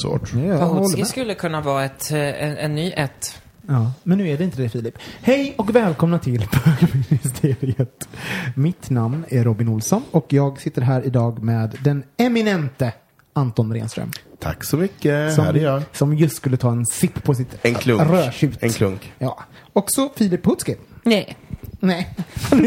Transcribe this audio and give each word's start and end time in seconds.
Sort. 0.00 0.32
Ja, 0.34 0.84
skulle 1.04 1.34
kunna 1.34 1.60
vara 1.60 1.84
ett, 1.84 2.10
eh, 2.12 2.18
en, 2.18 2.56
en 2.56 2.74
ny 2.74 2.92
ett. 2.96 3.42
Ja, 3.68 3.92
men 4.02 4.18
nu 4.18 4.28
är 4.28 4.38
det 4.38 4.44
inte 4.44 4.62
det 4.62 4.68
Filip. 4.68 4.94
Hej 5.22 5.54
och 5.58 5.76
välkomna 5.76 6.18
till 6.18 6.48
Bögministeriet. 6.80 8.08
Mitt 8.56 8.90
namn 8.90 9.24
är 9.28 9.44
Robin 9.44 9.68
Olsson 9.68 10.02
och 10.10 10.26
jag 10.32 10.60
sitter 10.60 10.82
här 10.82 11.06
idag 11.06 11.42
med 11.42 11.78
den 11.84 12.04
eminente 12.16 12.92
Anton 13.32 13.74
Renström. 13.74 14.10
Tack 14.38 14.64
så 14.64 14.76
mycket. 14.76 15.36
här 15.42 15.54
är 15.54 15.62
jag. 15.62 15.82
som 15.92 16.16
just 16.16 16.36
skulle 16.36 16.56
ta 16.56 16.72
en 16.72 16.86
sipp 16.86 17.22
på 17.24 17.34
sitt 17.34 17.58
En 17.62 17.74
klunk. 17.74 18.02
rödtjut. 18.10 18.58
En 18.62 18.70
klunk. 18.70 19.12
Ja. 19.18 19.42
Och 19.72 19.84
så 19.88 20.08
Filip 20.16 20.46
Hutski. 20.46 20.76
Nej. 21.04 21.36
Nej. 21.82 22.08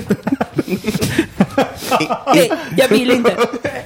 Nej, 2.35 2.52
jag 2.77 2.88
vill 2.89 3.11
inte. 3.11 3.35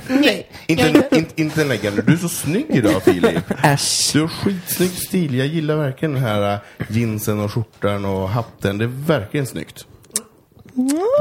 Nej. 0.08 0.48
Inte, 0.68 1.10
inte, 1.12 1.42
inte 1.42 1.64
läggande. 1.64 2.02
Du 2.02 2.14
är 2.14 2.18
så 2.18 2.30
snygg 2.30 2.66
idag 2.70 3.04
Filip. 3.04 3.52
Äsch. 3.64 4.10
Du 4.14 4.22
har 4.22 4.28
skitsnygg 4.28 4.92
stil. 4.92 5.36
Jag 5.36 5.48
gillar 5.48 5.76
verkligen 5.76 6.14
den 6.14 6.24
här 6.24 6.54
äh, 6.54 6.60
jeansen 6.98 7.40
och 7.40 7.54
skjortan 7.54 8.06
och 8.06 8.30
hatten. 8.30 8.78
Det 8.78 8.86
är 8.86 9.06
verkligen 9.08 9.48
snyggt. 9.48 9.86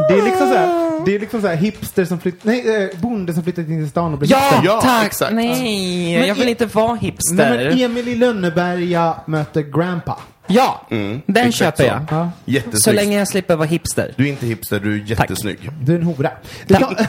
Det 0.09 0.15
är 0.15 0.23
liksom 0.25 0.47
så 0.49 0.55
här, 0.55 1.05
det 1.07 1.15
är 1.15 1.19
liksom 1.21 1.41
så 1.41 1.47
här 1.47 1.57
hipster 1.57 2.05
som 2.05 2.21
flyttar, 2.21 2.49
nej, 2.49 2.83
eh, 2.85 3.01
bonde 3.01 3.35
som 3.35 3.43
flyttat 3.43 3.69
in 3.69 3.83
till 3.83 3.91
stan 3.91 4.13
och 4.13 4.19
blir 4.19 4.31
Ja, 4.31 4.39
hipster. 4.39 4.61
Ja, 4.65 4.81
tack. 4.81 5.07
exakt. 5.07 5.33
Nej, 5.35 6.19
Men 6.19 6.29
jag 6.29 6.35
vill 6.35 6.49
e- 6.49 6.51
inte 6.51 6.67
vara 6.67 6.93
Nej, 6.95 6.99
hipster. 7.03 7.35
men 7.37 7.81
Emil 7.81 8.09
i 8.09 8.15
Lönneberga 8.15 9.15
möter 9.27 9.63
Grandpa. 9.63 10.19
Ja, 10.49 10.87
den 10.89 11.23
exakt 11.37 11.55
köper 11.57 11.83
så. 11.83 12.15
jag. 12.15 12.29
Ja. 12.47 12.61
Så 12.73 12.93
länge 12.93 13.19
jag 13.19 13.29
slipper 13.29 13.57
vara 13.57 13.67
hipster. 13.69 14.15
Du 14.17 14.25
är 14.25 14.29
inte 14.29 14.47
hipster, 14.47 14.81
du 14.81 14.95
är 14.95 15.05
jättesnygg. 15.07 15.71
Du 15.83 15.93
är 15.95 15.97
en 15.99 16.03
hora. 16.03 16.31
Kan, 16.69 16.97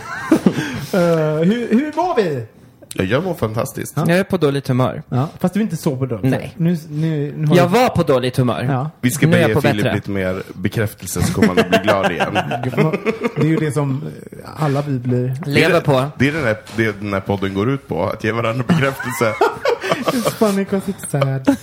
Eh, 0.94 1.00
hur, 1.00 1.68
hur 1.72 1.92
var 1.92 2.16
vi? 2.24 2.46
Ja, 2.94 3.04
jag 3.04 3.24
mår 3.24 3.34
fantastiskt. 3.34 3.94
Jag 3.98 4.10
är 4.10 4.24
på 4.24 4.38
dåligt 4.38 4.68
humör. 4.68 5.04
Ja, 5.10 5.28
fast 5.40 5.54
du 5.54 5.60
är 5.60 5.62
inte 5.64 5.78
så 5.78 5.96
på 5.98 6.06
dörren. 6.06 6.30
Nej. 6.30 6.54
Nu, 6.58 6.78
nu, 6.90 7.34
nu 7.38 7.48
har 7.48 7.56
Jag 7.56 7.70
du- 7.72 7.74
var 7.80 7.90
på 7.90 8.04
dåligt 8.04 8.38
humör. 8.38 8.64
Ja. 8.70 8.90
Vi 9.02 9.12
ska 9.12 9.28
Nu 9.28 9.38
är 9.38 9.42
jag 9.42 9.50
be 9.50 9.54
på 9.54 9.62
Filip 9.62 9.84
bättre. 9.84 9.96
lite 9.96 10.10
mer 10.12 10.44
bekräftelse 10.54 11.22
så 11.24 11.34
kommer 11.34 11.48
han 11.48 11.60
att 11.60 11.70
bli 11.70 11.80
glad 11.84 12.12
igen. 12.12 12.34
Det 13.36 13.42
är 13.42 13.46
ju 13.46 13.56
det 13.56 13.72
som 13.72 14.02
eh, 14.32 14.64
alla 14.66 14.82
vi 14.82 15.00
blir. 15.00 15.36
Lever 15.46 15.82
på. 15.82 16.06
Det 16.18 16.28
är 16.28 16.32
den 16.32 16.44
här, 16.44 16.58
det 16.76 17.00
den 17.02 17.14
här 17.14 17.20
podden 17.22 17.54
går 17.54 17.70
ut 17.70 17.88
på, 17.88 18.04
att 18.06 18.24
ge 18.24 18.32
varandra 18.32 18.64
bekräftelse. 18.68 19.34
It's 19.90 20.30
funny 20.32 20.66
'cause 20.66 20.92
it's 20.92 21.08
sad. 21.10 21.56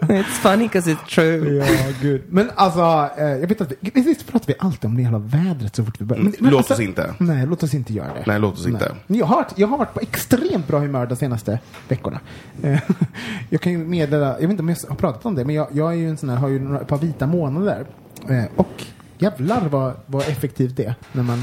It's 0.00 0.22
funny 0.24 0.68
'cause 0.68 0.90
it's 0.90 1.04
true. 1.14 1.54
Ja, 1.54 1.92
gud. 2.02 2.22
Men 2.28 2.50
alltså, 2.54 3.10
eh, 3.18 3.24
jag 3.28 3.48
vet 3.48 3.60
att 3.60 3.72
vi, 3.80 3.90
visst 4.00 4.26
pratar 4.32 4.46
vi 4.46 4.54
alltid 4.58 4.84
om 4.84 4.96
det 4.96 5.02
jävla 5.02 5.18
vädret 5.18 5.76
så 5.76 5.84
fort 5.84 6.00
vi 6.00 6.04
börjar. 6.04 6.22
Men, 6.22 6.34
men 6.38 6.50
låt 6.50 6.58
alltså, 6.58 6.74
oss 6.74 6.80
inte. 6.80 7.14
Nej, 7.18 7.46
låt 7.46 7.62
oss 7.62 7.74
inte 7.74 7.92
göra 7.92 8.14
det. 8.14 8.24
Nej, 8.26 8.40
låt 8.40 8.54
oss 8.54 8.66
inte. 8.66 8.92
Men 9.06 9.18
Jag 9.18 9.26
har, 9.26 9.36
varit- 9.36 9.52
jag 9.58 9.68
har 9.68 9.78
varit 9.78 9.94
på 9.94 10.00
extremt 10.00 10.66
bra 10.68 10.78
humör 10.78 11.06
de 11.06 11.16
senaste 11.16 11.58
veckorna. 11.88 12.20
Eh, 12.62 12.80
jag 13.50 13.60
kan 13.60 13.72
ju 13.72 13.78
meddela, 13.78 14.26
jag 14.26 14.40
vet 14.40 14.50
inte 14.50 14.62
om 14.62 14.68
jag 14.68 14.76
har 14.88 14.96
pratat 14.96 15.26
om 15.26 15.34
det, 15.34 15.44
men 15.44 15.54
jag, 15.54 15.68
jag 15.72 15.92
är 15.92 15.96
ju 15.96 16.08
en 16.08 16.16
sån 16.16 16.28
här, 16.28 16.36
har 16.36 16.48
ju 16.48 16.58
några, 16.58 16.80
ett 16.80 16.88
par 16.88 16.98
vita 16.98 17.26
månader. 17.26 17.86
Eh, 18.28 18.44
och 18.56 18.84
jävlar 19.18 19.68
vad, 19.68 19.92
vad 20.06 20.22
effektivt 20.28 20.76
det 20.76 20.84
är 20.84 20.94
när 21.12 21.22
man 21.22 21.38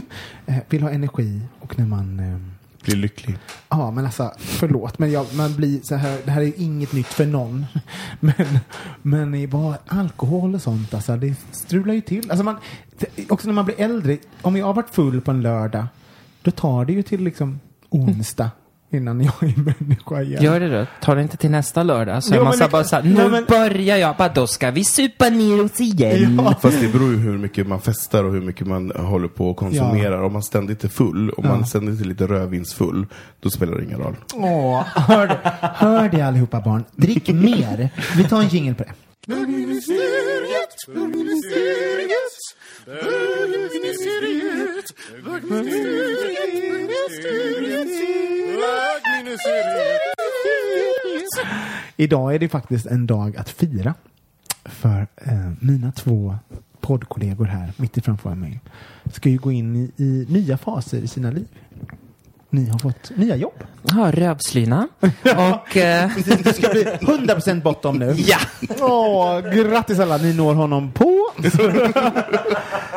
eh, 0.46 0.54
vill 0.68 0.82
ha 0.82 0.90
energi 0.90 1.40
och 1.60 1.78
när 1.78 1.86
man 1.86 2.20
eh, 2.20 2.53
bli 2.84 2.94
lycklig. 2.94 3.38
Ja, 3.68 3.90
men 3.90 4.04
alltså 4.04 4.32
förlåt, 4.38 4.98
men 4.98 5.12
jag, 5.12 5.26
man 5.34 5.56
blir 5.56 5.80
så 5.82 5.94
här, 5.94 6.18
det 6.24 6.30
här 6.30 6.42
är 6.42 6.52
inget 6.56 6.92
nytt 6.92 7.06
för 7.06 7.26
någon. 7.26 7.66
Men, 8.20 8.58
men 9.02 9.50
vad 9.50 9.74
alkohol 9.86 10.54
och 10.54 10.62
sånt, 10.62 10.94
alltså 10.94 11.16
det 11.16 11.34
strular 11.52 11.94
ju 11.94 12.00
till. 12.00 12.30
Alltså 12.30 12.44
man, 12.44 12.56
också 13.28 13.46
när 13.46 13.54
man 13.54 13.64
blir 13.64 13.80
äldre, 13.80 14.18
om 14.42 14.56
jag 14.56 14.66
har 14.66 14.74
varit 14.74 14.90
full 14.90 15.20
på 15.20 15.30
en 15.30 15.42
lördag, 15.42 15.86
då 16.42 16.50
tar 16.50 16.84
det 16.84 16.92
ju 16.92 17.02
till 17.02 17.24
liksom 17.24 17.60
onsdag 17.90 18.50
innan 18.94 19.20
jag 19.20 19.34
är 19.42 19.74
människa 19.78 20.22
igen. 20.22 20.42
Gör 20.42 20.60
det 20.60 20.78
då. 20.80 20.86
Ta 21.00 21.14
det 21.14 21.22
inte 21.22 21.36
till 21.36 21.50
nästa 21.50 21.82
lördag. 21.82 22.22
Så 22.24 22.34
Jo, 22.34 22.40
är 22.40 22.44
man 22.44 22.52
så 22.52 22.68
bara 22.68 22.84
så 22.84 22.96
här, 22.96 23.02
nej, 23.02 23.12
nu 23.12 23.28
men- 23.30 23.44
börjar 23.44 23.96
jag. 23.96 24.16
Bara, 24.16 24.28
då 24.28 24.46
ska 24.46 24.70
vi 24.70 24.84
supa 24.84 25.28
ner 25.28 25.64
oss 25.64 25.80
igen. 25.80 26.40
Ja. 26.44 26.54
Fast 26.62 26.80
det 26.80 26.88
beror 26.88 27.10
ju 27.10 27.16
hur 27.18 27.38
mycket 27.38 27.66
man 27.66 27.80
festar 27.80 28.24
och 28.24 28.32
hur 28.32 28.40
mycket 28.40 28.66
man 28.66 28.92
håller 28.96 29.28
på 29.28 29.50
och 29.50 29.56
konsumerar. 29.56 30.22
Om 30.22 30.32
man 30.32 30.42
ständigt 30.42 30.84
är 30.84 30.88
full, 30.88 31.30
om 31.30 31.46
man 31.48 31.66
ständigt 31.66 32.00
är 32.00 32.04
lite 32.04 32.26
rödvinsfull, 32.26 33.06
då 33.40 33.50
spelar 33.50 33.74
det 33.78 33.84
ingen 33.84 33.98
roll. 33.98 34.16
Åh, 34.34 34.82
hör 34.86 35.26
det, 35.26 35.38
hör 35.60 36.08
det 36.08 36.22
allihopa 36.22 36.60
barn. 36.60 36.84
Drick 36.96 37.28
mer. 37.28 37.90
Vi 38.16 38.24
tar 38.24 38.40
en 38.42 38.48
jingel 38.48 38.74
på 38.74 38.84
det. 38.84 38.92
Idag 51.96 52.34
är 52.34 52.38
det 52.38 52.48
faktiskt 52.48 52.86
en 52.86 53.06
dag 53.06 53.36
att 53.36 53.50
fira. 53.50 53.94
För 54.64 55.06
eh, 55.16 55.52
mina 55.60 55.92
två 55.92 56.36
poddkollegor 56.80 57.44
här, 57.44 57.72
mitt 57.76 58.04
framför 58.04 58.34
mig, 58.34 58.60
ska 59.12 59.28
ju 59.28 59.38
gå 59.38 59.52
in 59.52 59.76
i, 59.76 59.92
i 59.96 60.26
nya 60.28 60.58
faser 60.58 60.98
i 60.98 61.08
sina 61.08 61.30
liv. 61.30 61.46
Ni 62.54 62.68
har 62.70 62.78
fått 62.78 63.10
nya 63.16 63.36
jobb. 63.36 63.64
Ja, 63.82 64.10
rövslyna. 64.12 64.88
Och... 65.22 65.76
Eh, 65.76 66.10
Det 66.44 66.52
ska 66.54 66.68
bli 66.68 66.84
100% 66.84 67.62
bottom 67.62 67.96
nu. 67.98 68.14
ja! 68.16 68.38
Åh, 68.80 69.40
grattis 69.40 69.98
alla, 69.98 70.16
ni 70.16 70.34
når 70.34 70.54
honom 70.54 70.92
på. 70.92 71.30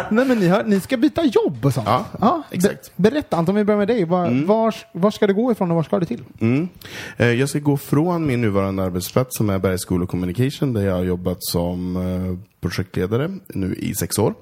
Nej 0.09 0.25
men 0.25 0.37
ni, 0.39 0.47
har, 0.47 0.63
ni 0.63 0.79
ska 0.79 0.97
byta 0.97 1.23
jobb 1.23 1.65
och 1.65 1.73
sånt. 1.73 1.87
Ja, 2.19 2.43
exakt. 2.51 2.91
Be, 2.95 3.09
berätta 3.09 3.37
Anton, 3.37 3.55
vi 3.55 3.63
börjar 3.63 3.77
med 3.77 3.87
dig. 3.87 4.05
Var, 4.05 4.45
var, 4.45 4.75
var 4.91 5.11
ska 5.11 5.27
du 5.27 5.33
gå 5.33 5.51
ifrån 5.51 5.71
och 5.71 5.75
var 5.75 5.83
ska 5.83 5.99
du 5.99 6.05
till? 6.05 6.23
Mm. 6.41 6.69
Eh, 7.17 7.27
Jag 7.27 7.49
ska 7.49 7.59
gå 7.59 7.77
från 7.77 8.25
min 8.27 8.41
nuvarande 8.41 8.83
arbetsplats 8.83 9.37
som 9.37 9.49
är 9.49 9.59
Bergs 9.59 9.85
School 9.85 10.03
of 10.03 10.09
Communication 10.09 10.73
där 10.73 10.81
jag 10.85 10.93
har 10.95 11.03
jobbat 11.03 11.37
som 11.39 11.95
eh, 11.97 12.39
projektledare 12.61 13.31
nu 13.47 13.75
i 13.75 13.93
sex 13.95 14.19
år. 14.19 14.33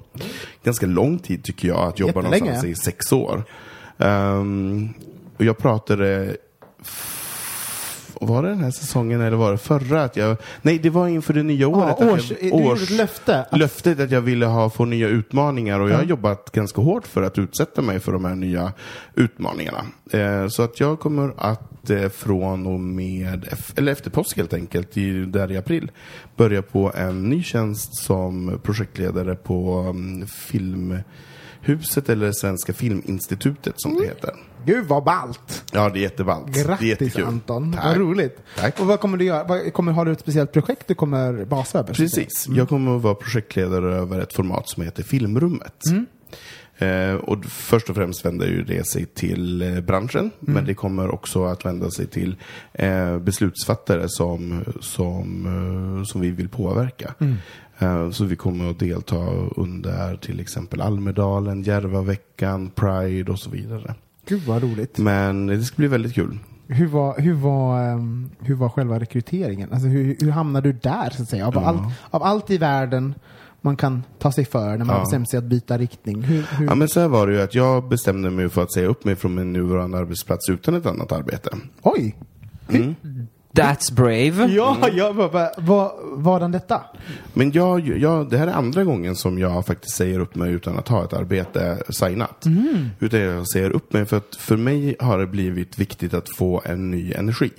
Ganska 0.64 0.86
lång 0.86 1.18
tid 1.18 1.44
tycker 1.44 1.68
jag 1.68 1.78
att 1.88 1.98
jobba 2.00 2.20
Jättelänge. 2.20 2.44
någonstans 2.44 2.78
i 2.78 2.84
sex 2.84 3.12
år. 3.12 3.44
Ehm, 3.98 4.88
och 5.36 5.44
jag 5.44 5.58
pratade 5.58 6.36
var 8.20 8.42
det 8.42 8.48
den 8.48 8.60
här 8.60 8.70
säsongen 8.70 9.20
eller 9.20 9.36
var 9.36 9.52
det 9.52 9.58
förra? 9.58 10.02
Att 10.04 10.16
jag, 10.16 10.36
nej, 10.62 10.78
det 10.78 10.90
var 10.90 11.08
inför 11.08 11.34
det 11.34 11.42
nya 11.42 11.68
året. 11.68 12.00
att 12.00 12.12
års, 12.12 12.30
jag, 12.30 12.42
gjorde 12.42 12.82
ett 12.82 12.90
löfte. 12.90 13.46
Löftet 13.52 14.00
att 14.00 14.10
jag 14.10 14.20
ville 14.20 14.46
ha, 14.46 14.70
få 14.70 14.84
nya 14.84 15.08
utmaningar 15.08 15.80
och 15.80 15.90
jag 15.90 15.96
har 15.96 16.04
jobbat 16.04 16.52
ganska 16.52 16.80
hårt 16.80 17.06
för 17.06 17.22
att 17.22 17.38
utsätta 17.38 17.82
mig 17.82 18.00
för 18.00 18.12
de 18.12 18.24
här 18.24 18.34
nya 18.34 18.72
utmaningarna. 19.14 19.84
Eh, 20.10 20.48
så 20.48 20.62
att 20.62 20.80
jag 20.80 21.00
kommer 21.00 21.34
att 21.36 21.90
eh, 21.90 22.08
från 22.08 22.66
och 22.66 22.80
med, 22.80 23.48
eller 23.76 23.92
efter 23.92 24.10
påsk 24.10 24.36
helt 24.36 24.54
enkelt, 24.54 24.96
i, 24.96 25.24
där 25.24 25.52
i 25.52 25.56
april, 25.56 25.90
börja 26.36 26.62
på 26.62 26.92
en 26.94 27.28
ny 27.28 27.42
tjänst 27.42 27.96
som 28.04 28.60
projektledare 28.62 29.34
på 29.34 29.80
um, 29.80 30.26
Filmhuset 31.62 32.08
eller 32.08 32.32
Svenska 32.32 32.72
Filminstitutet 32.72 33.74
som 33.76 33.94
det 33.94 34.04
heter. 34.04 34.30
Gud 34.64 34.86
vad 34.86 35.04
ballt! 35.04 35.64
Ja, 35.72 35.88
det 35.88 35.98
är 35.98 36.02
jätteballt. 36.02 36.54
det 36.54 36.60
är 36.60 36.64
Grattis 36.64 36.88
jättekul. 36.88 37.24
Anton, 37.24 37.72
Tack. 37.72 37.84
vad 37.84 37.96
roligt. 37.96 38.38
Tack. 38.58 38.80
Och 38.80 38.86
vad 38.86 39.00
kommer 39.00 39.18
du 39.18 39.24
göra? 39.24 39.44
Vad, 39.44 39.72
kommer, 39.72 39.92
har 39.92 40.04
du 40.04 40.12
ett 40.12 40.20
speciellt 40.20 40.52
projekt 40.52 40.88
du 40.88 40.94
kommer 40.94 41.44
basa 41.44 41.78
över? 41.78 41.94
Precis. 41.94 42.46
Jag 42.48 42.68
kommer 42.68 42.96
att 42.96 43.02
vara 43.02 43.14
projektledare 43.14 43.94
över 43.94 44.20
ett 44.20 44.32
format 44.32 44.68
som 44.68 44.82
heter 44.82 45.02
Filmrummet. 45.02 45.82
Eh, 46.78 47.14
och 47.14 47.44
först 47.44 47.90
och 47.90 47.96
främst 47.96 48.24
vänder 48.24 48.46
ju 48.46 48.62
det 48.64 48.86
sig 48.86 49.06
till 49.06 49.62
eh, 49.62 49.80
branschen, 49.80 50.30
men 50.40 50.64
det 50.64 50.74
kommer 50.74 51.14
också 51.14 51.44
att 51.44 51.64
vända 51.64 51.90
sig 51.90 52.06
till 52.06 52.36
eh, 52.72 53.18
beslutsfattare 53.18 54.08
som, 54.08 54.64
som, 54.80 55.46
eh, 55.98 56.04
som 56.04 56.20
vi 56.20 56.30
vill 56.30 56.48
påverka. 56.48 57.14
Eh, 57.20 57.32
så 58.12 58.24
vi 58.24 58.36
kommer 58.36 58.70
att 58.70 58.78
delta 58.78 59.16
under 59.56 60.16
till 60.16 60.40
exempel 60.40 60.80
Almedalen, 60.80 61.62
Järvaveckan, 61.62 62.70
Pride 62.70 63.32
och 63.32 63.38
så 63.38 63.50
vidare. 63.50 63.94
Gud 64.28 64.42
vad 64.42 64.62
roligt. 64.62 64.98
Men 64.98 65.46
det 65.46 65.62
ska 65.62 65.76
bli 65.76 65.88
väldigt 65.88 66.14
kul. 66.14 66.38
Hur 66.68 66.86
var, 66.86 67.20
hur, 67.20 67.34
var, 67.34 67.82
ehm, 67.82 68.30
hur 68.40 68.54
var 68.54 68.68
själva 68.68 68.98
rekryteringen? 69.00 69.72
Alltså 69.72 69.88
hur, 69.88 70.16
hur 70.20 70.30
hamnade 70.30 70.72
du 70.72 70.78
där 70.82 71.10
så 71.10 71.22
att 71.22 71.28
säga? 71.28 71.46
Av, 71.46 71.58
allt, 71.58 71.82
av 72.10 72.22
allt 72.22 72.50
i 72.50 72.58
världen 72.58 73.14
man 73.60 73.76
kan 73.76 74.02
ta 74.18 74.32
sig 74.32 74.44
för 74.44 74.76
när 74.76 74.84
man 74.84 74.96
Ja. 74.96 75.00
bestämmer 75.00 75.26
sig 75.26 75.38
att 75.38 75.44
byta 75.44 75.78
riktning. 75.78 76.22
Hur, 76.22 76.42
hur, 76.58 76.66
Ja, 76.66 76.74
men 76.74 76.88
så 76.88 77.00
här 77.00 77.08
var 77.08 77.26
det 77.26 77.32
ju 77.32 77.40
att 77.40 77.54
jag 77.54 77.88
bestämde 77.88 78.30
mig 78.30 78.48
för 78.48 78.62
att 78.62 78.72
säga 78.72 78.86
upp 78.88 79.04
mig 79.04 79.16
från 79.16 79.34
min 79.34 79.52
nuvarande 79.52 79.98
arbetsplats 79.98 80.48
utan 80.48 80.74
ett 80.74 80.86
annat 80.86 81.12
arbete. 81.12 81.50
Oj! 81.82 82.16
That's 83.56 83.94
brave. 83.94 84.52
Ja, 84.52 84.88
ja 84.92 85.12
vad, 85.12 85.32
vad, 85.32 85.50
vad, 85.56 85.92
vadan 86.12 86.52
detta? 86.52 86.80
Men 87.32 87.52
jag, 87.52 87.88
jag, 87.98 88.30
det 88.30 88.38
här 88.38 88.46
är 88.46 88.52
andra 88.52 88.84
gången 88.84 89.16
som 89.16 89.38
jag 89.38 89.66
faktiskt 89.66 89.96
säger 89.96 90.20
upp 90.20 90.34
mig 90.34 90.52
utan 90.52 90.78
att 90.78 90.88
ha 90.88 91.04
ett 91.04 91.12
arbete 91.12 91.82
signat. 91.88 92.44
Utan 93.00 93.20
jag 93.20 93.48
säger 93.48 93.70
upp 93.70 93.92
mig 93.92 94.04
för 94.04 94.16
att 94.16 94.36
för 94.38 94.56
mig 94.56 94.96
har 95.00 95.18
det 95.18 95.26
blivit 95.26 95.78
viktigt 95.78 96.14
att 96.14 96.36
få 96.36 96.62
en 96.64 96.90
ny 96.90 97.12
energi. 97.12 97.50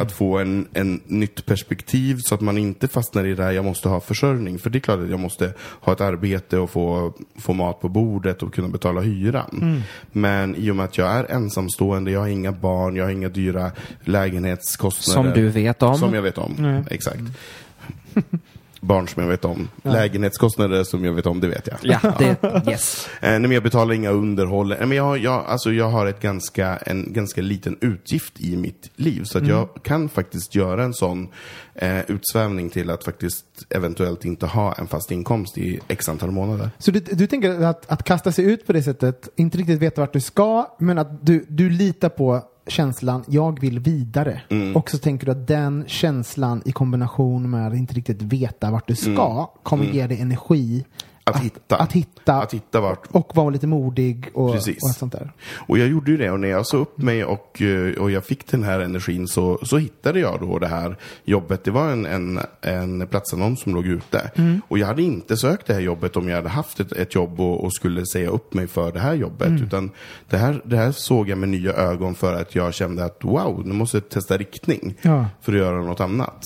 Att 0.00 0.12
få 0.12 0.38
en, 0.38 0.68
en 0.72 1.00
nytt 1.06 1.46
perspektiv 1.46 2.18
så 2.18 2.34
att 2.34 2.40
man 2.40 2.58
inte 2.58 2.88
fastnar 2.88 3.26
i 3.26 3.34
det 3.34 3.44
här, 3.44 3.52
jag 3.52 3.64
måste 3.64 3.88
ha 3.88 4.00
försörjning. 4.00 4.58
För 4.58 4.70
det 4.70 4.78
är 4.78 4.80
klart 4.80 5.00
att 5.00 5.10
jag 5.10 5.20
måste 5.20 5.52
ha 5.80 5.92
ett 5.92 6.00
arbete 6.00 6.58
och 6.58 6.70
få, 6.70 7.12
få 7.38 7.52
mat 7.52 7.80
på 7.80 7.88
bordet 7.88 8.42
och 8.42 8.54
kunna 8.54 8.68
betala 8.68 9.00
hyran. 9.00 9.82
Men 10.12 10.56
i 10.56 10.70
och 10.70 10.76
med 10.76 10.84
att 10.84 10.98
jag 10.98 11.10
är 11.10 11.24
ensamstående, 11.24 12.10
jag 12.10 12.20
har 12.20 12.28
inga 12.28 12.52
barn, 12.52 12.96
jag 12.96 13.04
har 13.04 13.10
inga 13.10 13.28
dyra 13.28 13.70
lägenhetskostnader. 14.04 15.22
Som 15.22 15.25
du 15.34 15.48
vet 15.48 15.82
om. 15.82 15.98
Som 15.98 16.14
jag 16.14 16.22
vet 16.22 16.38
om, 16.38 16.84
exakt. 16.90 17.20
Barn 18.86 19.08
som 19.08 19.22
jag 19.22 19.30
vet 19.30 19.44
om. 19.44 19.68
Lägenhetskostnader 19.82 20.84
som 20.84 21.04
jag 21.04 21.12
vet 21.12 21.26
om, 21.26 21.40
det 21.40 21.48
vet 21.48 21.66
jag. 21.66 21.78
Ja, 21.82 22.14
det, 22.18 22.70
yes. 22.70 23.08
Eh, 23.20 23.30
nej, 23.30 23.40
men 23.40 23.50
jag 23.50 23.62
betalar 23.62 23.94
inga 23.94 24.10
underhåll. 24.10 24.72
Eh, 24.72 24.78
men 24.78 24.92
jag, 24.92 25.18
jag, 25.18 25.44
alltså, 25.46 25.72
jag 25.72 25.90
har 25.90 26.06
ett 26.06 26.20
ganska, 26.20 26.76
en 26.76 27.12
ganska 27.12 27.42
liten 27.42 27.78
utgift 27.80 28.40
i 28.40 28.56
mitt 28.56 28.90
liv. 28.96 29.24
Så 29.24 29.38
att 29.38 29.46
jag 29.46 29.68
kan 29.82 30.08
faktiskt 30.08 30.54
göra 30.54 30.84
en 30.84 30.94
sån 30.94 31.28
eh, 31.74 32.10
utsvävning 32.10 32.70
till 32.70 32.90
att 32.90 33.04
faktiskt 33.04 33.44
eventuellt 33.70 34.24
inte 34.24 34.46
ha 34.46 34.72
en 34.72 34.86
fast 34.86 35.10
inkomst 35.10 35.58
i 35.58 35.80
x 35.88 36.08
antal 36.08 36.30
månader. 36.30 36.70
Så 36.78 36.90
du, 36.90 37.00
du 37.00 37.26
tänker 37.26 37.64
att, 37.64 37.90
att 37.90 38.02
kasta 38.02 38.32
sig 38.32 38.44
ut 38.44 38.66
på 38.66 38.72
det 38.72 38.82
sättet, 38.82 39.28
inte 39.36 39.58
riktigt 39.58 39.78
veta 39.78 40.00
vart 40.00 40.12
du 40.12 40.20
ska, 40.20 40.76
men 40.78 40.98
att 40.98 41.26
du, 41.26 41.46
du 41.48 41.70
litar 41.70 42.08
på 42.08 42.42
känslan, 42.66 43.24
jag 43.28 43.60
vill 43.60 43.78
vidare. 43.78 44.42
Mm. 44.48 44.76
Och 44.76 44.90
så 44.90 44.98
tänker 44.98 45.26
du 45.26 45.32
att 45.32 45.46
den 45.46 45.84
känslan 45.86 46.62
i 46.64 46.72
kombination 46.72 47.50
med 47.50 47.68
att 47.68 47.74
inte 47.74 47.94
riktigt 47.94 48.22
veta 48.22 48.70
vart 48.70 48.88
du 48.88 48.96
ska, 48.96 49.50
kommer 49.62 49.84
ge 49.84 50.06
dig 50.06 50.20
energi 50.20 50.84
Mm. 51.28 51.36
Att 51.36 51.44
hitta. 51.44 51.76
att 51.76 51.92
hitta 51.92 52.34
Att 52.42 52.54
hitta 52.54 52.80
vart. 52.80 53.06
och 53.10 53.36
vara 53.36 53.50
lite 53.50 53.66
modig 53.66 54.30
och, 54.34 54.44
och 54.48 54.52
Precis. 54.54 54.84
allt 54.84 54.96
sånt 54.98 55.12
där. 55.12 55.32
Och 55.68 55.78
jag 55.78 55.88
gjorde 55.88 56.10
ju 56.10 56.16
det 56.16 56.30
och 56.30 56.40
när 56.40 56.48
jag 56.48 56.66
sa 56.66 56.76
upp 56.76 56.98
mig 56.98 57.24
och, 57.24 57.62
eh, 57.62 57.94
och 58.02 58.10
jag 58.10 58.24
fick 58.24 58.46
den 58.50 58.62
här 58.62 58.80
energin 58.80 59.28
så, 59.28 59.58
så 59.62 59.78
hittade 59.78 60.20
jag 60.20 60.40
då 60.40 60.58
det 60.58 60.66
här 60.66 60.96
jobbet. 61.24 61.64
Det 61.64 61.70
var 61.70 61.90
en, 61.90 62.06
en, 62.06 62.40
en 62.60 63.06
platsannons 63.06 63.60
som 63.60 63.74
låg 63.74 63.86
ute. 63.86 64.30
Och 64.68 64.78
jag 64.78 64.86
hade 64.86 65.02
inte 65.02 65.36
sökt 65.36 65.66
det 65.66 65.74
här 65.74 65.80
jobbet 65.80 66.16
om 66.16 66.28
jag 66.28 66.36
hade 66.36 66.48
haft 66.48 66.80
ett, 66.80 66.92
ett 66.92 67.14
jobb 67.14 67.40
och, 67.40 67.64
och 67.64 67.74
skulle 67.74 68.06
säga 68.06 68.30
upp 68.30 68.54
mig 68.54 68.66
för 68.66 68.92
det 68.92 69.00
här 69.00 69.14
jobbet. 69.14 69.48
Utan 69.62 69.90
det 70.28 70.36
här, 70.36 70.62
det 70.64 70.76
här 70.76 70.92
såg 70.92 71.28
jag 71.28 71.38
med 71.38 71.48
nya 71.48 71.72
ögon 71.72 72.14
för 72.14 72.34
att 72.34 72.54
jag 72.54 72.74
kände 72.74 73.04
att 73.04 73.24
wow, 73.24 73.62
nu 73.64 73.74
måste 73.74 73.96
jag 73.96 74.08
testa 74.08 74.36
riktning 74.36 74.94
Ja. 75.02 75.26
för 75.42 75.52
att 75.52 75.58
göra 75.58 75.82
något 75.82 76.00
annat. 76.00 76.42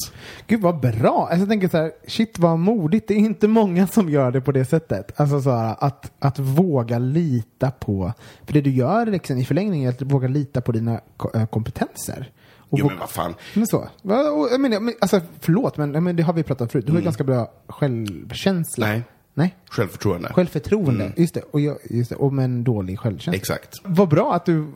Gud 0.47 0.61
vad 0.61 0.81
bra! 0.81 1.21
Alltså, 1.31 1.39
jag 1.39 1.49
tänker 1.49 1.69
så 1.69 1.77
här, 1.77 1.91
shit 2.09 2.39
vad 2.39 2.59
modigt. 2.59 3.09
Det 3.09 3.15
är 3.15 3.19
inte 3.19 3.49
många 3.49 3.87
som 3.87 4.09
gör 4.11 4.31
det 4.31 4.41
på 4.41 4.53
det 4.53 4.65
sättet. 4.71 5.21
Alltså 5.21 5.41
så 5.41 5.51
här, 5.51 5.77
att, 5.79 6.13
att 6.19 6.39
våga 6.39 6.99
lita 6.99 7.71
på, 7.71 8.13
för 8.47 8.53
det 8.53 8.61
du 8.61 8.71
gör 8.71 9.07
liksom, 9.07 9.39
i 9.39 9.45
förlängningen 9.45 9.89
är 9.89 9.95
att 9.95 10.03
våga 10.03 10.29
lita 10.29 10.61
på 10.61 10.73
dina 10.73 11.01
äh, 11.35 11.47
kompetenser. 11.47 12.31
Och 12.71 12.79
Jo 12.79 12.87
men 12.87 12.99
vad 12.99 13.11
fan. 13.11 13.35
men 13.55 13.67
så. 13.67 13.89
Jag 14.03 14.61
menar, 14.61 14.81
men, 14.81 14.95
alltså, 15.01 15.21
förlåt, 15.41 15.77
men, 15.77 16.05
men 16.05 16.17
det 16.17 16.23
har 16.23 16.33
vi 16.33 16.43
pratat 16.43 16.61
om 16.61 16.69
förut. 16.69 16.87
Du 16.87 16.93
har 16.93 16.99
ju 16.99 17.05
ganska 17.05 17.25
bra 17.25 17.53
självkänsla. 17.69 18.87
Mm. 18.87 18.99
Nej. 18.99 19.07
Nej? 19.35 19.57
Självförtroende. 19.71 20.33
Självförtroende. 20.33 21.13
Just 21.17 21.35
det. 21.35 21.43
Och, 21.51 21.61
jag, 21.61 21.79
just 21.91 22.11
det. 22.11 22.17
Och 22.17 22.33
med 22.33 22.45
en 22.45 22.65
dålig 22.65 22.99
självkänsla. 22.99 23.39
Exakt. 23.39 23.75
Vad 23.85 24.09
bra 24.09 24.35
att 24.35 24.45
du... 24.45 24.67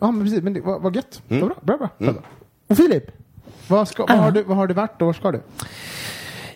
Ja, 0.00 0.10
men 0.10 0.22
precis. 0.24 0.42
Men 0.42 0.52
det 0.52 0.60
var, 0.60 0.80
var 0.80 0.90
gött. 0.96 1.22
Mm. 1.28 1.40
Vad 1.40 1.48
bra, 1.48 1.76
bra, 1.76 1.88
bra. 1.98 2.12
bra. 2.12 2.22
Och 2.66 2.76
Filip, 2.76 3.04
vad, 3.68 3.88
ska, 3.88 4.06
vad, 4.06 4.18
har 4.18 4.30
du, 4.30 4.42
vad 4.42 4.56
har 4.56 4.66
du 4.66 4.74
varit 4.74 5.00
och 5.02 5.06
var 5.06 5.12
ska 5.12 5.32
du? 5.32 5.40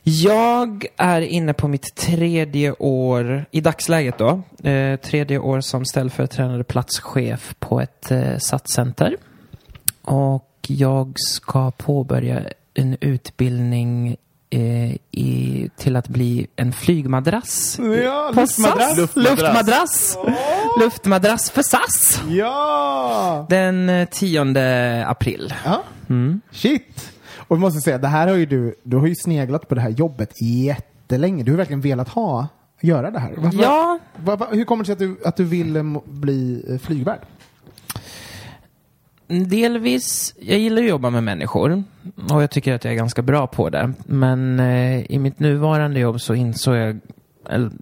Jag 0.05 0.87
är 0.97 1.21
inne 1.21 1.53
på 1.53 1.69
mitt 1.69 1.95
tredje 1.95 2.73
år, 2.79 3.45
i 3.51 3.61
dagsläget 3.61 4.19
då, 4.19 4.43
eh, 4.69 4.97
tredje 4.97 5.39
år 5.39 5.61
som 5.61 5.85
ställföreträdande 5.85 6.65
platschef 6.65 7.55
på 7.59 7.81
ett 7.81 8.11
eh, 8.11 8.39
satscenter. 8.39 9.17
Och 10.03 10.49
jag 10.67 11.13
ska 11.17 11.71
påbörja 11.71 12.41
en 12.75 12.97
utbildning 13.01 14.17
eh, 14.51 14.93
i, 15.11 15.71
till 15.77 15.97
att 15.97 16.09
bli 16.09 16.47
en 16.57 16.73
flygmadrass. 16.73 17.79
Ja, 18.05 18.33
luftmadrass. 18.37 18.97
Luftmadrass. 18.97 19.39
Luftmadrass. 19.39 20.19
Luftmadrass 20.81 21.51
för 21.51 21.63
SAS. 21.63 22.23
Ja! 22.29 23.47
Den 23.49 23.89
eh, 23.89 24.09
10 24.11 25.05
april. 25.07 25.55
ja. 25.65 25.83
Shit! 26.51 27.12
Och 27.53 27.57
jag 27.57 27.61
måste 27.61 27.81
säga, 27.81 27.99
det 27.99 28.09
här 28.09 28.29
har 28.29 28.35
ju 28.35 28.47
du, 28.47 28.75
du 28.83 28.97
har 28.97 29.07
ju 29.07 29.15
sneglat 29.15 29.69
på 29.69 29.75
det 29.75 29.81
här 29.81 29.91
jobbet 29.91 30.43
jättelänge. 30.43 31.43
Du 31.45 31.51
har 31.51 31.57
verkligen 31.59 31.81
velat 31.81 32.09
ha, 32.09 32.49
göra 32.81 33.11
det 33.11 33.19
här. 33.19 33.33
Varför- 33.37 33.63
Ja, 33.63 33.99
Va, 34.17 34.37
va, 34.37 34.49
hur 34.53 34.65
kommer 34.65 34.85
det 34.85 34.87
sig 34.87 34.93
att 34.93 34.99
du, 34.99 35.17
att 35.25 35.37
du 35.37 35.45
vill 35.45 35.77
eh, 35.77 35.83
bli 36.05 36.65
eh, 36.69 36.79
flygvärd? 36.79 37.19
Delvis, 39.27 40.35
jag 40.41 40.59
gillar 40.59 40.83
att 40.83 40.89
jobba 40.89 41.11
med 41.11 41.25
människor 41.25 41.83
och 42.31 42.43
jag 42.43 42.51
tycker 42.51 42.75
att 42.75 42.85
jag 42.85 42.93
är 42.93 42.97
ganska 42.99 43.23
bra 43.23 43.47
på 43.47 43.71
det. 43.71 43.93
Men 44.07 44.61
eh, 44.61 45.01
i 45.13 45.19
mitt 45.19 45.39
nuvarande 45.39 46.01
jobb 46.01 46.21
så 46.21 46.35
insåg 46.35 46.77
jag, 46.77 47.01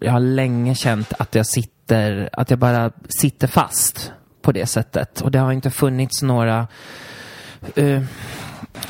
jag 0.01 0.13
har 0.13 0.21
länge 0.21 0.75
känt 0.75 1.13
att 1.19 1.35
jag 1.35 1.47
sitter, 1.47 2.29
att 2.33 2.51
jag 2.51 2.59
bara 2.59 2.91
sitter 3.09 3.47
fast 3.47 4.13
på 4.43 4.53
det 4.53 4.67
sättet. 4.67 5.21
Och 5.21 5.31
det 5.31 5.39
har 5.39 5.53
inte 5.53 5.71
funnits 5.71 6.23
några, 6.23 6.67
eh, 7.75 8.03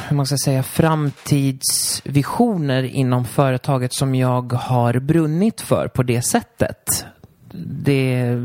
hur 0.08 0.16
man 0.16 0.26
ska 0.26 0.36
säga, 0.44 0.62
framtidsvisioner 0.62 2.82
inom 2.82 3.24
företaget 3.24 3.94
som 3.94 4.14
jag 4.14 4.52
har 4.52 4.98
brunnit 4.98 5.60
för 5.60 5.88
på 5.88 6.02
det 6.02 6.22
sättet. 6.22 7.04
Det 7.52 8.36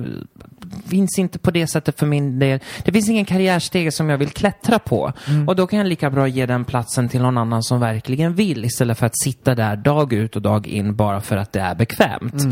finns 0.88 1.20
inte 1.20 1.40
på 1.40 1.52
det 1.52 1.68
sättet 1.68 2.00
för 2.00 2.06
min 2.06 2.40
del. 2.40 2.60
Det 2.84 2.92
finns 2.92 3.10
ingen 3.10 3.26
karriärstege 3.26 3.92
som 3.92 4.10
jag 4.10 4.18
vill 4.18 4.30
klättra 4.30 4.80
på. 4.80 5.14
Och 5.48 5.56
då 5.56 5.68
kan 5.68 5.80
jag 5.80 5.88
lika 5.88 6.10
bra 6.10 6.28
ge 6.28 6.46
den 6.46 6.66
platsen 6.66 7.10
till 7.10 7.22
någon 7.22 7.38
annan 7.38 7.64
som 7.64 7.80
verkligen 7.80 8.36
vill 8.36 8.66
istället 8.66 9.00
för 9.00 9.06
att 9.06 9.20
sitta 9.20 9.56
där 9.56 9.76
dag 9.76 10.14
ut 10.14 10.36
och 10.36 10.42
dag 10.42 10.68
in 10.68 10.96
bara 10.96 11.22
för 11.22 11.38
att 11.38 11.54
det 11.54 11.60
är 11.60 11.76
bekvämt. 11.76 12.44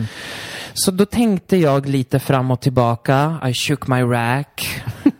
Så 0.73 0.91
då 0.91 1.05
tänkte 1.05 1.57
jag 1.57 1.89
lite 1.89 2.19
fram 2.19 2.51
och 2.51 2.61
tillbaka. 2.61 3.39
I 3.45 3.53
shook 3.53 3.87
my 3.87 4.01
rack. 4.01 4.81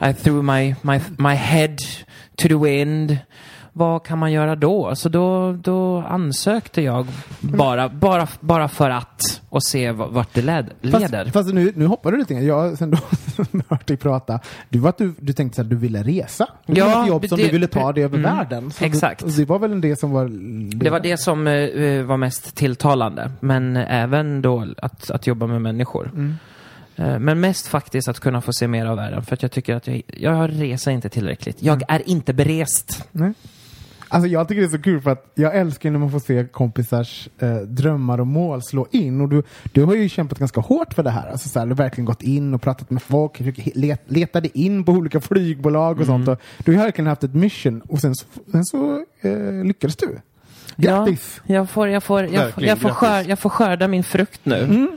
I 0.00 0.14
threw 0.14 0.42
my, 0.42 0.74
my, 0.82 1.00
my 1.18 1.34
head 1.34 1.76
to 2.36 2.48
the 2.48 2.54
wind. 2.54 3.18
Vad 3.74 4.04
kan 4.04 4.18
man 4.18 4.32
göra 4.32 4.56
då? 4.56 4.94
Så 4.94 5.08
då, 5.08 5.52
då 5.52 5.98
ansökte 6.08 6.82
jag 6.82 7.06
bara, 7.40 7.88
bara, 7.88 8.28
bara 8.40 8.68
för 8.68 8.90
att 8.90 9.40
och 9.48 9.62
se 9.62 9.92
vart 9.92 10.34
det 10.34 10.42
led, 10.42 10.70
leder. 10.80 11.24
Fast, 11.24 11.32
fast 11.32 11.54
nu, 11.54 11.72
nu 11.76 11.86
hoppar 11.86 12.12
du 12.12 12.18
lite. 12.18 12.34
Jag 12.34 12.78
sen 12.78 12.90
då 12.90 12.98
hört 13.68 13.86
dig 13.86 13.96
prata. 13.96 14.40
Du 14.68 14.78
var 14.78 14.88
att 14.88 14.98
du, 14.98 15.14
du 15.18 15.32
tänkte 15.32 15.60
att 15.60 15.70
du 15.70 15.76
ville 15.76 16.02
resa. 16.02 16.46
Du 16.66 16.80
Ja, 16.80 17.02
ett 17.02 17.08
jobb 17.08 17.26
som 17.28 17.38
det- 17.38 17.44
du 17.44 17.50
ville 17.52 17.66
ta 17.66 17.92
dig 17.92 18.04
över 18.04 18.18
mm, 18.18 18.36
världen. 18.36 18.70
Så 18.70 18.84
exakt. 18.84 19.24
Det, 19.24 19.36
det 19.36 19.44
var 19.44 19.58
väl 19.58 19.80
det 19.80 19.96
som 19.96 20.10
var... 20.10 20.28
Det 20.76 20.90
var 20.90 21.00
det 21.00 21.16
som 21.16 21.46
eh, 21.46 22.02
var 22.02 22.16
mest 22.16 22.56
tilltalande. 22.56 23.30
Men 23.40 23.76
även 23.76 24.42
då 24.42 24.66
att, 24.82 25.10
att 25.10 25.26
jobba 25.26 25.46
med 25.46 25.62
människor. 25.62 26.10
Eh, 26.16 26.34
men 26.96 27.40
mest 27.40 27.66
faktiskt 27.66 28.08
att 28.08 28.20
kunna 28.20 28.40
få 28.40 28.52
se 28.52 28.68
mer 28.68 28.86
av 28.86 28.96
världen. 28.96 29.22
För 29.22 29.34
att 29.34 29.42
jag 29.42 29.52
tycker 29.52 29.74
att 29.74 29.86
jag, 29.86 30.02
jag 30.06 30.50
reser 30.60 30.90
inte 30.90 31.08
tillräckligt. 31.08 31.62
Jag 31.62 31.82
är 31.88 32.08
inte 32.08 32.32
berest. 32.32 33.04
Nej. 33.12 33.32
Alltså 34.12 34.28
jag 34.28 34.48
tycker 34.48 34.60
det 34.60 34.66
är 34.66 34.70
så 34.70 34.82
kul 34.82 35.00
för 35.00 35.10
att 35.10 35.32
jag 35.34 35.56
älskar 35.56 35.90
när 35.90 35.98
man 35.98 36.10
får 36.10 36.18
se 36.18 36.44
kompisars 36.44 37.28
eh, 37.38 37.56
drömmar 37.56 38.20
och 38.20 38.26
mål 38.26 38.62
slå 38.62 38.86
in. 38.90 39.20
Och 39.20 39.28
du, 39.28 39.42
du 39.72 39.84
har 39.84 39.94
ju 39.94 40.08
kämpat 40.08 40.38
ganska 40.38 40.60
hårt 40.60 40.94
för 40.94 41.02
det 41.02 41.10
här. 41.10 41.30
Alltså 41.30 41.48
så 41.48 41.58
här, 41.58 41.66
du 41.66 41.70
har 41.70 41.76
verkligen 41.76 42.04
gått 42.04 42.22
in 42.22 42.54
och 42.54 42.62
pratat 42.62 42.90
med 42.90 43.02
folk, 43.02 43.40
let, 43.74 44.02
letade 44.06 44.58
in 44.58 44.84
på 44.84 44.92
olika 44.92 45.20
flygbolag 45.20 46.00
och 46.00 46.06
sånt. 46.06 46.28
Och 46.28 46.38
du 46.64 46.76
har 46.76 46.84
verkligen 46.84 47.06
haft 47.06 47.24
ett 47.24 47.34
mission 47.34 47.80
och 47.80 48.00
sen 48.00 48.14
så, 48.14 48.26
sen 48.52 48.64
så 48.64 49.04
eh, 49.20 49.64
lyckades 49.64 49.96
du. 49.96 50.18
Grattis! 50.76 51.40
Ja, 51.46 51.54
jag 51.54 51.70
får, 51.70 51.88
jag 51.88 52.02
får, 52.02 52.24
jag, 52.24 52.54
får, 52.54 52.64
jag, 52.64 52.78
får 52.78 52.90
skör, 52.90 53.28
jag 53.28 53.38
får 53.38 53.50
skörda 53.50 53.88
min 53.88 54.04
frukt 54.04 54.40
nu. 54.44 54.88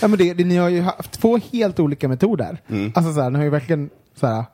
Ja, 0.00 0.08
men 0.08 0.18
det, 0.18 0.34
det, 0.34 0.44
ni 0.44 0.56
har 0.56 0.68
ju 0.68 0.80
haft 0.80 1.12
två 1.12 1.38
helt 1.52 1.80
olika 1.80 2.08
metoder. 2.08 2.60
Mm. 2.68 2.92
Alltså 2.94 3.12
så 3.12 3.20
här, 3.20 3.30
ni 3.30 3.36
har 3.36 3.44
ju 3.44 3.50
verkligen 3.50 3.90
så 4.14 4.26
här, 4.26 4.44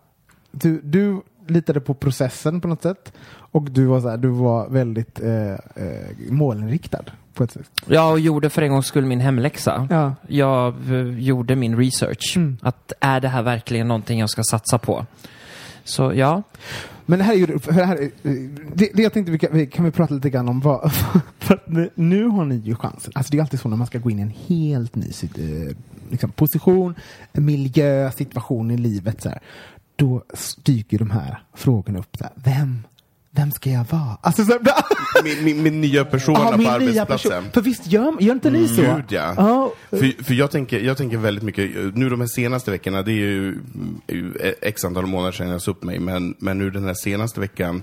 du, 0.51 0.81
du 0.85 1.21
litade 1.47 1.81
på 1.81 1.95
processen 1.95 2.61
på 2.61 2.69
något 2.69 2.83
sätt 2.83 3.13
och 3.29 3.71
du 3.71 3.85
var, 3.85 4.01
så 4.01 4.09
här, 4.09 4.17
du 4.17 4.29
var 4.29 4.69
väldigt 4.69 5.21
eh, 5.21 5.53
eh, 5.53 5.59
målinriktad 6.31 7.05
på 7.35 7.45
ett 7.45 7.53
sätt. 7.53 7.71
Jag 7.87 8.13
och 8.13 8.21
gjorde 8.21 8.51
för 8.51 8.63
en 8.63 8.71
gångs 8.71 8.87
skull 8.87 9.05
min 9.05 9.21
hemläxa. 9.21 9.89
Ja. 9.91 10.15
Jag 10.29 10.75
eh, 10.91 11.19
gjorde 11.19 11.57
min 11.57 11.77
research. 11.77 12.37
Mm. 12.37 12.59
Att 12.63 12.93
är 13.01 13.21
det 13.21 13.29
här 13.29 13.43
verkligen 13.43 13.89
någonting 13.89 14.21
jag 14.21 14.31
ska 14.31 14.43
satsa 14.43 14.79
på? 14.79 15.07
Så 15.85 16.13
ja, 16.15 16.43
men 17.07 17.19
det 17.19 17.25
här 17.25 17.33
är 17.33 17.37
ju, 17.37 17.59
för 17.59 17.73
det, 17.73 17.85
här, 17.85 18.03
eh, 18.03 18.33
det, 18.75 18.91
det 18.95 19.03
jag 19.03 19.13
tänkte 19.13 19.33
vi 19.33 19.39
kan, 19.39 19.51
vi 19.53 19.67
kan 19.67 19.85
vi 19.85 19.91
prata 19.91 20.15
lite 20.15 20.31
grann 20.31 20.49
om 20.49 20.61
vad, 20.61 20.93
för 21.39 21.55
att 21.55 21.67
nu, 21.95 22.27
har 22.27 22.45
ni 22.45 22.57
ju 22.57 22.75
chansen. 22.75 23.13
Alltså 23.15 23.31
det 23.31 23.39
är 23.39 23.43
alltid 23.43 23.61
så 23.61 23.69
när 23.69 23.77
man 23.77 23.87
ska 23.87 23.99
gå 23.99 24.11
in 24.11 24.19
i 24.19 24.23
en 24.23 24.35
helt 24.47 24.95
ny 24.95 25.07
eh, 25.23 25.77
liksom, 26.11 26.31
position, 26.31 26.95
miljö, 27.33 28.11
situation 28.11 28.71
i 28.71 28.77
livet 28.77 29.23
så 29.23 29.29
här. 29.29 29.39
Då 29.97 30.23
dyker 30.63 30.99
de 30.99 31.11
här 31.11 31.43
frågorna 31.55 31.99
upp. 31.99 32.17
Så 32.17 32.25
här, 32.25 32.33
vem, 32.37 32.83
vem 33.37 33.51
ska 33.51 33.71
jag 33.71 33.87
vara? 33.91 34.19
Alltså, 34.21 34.45
så 34.45 34.59
Min, 35.25 35.45
min, 35.45 35.63
min 35.63 35.81
nya 35.81 36.05
persona 36.05 36.39
på 36.39 36.51
min 36.51 36.59
nya 36.59 36.73
arbetsplatsen. 36.73 37.31
person. 37.31 37.51
För 37.53 37.61
visst 37.61 37.87
gör, 37.87 38.17
gör 38.21 38.35
inte 38.35 38.51
ni 38.51 38.69
så? 38.69 38.83
Gud 38.83 39.05
ja. 39.09 39.35
Ja. 39.37 39.73
För, 39.91 40.25
för 40.25 40.35
jag, 40.35 40.51
tänker, 40.51 40.81
jag 40.81 40.97
tänker 40.97 41.17
väldigt 41.17 41.45
mycket, 41.45 41.95
nu 41.95 42.09
de 42.09 42.21
här 42.21 42.27
senaste 42.27 42.71
veckorna, 42.71 43.03
det 43.03 43.13
är 43.13 43.15
ju, 43.15 43.59
ju 44.09 44.33
x 44.61 44.85
antal 44.85 45.07
månader 45.07 45.33
sedan 45.33 45.49
jag 45.49 45.63
sa 45.63 45.71
upp 45.71 45.83
mig, 45.83 45.99
men, 45.99 46.35
men 46.39 46.59
nu 46.59 46.71
den 46.71 46.85
här 46.85 46.95
senaste 46.95 47.41
veckan 47.41 47.83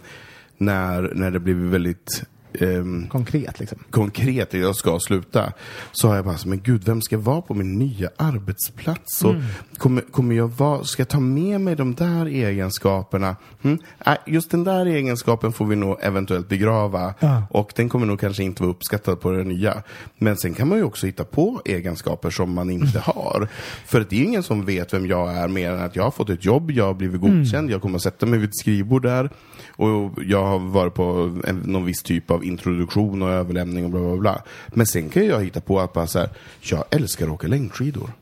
när, 0.57 1.12
när 1.15 1.31
det 1.31 1.39
blivit 1.39 1.72
väldigt 1.72 2.24
ehm, 2.62 3.07
Konkret 3.10 3.60
liksom. 3.60 3.77
konkret 3.89 4.53
jag 4.53 4.75
ska 4.75 5.00
sluta, 5.00 5.53
så 5.91 6.07
har 6.07 6.15
jag 6.15 6.25
bara 6.25 6.38
men 6.45 6.62
gud, 6.63 6.83
vem 6.86 7.01
ska 7.01 7.17
vara 7.17 7.41
på 7.41 7.53
min 7.53 7.77
nya 7.79 8.10
arbetsplats? 8.17 9.24
Och 9.24 9.33
Mm. 9.33 9.43
kommer, 9.77 10.01
kommer 10.01 10.36
jag 10.36 10.48
vara, 10.48 10.83
ska 10.83 11.01
jag 11.01 11.10
ta 11.10 11.19
med 11.19 11.62
mig 11.62 11.75
de 11.75 11.95
där 11.95 12.25
egenskaperna? 12.25 13.36
Mm? 13.62 13.77
Nej, 14.05 14.17
just 14.27 14.51
den 14.51 14.63
där 14.63 14.86
egenskapen 14.86 15.53
får 15.53 15.65
vi 15.65 15.75
nog 15.75 15.98
eventuellt 16.01 16.50
begrava 16.50 17.13
Ja. 17.19 17.43
och 17.50 17.74
den 17.75 17.89
kommer 17.89 18.05
nog 18.05 18.19
kanske 18.19 18.43
inte 18.43 18.63
vara 18.63 18.72
uppskattad 18.72 19.22
på 19.22 19.31
det 19.31 19.43
nya. 19.43 19.83
Men 20.17 20.38
sen 20.38 20.53
kan 20.53 20.67
man 20.67 20.77
ju 20.77 20.83
också 20.83 21.05
hitta 21.05 21.24
på 21.24 21.62
egenskaper 21.65 22.29
som 22.29 22.53
man 22.53 22.69
inte 22.69 23.00
har. 23.00 23.48
För 23.86 24.05
det 24.10 24.15
är 24.19 24.24
ingen 24.24 24.43
som 24.43 24.65
vet 24.65 24.93
vem 24.93 25.07
jag 25.07 25.33
är 25.38 25.48
mer 25.48 25.72
än 25.72 25.81
att 25.81 25.95
jag 25.95 26.03
har 26.03 26.12
fått 26.12 26.29
ett 26.29 26.45
jobb, 26.45 26.72
jag 26.72 26.86
har 26.86 26.93
blivit 26.93 27.22
godkänd, 27.22 27.72
jag 27.72 27.81
kommer 27.81 27.95
att 27.95 28.01
sätta 28.03 28.25
mig 28.25 28.39
vid 28.39 28.50
ett 28.50 28.57
skrivbord 28.57 29.01
där 29.03 29.29
och 29.75 30.12
jag 30.24 30.43
har 30.45 30.60
varit 30.60 30.93
på 30.93 31.38
en, 31.48 31.57
någon 31.65 31.86
viss 31.86 32.03
typ 32.03 32.31
av 32.31 32.42
introduktion 32.43 33.21
och 33.21 33.29
överlämning 33.29 33.85
och 33.85 33.91
bla 33.91 34.00
bla 34.00 34.17
bla. 34.17 34.43
Men 34.67 34.88
sen 34.88 35.09
kan 35.09 35.25
jag 35.25 35.43
hitta 35.43 35.62
på 35.62 35.79
att 35.79 35.93
bara 35.93 36.07
så 36.07 36.19
här, 36.19 36.29
jag 36.62 36.83
älskar 36.89 37.25
att 37.25 37.31
åka 37.31 37.47
längdskidor. 37.47 38.09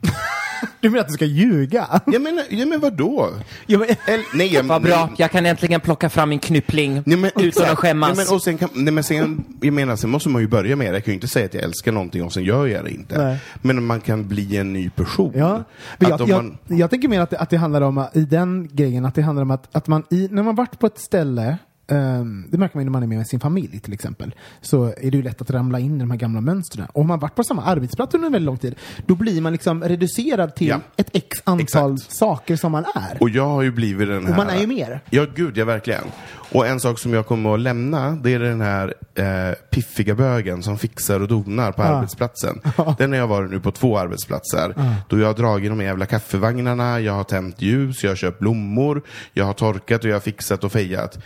Du 0.80 0.90
menar 0.90 1.00
att 1.00 1.08
du 1.08 1.14
ska 1.14 1.24
ljuga? 1.24 2.00
Ja 2.06 2.18
men, 2.18 2.40
ja, 2.50 2.66
men 2.66 2.80
vadå? 2.80 3.30
Ja, 3.66 3.78
men, 3.78 3.88
Eller, 4.06 4.24
nej, 4.34 4.54
jag, 4.54 4.62
vad 4.62 4.82
bra. 4.82 5.10
Jag 5.16 5.30
kan 5.30 5.46
äntligen 5.46 5.80
plocka 5.80 6.10
fram 6.10 6.28
min 6.28 6.38
knyppling 6.38 7.02
Nej, 7.06 7.16
men, 7.18 7.30
utan 7.36 7.48
exakt. 7.48 7.70
att 7.70 7.78
skämmas. 7.78 8.16
Nej, 8.16 8.26
men, 8.26 8.34
och 8.34 8.42
sen 8.42 8.58
kan, 8.58 8.68
nej, 8.74 8.92
men 8.92 9.04
sen, 9.04 9.44
jag 9.60 9.74
menar, 9.74 9.96
sen 9.96 10.10
måste 10.10 10.28
man 10.28 10.42
ju 10.42 10.48
börja 10.48 10.76
med 10.76 10.92
det. 10.92 10.96
Jag 10.96 11.04
kan 11.04 11.12
ju 11.12 11.14
inte 11.14 11.28
säga 11.28 11.46
att 11.46 11.54
jag 11.54 11.62
älskar 11.62 11.92
någonting 11.92 12.24
och 12.24 12.32
sen 12.32 12.44
gör 12.44 12.66
jag 12.66 12.84
det 12.84 12.90
inte. 12.90 13.24
Nej. 13.24 13.38
Men 13.62 13.84
man 13.84 14.00
kan 14.00 14.28
bli 14.28 14.56
en 14.56 14.72
ny 14.72 14.90
person. 14.90 15.32
Ja, 15.36 15.64
men 15.98 16.10
jag, 16.10 16.20
om 16.20 16.28
jag, 16.28 16.44
man, 16.44 16.58
jag 16.66 16.90
tänker 16.90 17.08
mer 17.08 17.20
att 17.20 17.30
det, 17.30 17.38
att 17.38 17.50
det 17.50 17.56
handlar 17.56 17.80
om, 17.80 18.06
i 18.14 18.20
den 18.20 18.68
grejen, 18.72 19.04
att 19.04 19.14
det 19.14 19.22
handlar 19.22 19.42
om 19.42 19.50
att, 19.50 19.76
att 19.76 19.88
man 19.88 20.04
i, 20.10 20.28
när 20.30 20.42
man 20.42 20.54
varit 20.54 20.78
på 20.78 20.86
ett 20.86 20.98
ställe 20.98 21.58
ehm, 21.90 22.44
det 22.50 22.58
märker 22.58 22.76
man 22.76 22.82
ju 22.82 22.84
när 22.84 22.92
man 22.92 23.02
är 23.02 23.06
med 23.06 23.26
sin 23.26 23.40
familj 23.40 23.80
till 23.80 23.92
exempel. 23.92 24.34
Så 24.60 24.84
är 24.84 25.10
det 25.10 25.16
ju 25.16 25.22
lätt 25.22 25.40
att 25.42 25.50
ramla 25.50 25.78
in 25.78 25.96
i 25.96 25.98
de 25.98 26.10
här 26.10 26.18
gamla 26.18 26.40
mönstren. 26.40 26.86
Och 26.92 27.00
om 27.00 27.06
man 27.06 27.18
varit 27.18 27.34
på 27.34 27.44
samma 27.44 27.62
arbetsplats 27.62 28.14
under 28.14 28.26
en 28.26 28.32
väldigt 28.32 28.46
lång 28.46 28.58
tid, 28.58 28.74
då 29.06 29.14
blir 29.14 29.40
man 29.40 29.52
liksom 29.52 29.82
reducerad 29.84 30.54
till 30.54 30.68
Ja. 30.68 30.80
ett 30.96 31.10
x 31.12 31.38
antal 31.44 31.62
Exakt. 31.94 32.12
saker 32.16 32.56
som 32.56 32.72
man 32.72 32.84
är. 32.94 33.16
och 33.20 33.30
jag 33.30 33.48
har 33.48 33.62
ju 33.62 33.72
blivit 33.72 34.08
den 34.08 34.22
här... 34.26 34.30
Och 34.30 34.36
man 34.36 34.48
är 34.50 34.60
ju 34.60 34.66
mer. 34.66 35.00
Ja, 35.10 35.26
gud, 35.34 35.56
ja 35.58 35.64
verkligen. 35.64 36.04
Och 36.52 36.66
en 36.66 36.80
sak 36.80 36.98
som 36.98 37.12
jag 37.12 37.26
kommer 37.26 37.54
att 37.54 37.60
lämna, 37.60 38.10
det 38.10 38.30
är 38.34 38.38
den 38.38 38.60
här 38.60 38.94
eh, 39.14 39.54
piffiga 39.70 40.14
bögen 40.14 40.62
som 40.62 40.78
fixar 40.78 41.20
och 41.20 41.28
donar 41.28 41.72
på 41.72 41.82
Ja. 41.82 41.86
arbetsplatsen. 41.86 42.60
Den 42.98 43.10
har 43.12 43.18
jag 43.18 43.26
varit 43.26 43.50
nu 43.50 43.60
på 43.60 43.70
två 43.70 43.98
arbetsplatser. 43.98 44.74
Då 45.08 45.18
jag 45.18 45.26
har 45.26 45.34
dragit 45.34 45.70
de 45.70 45.80
jävla 45.80 46.06
kaffevagnarna, 46.06 47.00
jag 47.00 47.12
har 47.12 47.24
tänt 47.24 47.62
ljus, 47.62 48.02
jag 48.04 48.10
har 48.10 48.16
köpt 48.16 48.38
blommor, 48.38 49.02
jag 49.32 49.44
har 49.44 49.52
torkat 49.52 50.04
och 50.04 50.10
jag 50.10 50.14
har 50.14 50.20
fixat 50.20 50.64
och 50.64 50.72
fejat. 50.72 51.18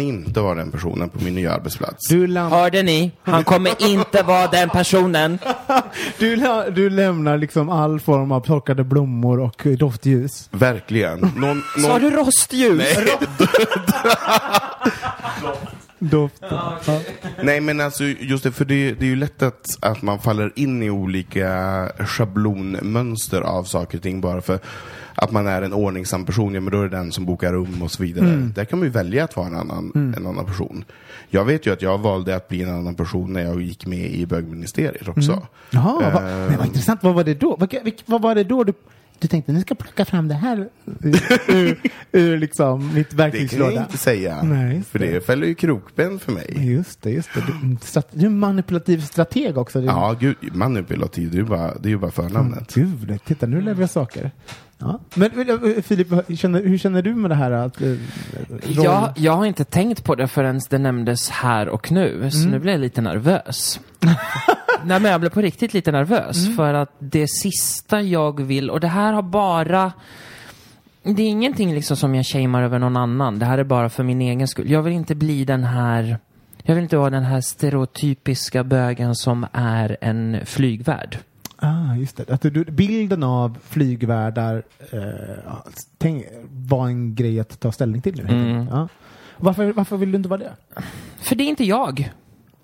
Kommer 0.00 0.12
inte 0.12 0.40
vara 0.40 0.54
den 0.54 0.70
personen 0.70 1.08
på 1.08 1.24
min 1.24 1.34
nya 1.34 1.52
arbetsplats. 1.52 2.08
Du, 2.08 2.38
Hörde 2.38 2.82
ni? 2.82 3.10
Han 3.22 3.44
kommer 3.44 3.82
inte 3.90 4.22
vara 4.22 4.46
den 4.46 4.68
personen. 4.68 5.38
du, 6.18 6.36
la- 6.36 6.70
du 6.70 6.90
lämnar 6.90 7.38
liksom 7.38 7.68
all 7.68 8.00
form 8.00 8.32
av 8.32 8.40
torkade 8.40 8.84
blommor 8.84 9.40
och 9.40 9.66
eh, 9.66 9.72
doftljus. 9.72 10.48
Verkligen. 10.52 11.18
Någon, 11.36 11.62
Sa 11.82 11.88
någon... 11.88 12.00
du 12.00 12.10
rostljus? 12.10 12.82
Doft. 16.00 16.44
Ja. 16.50 16.78
Nej 17.42 17.60
men 17.60 17.80
alltså 17.80 18.04
just 18.04 18.44
det, 18.44 18.52
för 18.52 18.64
det, 18.64 18.92
det 18.92 19.04
är 19.04 19.10
ju 19.10 19.16
lätt 19.16 19.42
att, 19.42 19.66
att 19.80 20.02
man 20.02 20.18
faller 20.18 20.52
in 20.56 20.82
i 20.82 20.90
olika 20.90 21.88
schablonmönster 21.98 23.40
av 23.40 23.64
saker 23.64 23.98
och 23.98 24.02
ting 24.02 24.20
bara 24.20 24.40
för 24.40 24.58
att 25.14 25.32
man 25.32 25.46
är 25.46 25.62
en 25.62 25.72
ordningsam 25.72 26.24
person, 26.24 26.54
ja 26.54 26.60
men 26.60 26.72
då 26.72 26.78
är 26.78 26.82
det 26.82 26.96
den 26.96 27.12
som 27.12 27.26
bokar 27.26 27.52
rum 27.52 27.82
och 27.82 27.90
så 27.90 28.02
vidare. 28.02 28.28
Mm. 28.28 28.52
Där 28.52 28.64
kan 28.64 28.78
man 28.78 28.86
ju 28.86 28.92
välja 28.92 29.24
att 29.24 29.36
vara 29.36 29.46
en 29.46 29.56
annan, 29.56 30.14
en 30.16 30.26
annan 30.26 30.46
person. 30.46 30.84
Jag 31.28 31.44
vet 31.44 31.66
ju 31.66 31.72
att 31.72 31.82
jag 31.82 31.98
valde 31.98 32.36
att 32.36 32.48
bli 32.48 32.62
en 32.62 32.74
annan 32.74 32.94
person 32.94 33.32
när 33.32 33.42
jag 33.42 33.62
gick 33.62 33.86
med 33.86 34.10
i 34.10 34.26
bögministeriet 34.26 35.08
också. 35.08 35.46
Jaha, 35.70 36.10
vad, 36.14 36.22
Eh, 36.30 36.48
men 36.48 36.58
vad 36.58 36.66
intressant. 36.66 37.02
Vad 37.02 37.14
var 37.14 37.24
det 37.24 37.34
då? 37.34 37.56
Vad, 37.56 37.74
vad 38.06 38.22
var 38.22 38.34
det 38.34 38.44
då 38.44 38.64
du, 38.64 38.72
du 39.20 39.28
tänkte, 39.28 39.52
nu 39.52 39.60
ska 39.60 39.70
jag 39.72 39.78
plocka 39.78 40.04
fram 40.04 40.28
det 40.28 40.34
här 40.34 40.68
ur, 41.02 41.20
ur, 41.48 41.80
ur 42.12 42.38
liksom 42.38 42.86
mitt 42.94 42.94
det 43.10 43.16
kan 43.16 43.16
verktygslåda? 43.16 43.72
jag 43.72 43.82
inte 43.84 43.98
säga, 43.98 44.42
Nej, 44.42 44.82
för 44.82 44.98
det. 44.98 45.10
det 45.12 45.20
fäller 45.20 45.46
ju 45.46 45.54
krokben 45.54 46.18
för 46.18 46.32
mig. 46.32 46.72
Just 46.74 47.02
det, 47.02 47.10
just 47.10 47.34
det. 47.34 47.40
Du, 47.46 47.52
mm, 47.52 47.78
du 48.12 48.26
är 48.26 48.30
manipulativ 48.30 49.00
strateg 49.00 49.58
också. 49.58 49.80
Du, 49.80 49.86
Ja, 49.86 50.16
gud, 50.20 50.36
manipulativ, 50.52 51.30
det 51.30 51.36
är 51.36 51.38
ju 51.40 51.44
bara, 51.44 51.74
det 51.78 51.88
är 51.88 51.90
ju 51.90 51.98
bara 51.98 52.10
förnamnet. 52.10 52.74
Gud, 52.74 53.18
titta 53.24 53.46
nu 53.46 53.74
vi 53.74 53.84
oss 53.84 53.92
saker. 53.92 54.30
Ja. 54.80 55.00
Men 55.14 55.48
eh, 55.48 55.82
Filip, 55.82 56.12
hur 56.28 56.78
känner, 56.78 57.02
du 57.02 57.14
med 57.14 57.30
det 57.30 57.34
här? 57.34 57.50
Att, 57.50 57.80
eh, 57.80 57.94
Jag, 58.68 59.12
jag 59.16 59.32
har 59.32 59.46
inte 59.46 59.64
tänkt 59.64 60.04
på 60.04 60.14
det 60.14 60.28
förrän 60.28 60.60
det 60.70 60.78
nämndes 60.78 61.30
här 61.30 61.68
och 61.68 61.92
nu, 61.92 62.30
så 62.30 62.48
nu 62.48 62.58
blir 62.58 62.72
jag 62.72 62.80
lite 62.80 63.00
nervös. 63.00 63.80
Nej 64.84 65.00
men 65.00 65.04
jag 65.12 65.20
blev 65.20 65.30
på 65.30 65.40
riktigt 65.40 65.74
lite 65.74 65.92
nervös 65.92 66.56
för 66.56 66.74
att 66.74 66.94
det 66.98 67.26
sista 67.28 68.00
jag 68.00 68.40
vill, 68.40 68.70
och 68.70 68.80
det 68.80 68.88
här 68.88 69.12
har 69.12 69.22
bara 69.22 69.92
det 71.02 71.22
är 71.22 71.28
ingenting 71.28 71.74
liksom 71.74 71.96
som 71.96 72.14
jag 72.14 72.26
shamear 72.26 72.62
över 72.62 72.78
någon 72.78 72.96
annan. 72.96 73.38
Det 73.38 73.46
här 73.46 73.58
är 73.58 73.64
bara 73.64 73.88
för 73.88 74.02
min 74.04 74.20
egen 74.20 74.48
skull. 74.48 74.70
Jag 74.70 74.82
vill 74.82 74.92
inte 74.92 75.14
bli 75.14 75.44
den 75.44 75.64
här 75.64 76.18
jag 76.62 76.74
vill 76.74 76.82
inte 76.82 76.96
vara 76.96 77.10
den 77.10 77.24
här 77.24 77.40
stereotypiska 77.40 78.64
bögen 78.64 79.14
som 79.14 79.46
är 79.52 79.96
en 80.00 80.40
flygvärd. 80.44 81.18
Ah, 81.62 81.94
just 81.94 82.16
det. 82.16 82.30
Att 82.30 82.42
du, 82.42 82.64
bilden 82.64 83.22
av 83.22 83.58
flygvärdar 83.62 84.62
eh, 84.92 85.54
tänk, 85.98 86.24
var 86.50 86.86
en 86.86 87.14
grej 87.14 87.40
att 87.40 87.60
ta 87.60 87.72
ställning 87.72 88.02
till 88.02 88.24
nu. 88.24 88.34
Mm. 88.34 88.66
Ja. 88.70 88.88
Varför, 89.36 89.72
varför 89.72 89.96
vill 89.96 90.12
du 90.12 90.16
inte 90.16 90.28
vara 90.28 90.40
det? 90.40 90.52
För 91.18 91.34
det 91.34 91.44
är 91.44 91.48
inte 91.48 91.64
jag. 91.64 92.12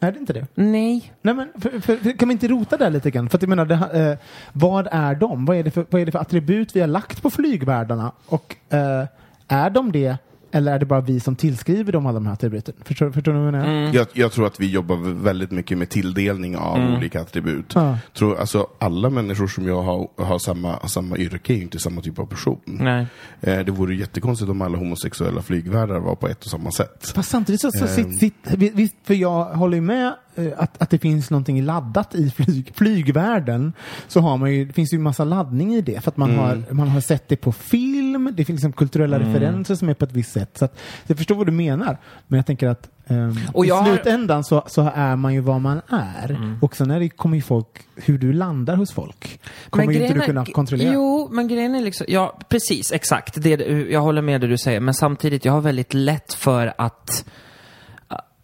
Är 0.00 0.12
det 0.12 0.18
inte 0.18 0.32
det? 0.32 0.46
Nej. 0.54 1.12
Nej, 1.22 1.34
men 1.34 1.48
för, 1.58 1.80
för, 1.80 1.96
för, 1.96 2.18
kan 2.18 2.28
vi 2.28 2.32
inte 2.32 2.48
rota 2.48 2.76
där 2.76 2.90
lite 2.90 3.10
grann? 3.10 3.28
För 3.28 3.38
att 3.38 3.42
jag 3.42 3.48
menar, 3.48 3.64
det, 3.64 3.74
eh, 3.74 4.18
vad 4.52 4.88
är 4.90 5.14
de? 5.14 5.44
Vad 5.44 5.56
är, 5.56 5.62
det 5.62 5.70
för, 5.70 5.86
vad 5.90 6.00
är 6.00 6.06
det 6.06 6.12
för 6.12 6.18
attribut 6.18 6.76
vi 6.76 6.80
har 6.80 6.86
lagt 6.86 7.22
på 7.22 7.30
flygvärdarna? 7.30 8.12
Och 8.26 8.56
eh, 8.68 9.04
är 9.48 9.70
de 9.70 9.92
det, 9.92 10.18
eller 10.56 10.72
är 10.72 10.78
det 10.78 10.86
bara 10.86 11.00
vi 11.00 11.20
som 11.20 11.36
tillskriver 11.36 11.92
dem 11.92 12.06
alla 12.06 12.14
de 12.14 12.26
här 12.26 12.32
attributen? 12.32 12.74
Förstår, 12.84 13.10
förstår 13.10 13.32
du 13.32 13.38
vad 13.38 13.46
jag 13.46 13.52
menar? 13.52 13.66
Mm. 13.66 13.92
Jag, 13.92 14.06
jag 14.12 14.32
tror 14.32 14.46
att 14.46 14.60
vi 14.60 14.66
jobbar 14.70 14.96
väldigt 15.22 15.50
mycket 15.50 15.78
med 15.78 15.88
tilldelning 15.88 16.56
av 16.56 16.96
olika 16.96 17.20
attribut. 17.20 17.72
Ja. 17.74 17.98
Tror, 18.14 18.38
alltså, 18.38 18.66
alla 18.78 19.10
människor 19.10 19.46
som 19.46 19.66
jag 19.66 19.82
har, 19.82 20.08
har 20.16 20.38
samma, 20.38 20.78
samma 20.88 21.16
yrke 21.16 21.52
är 21.52 21.56
ju 21.56 21.62
inte 21.62 21.78
samma 21.78 22.00
typ 22.00 22.18
av 22.18 22.26
person. 22.26 22.60
Nej. 22.64 23.06
Eh, 23.40 23.58
det 23.58 23.72
vore 23.72 23.94
jättekonstigt 23.94 24.50
om 24.50 24.62
alla 24.62 24.78
homosexuella 24.78 25.42
flygvärdar 25.42 25.98
var 25.98 26.14
på 26.14 26.28
ett 26.28 26.44
och 26.44 26.50
samma 26.50 26.70
sätt. 26.70 27.12
Fast 27.14 27.30
samtidigt 27.30 27.60
så, 27.60 27.70
så 27.70 27.84
Ehm. 27.84 28.12
sitt, 28.12 28.18
sitt, 28.18 28.94
för 29.04 29.14
jag 29.14 29.44
håller 29.44 29.76
ju 29.76 29.80
med 29.80 30.06
eh, 30.06 30.12
att, 30.56 30.82
att 30.82 30.90
det 30.90 30.98
finns 30.98 31.30
någonting 31.30 31.62
laddat 31.62 32.14
i 32.14 32.30
flyg, 32.30 32.72
flygvärlden. 32.74 33.72
Så 34.08 34.20
har 34.20 34.36
man 34.36 34.52
ju, 34.54 34.64
det 34.64 34.72
finns 34.72 34.92
ju 34.94 34.98
massa 34.98 35.24
laddning 35.24 35.74
i 35.74 35.80
det. 35.80 36.00
För 36.04 36.10
att 36.10 36.16
man, 36.16 36.30
Mm. 36.30 36.40
har, 36.44 36.74
man 36.74 36.88
har 36.88 37.00
sett 37.00 37.28
det 37.28 37.36
på 37.36 37.52
film, 37.52 38.30
det 38.36 38.44
finns 38.44 38.56
liksom 38.58 38.72
kulturella 38.72 39.18
referenser 39.20 39.74
som 39.74 39.88
är 39.88 39.94
på 39.94 40.04
ett 40.04 40.12
visst 40.12 40.32
sätt. 40.32 40.58
Så 40.58 40.64
att, 40.64 40.78
jag 41.06 41.16
förstår 41.16 41.34
vad 41.34 41.46
du 41.46 41.52
menar. 41.52 41.98
Men 42.26 42.36
jag 42.36 42.46
tänker 42.46 42.68
att 42.68 42.88
ehm, 43.06 43.38
Och 43.52 43.64
i 43.64 43.68
jag 43.68 43.74
har- 43.76 43.84
slutändan 43.94 44.44
så, 44.44 44.62
så 44.66 44.90
är 44.94 45.16
man 45.16 45.34
ju 45.34 45.40
vad 45.40 45.60
man 45.60 45.80
är. 45.88 46.30
Mm. 46.30 46.58
Och 46.62 46.76
sen 46.76 46.90
är 46.90 47.00
det, 47.00 47.08
kommer 47.08 47.36
ju 47.36 47.42
folk, 47.42 47.66
hur 47.96 48.18
du 48.18 48.32
landar 48.32 48.76
hos 48.76 48.92
folk, 48.92 49.40
kommer 49.70 49.92
ju 49.92 50.02
inte 50.02 50.14
du 50.14 50.20
kunna 50.20 50.44
kontrollera. 50.46 50.92
Jo, 50.94 51.28
men 51.32 51.48
grejen 51.48 51.74
är 51.74 51.80
liksom, 51.82 52.06
ja 52.08 52.38
precis, 52.48 52.92
exakt. 52.92 53.42
Det, 53.42 53.50
jag 53.90 54.00
håller 54.00 54.22
med 54.22 54.40
det 54.40 54.46
du 54.46 54.58
säger, 54.58 54.80
men 54.80 54.94
samtidigt, 54.94 55.44
jag 55.44 55.52
har 55.52 55.60
väldigt 55.60 55.94
lätt 55.94 56.32
för 56.32 56.74
att 56.78 57.24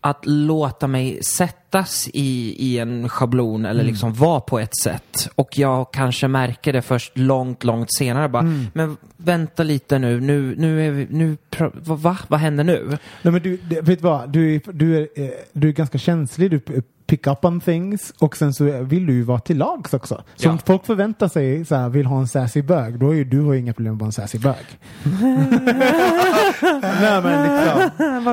att 0.04 0.26
låta 0.26 0.86
mig 0.86 1.22
sättas 1.22 2.08
i, 2.12 2.56
i 2.58 2.78
en 2.78 3.08
schablon 3.08 3.64
eller 3.64 3.84
liksom 3.84 4.14
vara 4.14 4.40
på 4.40 4.58
ett 4.58 4.76
sätt. 4.82 5.30
Och 5.34 5.58
jag 5.58 5.92
kanske 5.92 6.28
märker 6.28 6.72
det 6.72 6.82
först 6.82 7.18
långt, 7.18 7.64
långt 7.64 7.94
senare. 7.94 8.28
Bara, 8.28 8.42
men 8.72 8.96
vänta 9.16 9.62
lite 9.62 9.98
nu, 9.98 10.20
nu, 10.20 10.54
nu 10.58 10.86
är 10.86 10.90
vi, 10.90 11.06
nu, 11.10 11.36
va, 11.72 11.94
va? 11.94 12.18
Vad 12.28 12.40
händer 12.40 12.64
nu? 12.64 12.98
Nej, 13.22 13.32
men 13.32 13.42
du, 13.42 13.58
vet 13.82 14.02
vad? 14.02 14.30
Du 14.30 14.54
är, 14.54 14.60
du, 14.72 14.96
är, 14.96 15.08
eh, 15.14 15.30
du 15.52 15.68
är 15.68 15.72
ganska 15.72 15.98
känslig. 15.98 16.50
Du 16.50 16.60
pick 17.12 17.26
up 17.26 17.44
on 17.44 17.60
things 17.60 18.12
och 18.18 18.36
sen 18.36 18.54
så 18.54 18.64
vill 18.82 19.06
du 19.06 19.12
ju 19.12 19.22
vara 19.22 19.38
till 19.40 19.58
lags 19.58 19.94
också. 19.94 20.22
Så 20.34 20.46
Ja. 20.48 20.50
om 20.52 20.58
folk 20.58 20.86
förväntar 20.86 21.28
sig 21.28 21.64
så 21.64 21.74
här, 21.74 21.88
vill 21.88 22.06
ha 22.06 22.20
en 22.20 22.28
sassy 22.28 22.62
bög, 22.62 22.98
då 22.98 23.10
är 23.10 23.14
ju 23.14 23.24
du 23.24 23.40
har 23.40 23.52
ju 23.52 23.58
inga 23.60 23.72
problem 23.72 23.92
med 23.92 23.96
att 23.96 24.00
vara 24.00 24.24
en 24.24 24.28
sassy 24.28 24.38
bög. 24.38 24.64
Nej 26.82 27.22
men 27.22 27.42
liksom. 27.42 27.90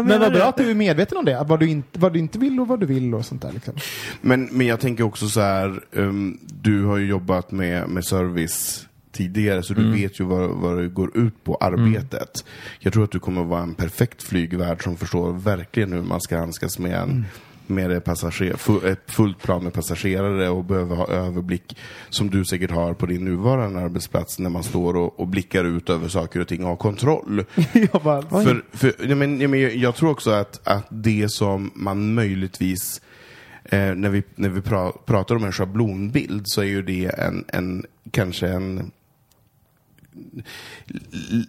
men 0.08 0.20
vad 0.20 0.34
bra 0.34 0.44
att 0.50 0.58
du 0.58 0.72
är 0.72 0.76
medveten 0.76 1.18
om 1.18 1.26
det. 1.26 1.40
Att 1.40 1.48
Vad 1.50 1.60
du, 1.60 1.70
inte, 1.70 2.00
vad 2.00 2.14
du 2.14 2.20
inte 2.20 2.40
vill 2.40 2.60
och 2.60 2.68
vad 2.68 2.80
du 2.80 2.86
vill 2.86 3.14
och 3.16 3.26
sånt 3.26 3.42
där 3.42 3.52
liksom. 3.52 3.74
Men, 4.22 4.50
men 4.52 4.68
jag 4.68 4.80
tänker 4.80 5.04
också 5.04 5.28
så 5.28 5.42
här, 5.42 5.80
um, 5.92 6.40
du 6.62 6.86
har 6.86 6.98
ju 6.98 7.06
jobbat 7.08 7.52
med, 7.52 7.90
med 7.90 8.06
service 8.06 8.88
tidigare 9.12 9.64
så 9.64 9.74
du 9.74 9.92
vet 9.92 10.20
ju 10.20 10.24
vad, 10.24 10.50
vad 10.50 10.78
det 10.78 10.88
går 10.88 11.18
ut 11.18 11.44
på, 11.44 11.56
arbetet. 11.56 12.46
Jag 12.80 12.94
tror 12.94 13.04
att 13.04 13.12
du 13.12 13.20
kommer 13.20 13.44
vara 13.44 13.62
en 13.62 13.74
perfekt 13.74 14.24
flygvärd 14.24 14.84
som 14.84 14.98
förstår 14.98 15.34
verkligen 15.34 15.94
hur 15.94 16.02
man 16.02 16.22
ska 16.22 16.38
handskas 16.38 16.80
med 16.80 16.94
en 16.94 17.26
med 17.70 18.04
passager, 18.04 18.86
ett 18.88 19.12
fullt 19.12 19.42
plan 19.42 19.64
med 19.64 19.74
passagerare 19.74 20.50
och 20.50 20.66
behöver 20.66 20.96
ha 20.96 21.08
överblick 21.08 21.78
som 22.10 22.30
du 22.30 22.46
säkert 22.46 22.72
har 22.72 22.94
på 22.94 23.06
din 23.06 23.26
nuvarande 23.26 23.80
arbetsplats 23.80 24.40
när 24.40 24.50
man 24.50 24.64
står 24.64 24.96
och, 24.96 25.20
och 25.20 25.28
blickar 25.28 25.66
ut 25.66 25.90
över 25.90 26.08
saker 26.08 26.40
och 26.40 26.48
ting 26.48 26.64
och 26.64 26.70
har 26.70 26.76
kontroll. 26.76 27.46
jag 27.74 28.02
bara, 28.04 28.22
För, 28.22 28.66
för, 28.72 28.96
ja, 29.00 29.16
men, 29.16 29.42
ja, 29.42 29.48
men 29.48 29.80
jag, 29.80 29.96
tror 29.96 30.10
också 30.10 30.32
att, 30.32 30.68
att 30.68 30.88
det 30.90 31.30
som 31.30 31.72
man 31.76 32.14
möjligtvis 32.14 33.02
eh, 33.64 33.96
när 33.96 34.10
vi, 34.10 34.24
när 34.36 34.50
vi 34.50 34.62
pra, 34.62 34.92
pratar 35.06 35.36
om 35.36 35.44
en 35.44 35.52
schablonbild 35.52 36.44
så 36.46 36.62
är 36.62 36.66
ju 36.66 36.82
det 36.82 37.06
en, 37.06 37.46
en 37.48 37.86
kanske 38.12 38.48
en 38.48 38.92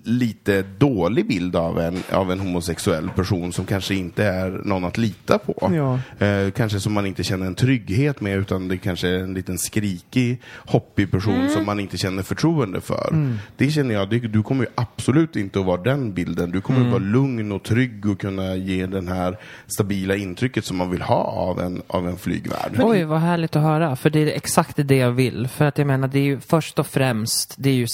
lite 0.04 0.62
dålig 0.62 1.28
bild 1.28 1.56
av 1.56 1.80
en, 1.80 2.02
av 2.12 2.32
en 2.32 2.40
homosexuell 2.40 3.10
person 3.16 3.52
som 3.52 3.66
kanske 3.66 3.94
inte 3.94 4.24
är 4.24 4.50
någon 4.50 4.84
att 4.84 4.98
lita 4.98 5.38
på. 5.38 5.70
Ja. 5.74 6.26
Eh, 6.26 6.50
kanske 6.50 6.80
som 6.80 6.92
man 6.92 7.06
inte 7.06 7.24
känner 7.24 7.46
en 7.46 7.54
trygghet 7.54 8.20
med 8.20 8.38
utan 8.38 8.68
det 8.68 8.76
kanske 8.76 9.08
är 9.08 9.18
en 9.18 9.34
liten 9.34 9.58
skrikig, 9.58 10.40
hoppig 10.56 11.10
person 11.10 11.50
som 11.50 11.66
man 11.66 11.80
inte 11.80 11.98
känner 11.98 12.22
förtroende 12.22 12.80
för. 12.80 13.36
Det 13.56 13.70
känner 13.70 13.94
jag, 13.94 14.10
det, 14.10 14.18
du 14.18 14.42
kommer 14.42 14.64
ju 14.64 14.70
absolut 14.74 15.36
inte 15.36 15.60
att 15.60 15.66
vara 15.66 15.82
den 15.82 16.12
bilden. 16.12 16.50
Du 16.50 16.60
kommer 16.60 16.80
att 16.80 16.92
vara 16.92 17.02
lugn 17.02 17.52
och 17.52 17.62
trygg 17.62 18.06
och 18.06 18.20
kunna 18.20 18.56
ge 18.56 18.86
den 18.86 19.08
här 19.08 19.38
stabila 19.66 20.16
intrycket 20.16 20.64
som 20.64 20.76
man 20.76 20.90
vill 20.90 21.02
ha 21.02 21.22
av 21.22 21.60
en, 21.60 21.82
av 21.86 22.08
en 22.08 22.16
flygvärd. 22.16 22.80
Oj, 22.82 23.04
vad 23.04 23.20
härligt 23.20 23.56
att 23.56 23.62
höra. 23.62 23.96
För 23.96 24.10
det 24.10 24.18
är 24.20 24.26
exakt 24.26 24.76
det 24.76 24.96
jag 24.96 25.12
vill. 25.12 25.48
För 25.48 25.64
att 25.64 25.78
jag 25.78 25.86
menar, 25.86 26.08
det 26.08 26.18
är 26.18 26.24
ju 26.24 26.40
först 26.40 26.78
och 26.78 26.86
främst, 26.86 27.54
det 27.58 27.70
är 27.70 27.74
ju 27.74 27.86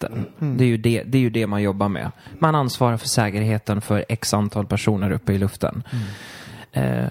säkerheten. 0.00 0.56
Det, 0.56 0.64
är 0.64 0.68
ju 0.68 0.76
det, 0.76 1.02
det 1.02 1.18
är 1.18 1.22
ju 1.22 1.30
det 1.30 1.46
man 1.46 1.62
jobbar 1.62 1.88
med. 1.88 2.10
Man 2.38 2.54
ansvarar 2.54 2.96
för 2.96 3.08
säkerheten 3.08 3.80
för 3.80 4.04
x 4.08 4.34
antal 4.34 4.66
personer 4.66 5.10
uppe 5.10 5.32
i 5.32 5.38
luften. 5.38 5.82
Mm 5.92 6.04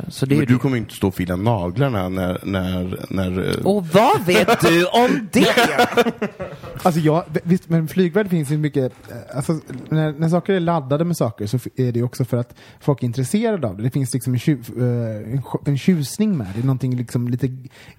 så 0.10 0.26
det 0.26 0.36
Men 0.36 0.40
ju 0.40 0.46
du 0.46 0.58
kommer 0.58 0.78
inte 0.78 0.96
stå 0.96 1.08
och 1.08 1.16
fila 1.16 1.36
naglarna 1.36 2.10
när, 2.10 2.40
när, 2.44 3.06
när 3.10 3.50
eh, 3.50 3.66
Och 3.66 3.88
vad 3.88 4.26
vet 4.26 4.62
du 4.62 4.86
om 4.86 5.30
det? 5.32 5.48
Alltså 6.84 7.02
jag, 7.02 7.24
visst, 7.44 7.70
men 7.70 7.88
flygvärd 7.88 8.30
finns 8.30 8.52
ju 8.52 8.58
mycket, 8.58 8.94
eh, 9.12 9.38
alltså 9.38 9.60
när, 9.90 10.14
när 10.14 10.30
saker 10.30 10.54
är 10.54 10.60
laddade 10.60 11.06
med 11.06 11.18
saker 11.18 11.48
så 11.48 11.58
är 11.76 11.92
det 11.92 12.00
ju 12.00 12.04
också 12.04 12.26
för 12.26 12.38
att 12.38 12.56
folk 12.80 13.04
är 13.04 13.06
intresserade 13.06 13.68
av 13.68 13.78
det. 13.78 13.84
Det 13.84 13.90
finns 13.90 14.14
liksom 14.14 14.34
en, 14.34 14.40
tjuv, 14.40 14.66
eh, 14.78 15.40
en, 15.66 15.78
tjusning 15.78 16.38
med 16.38 16.48
det, 16.56 16.62
någonting 16.62 16.96
liksom 16.98 17.28
lite 17.28 17.48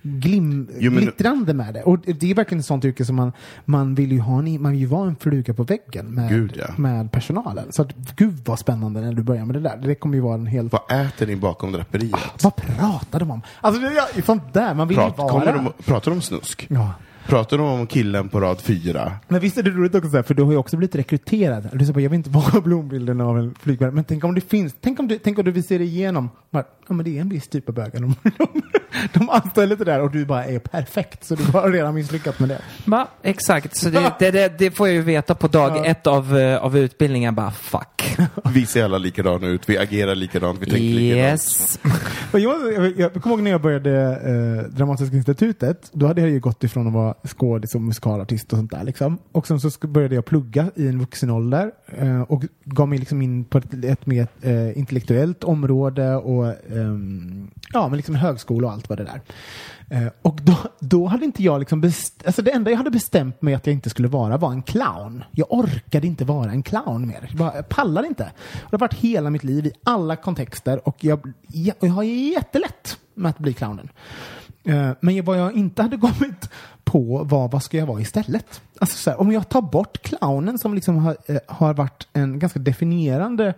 glim, 0.03 0.69
Jo, 0.79 0.91
men- 0.91 1.03
glittrande 1.03 1.55
med 1.55 1.75
det. 1.75 1.83
Och 1.83 1.99
det 1.99 2.31
är 2.31 2.35
verkligen 2.35 2.61
ett 2.61 2.67
sånt 2.67 2.85
yrke 2.85 3.05
som 3.05 3.17
man, 3.17 3.33
man 3.65 3.95
vill 3.95 4.13
ju 4.13 4.21
ha, 4.21 4.39
en, 4.39 4.63
man 4.63 4.73
vill 4.73 4.81
ju 4.81 4.87
vara 4.87 5.09
en 5.09 5.17
fluga 5.17 5.55
på 5.55 5.63
väggen 5.63 6.07
med, 6.07 6.31
Gud, 6.31 6.53
ja. 6.57 6.67
med 6.77 7.13
personalen. 7.13 7.73
Så 7.73 7.83
att, 7.83 7.93
gud 8.17 8.41
vad 8.45 8.59
spännande 8.59 9.01
när 9.01 9.13
du 9.13 9.23
börjar 9.23 9.45
med 9.45 9.57
det 9.57 9.61
där. 9.61 9.77
Det 9.77 9.95
kommer 9.95 10.15
ju 10.15 10.21
vara 10.21 10.35
en 10.35 10.47
helt... 10.47 10.73
vad 10.73 11.07
äter 11.07 11.27
ni 11.27 11.37
bakom 11.37 11.56
draperiet? 11.73 12.43
Vad 12.45 12.57
pratar 12.57 13.21
de 13.21 13.31
om? 13.31 13.43
Alltså 13.61 13.81
det 13.81 13.87
är 13.87 14.23
sånt 14.23 14.53
där, 14.53 14.75
man 14.75 14.89
vill 14.89 14.97
Prat, 14.97 15.15
ju 15.19 15.23
vara... 15.23 15.53
de, 15.53 15.73
pratar 15.85 16.11
de 16.11 16.17
om 16.17 16.23
snusk? 16.23 16.67
Ja. 16.71 16.93
Pratar 17.27 17.59
de 17.59 17.67
om 17.67 17.87
killen 17.87 18.29
på 18.29 18.41
rad 18.41 18.61
fyra? 18.61 19.13
Men 19.29 19.41
visst 19.41 19.59
är 19.59 19.63
det 19.63 19.71
roligt 19.71 19.95
också 19.95 20.23
för 20.23 20.35
du 20.35 20.43
har 20.43 20.53
ju 20.53 20.59
också 20.59 20.77
blivit 20.77 20.95
rekryterad. 20.95 21.69
Du 21.73 21.79
säger 21.79 21.93
bara, 21.93 22.01
jag 22.01 22.11
vill 22.11 22.17
inte 22.17 22.31
vara 22.31 22.61
blombilden 22.61 23.21
av 23.21 23.39
en 23.39 23.55
flygvärd. 23.61 23.93
Men 23.93 24.05
tänk 24.05 24.25
om 24.25 24.35
det 24.35 24.41
finns, 24.41 24.75
tänk 24.81 25.01
om 25.01 25.09
du, 25.09 25.19
tänk 25.19 25.39
om 25.39 25.45
du 25.45 25.51
vill 25.51 25.67
se 25.67 25.79
det 25.79 25.85
igenom. 25.85 26.31
Bara, 26.51 26.65
Ja 26.89 26.95
men 26.95 27.05
det 27.05 27.17
är 27.17 27.21
en 27.21 27.29
viss 27.29 27.49
typ 27.49 27.69
av 27.69 27.75
bögar. 27.75 28.01
De, 28.01 28.15
de, 28.23 28.63
de 29.13 29.31
anställer 29.31 29.77
det 29.77 29.85
där 29.85 30.01
och 30.01 30.11
du 30.11 30.25
bara 30.25 30.45
är 30.45 30.59
perfekt. 30.59 31.25
Så 31.25 31.35
du 31.35 31.45
har 31.45 31.71
redan 31.71 31.95
misslyckats 31.95 32.39
med 32.39 32.49
det. 32.49 32.61
Va? 32.85 33.09
Exakt, 33.23 33.77
så 33.77 33.91
det, 33.91 34.13
det, 34.19 34.31
det, 34.31 34.59
det 34.59 34.71
får 34.71 34.89
jag 34.89 34.95
ju 34.95 35.03
veta 35.03 35.35
på 35.35 35.49
dag 35.49 35.87
ett 35.87 36.07
av, 36.07 36.39
eh, 36.39 36.65
av 36.65 36.79
utbildningen. 36.79 37.35
Bara 37.35 37.51
fuck. 37.51 38.06
Vi 38.55 38.67
ser 38.67 38.85
alla 38.85 38.99
likadana 38.99 39.47
ut, 39.47 39.69
vi 39.69 39.79
agerar 39.79 40.15
likadant, 40.15 40.61
vi 40.61 40.67
tänker 40.67 40.81
likadant. 40.81 41.33
Yes. 41.33 41.79
Men 42.33 42.43
jag, 42.43 42.73
jag, 42.73 43.01
jag 43.01 43.15
kommer 43.15 43.37
ihåg 43.37 43.43
när 43.43 43.51
jag 43.51 43.63
började 43.63 43.93
eh, 43.93 44.77
Dramatiska 44.77 45.17
institutet. 45.17 45.91
Då 45.93 46.07
hade 46.07 46.21
jag 46.21 46.31
ju 46.31 46.41
gått 46.41 46.65
ifrån 46.65 46.87
att 46.87 46.93
vara 46.93 47.15
skådis 47.25 47.75
och 47.75 47.81
musikalartist 47.81 48.53
och 48.53 48.59
sånt 48.59 48.71
där. 48.71 48.85
Liksom. 48.85 49.19
Och 49.33 49.47
sen 49.47 49.61
så 49.61 49.87
började 49.87 50.15
jag 50.15 50.25
plugga 50.25 50.71
i 50.75 50.89
en 50.89 50.99
vuxen 50.99 51.31
ålder 51.31 51.71
eh, 51.87 52.23
och 52.23 52.45
gav 52.65 52.89
mig 52.89 52.99
liksom 52.99 53.23
in 53.23 53.45
på 53.45 53.59
ett, 53.59 53.85
ett 53.85 54.07
mer 54.07 54.29
eh, 54.43 54.79
intellektuellt 54.79 55.45
område 55.45 56.17
och 56.17 56.47
ehm, 56.47 57.51
ja, 57.73 57.89
men 57.89 57.97
liksom 57.97 58.15
högskola 58.15 58.67
och 58.67 58.73
allt 58.73 58.89
vad 58.89 58.99
det 58.99 59.05
där. 59.05 59.21
Eh, 59.89 60.07
och 60.23 60.41
då, 60.43 60.57
då 60.81 61.07
hade 61.07 61.25
inte 61.25 61.43
jag 61.43 61.59
liksom 61.59 61.81
bestämt, 61.81 62.27
alltså 62.27 62.43
det 62.43 62.51
enda 62.51 62.71
jag 62.71 62.79
hade 62.79 62.91
bestämt 62.91 63.43
mig 63.43 63.55
att 63.55 63.67
jag 63.67 63.75
inte 63.75 63.91
skulle 63.91 64.09
vara 64.09 64.37
var 64.37 64.53
en 64.53 64.63
clown. 64.63 65.25
Jag 65.31 65.53
orkade 65.53 66.07
inte 66.07 66.25
vara 66.25 66.51
en 66.51 66.63
clown 66.63 67.07
mer. 67.07 67.27
Jag, 67.29 67.39
bara, 67.39 67.57
jag 67.57 67.69
pallade 67.69 68.09
inte. 68.09 68.25
Och 68.53 68.71
det 68.71 68.77
har 68.77 68.79
varit 68.79 68.95
hela 68.95 69.31
mitt 69.31 69.45
liv 69.45 69.67
i 69.67 69.73
alla 69.85 70.17
kontexter 70.17 70.89
och 70.89 71.05
jag, 71.05 71.33
jag, 71.47 71.77
jag 71.81 71.91
har 71.91 72.03
jättelätt 72.03 72.99
med 73.15 73.31
att 73.31 73.39
bli 73.39 73.53
clownen. 73.53 73.89
Eh, 74.65 74.91
Men 75.01 75.25
vad 75.25 75.39
jag 75.39 75.53
inte 75.53 75.83
hade 75.83 75.97
kommit 75.99 76.51
på 76.85 77.25
var 77.25 77.49
vad 77.49 77.63
ska 77.63 77.77
jag 77.77 77.87
vara 77.87 78.01
istället? 78.01 78.63
Alltså 78.79 78.99
så 78.99 79.11
här, 79.11 79.21
om 79.21 79.33
jag 79.33 79.49
tar 79.49 79.63
bort 79.63 80.03
clownen 80.03 80.59
som 80.59 80.75
liksom 80.75 80.97
har, 80.97 81.17
eh, 81.27 81.39
har 81.47 81.75
varit 81.75 82.09
en 82.13 82.39
ganska 82.39 82.59
definierande 82.59 83.55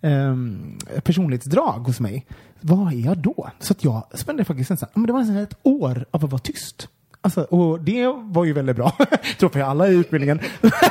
ehm, 0.00 0.78
personlighetsdrag 1.04 1.78
hos 1.78 2.00
mig. 2.00 2.26
Vad 2.60 2.92
är 2.92 2.96
jag 2.96 3.18
då? 3.18 3.50
Så 3.58 3.72
att 3.72 3.84
jag 3.84 4.02
spenderade 4.14 4.44
faktiskt 4.44 4.70
nästan, 4.70 4.88
men 4.94 5.06
det 5.06 5.12
var 5.12 5.20
nästan 5.20 5.36
ett 5.36 5.58
år 5.62 6.04
av 6.10 6.24
att 6.24 6.30
vara 6.30 6.40
tyst. 6.40 6.88
Alltså, 7.22 7.42
och 7.42 7.80
det 7.80 8.06
var 8.06 8.44
ju 8.44 8.52
väldigt 8.52 8.76
bra. 8.76 8.96
tror 9.38 9.48
för 9.48 9.60
alla 9.60 9.88
i 9.88 9.94
utbildningen. 9.94 10.40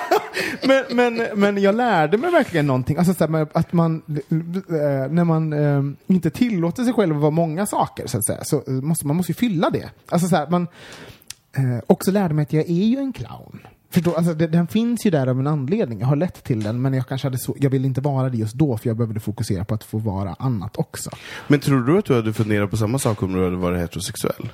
men, 0.67 0.83
men, 0.91 1.27
men 1.39 1.61
jag 1.61 1.75
lärde 1.75 2.17
mig 2.17 2.31
verkligen 2.31 2.67
någonting. 2.67 2.97
Alltså, 2.97 3.13
så 3.13 3.27
här, 3.27 3.47
att 3.53 3.73
man, 3.73 4.01
eh, 4.07 5.11
när 5.11 5.23
man 5.23 5.53
eh, 5.53 5.83
inte 6.07 6.29
tillåter 6.29 6.83
sig 6.83 6.93
själv 6.93 7.15
att 7.15 7.21
vara 7.21 7.31
många 7.31 7.65
saker, 7.65 8.07
så, 8.07 8.17
att 8.17 8.25
säga, 8.25 8.43
så 8.43 8.63
eh, 8.67 8.73
måste 8.73 9.07
man 9.07 9.15
måste 9.15 9.31
ju 9.31 9.35
fylla 9.35 9.69
det. 9.69 9.89
Alltså, 10.09 10.27
så 10.27 10.35
här, 10.35 10.47
man 10.47 10.67
eh, 11.57 11.83
också 11.87 12.11
lärde 12.11 12.33
mig 12.33 12.43
att 12.43 12.53
jag 12.53 12.69
är 12.69 12.85
ju 12.85 12.97
en 12.97 13.13
clown. 13.13 13.59
Förstår, 13.91 14.15
alltså, 14.15 14.33
det, 14.33 14.47
den 14.47 14.67
finns 14.67 15.05
ju 15.05 15.09
där 15.09 15.27
av 15.27 15.39
en 15.39 15.47
anledning. 15.47 15.99
Jag 15.99 16.07
har 16.07 16.15
lätt 16.15 16.43
till 16.43 16.63
den, 16.63 16.81
men 16.81 16.93
jag 16.93 17.07
kanske 17.07 17.27
hade 17.27 17.37
så, 17.37 17.55
jag 17.59 17.69
ville 17.69 17.87
inte 17.87 18.01
vara 18.01 18.29
det 18.29 18.37
just 18.37 18.53
då, 18.53 18.77
för 18.77 18.89
jag 18.89 18.97
behövde 18.97 19.19
fokusera 19.19 19.65
på 19.65 19.73
att 19.73 19.83
få 19.83 19.97
vara 19.97 20.35
annat 20.39 20.77
också. 20.77 21.09
Men 21.47 21.59
tror 21.59 21.81
du 21.81 21.97
att 21.97 22.05
du 22.05 22.15
hade 22.15 22.33
funderat 22.33 22.71
på 22.71 22.77
samma 22.77 22.99
sak 22.99 23.23
om 23.23 23.33
du 23.33 23.43
hade 23.43 23.55
varit 23.55 23.79
heterosexuell? 23.79 24.49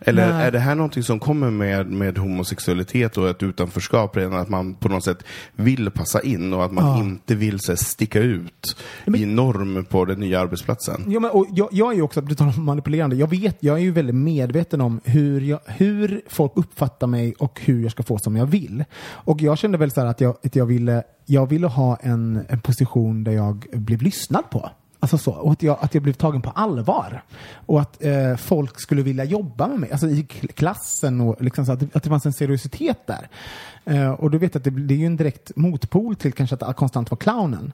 Eller 0.00 0.32
Nej. 0.32 0.46
är 0.46 0.50
det 0.50 0.58
här 0.58 0.74
någonting 0.74 1.02
som 1.02 1.18
kommer 1.20 1.50
med, 1.50 1.90
med 1.90 2.18
homosexualitet 2.18 3.16
och 3.16 3.28
ett 3.28 3.42
utanförskap 3.42 4.16
redan 4.16 4.34
att 4.40 4.48
man 4.48 4.74
på 4.74 4.88
något 4.88 5.04
sätt 5.04 5.18
vill 5.54 5.90
passa 5.90 6.20
in 6.22 6.52
och 6.52 6.64
att 6.64 6.72
man 6.72 6.84
Ja. 6.86 6.98
inte 6.98 7.34
vill 7.34 7.60
så 7.60 7.72
här, 7.72 7.76
sticka 7.76 8.20
ut 8.20 8.76
i 9.16 9.26
norm 9.26 9.84
på 9.84 10.04
den 10.04 10.20
nya 10.20 10.40
arbetsplatsen? 10.40 11.04
Ja, 11.08 11.20
men, 11.20 11.30
och 11.30 11.46
jag, 11.50 11.68
jag 11.72 11.92
är 11.92 11.96
ju 11.96 12.02
också, 12.02 12.20
du 12.20 12.34
talar 12.34 12.58
om 12.58 12.64
manipulerande, 12.64 13.16
jag 13.16 13.30
vet, 13.30 13.56
jag 13.60 13.76
är 13.76 13.82
ju 13.82 13.90
väldigt 13.92 14.14
medveten 14.14 14.80
om 14.80 15.00
hur, 15.04 15.40
jag, 15.40 15.60
hur 15.66 16.20
folk 16.28 16.52
uppfattar 16.54 17.06
mig 17.06 17.34
och 17.38 17.60
hur 17.64 17.82
jag 17.82 17.90
ska 17.92 18.02
få 18.02 18.18
som 18.18 18.36
jag 18.36 18.46
vill. 18.46 18.84
Och 19.08 19.42
jag 19.42 19.58
kände 19.58 19.78
väl 19.78 19.90
så 19.90 20.00
att 20.00 20.20
jag, 20.20 20.36
att 20.44 20.56
jag, 20.56 20.66
ville, 20.66 21.02
jag 21.26 21.46
ville 21.46 21.66
ha 21.66 21.96
en, 21.96 22.44
en 22.48 22.60
position 22.60 23.24
där 23.24 23.32
jag 23.32 23.66
blev 23.72 24.02
lyssnad 24.02 24.50
på. 24.50 24.70
Alltså 25.06 25.18
så, 25.18 25.32
och 25.32 25.52
att 25.52 25.62
jag, 25.62 25.78
att 25.80 25.94
jag 25.94 26.02
blev 26.02 26.12
tagen 26.12 26.42
på 26.42 26.50
allvar. 26.50 27.22
Och 27.66 27.80
att 27.80 28.04
eh, 28.04 28.36
folk 28.36 28.80
skulle 28.80 29.02
vilja 29.02 29.24
jobba 29.24 29.68
med 29.68 29.80
mig, 29.80 29.92
alltså 29.92 30.08
i 30.08 30.22
klassen 30.54 31.20
och 31.20 31.42
liksom 31.42 31.66
så 31.66 31.72
att, 31.72 31.80
det, 31.80 31.96
att 31.96 32.02
det 32.02 32.08
fanns 32.08 32.26
en 32.26 32.32
seriositet 32.32 33.06
där. 33.06 33.28
Eh, 33.84 34.10
och 34.10 34.30
då 34.30 34.38
vet 34.38 34.54
jag 34.54 34.60
att 34.60 34.64
det, 34.64 34.70
det 34.70 34.94
är 34.94 34.98
ju 34.98 35.06
en 35.06 35.16
direkt 35.16 35.56
motpol 35.56 36.16
till 36.16 36.32
kanske 36.32 36.56
att 36.60 36.76
konstant 36.76 37.10
vara 37.10 37.18
clownen. 37.18 37.72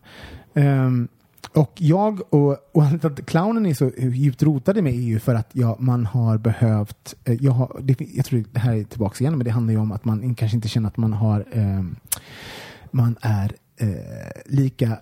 Eh, 0.55 0.91
och 1.53 1.73
jag 1.77 2.35
och, 2.35 2.57
och 2.73 2.83
att 3.03 3.27
clownen 3.27 3.67
är 3.67 3.75
så 3.75 3.91
djupt 3.99 4.43
rotad 4.43 4.79
i 4.79 4.83
mig 4.83 4.97
är 4.97 5.03
ju 5.03 5.21
för 5.21 5.35
att 5.35 5.51
jag, 5.53 5.81
man 5.81 6.07
har 6.07 6.39
behövt, 6.39 7.15
eh, 7.25 7.35
jag, 7.41 7.53
har, 7.53 7.81
det, 7.81 7.97
jag 8.15 8.25
tror 8.25 8.45
det 8.53 8.61
här 8.61 8.75
är 8.75 8.85
tillbaka 8.85 9.25
igen, 9.25 9.39
men 9.39 9.45
det 9.45 9.51
handlar 9.51 9.73
ju 9.73 9.81
om 9.81 9.93
att 9.93 10.05
man 10.05 10.35
kanske 10.35 10.57
inte 10.57 10.69
känner 10.69 10.89
att 10.89 10.97
man 10.97 11.13
har, 11.13 11.45
ehm, 11.53 11.97
man 12.91 13.17
är 13.21 13.53
eh, 13.77 14.43
lika 14.47 14.99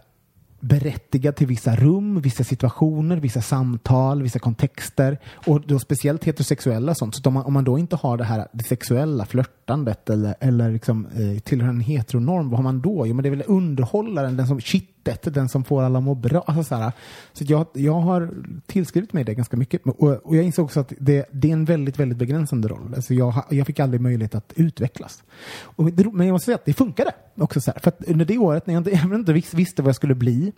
berättigad 0.60 1.36
till 1.36 1.46
vissa 1.46 1.76
rum, 1.76 2.20
vissa 2.20 2.44
situationer, 2.44 3.16
vissa 3.16 3.40
samtal, 3.40 4.22
vissa 4.22 4.38
kontexter. 4.38 5.18
Och 5.46 5.60
då 5.66 5.78
speciellt 5.78 6.24
heterosexuella 6.24 6.94
sånt. 6.94 7.14
Så 7.14 7.28
om 7.28 7.34
man, 7.34 7.44
om 7.44 7.52
man 7.52 7.64
då 7.64 7.78
inte 7.78 7.96
har 7.96 8.16
det 8.16 8.24
här 8.24 8.48
det 8.52 8.64
sexuella 8.64 9.26
flörtandet 9.26 10.10
eller, 10.10 10.34
eller 10.40 10.70
liksom, 10.70 11.06
eh, 11.06 11.40
tillhör 11.40 11.68
en 11.68 11.80
heteronorm, 11.80 12.50
vad 12.50 12.58
har 12.58 12.64
man 12.64 12.80
då? 12.80 13.06
Jo, 13.06 13.14
men 13.14 13.22
det 13.22 13.28
är 13.28 13.30
väl 13.30 13.44
underhållaren, 13.46 14.36
den 14.36 14.46
som 14.46 14.60
kittet, 15.04 15.34
den 15.34 15.48
som 15.48 15.64
får 15.64 15.82
alla 15.82 15.98
att 15.98 16.04
må 16.04 16.14
bra. 16.14 16.40
Alltså, 16.46 16.64
så 16.64 16.74
här, 16.74 16.92
så 17.32 17.44
jag, 17.48 17.66
jag 17.72 18.00
har 18.00 18.30
tillskrivit 18.66 19.12
mig 19.12 19.24
det 19.24 19.34
ganska 19.34 19.56
mycket. 19.56 19.82
Och, 19.86 20.10
och 20.10 20.36
jag 20.36 20.44
insåg 20.44 20.64
också 20.64 20.80
att 20.80 20.92
det, 20.98 21.26
det 21.32 21.48
är 21.48 21.52
en 21.52 21.64
väldigt, 21.64 21.98
väldigt 21.98 22.18
begränsande 22.18 22.68
roll. 22.68 22.92
Alltså 22.96 23.14
jag, 23.14 23.44
jag 23.50 23.66
fick 23.66 23.80
aldrig 23.80 24.00
möjlighet 24.00 24.34
att 24.34 24.52
utvecklas. 24.56 25.22
Och, 25.60 25.92
det- 25.92 26.12
men 26.12 26.26
jag 26.26 26.32
måste 26.34 26.44
säga 26.44 26.54
att 26.54 26.64
det 26.64 26.72
funkade 26.74 27.12
också. 27.36 27.60
Så 27.60 27.70
här, 27.70 27.78
för 27.80 27.88
att 27.88 28.04
under 28.08 28.24
det 28.24 28.38
året, 28.38 28.66
när 28.66 28.74
jag 28.74 28.80
inte, 28.80 28.90
jag 29.10 29.14
inte 29.14 29.32
visste 29.56 29.82
vad 29.82 29.88
jag 29.88 29.96
skulle 29.96 30.14
bli, 30.14 30.52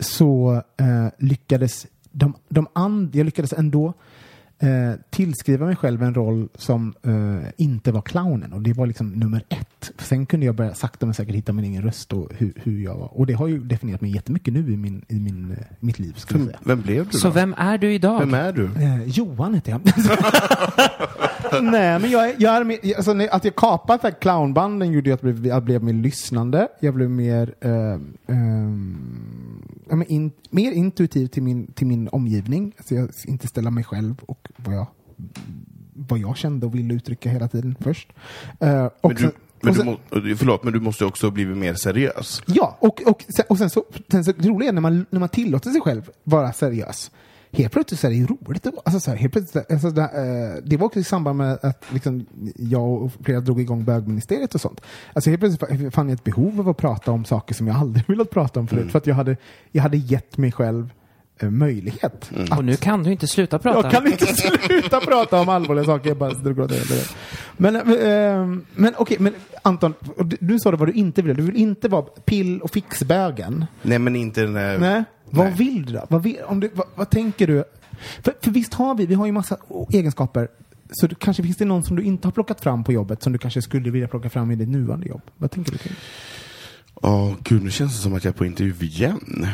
så 0.00 0.62
eh, 0.76 1.06
lyckades 1.18 1.86
de, 2.10 2.34
de 2.48 2.66
and, 2.72 3.14
jag 3.14 3.24
lyckades 3.24 3.52
ändå 3.52 3.92
eh, 4.58 4.92
tillskriva 5.10 5.66
mig 5.66 5.76
själv 5.76 6.02
en 6.02 6.14
roll 6.14 6.48
som 6.54 6.94
eh, 7.02 7.48
inte 7.56 7.92
var 7.92 8.02
clownen 8.02 8.52
och 8.52 8.60
det 8.62 8.72
var 8.72 8.86
liksom 8.86 9.10
nummer 9.10 9.42
ett. 9.48 9.92
Sen 9.98 10.26
kunde 10.26 10.46
jag 10.46 10.54
börja 10.54 10.74
sakta 10.74 11.06
men 11.06 11.14
säkert 11.14 11.34
hitta 11.34 11.52
min 11.52 11.64
egen 11.64 11.82
röst 11.82 12.12
och 12.12 12.28
hur, 12.38 12.52
hur 12.56 12.80
jag 12.84 12.94
var. 12.94 13.18
Och 13.18 13.26
det 13.26 13.32
har 13.32 13.46
ju 13.46 13.58
definierat 13.58 14.00
mig 14.00 14.10
jättemycket 14.14 14.54
nu 14.54 14.72
i, 14.72 14.76
min, 14.76 15.04
i 15.08 15.20
min, 15.20 15.50
eh, 15.50 15.58
mitt 15.80 15.98
liv 15.98 16.12
skulle 16.16 16.38
Vem, 16.40 16.46
säga. 16.48 16.58
vem 16.64 16.80
blev 16.80 17.08
du 17.08 17.18
Så 17.18 17.26
då? 17.28 17.34
vem 17.34 17.54
är 17.58 17.78
du 17.78 17.94
idag? 17.94 18.18
Vem 18.20 18.34
är 18.34 18.52
du? 18.52 18.64
Eh, 18.64 19.02
Johan 19.04 19.54
heter 19.54 19.70
jag. 19.72 19.80
Nej, 21.62 21.98
men 21.98 22.10
jag, 22.10 22.34
jag 22.38 22.56
är 22.56 22.64
mer, 22.64 22.78
alltså, 22.96 23.16
att 23.30 23.44
jag 23.44 23.56
kapade 23.56 24.10
clownbanden 24.10 24.92
gjorde 24.92 25.10
ju 25.10 25.14
att 25.14 25.22
jag 25.22 25.34
blev, 25.34 25.46
jag 25.46 25.62
blev 25.64 25.82
mer 25.82 25.92
lyssnande. 25.92 26.68
Jag 26.80 26.94
blev 26.94 27.10
mer, 27.10 27.54
eh, 27.60 27.98
ehm, 28.36 28.96
ja, 29.90 30.04
in, 30.04 30.32
mer 30.50 30.72
intuitiv 30.72 31.26
till 31.26 31.42
min, 31.42 31.72
till 31.72 31.86
min 31.86 32.08
omgivning. 32.08 32.72
Alltså 32.78 32.94
jag 32.94 33.10
inte 33.26 33.48
ställa 33.48 33.70
mig 33.70 33.84
själv 33.84 34.14
och 34.26 34.48
vad 34.56 34.74
jag, 34.74 34.86
vad 35.94 36.18
jag 36.18 36.36
kände 36.36 36.66
och 36.66 36.74
ville 36.74 36.94
uttrycka 36.94 37.28
hela 37.30 37.48
tiden 37.48 37.76
först. 37.80 38.12
Eh, 38.60 38.84
och 38.84 38.92
Men 39.02 39.14
du, 39.14 39.22
sen- 39.22 39.32
men 39.60 39.74
du 39.74 39.84
må, 39.84 39.96
förlåt, 40.36 40.64
men 40.64 40.72
du 40.72 40.80
måste 40.80 41.04
också 41.04 41.26
ha 41.26 41.30
blivit 41.30 41.56
mer 41.56 41.74
seriös. 41.74 42.42
Ja, 42.46 42.76
och, 42.80 43.02
och, 43.06 43.24
sen, 43.36 43.44
och 43.48 43.58
sen 43.58 43.70
så, 43.70 43.84
sen 44.10 44.24
så 44.24 44.32
det 44.32 44.48
roliga 44.48 44.68
är 44.68 44.72
när 44.72 44.80
man, 44.80 45.06
när 45.10 45.20
man 45.20 45.28
tillåter 45.28 45.70
sig 45.70 45.80
själv 45.80 46.10
vara 46.24 46.52
seriös. 46.52 47.10
Helt 47.56 47.72
plötsligt 47.72 48.00
så 48.00 48.06
är 48.06 48.10
det 48.10 48.16
ju 48.16 48.26
roligt. 48.26 48.66
att 48.66 48.74
Alltså 48.84 49.00
så 49.00 49.10
här, 49.10 49.18
helt 49.18 49.32
plötsligt, 49.32 49.70
alltså 49.72 49.90
det, 49.90 50.02
eh, 50.02 50.62
det 50.64 50.76
var 50.76 50.86
också 50.86 50.98
i 50.98 51.04
samband 51.04 51.38
med 51.38 51.58
att 51.62 51.84
liksom, 51.92 52.26
jag 52.56 53.02
och 53.02 53.12
flera 53.24 53.40
drog 53.40 53.60
igång 53.60 53.84
bögministeriet 53.84 54.54
och 54.54 54.60
sånt. 54.60 54.80
Alltså 55.12 55.30
helt 55.30 55.40
plötsligt 55.40 55.70
fa- 55.70 55.90
fann 55.90 56.08
jag 56.08 56.14
ett 56.14 56.24
behov 56.24 56.60
av 56.60 56.68
att 56.68 56.76
prata 56.76 57.10
om 57.12 57.24
saker 57.24 57.54
som 57.54 57.66
jag 57.66 57.76
aldrig 57.76 58.04
velat 58.08 58.30
prata 58.30 58.60
om 58.60 58.66
förut. 58.68 58.90
För 58.90 58.98
att 58.98 59.06
jag 59.06 59.14
hade, 59.14 59.36
jag 59.72 59.82
hade 59.82 59.96
gett 59.96 60.38
mig 60.38 60.52
själv 60.52 60.90
eh, 61.40 61.50
möjlighet. 61.50 62.30
Och 62.56 62.64
nu 62.64 62.76
kan 62.76 63.02
du 63.02 63.12
inte 63.12 63.26
sluta 63.26 63.58
prata. 63.58 63.80
Jag 63.82 63.90
kan 63.92 64.06
inte 64.06 64.26
sluta 64.66 65.00
prata 65.00 65.40
om 65.40 65.48
allvarliga 65.48 65.84
saker. 65.84 66.08
Jag 66.08 66.18
bara 66.18 66.30
sitter 66.30 66.50
och 66.50 66.56
gråter. 66.56 66.78
Men, 67.56 67.76
eh, 67.76 68.62
men 68.74 68.94
okej, 68.98 69.16
men 69.20 69.34
Anton, 69.62 69.94
du, 70.24 70.36
du 70.40 70.58
sa 70.58 70.70
det 70.70 70.76
vad 70.76 70.88
du 70.88 70.92
inte 70.92 71.22
vill. 71.22 71.36
Du 71.36 71.42
vill 71.42 71.56
inte 71.56 71.88
vara 71.88 72.02
pill 72.02 72.60
och 72.62 72.70
fixbögen. 72.70 73.64
Nej, 73.82 73.98
men 73.98 74.16
inte 74.16 74.40
den 74.42 74.52
där... 74.54 74.78
Nej. 74.78 75.04
Vad 75.30 75.46
Nej. 75.46 75.54
vill 75.54 75.86
du 75.86 75.92
då? 75.92 76.06
Vad, 76.08 76.22
vill, 76.22 76.36
om 76.46 76.60
du, 76.60 76.70
vad, 76.74 76.86
vad 76.94 77.10
tänker 77.10 77.46
du? 77.46 77.64
För, 78.22 78.34
för 78.40 78.50
visst 78.50 78.74
har 78.74 78.94
vi, 78.94 79.06
vi 79.06 79.14
har 79.14 79.26
ju 79.26 79.32
massa 79.32 79.56
egenskaper. 79.90 80.48
Så 80.90 81.06
det, 81.06 81.14
kanske 81.14 81.42
finns 81.42 81.56
det 81.56 81.64
någon 81.64 81.82
som 81.82 81.96
du 81.96 82.02
inte 82.02 82.28
har 82.28 82.32
plockat 82.32 82.60
fram 82.60 82.84
på 82.84 82.92
jobbet 82.92 83.22
som 83.22 83.32
du 83.32 83.38
kanske 83.38 83.62
skulle 83.62 83.90
vilja 83.90 84.08
plocka 84.08 84.30
fram 84.30 84.50
i 84.50 84.56
ditt 84.56 84.68
nuvarande 84.68 85.06
jobb. 85.06 85.22
Vad 85.36 85.50
tänker 85.50 85.72
du 85.72 85.78
kring? 85.78 85.96
Åh 86.94 87.32
gud, 87.42 87.62
nu 87.62 87.70
känns 87.70 87.96
det 87.96 88.02
som 88.02 88.14
att 88.14 88.24
jag 88.24 88.34
är 88.34 88.38
på 88.38 88.46
intervju 88.46 88.86
igen. 88.86 89.46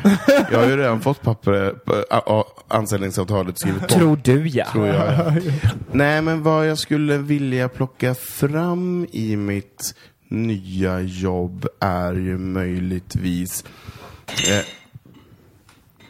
Jag 0.50 0.58
har 0.58 0.66
ju 0.66 0.76
redan 0.76 1.00
fått 1.00 1.22
papper, 1.22 1.74
a, 2.10 2.44
anställningsavtalet 2.68 3.58
skrivet 3.58 3.80
på. 3.80 3.88
Tror 3.88 4.20
du 4.24 4.48
ja. 4.48 4.66
tror 4.72 4.86
jag. 4.86 4.96
ja. 5.62 5.70
Nej, 5.92 6.22
men 6.22 6.42
vad 6.42 6.70
jag 6.70 6.78
skulle 6.78 7.18
vilja 7.18 7.68
plocka 7.68 8.14
fram 8.14 9.06
i 9.12 9.36
mitt 9.36 9.94
nya 10.28 11.00
jobb 11.00 11.66
är 11.80 12.12
ju 12.12 12.38
möjligtvis 12.38 13.64
eh, 14.28 14.64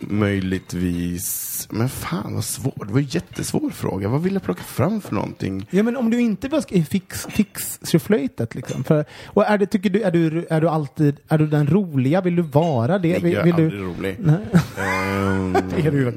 möjligtvis, 0.08 1.68
men 1.70 1.88
fan 1.88 2.34
vad 2.34 2.44
svårt. 2.44 2.86
Det 2.86 2.92
var 2.92 3.00
en 3.00 3.06
jättesvår 3.06 3.70
fråga. 3.70 4.08
Vad 4.08 4.22
vill 4.22 4.32
jag 4.32 4.42
plocka 4.42 4.62
fram 4.62 5.00
för 5.00 5.14
någonting? 5.14 5.66
Ja, 5.70 5.82
men 5.82 5.96
om 5.96 6.10
du 6.10 6.20
inte 6.20 6.48
sk- 6.48 6.84
fix, 6.84 7.26
fix 7.30 7.80
flöjtet 7.98 8.54
liksom. 8.54 8.84
För, 8.84 9.04
och 9.26 9.44
är 9.46 9.58
det, 9.58 9.66
tycker 9.66 9.90
du, 9.90 10.02
är 10.02 10.10
du, 10.10 10.46
är 10.50 10.60
du 10.60 10.68
alltid, 10.68 11.16
är 11.28 11.38
du 11.38 11.46
den 11.46 11.66
roliga? 11.66 12.20
Vill 12.20 12.36
du 12.36 12.42
vara 12.42 12.98
det? 12.98 13.08
Nej, 13.08 13.20
vill, 13.22 13.32
jag 13.32 13.40
är 13.40 13.44
vill 13.44 13.52
aldrig 13.54 13.70
du, 13.70 13.78
rolig. 13.86 14.16
Nej. 14.20 14.36
Ehm, 14.78 15.52
det 15.76 15.86
är 15.86 15.90
du 15.90 15.98
ju. 15.98 16.12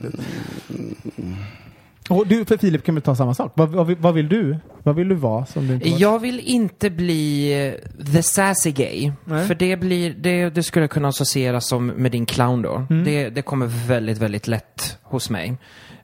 Och 2.10 2.28
du, 2.28 2.46
för 2.46 2.58
Filip 2.58 2.84
kan 2.84 2.96
vi 2.96 3.02
ta 3.02 3.16
samma 3.16 3.34
sak. 3.34 3.52
Vad, 3.56 3.70
vad, 3.70 3.88
vill- 3.88 3.98
vad 4.00 4.14
vill 4.14 4.30
du? 4.30 4.58
Vad 4.84 4.96
vill 4.96 5.10
du 5.10 5.16
vara 5.16 5.46
som 5.46 5.68
du 5.68 5.74
inte 5.74 5.90
var? 5.90 6.00
Jag 6.00 6.20
vill 6.20 6.40
inte 6.40 6.90
bli 6.90 7.54
eh, 7.68 8.04
the 8.14 8.24
sassy 8.24 8.72
gay. 8.72 9.12
Nej. 9.26 9.48
För 9.48 9.56
det, 9.56 9.78
blir, 9.78 10.14
det, 10.20 10.50
det 10.50 10.64
skulle 10.64 10.88
kunna 10.88 11.08
associeras 11.08 11.68
som 11.68 11.88
med 11.88 12.12
din 12.12 12.26
clown 12.26 12.62
då. 12.62 12.86
Mm. 12.90 13.04
Det, 13.04 13.30
det 13.30 13.42
kommer 13.42 13.88
väldigt, 13.88 14.18
väldigt 14.18 14.48
lätt 14.48 14.98
hos 15.04 15.30
mig. 15.30 15.58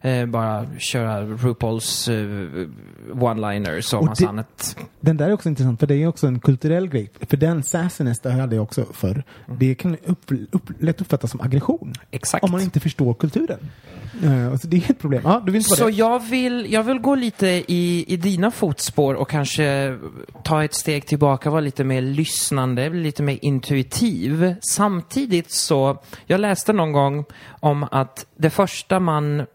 Eh, 0.04 0.26
bara 0.26 0.66
köra 0.80 1.22
RuPaul's 1.26 2.10
eh, 2.12 2.68
one-liners 3.16 3.94
och 3.94 4.02
Och 4.04 4.16
det- 4.20 4.26
annat. 4.28 4.78
Den 5.00 5.18
där 5.18 5.30
är 5.30 5.34
också 5.34 5.50
intressant, 5.50 5.80
för 5.80 5.88
det 5.88 5.96
är 5.96 6.08
också 6.08 6.28
en 6.28 6.40
kulturell 6.40 6.88
grej. 6.88 7.12
För 7.30 7.38
den 7.38 7.64
sassiness, 7.64 8.20
det 8.20 8.32
hade 8.32 8.56
jag 8.56 8.64
också 8.64 8.86
förr, 8.94 9.24
det 9.60 9.76
kan 9.76 9.98
upp, 10.06 10.32
upp, 10.52 10.64
lätt 10.80 11.02
uppfattas 11.02 11.32
som 11.32 11.42
aggression. 11.42 11.94
Exakt. 12.12 12.44
Om 12.44 12.52
man 12.52 12.62
inte 12.62 12.80
förstår 12.80 13.14
kulturen. 13.14 13.60
Uh, 14.24 14.52
alltså 14.52 14.68
det 14.68 14.78
är 14.78 14.92
ett 14.92 15.00
problem. 15.00 15.22
Ja, 15.26 15.44
du 15.46 15.52
vill 15.52 15.64
Så 15.64 15.86
det? 15.86 15.92
jag 15.92 16.20
vill, 16.20 16.74
jag 16.74 16.84
vill 16.84 17.00
gå 17.00 17.16
lite 17.16 17.48
i, 17.68 18.06
i 18.08 18.18
dina 18.18 18.52
fotspår 18.52 19.14
och 19.14 19.30
kanske 19.30 19.98
ta 20.44 20.64
ett 20.64 20.74
steg 20.74 21.06
tillbaka, 21.08 21.50
vara 21.50 21.62
lite 21.62 21.84
mer 21.84 22.02
lyssnande, 22.02 22.90
lite 22.90 23.24
mer 23.24 23.40
intuitiv. 23.42 24.56
Samtidigt 24.62 25.52
så, 25.52 25.98
jag 26.26 26.40
läste 26.40 26.74
någon 26.74 26.92
gång 26.92 27.26
om 27.60 27.84
att 27.92 28.26
det 28.38 28.50
första 28.50 29.00
man, 29.00 29.46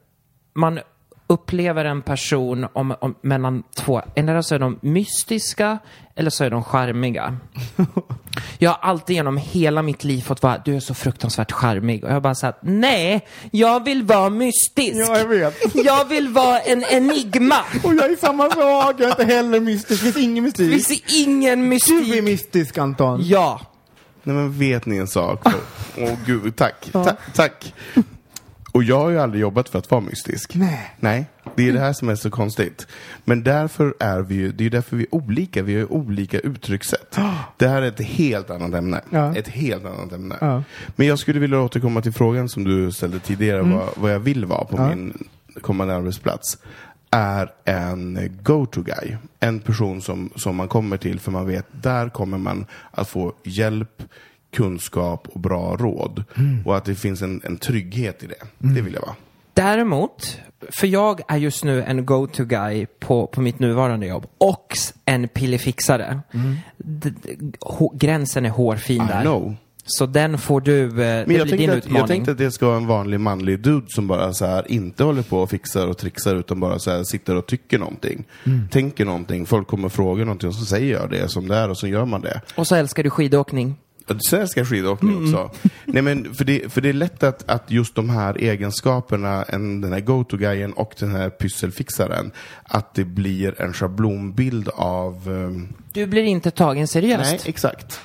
man 0.56 0.80
upplever 1.28 1.84
en 1.84 2.02
person 2.02 2.66
om, 2.72 2.94
om, 3.00 3.14
mellan 3.20 3.62
två, 3.74 4.02
endera 4.14 4.42
så 4.42 4.54
är 4.54 4.58
de 4.58 4.78
mystiska 4.82 5.78
eller 6.14 6.30
så 6.30 6.44
är 6.44 6.50
de 6.50 6.64
charmiga. 6.64 7.36
Jag 8.58 8.70
har 8.70 8.78
alltid 8.90 9.16
genom 9.16 9.36
hela 9.36 9.82
mitt 9.82 10.04
liv 10.04 10.20
fått 10.20 10.42
vara, 10.42 10.62
du 10.64 10.76
är 10.76 10.80
så 10.80 10.94
fruktansvärt 10.94 11.52
charmig. 11.52 12.04
Och 12.04 12.10
jag 12.10 12.14
har 12.14 12.20
bara 12.20 12.34
sagt, 12.34 12.58
nej, 12.62 13.26
jag 13.50 13.84
vill 13.84 14.02
vara 14.02 14.30
mystisk. 14.30 14.96
Ja, 14.96 15.18
jag 15.18 15.28
vet. 15.28 15.74
Jag 15.84 16.04
vill 16.04 16.28
vara 16.28 16.58
en 16.60 16.84
enigma. 16.84 17.56
Och 17.84 17.94
jag 17.94 18.04
är 18.10 18.16
samma 18.16 18.50
sak, 18.50 18.94
jag 18.98 19.02
är 19.02 19.10
inte 19.10 19.24
heller 19.24 19.60
mystisk. 19.60 20.04
Det 20.04 20.12
finns 20.12 20.24
ingen 20.24 20.44
Det 20.44 20.62
mystik. 20.62 21.06
finns 21.06 21.16
ingen 21.26 21.58
Du 21.60 21.66
är 21.66 21.68
mystik. 21.70 22.24
mystisk 22.24 22.78
Anton. 22.78 23.20
Ja. 23.24 23.60
Nej 24.22 24.36
men 24.36 24.58
vet 24.58 24.86
ni 24.86 24.96
en 24.96 25.08
sak? 25.08 25.40
Åh 25.98 26.12
gud, 26.26 26.56
tack. 26.56 26.88
Ta 26.92 27.16
tack. 27.34 27.74
Och 28.76 28.84
jag 28.84 29.00
har 29.00 29.10
ju 29.10 29.18
aldrig 29.18 29.40
jobbat 29.40 29.68
för 29.68 29.78
att 29.78 29.90
vara 29.90 30.00
mystisk. 30.00 30.54
Nej. 30.54 30.94
Nej, 31.00 31.26
det 31.54 31.68
är 31.68 31.72
det 31.72 31.80
här 31.80 31.92
som 31.92 32.08
är 32.08 32.14
så 32.14 32.30
konstigt. 32.30 32.86
Men 33.24 33.42
därför 33.42 33.94
är 34.00 34.20
vi 34.20 34.34
ju, 34.34 34.52
det 34.52 34.66
är 34.66 34.70
därför 34.70 34.96
vi 34.96 35.02
är 35.02 35.14
olika, 35.14 35.62
vi 35.62 35.72
har 35.72 35.80
ju 35.80 35.86
olika 35.86 36.38
uttryckssätt. 36.38 37.18
Det 37.56 37.68
här 37.68 37.82
är 37.82 37.88
ett 37.88 38.00
helt 38.00 38.50
annat 38.50 38.74
ämne. 38.74 39.00
Ja. 39.10 39.34
Ett 39.36 39.48
helt 39.48 39.84
annat 39.84 40.12
ämne. 40.12 40.36
Ja. 40.40 40.62
Men 40.96 41.06
jag 41.06 41.18
skulle 41.18 41.40
vilja 41.40 41.60
återkomma 41.60 42.02
till 42.02 42.12
frågan 42.12 42.48
som 42.48 42.64
du 42.64 42.92
ställde 42.92 43.18
tidigare, 43.18 43.62
vad, 43.62 43.88
vad 43.96 44.12
jag 44.12 44.18
vill 44.18 44.44
vara 44.44 44.64
på 44.64 44.88
min 44.88 45.28
kommande 45.60 45.94
arbetsplats. 45.94 46.58
Är 47.10 47.52
en 47.64 48.18
go-to-guy. 48.42 49.16
En 49.40 49.60
person 49.60 50.02
som, 50.02 50.30
som 50.36 50.56
man 50.56 50.68
kommer 50.68 50.96
till 50.96 51.20
för 51.20 51.30
man 51.30 51.46
vet, 51.46 51.66
där 51.70 52.08
kommer 52.08 52.38
man 52.38 52.66
att 52.90 53.08
få 53.08 53.32
hjälp, 53.44 54.02
kunskap 54.56 55.28
och 55.32 55.40
bra 55.40 55.76
råd. 55.76 56.24
Och 56.64 56.76
att 56.76 56.84
det 56.84 56.94
finns 56.94 57.22
en, 57.22 57.40
en 57.44 57.56
trygghet 57.56 58.22
i 58.22 58.26
det. 58.26 58.34
Det 58.58 58.80
vill 58.80 58.94
jag 58.94 59.00
vara. 59.02 59.14
Däremot, 59.54 60.38
för 60.80 60.86
jag 60.86 61.20
är 61.28 61.36
just 61.36 61.64
nu 61.64 61.82
en 61.82 62.06
go-to-guy 62.06 62.86
på, 63.00 63.26
på 63.26 63.40
mitt 63.40 63.58
nuvarande 63.58 64.06
jobb 64.06 64.26
och 64.38 64.76
en 65.04 65.28
pillefixare. 65.28 66.20
D- 66.76 67.10
hå- 67.60 67.96
gränsen 67.98 68.44
är 68.46 68.50
hårfin 68.50 69.02
I 69.02 69.06
där. 69.06 69.20
know. 69.22 69.56
Så 69.88 70.06
den 70.06 70.38
får 70.38 70.60
du, 70.60 70.82
eh, 70.84 70.90
det 70.96 71.04
Men 71.04 71.24
blir 71.26 71.38
jag 71.38 71.46
din 71.48 71.56
tänkte, 71.58 71.72
att, 71.72 71.78
utmaning. 71.78 71.98
jag 72.00 72.08
tänkte 72.08 72.32
att 72.32 72.38
det 72.38 72.50
ska 72.50 72.66
vara 72.66 72.76
en 72.76 72.86
vanlig 72.86 73.20
manlig 73.20 73.60
dude 73.60 73.86
som 73.88 74.06
bara 74.06 74.32
så 74.32 74.46
här 74.46 74.70
inte 74.72 75.04
håller 75.04 75.22
på 75.22 75.38
och 75.38 75.50
fixar 75.50 75.86
och 75.86 75.98
trixar 75.98 76.36
utan 76.36 76.60
bara 76.60 76.78
så 76.78 76.90
här 76.90 77.04
sitter 77.04 77.36
och 77.36 77.46
tycker 77.46 77.78
någonting. 77.78 78.24
Tänker 78.70 79.04
någonting, 79.04 79.46
folk 79.46 79.68
kommer 79.68 79.86
och 79.86 79.92
frågar 79.92 80.24
någonting 80.24 80.48
och 80.48 80.54
så 80.54 80.64
säger 80.64 80.92
jag 81.00 81.10
det 81.10 81.28
som 81.28 81.48
det 81.48 81.56
är 81.56 81.70
och 81.70 81.78
så 81.78 81.86
gör 81.86 82.04
man 82.04 82.20
det. 82.20 82.40
Och 82.56 82.66
så 82.66 82.74
älskar 82.74 83.02
du 83.02 83.10
skidåkning. 83.10 83.74
Och 84.10 84.24
Sen 84.24 84.40
älskar 84.40 84.60
jag 84.60 84.68
skidåkning 84.68 85.22
också. 85.22 85.50
Nej, 85.84 86.02
men 86.02 86.34
för, 86.34 86.44
det, 86.44 86.72
för 86.72 86.80
det 86.80 86.88
är 86.88 86.92
lätt 86.92 87.22
att, 87.22 87.48
att 87.50 87.70
just 87.70 87.94
de 87.94 88.10
här 88.10 88.36
egenskaperna, 88.38 89.42
en, 89.42 89.80
den 89.80 89.92
här 89.92 90.00
go-to-guyen 90.00 90.72
och 90.72 90.94
den 90.98 91.10
här 91.10 91.30
pysselfixaren, 91.30 92.30
att 92.62 92.94
det 92.94 93.04
blir 93.04 93.60
en 93.62 93.72
schablonbild 93.72 94.68
av... 94.74 95.14
ehm, 95.28 95.68
Du 95.92 96.06
blir 96.06 96.22
inte 96.22 96.50
tagen 96.50 96.88
seriöst. 96.88 97.30
nej, 97.30 97.40
exakt. 97.44 98.00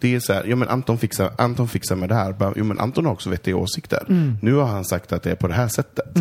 Det 0.00 0.14
är 0.14 0.20
så 0.20 0.32
här, 0.32 0.44
ja 0.44 0.56
men 0.56 0.68
Anton 0.68 0.98
fixar, 0.98 1.30
Anton 1.38 1.68
fixar 1.68 1.96
med 1.96 2.08
det 2.08 2.14
här. 2.14 2.52
Jo 2.56 2.64
men 2.64 2.78
Anton 2.80 3.06
har 3.06 3.12
också 3.12 3.30
vettiga 3.30 3.56
åsikter. 3.56 4.04
Nu 4.42 4.54
har 4.54 4.66
han 4.66 4.84
sagt 4.84 5.12
att 5.12 5.22
det 5.22 5.30
är 5.30 5.34
på 5.34 5.48
det 5.48 5.54
här 5.54 5.68
sättet. 5.68 6.14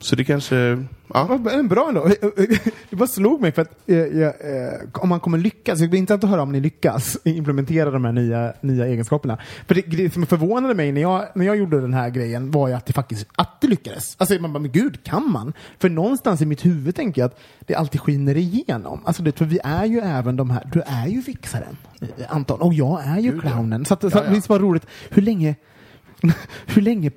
Så 0.00 0.16
det 0.16 0.24
kanske, 0.24 0.56
ja. 0.56 1.26
Ja, 1.28 1.38
men 1.44 1.68
Bra 1.68 1.88
ändå. 1.88 2.08
Det 2.90 2.96
bara 2.96 3.08
slog 3.08 3.40
mig 3.40 3.52
för 3.52 3.62
att 3.62 3.88
eh, 3.88 3.96
jag, 3.96 4.24
eh, 4.28 4.72
om 4.92 5.08
man 5.08 5.20
kommer 5.20 5.38
lyckas, 5.38 5.78
det 5.78 5.88
blir 5.88 5.98
intressant 5.98 6.24
att 6.24 6.30
höra 6.30 6.42
om 6.42 6.52
ni 6.52 6.60
lyckas 6.60 7.18
implementera 7.24 7.90
de 7.90 8.04
här 8.04 8.12
nya, 8.12 8.52
nya 8.60 8.86
egenskaperna. 8.86 9.38
För 9.66 9.74
det, 9.74 9.82
det 9.82 10.12
som 10.12 10.26
förvånade 10.26 10.74
mig 10.74 10.92
när 10.92 11.00
jag, 11.00 11.28
när 11.34 11.46
jag 11.46 11.56
gjorde 11.56 11.80
den 11.80 11.94
här 11.94 12.10
grejen 12.10 12.50
var 12.50 12.68
ju 12.68 12.74
att 12.74 12.86
det 12.86 12.92
faktiskt 12.92 13.26
att 13.34 13.60
det 13.60 13.66
lyckades. 13.66 14.16
Alltså 14.18 14.40
man 14.40 14.52
bara, 14.52 14.58
men 14.58 14.72
gud, 14.72 15.04
kan 15.04 15.30
man? 15.30 15.52
För 15.78 15.88
någonstans 15.88 16.40
i 16.40 16.46
mitt 16.46 16.64
huvud 16.66 16.94
tänker 16.94 17.22
jag 17.22 17.26
att 17.26 17.40
det 17.60 17.74
alltid 17.74 18.00
skiner 18.00 18.36
igenom. 18.36 19.00
Alltså 19.04 19.22
det, 19.22 19.38
för 19.38 19.44
vi 19.44 19.58
är 19.64 19.84
ju 19.84 19.98
även 19.98 20.36
de 20.36 20.50
här, 20.50 20.70
du 20.72 20.82
är 20.86 21.06
ju 21.06 21.22
fixaren, 21.22 21.76
eh, 22.00 22.08
Anton, 22.28 22.60
och 22.60 22.74
jag 22.74 23.04
är 23.04 23.18
ju 23.18 23.40
clownen. 23.40 23.84
Så, 23.84 23.94
att, 23.94 24.00
så 24.00 24.18
att, 24.18 24.28
visst 24.28 24.48
var 24.48 24.58
roligt, 24.58 24.86
hur 25.10 25.22
länge, 25.22 25.54
hur 26.66 26.82
länge 26.82 27.10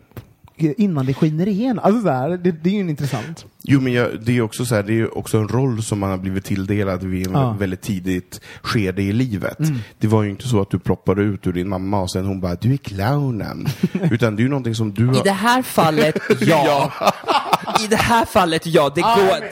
innan 0.63 1.06
det 1.06 1.13
skiner 1.13 1.47
igenom? 1.47 1.86
Alltså 1.86 2.02
så 2.02 2.10
här, 2.10 2.30
det, 2.30 2.52
det 2.52 2.69
är 2.69 2.74
ju 2.74 2.80
intressant. 2.89 3.45
Jo, 3.63 3.82
men 3.82 3.93
jag, 3.93 4.08
det 4.26 4.38
är 4.38 4.41
också 4.41 4.65
så 4.65 4.76
här, 4.76 4.84
det 4.84 5.00
är 5.00 5.17
också 5.17 5.38
en 5.38 5.47
roll 5.47 5.84
som 5.84 6.00
man 6.00 6.10
har 6.10 6.17
blivit 6.17 6.45
tilldelad 6.45 7.04
vid 7.04 7.28
en 7.28 7.34
Ja. 7.34 7.56
väldigt 7.60 7.82
tidigt 7.82 8.41
skede 8.62 9.02
i 9.02 9.13
livet. 9.13 9.58
Det 10.00 10.08
var 10.08 10.24
ju 10.24 10.30
inte 10.30 10.47
så 10.47 10.62
att 10.62 10.71
du 10.71 10.80
ploppade 10.80 11.21
ut 11.21 11.47
ur 11.47 11.54
din 11.54 11.69
mamma 11.69 12.02
och 12.02 12.12
sen 12.12 12.26
hon 12.26 12.41
bara, 12.41 12.56
du 12.56 12.74
är 12.74 12.78
clownen. 12.78 13.67
Utan 14.12 14.36
det 14.36 14.41
är 14.41 14.43
ju 14.43 14.50
någonting 14.50 14.76
som 14.76 14.93
du 14.93 15.04
I 15.04 15.08
har... 15.08 15.24
det 15.24 15.32
här 15.32 15.62
fallet, 15.62 16.15
ja. 16.41 16.91
I 17.84 17.88
det 17.88 17.95
här 17.95 18.26
fallet, 18.26 18.65
ja. 18.65 18.91
Det 18.95 19.02
går... 19.02 19.43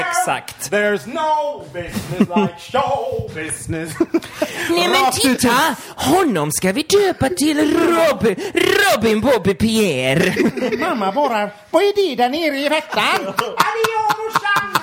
Exakt. 0.00 0.70
There's 0.70 1.06
no 1.06 1.64
business 1.72 2.28
like 2.36 2.58
show 2.58 3.30
business. 3.34 3.94
Nej 4.70 4.88
men 4.88 5.12
titta! 5.12 5.76
Honom 5.96 6.52
ska 6.52 6.72
vi 6.72 6.82
döpa 6.82 7.28
till 7.28 7.76
Robin, 7.76 8.36
Robin 8.54 9.20
Bobby 9.20 9.54
Pierre. 9.54 10.34
Mamma 10.78 11.12
bara, 11.12 11.50
vad 11.70 11.82
är 11.82 12.08
det 12.08 12.22
där 12.22 12.28
nere 12.28 12.58
i 12.58 12.68
rättan? 12.68 13.04
Adjö 13.26 14.04
morsan! 14.18 14.74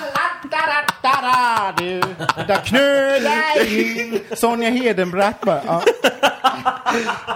Da-da-da-da, 0.50 1.72
du. 1.78 2.00
Där 2.46 2.64
knölar 2.64 3.72
in 3.78 4.20
Sonja 4.36 4.70
Hedenbratt 4.70 5.40
bara. 5.40 5.62
Ja. 5.66 5.82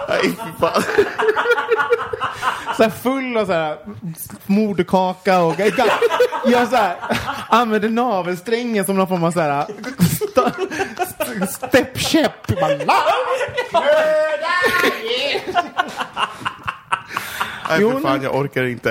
Nej, 0.09 0.23
fy 0.23 0.61
fan. 0.61 0.83
Så 2.77 2.83
här 2.83 2.91
full 2.91 3.37
av 3.37 3.47
så 3.47 3.53
här 3.53 3.79
moderkaka 4.47 5.41
och 5.43 5.61
gör 6.47 6.67
så 6.67 6.77
här, 6.77 6.97
använder 7.49 7.89
navelsträngen 7.89 8.85
som 8.85 8.97
någon 8.97 9.09
form 9.09 9.25
av 9.25 9.31
så 9.31 9.41
här 9.41 9.67
st- 11.03 11.47
steppkäpp. 11.47 12.49
Nej, 17.71 17.79
Jo, 17.81 18.01
fan, 18.03 18.23
jag 18.23 18.35
orkar 18.37 18.65
inte. 18.65 18.91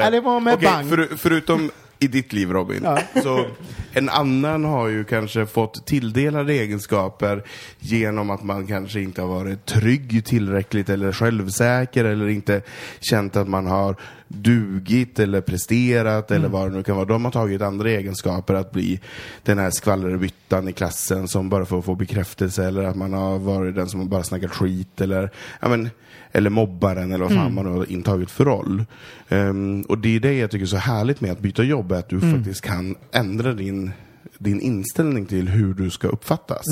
Okej, 0.53 0.67
för, 0.89 1.17
förutom 1.17 1.71
i 1.99 2.07
ditt 2.07 2.33
liv 2.33 2.51
Robin, 2.51 2.87
så 3.23 3.45
en 3.93 4.09
annan 4.09 4.65
har 4.65 4.87
ju 4.87 5.03
kanske 5.03 5.45
fått 5.45 5.85
tilldelade 5.85 6.53
egenskaper 6.53 7.43
genom 7.79 8.29
att 8.29 8.43
man 8.43 8.67
kanske 8.67 9.01
inte 9.01 9.21
har 9.21 9.29
varit 9.29 9.65
trygg 9.65 10.25
tillräckligt 10.25 10.89
eller 10.89 11.11
självsäker 11.11 12.05
eller 12.05 12.27
inte 12.27 12.61
känt 12.99 13.35
att 13.35 13.47
man 13.47 13.67
har 13.67 13.95
dugit 14.27 15.19
eller 15.19 15.41
presterat 15.41 16.31
Mm. 16.31 16.41
eller 16.41 16.49
vad 16.49 16.71
det 16.71 16.77
nu 16.77 16.83
kan 16.83 16.95
vara. 16.95 17.05
De 17.05 17.25
har 17.25 17.31
tagit 17.31 17.61
andra 17.61 17.89
egenskaper 17.89 18.53
att 18.53 18.71
bli 18.71 18.99
den 19.43 19.57
här 19.57 19.71
skvallerbyttan 19.71 20.67
i 20.67 20.73
klassen 20.73 21.27
som 21.27 21.49
bara 21.49 21.65
får 21.65 21.81
få 21.81 21.95
bekräftelse 21.95 22.65
eller 22.65 22.83
att 22.83 22.95
man 22.95 23.13
har 23.13 23.39
varit 23.39 23.75
den 23.75 23.89
som 23.89 24.09
bara 24.09 24.23
snackat 24.23 24.51
skit 24.51 25.01
eller 25.01 25.31
ja, 25.59 25.67
men, 25.67 25.89
eller 26.35 26.49
mobbaren 26.49 27.11
eller 27.11 27.25
vad 27.25 27.33
fan 27.33 27.53
man 27.53 27.65
har 27.65 27.91
intagit 27.91 28.31
för 28.31 28.45
roll. 28.45 28.85
Ehm, 29.29 29.81
och 29.81 29.97
det 29.97 30.15
är 30.15 30.19
det 30.19 30.33
jag 30.33 30.51
tycker 30.51 30.65
är 30.65 30.67
så 30.67 30.77
härligt 30.77 31.21
med 31.21 31.31
att 31.31 31.39
byta 31.39 31.63
jobb, 31.63 31.91
är 31.91 31.95
att 31.99 32.09
du 32.09 32.21
faktiskt 32.21 32.61
kan 32.61 32.95
ändra 33.11 33.53
din 33.53 33.91
din 34.37 34.61
inställning 34.61 35.25
till 35.25 35.49
hur 35.49 35.73
du 35.73 35.89
ska 35.89 36.07
uppfattas. 36.07 36.65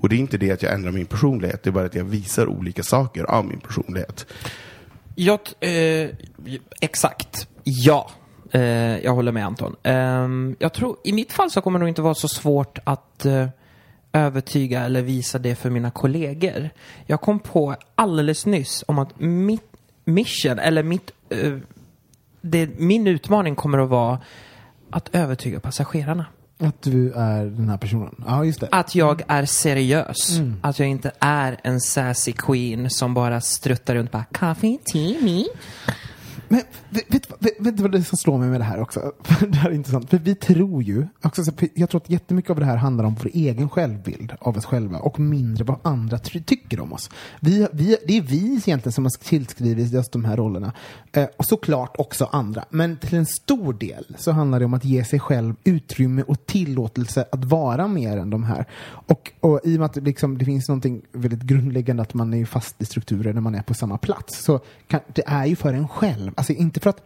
Och 0.00 0.08
det 0.08 0.16
är 0.16 0.18
inte 0.18 0.38
det 0.38 0.50
att 0.50 0.62
jag 0.62 0.74
ändrar 0.74 0.92
min 0.92 1.06
personlighet, 1.06 1.62
det 1.62 1.70
är 1.70 1.72
bara 1.72 1.86
att 1.86 1.94
jag 1.94 2.04
visar 2.04 2.46
olika 2.46 2.82
saker 2.82 3.24
av 3.24 3.44
min 3.44 3.60
personlighet. 3.60 4.26
Jag, 5.14 5.40
eh, 5.60 6.10
exakt. 6.80 7.48
Ja. 7.64 8.10
Eh, 8.50 8.60
jag 8.98 9.14
håller 9.14 9.32
med 9.32 9.46
Anton. 9.46 9.76
Ehm, 9.82 10.56
jag 10.58 10.72
tror, 10.72 10.96
i 11.04 11.12
mitt 11.12 11.32
fall 11.32 11.50
så 11.50 11.60
kommer 11.60 11.78
det 11.78 11.80
nog 11.80 11.88
inte 11.88 12.02
vara 12.02 12.14
så 12.14 12.28
svårt 12.28 12.78
att 12.84 13.26
eh, 13.26 13.48
övertyga 14.16 14.82
eller 14.82 15.02
visa 15.02 15.38
det 15.38 15.54
för 15.54 15.70
mina 15.70 15.90
kollegor. 15.90 16.70
Jag 17.06 17.20
kom 17.20 17.38
på 17.38 17.76
alldeles 17.94 18.46
nyss 18.46 18.84
om 18.88 18.98
att 18.98 19.20
mitt 19.20 19.72
mission, 20.04 20.58
eller 20.58 20.82
mitt, 20.82 21.10
eh, 21.30 21.52
det, 22.40 22.78
min 22.78 23.06
utmaning 23.06 23.54
kommer 23.56 23.78
att 23.78 23.88
vara 23.88 24.20
att 24.90 25.08
övertyga 25.12 25.60
passagerarna. 25.60 26.26
Att 26.58 26.82
du 26.82 27.12
är 27.12 27.44
den 27.44 27.68
här 27.68 27.76
personen. 27.76 28.24
Ja, 28.26 28.44
just 28.44 28.60
det. 28.60 28.68
Att 28.70 28.94
jag 28.94 29.22
är 29.28 29.44
seriös. 29.44 30.40
Att 30.62 30.78
jag 30.78 30.88
inte 30.88 31.12
är 31.18 31.60
en 31.62 31.80
sassy 31.80 32.32
queen 32.32 32.90
som 32.90 33.14
bara 33.14 33.40
struttar 33.40 33.94
runt 33.94 34.12
bara 34.12 34.24
coffee, 34.24 34.78
tea, 34.84 35.20
me. 35.22 35.44
Men 36.48 36.60
vet, 36.90 37.14
vet, 37.14 37.30
vet, 37.58 37.76
du 37.76 37.82
vad 37.82 37.92
det 37.92 38.04
som 38.04 38.18
slår 38.18 38.38
mig 38.38 38.48
med 38.48 38.60
det 38.60 38.64
här 38.64 38.80
också? 38.80 39.12
det 39.48 39.56
här 39.56 39.70
är 39.70 39.74
intressant. 39.74 40.10
För 40.10 40.18
vi 40.18 40.34
tror 40.34 40.82
ju, 40.82 41.06
också, 41.22 41.42
jag 41.74 41.90
tror 41.90 42.00
att 42.00 42.10
jättemycket 42.10 42.50
av 42.50 42.60
det 42.60 42.64
här 42.64 42.76
handlar 42.76 43.04
om 43.04 43.14
vår 43.14 43.30
egen 43.34 43.68
självbild 43.68 44.32
av 44.38 44.56
oss 44.56 44.64
själva 44.64 44.98
och 44.98 45.20
mindre 45.20 45.64
vad 45.64 45.78
andra 45.82 46.18
ty- 46.18 46.42
tycker 46.42 46.80
om 46.80 46.92
oss. 46.92 47.10
Vi, 47.40 47.66
vi, 47.72 47.96
det 48.06 48.16
är 48.16 48.22
vi 48.22 48.46
egentligen 48.46 48.92
som 48.92 49.04
har 49.04 49.24
tillskrivit 49.24 49.92
just 49.92 50.12
de 50.12 50.24
här 50.24 50.36
rollerna. 50.36 50.72
Eh, 51.12 51.26
och 51.36 51.44
såklart 51.44 51.94
också 51.98 52.24
andra. 52.32 52.64
Men 52.70 52.96
till 52.96 53.14
en 53.14 53.26
stor 53.26 53.72
del 53.72 54.16
så 54.18 54.32
handlar 54.32 54.58
det 54.58 54.64
om 54.64 54.74
att 54.74 54.84
ge 54.84 55.04
sig 55.04 55.20
själv 55.20 55.54
utrymme 55.64 56.22
och 56.22 56.46
tillåtelse 56.46 57.24
att 57.32 57.44
vara 57.44 57.88
mer 57.88 58.16
än 58.16 58.30
de 58.30 58.44
här. 58.44 58.66
Och, 58.86 59.32
och 59.40 59.60
i 59.64 59.76
och 59.76 59.78
med 59.80 59.86
att 59.86 59.94
det, 59.94 60.00
liksom, 60.00 60.38
det 60.38 60.44
finns 60.44 60.68
någonting 60.68 61.02
väldigt 61.12 61.42
grundläggande 61.42 62.02
att 62.02 62.14
man 62.14 62.34
är 62.34 62.44
fast 62.44 62.82
i 62.82 62.84
strukturer 62.84 63.32
när 63.32 63.40
man 63.40 63.54
är 63.54 63.62
på 63.62 63.74
samma 63.74 63.98
plats. 63.98 64.44
Så 64.44 64.60
kan, 64.86 65.00
det 65.14 65.22
är 65.26 65.46
ju 65.46 65.56
för 65.56 65.74
en 65.74 65.88
själv. 65.88 66.32
Alltså 66.36 66.52
inte 66.52 66.80
för 66.80 66.90
att 66.90 67.02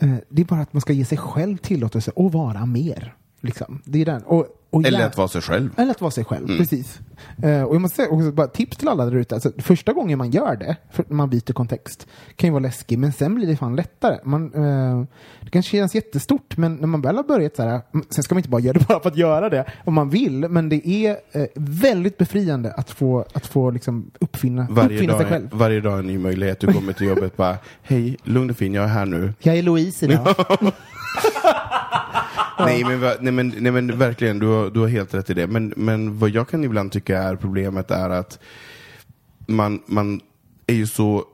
eh, 0.00 0.14
det 0.28 0.42
är 0.42 0.46
bara 0.46 0.60
att 0.60 0.72
man 0.72 0.80
ska 0.80 0.92
ge 0.92 1.04
sig 1.04 1.18
själv 1.18 1.56
tillåtelse 1.56 2.12
att 2.16 2.32
vara 2.32 2.66
mer. 2.66 3.14
Liksom. 3.40 3.82
Det 3.84 4.00
är 4.00 4.04
den. 4.04 4.22
Och, 4.22 4.46
och 4.70 4.86
Eller 4.86 5.06
att 5.06 5.16
vara 5.16 5.28
sig 5.28 5.42
själv. 5.42 5.70
eller 5.76 5.90
att 5.90 6.00
vara 6.00 6.10
sig 6.10 6.24
själv, 6.24 6.46
precis. 6.46 6.98
Eh, 7.42 7.62
och 7.62 7.74
jag 7.74 7.80
måste 7.80 7.96
säga 7.96 8.08
också 8.08 8.32
bara 8.32 8.46
tips 8.46 8.76
till 8.76 8.88
alla 8.88 9.04
där 9.04 9.16
ute. 9.16 9.34
Alltså, 9.34 9.52
första 9.58 9.92
gången 9.92 10.18
man 10.18 10.30
gör 10.30 10.56
det, 10.56 10.76
för 10.92 11.04
man 11.08 11.30
byter 11.30 11.52
kontext, 11.52 12.06
kan 12.36 12.48
ju 12.48 12.52
vara 12.52 12.62
läskig, 12.62 12.98
men 12.98 13.12
sen 13.12 13.34
blir 13.34 13.46
det 13.46 13.56
fan 13.56 13.76
lättare. 13.76 14.18
Man, 14.24 14.54
eh, 14.54 15.04
det 15.40 15.50
kanske 15.50 15.76
känns 15.76 15.94
jättestort, 15.94 16.56
men 16.56 16.74
när 16.74 16.86
man 16.86 17.00
väl 17.00 17.16
har 17.16 17.24
börjat 17.24 17.56
så 17.56 17.62
här, 17.62 17.80
mm, 17.94 18.06
sen 18.10 18.24
ska 18.24 18.34
man 18.34 18.38
inte 18.38 18.48
bara 18.50 18.60
göra 18.60 18.78
det 18.78 18.84
bara 18.88 19.00
för 19.00 19.10
att 19.10 19.16
göra 19.16 19.48
det, 19.48 19.64
om 19.84 19.94
man 19.94 20.10
vill, 20.10 20.48
men 20.48 20.68
det 20.68 20.88
är 20.88 21.16
eh, 21.32 21.46
väldigt 21.54 22.18
befriande 22.18 22.72
att 22.72 22.90
få, 22.90 23.24
att 23.32 23.46
få 23.46 23.70
liksom 23.70 24.10
uppfinna, 24.20 24.66
Varje 24.70 24.94
uppfinna 24.96 25.12
sig 25.12 25.22
dag, 25.22 25.28
själv. 25.32 25.48
varje 25.52 25.80
dag 25.80 25.94
är 25.94 25.98
en 25.98 26.06
ny 26.06 26.18
möjlighet. 26.18 26.60
Du 26.60 26.72
kommer 26.72 26.92
till 26.92 27.06
jobbet 27.06 27.36
bara, 27.36 27.56
hej, 27.82 28.16
lugn 28.24 28.50
och 28.50 28.56
fin, 28.56 28.74
jag 28.74 28.84
är 28.84 28.88
här 28.88 29.06
nu. 29.06 29.34
Jag 29.38 29.58
är 29.58 29.62
Louise 29.62 30.06
idag. 30.06 30.34
Nej, 32.64 32.84
men, 32.84 33.00
nej, 33.20 33.32
men, 33.32 33.54
nej 33.58 33.72
men 33.72 33.98
verkligen, 33.98 34.38
du 34.38 34.46
har, 34.46 34.70
du 34.70 34.80
har 34.80 34.88
helt 34.88 35.14
rätt 35.14 35.30
i 35.30 35.34
det. 35.34 35.46
Men, 35.46 35.72
men 35.76 36.18
vad 36.18 36.30
jag 36.30 36.48
kan 36.48 36.64
ibland 36.64 36.92
tycka 36.92 37.22
är 37.22 37.36
problemet 37.36 37.90
är 37.90 38.10
att 38.10 38.38
man, 39.46 39.82
man 39.86 40.20
är 40.66 40.74
ju 40.74 40.86
så 40.86 41.24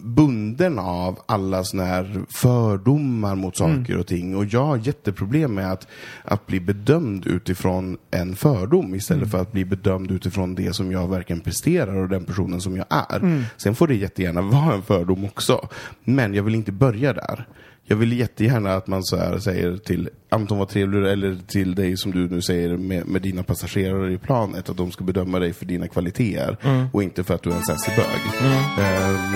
bunden 0.00 0.78
av 0.78 1.18
alla 1.26 1.64
såna 1.64 1.84
här 1.84 2.24
fördomar 2.28 3.34
mot 3.34 3.56
saker 3.56 3.98
och 3.98 4.06
ting. 4.06 4.36
Och 4.36 4.44
jag 4.44 4.64
har 4.64 4.76
jätteproblem 4.76 5.54
med 5.54 5.72
att, 5.72 5.86
att 6.24 6.46
bli 6.46 6.60
bedömd 6.60 7.26
utifrån 7.26 7.98
en 8.10 8.36
fördom 8.36 8.94
istället 8.94 9.30
för 9.30 9.38
att 9.38 9.52
bli 9.52 9.64
bedömd 9.64 10.10
utifrån 10.10 10.54
det 10.54 10.72
som 10.72 10.92
jag 10.92 11.08
verkligen 11.08 11.40
presterar 11.40 11.96
och 11.96 12.08
den 12.08 12.24
personen 12.24 12.60
som 12.60 12.76
jag 12.76 12.86
är. 12.90 13.44
Sen 13.56 13.74
får 13.74 13.88
det 13.88 13.94
jättegärna 13.94 14.42
vara 14.42 14.74
en 14.74 14.82
fördom 14.82 15.24
också. 15.24 15.68
Men 16.04 16.34
jag 16.34 16.42
vill 16.42 16.54
inte 16.54 16.72
börja 16.72 17.12
där. 17.12 17.46
Jag 17.90 17.96
vill 17.96 18.18
jättegärna 18.18 18.74
att 18.74 18.86
man 18.86 19.04
så 19.04 19.16
här 19.16 19.38
säger 19.38 19.76
till 19.76 20.08
Anton 20.28 20.58
var 20.58 20.66
trevlig 20.66 21.12
eller 21.12 21.38
till 21.46 21.74
dig 21.74 21.96
som 21.96 22.12
du 22.12 22.28
nu 22.28 22.42
säger 22.42 22.76
med, 22.76 23.06
med 23.06 23.22
dina 23.22 23.42
passagerare 23.42 24.12
i 24.12 24.18
planet 24.18 24.68
att 24.68 24.76
de 24.76 24.90
ska 24.90 25.04
bedöma 25.04 25.38
dig 25.38 25.52
för 25.52 25.66
dina 25.66 25.88
kvaliteter 25.88 26.56
och 26.92 27.02
inte 27.02 27.24
för 27.24 27.34
att 27.34 27.42
du 27.42 27.50
är 27.50 27.54
en 27.54 27.62
sassy 27.62 27.90
bög. 27.96 28.46
Ehm, 28.78 29.34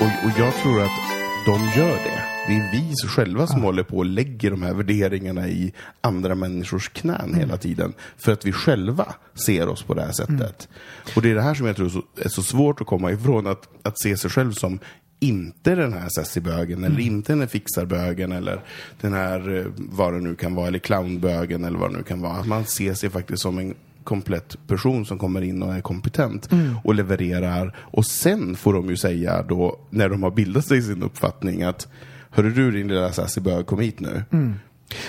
och, 0.00 0.26
och 0.26 0.38
jag 0.38 0.54
tror 0.54 0.82
att 0.82 0.98
de 1.46 1.80
gör 1.80 1.96
det. 1.96 2.22
Det 2.46 2.52
är 2.52 2.72
vi 2.72 3.08
själva 3.08 3.46
som 3.46 3.62
håller 3.62 3.82
på 3.82 3.96
och 3.96 4.04
lägger 4.04 4.50
de 4.50 4.62
här 4.62 4.74
värderingarna 4.74 5.48
i 5.48 5.72
andra 6.00 6.34
människors 6.34 6.88
knän 6.88 7.34
hela 7.34 7.56
tiden. 7.56 7.92
För 8.16 8.32
att 8.32 8.46
vi 8.46 8.52
själva 8.52 9.14
ser 9.46 9.68
oss 9.68 9.82
på 9.82 9.94
det 9.94 10.02
här 10.02 10.12
sättet. 10.12 10.68
Och 11.16 11.22
det 11.22 11.30
är 11.30 11.34
det 11.34 11.42
här 11.42 11.54
som 11.54 11.66
jag 11.66 11.76
tror 11.76 11.86
är 11.86 11.90
så, 11.90 12.02
är 12.16 12.28
så 12.28 12.42
svårt 12.42 12.80
att 12.80 12.86
komma 12.86 13.12
ifrån, 13.12 13.46
att, 13.46 13.68
att 13.82 14.00
se 14.00 14.16
sig 14.16 14.30
själv 14.30 14.52
som 14.52 14.78
inte 15.22 15.74
den 15.74 15.92
här 15.92 16.08
sassybögen 16.08 16.84
eller 16.84 17.00
inte 17.00 17.32
den 17.32 17.40
här 17.40 17.46
fixarbögen 17.46 18.32
eller 18.32 18.60
den 19.00 19.12
här, 19.12 19.56
eh, 19.56 19.64
vad 19.76 20.12
det 20.12 20.20
nu 20.20 20.34
kan 20.34 20.54
vara, 20.54 20.66
eller 20.66 20.78
clownbögen 20.78 21.64
eller 21.64 21.78
vad 21.78 21.90
det 21.90 21.96
nu 21.96 22.02
kan 22.02 22.20
vara. 22.20 22.32
Att 22.32 22.46
man 22.46 22.64
ser 22.64 22.94
sig 22.94 23.10
faktiskt 23.10 23.42
som 23.42 23.58
en 23.58 23.74
komplett 24.04 24.56
person 24.66 25.06
som 25.06 25.18
kommer 25.18 25.42
in 25.42 25.62
och 25.62 25.74
är 25.74 25.80
kompetent 25.80 26.52
Mm. 26.52 26.76
och 26.84 26.94
levererar. 26.94 27.76
Och 27.78 28.06
sen 28.06 28.56
får 28.56 28.72
de 28.74 28.88
ju 28.88 28.96
säga 28.96 29.42
då, 29.42 29.78
när 29.90 30.08
de 30.08 30.22
har 30.22 30.30
bildat 30.30 30.66
sig 30.66 30.82
sin 30.82 31.02
uppfattning 31.02 31.62
att 31.62 31.88
Hörru 32.34 32.50
du 32.50 32.70
din 32.70 32.88
lilla 32.88 33.12
sassy 33.12 33.40
bög, 33.40 33.66
kom 33.66 33.80
hit 33.80 34.00
nu. 34.00 34.24
Mm. 34.30 34.54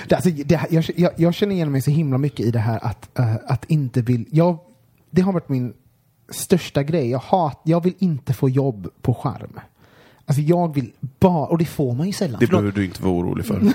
Det, 0.08 0.16
alltså, 0.16 0.30
det, 0.30 0.62
jag, 0.70 0.84
jag, 0.96 1.12
jag 1.18 1.34
känner 1.34 1.56
igen 1.56 1.72
mig 1.72 1.82
så 1.82 1.92
himla 1.92 2.18
mycket 2.18 2.46
i 2.46 2.52
det 2.52 2.60
här 2.60 2.80
att, 2.86 3.20
eh, 3.20 3.36
att 3.48 3.66
inte 3.66 4.02
vill... 4.02 4.26
Jag, 4.32 4.60
det 5.10 5.22
har 5.22 5.34
varit 5.34 5.50
min 5.50 5.74
största 6.30 6.84
grej. 6.84 7.10
Jag, 7.10 7.20
hat, 7.20 7.62
jag 7.64 7.84
vill 7.84 7.94
inte 8.00 8.34
få 8.34 8.50
jobb 8.50 8.88
på 9.02 9.14
skärm. 9.14 9.60
Alltså 10.26 10.42
jag 10.42 10.76
vill 10.76 10.92
bara, 11.20 11.46
och 11.46 11.58
det 11.58 11.66
får 11.66 11.94
man 11.94 12.08
ju 12.08 12.14
sällan. 12.14 12.40
Det 12.40 12.48
behöver 12.48 12.72
du 12.72 12.86
inte 12.86 13.04
vara 13.04 13.14
orolig 13.14 13.46
för. 13.46 13.62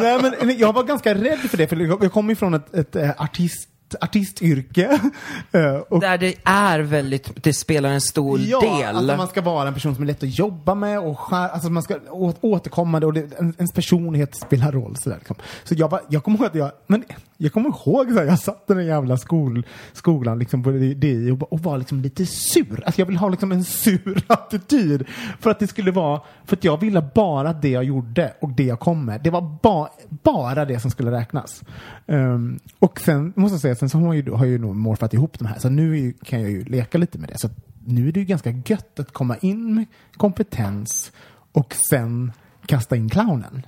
Nej, 0.00 0.46
men 0.46 0.58
jag 0.58 0.72
var 0.72 0.84
ganska 0.84 1.14
rädd 1.14 1.38
för 1.38 1.56
det, 1.56 1.68
för 1.68 1.76
jag 1.76 2.04
jag 2.04 2.12
kommer 2.12 2.32
ifrån 2.32 2.54
ett, 2.54 2.74
ett 2.74 2.96
eh, 2.96 3.10
artist, 3.18 3.68
artistyrke. 4.00 5.00
Eh, 5.52 5.74
och 5.76 6.00
Där 6.00 6.18
det 6.18 6.34
är 6.44 6.80
väldigt, 6.80 7.44
det 7.44 7.52
spelar 7.52 7.88
en 7.90 8.00
stor 8.00 8.40
Ja, 8.40 8.60
del. 8.60 8.96
alltså 8.96 9.16
man 9.16 9.28
ska 9.28 9.42
vara 9.42 9.68
en 9.68 9.74
person 9.74 9.94
som 9.94 10.02
är 10.02 10.06
lätt 10.06 10.22
att 10.22 10.38
jobba 10.38 10.74
med 10.74 10.98
och 11.00 11.32
alltså 11.32 11.70
man 11.70 11.82
ska 11.82 11.94
återkommande 12.40 13.06
och 13.06 13.12
det, 13.12 13.38
en, 13.38 13.54
ens 13.58 13.72
personlighet 13.72 14.34
spelar 14.36 14.72
roll. 14.72 14.96
Sådär, 14.96 15.16
liksom. 15.16 15.36
Så 15.64 15.74
jag, 15.74 15.98
jag 16.08 16.24
kommer 16.24 16.38
ihåg 16.38 16.46
att 16.46 16.54
jag, 16.54 16.70
men 16.86 17.04
jag 17.36 17.52
kommer 17.52 17.68
ihåg 17.68 18.18
att 18.18 18.26
jag 18.26 18.38
satt 18.38 18.70
i 18.70 18.74
den 18.74 18.86
jävla 18.86 19.16
skol, 19.16 19.66
skolan 19.92 20.38
liksom 20.38 20.62
på 20.62 20.70
DI 20.70 21.30
och, 21.30 21.52
och 21.52 21.60
var 21.60 21.78
liksom 21.78 22.00
lite 22.00 22.26
sur. 22.26 22.82
Alltså 22.86 23.00
jag 23.00 23.06
vill 23.06 23.16
ha 23.16 23.28
liksom 23.28 23.52
en 23.52 23.64
sur 23.64 24.22
attityd. 24.32 25.04
För 25.40 25.50
att 25.50 25.58
det 25.58 25.66
skulle 25.66 25.90
vara, 25.90 26.20
för 26.44 26.56
att 26.56 26.64
jag 26.64 26.80
ville 26.80 27.02
bara 27.14 27.48
att 27.48 27.62
det 27.62 27.68
jag 27.68 27.84
gjorde 27.84 28.32
och 28.40 28.50
det 28.50 28.64
jag 28.64 28.80
kom 28.80 29.04
med, 29.04 29.20
det 29.24 29.30
var 29.30 29.58
ba, 29.62 29.88
bara 30.08 30.64
det 30.64 30.80
som 30.80 30.90
skulle 30.90 31.10
räknas. 31.10 31.62
Ehm, 32.06 32.58
och 32.78 33.00
sen 33.00 33.32
måste 33.36 33.54
jag 33.54 33.60
säga, 33.60 33.75
sen 33.78 33.88
så 33.88 33.98
har 33.98 34.14
ju, 34.14 34.30
har 34.30 34.44
ju 34.44 34.58
nog 34.58 34.76
morfat 34.76 35.14
ihop 35.14 35.38
de 35.38 35.46
här, 35.46 35.58
så 35.58 35.68
nu 35.68 35.92
är 35.92 35.96
ju, 35.96 36.12
kan 36.12 36.40
jag 36.40 36.50
ju 36.50 36.64
leka 36.64 36.98
lite 36.98 37.18
med 37.18 37.28
det. 37.28 37.38
Så 37.38 37.48
nu 37.84 38.08
är 38.08 38.12
det 38.12 38.20
ju 38.20 38.26
ganska 38.26 38.50
gött 38.66 39.00
att 39.00 39.12
komma 39.12 39.36
in 39.36 39.74
med 39.74 39.84
kompetens 40.16 41.12
och 41.52 41.74
sen 41.74 42.32
kasta 42.66 42.96
in 42.96 43.08
clownen. 43.08 43.66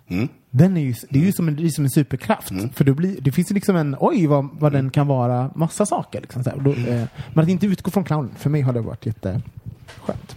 Den 0.50 0.76
är 0.76 0.80
ju, 0.80 0.94
det 1.10 1.18
är 1.18 1.24
ju 1.24 1.32
som 1.32 1.48
en, 1.48 1.56
det 1.56 1.66
är 1.66 1.68
som 1.68 1.84
en 1.84 1.90
superkraft. 1.90 2.52
För 2.74 2.84
då 2.84 2.94
blir, 2.94 3.20
det 3.20 3.32
finns 3.32 3.50
ju 3.50 3.54
liksom 3.54 3.76
en, 3.76 3.96
oj 4.00 4.26
vad, 4.26 4.48
vad 4.52 4.72
den 4.72 4.90
kan 4.90 5.06
vara, 5.06 5.50
massa 5.54 5.86
saker. 5.86 6.20
Liksom, 6.20 6.44
så 6.44 6.50
Då, 6.60 6.72
eh, 6.72 7.04
men 7.32 7.44
att 7.44 7.48
inte 7.48 7.66
utgå 7.66 7.90
från 7.90 8.04
clownen, 8.04 8.34
för 8.38 8.50
mig 8.50 8.60
har 8.60 8.72
det 8.72 8.80
varit 8.80 9.06
jätteskönt. 9.06 10.36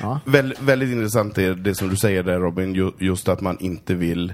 Ja. 0.00 0.20
Väl, 0.24 0.54
väldigt 0.60 0.90
intressant 0.90 1.34
det, 1.34 1.54
det 1.54 1.74
som 1.74 1.88
du 1.88 1.96
säger 1.96 2.22
där 2.22 2.38
Robin, 2.38 2.74
ju, 2.74 2.90
just 2.98 3.28
att 3.28 3.40
man 3.40 3.58
inte 3.60 3.94
vill 3.94 4.32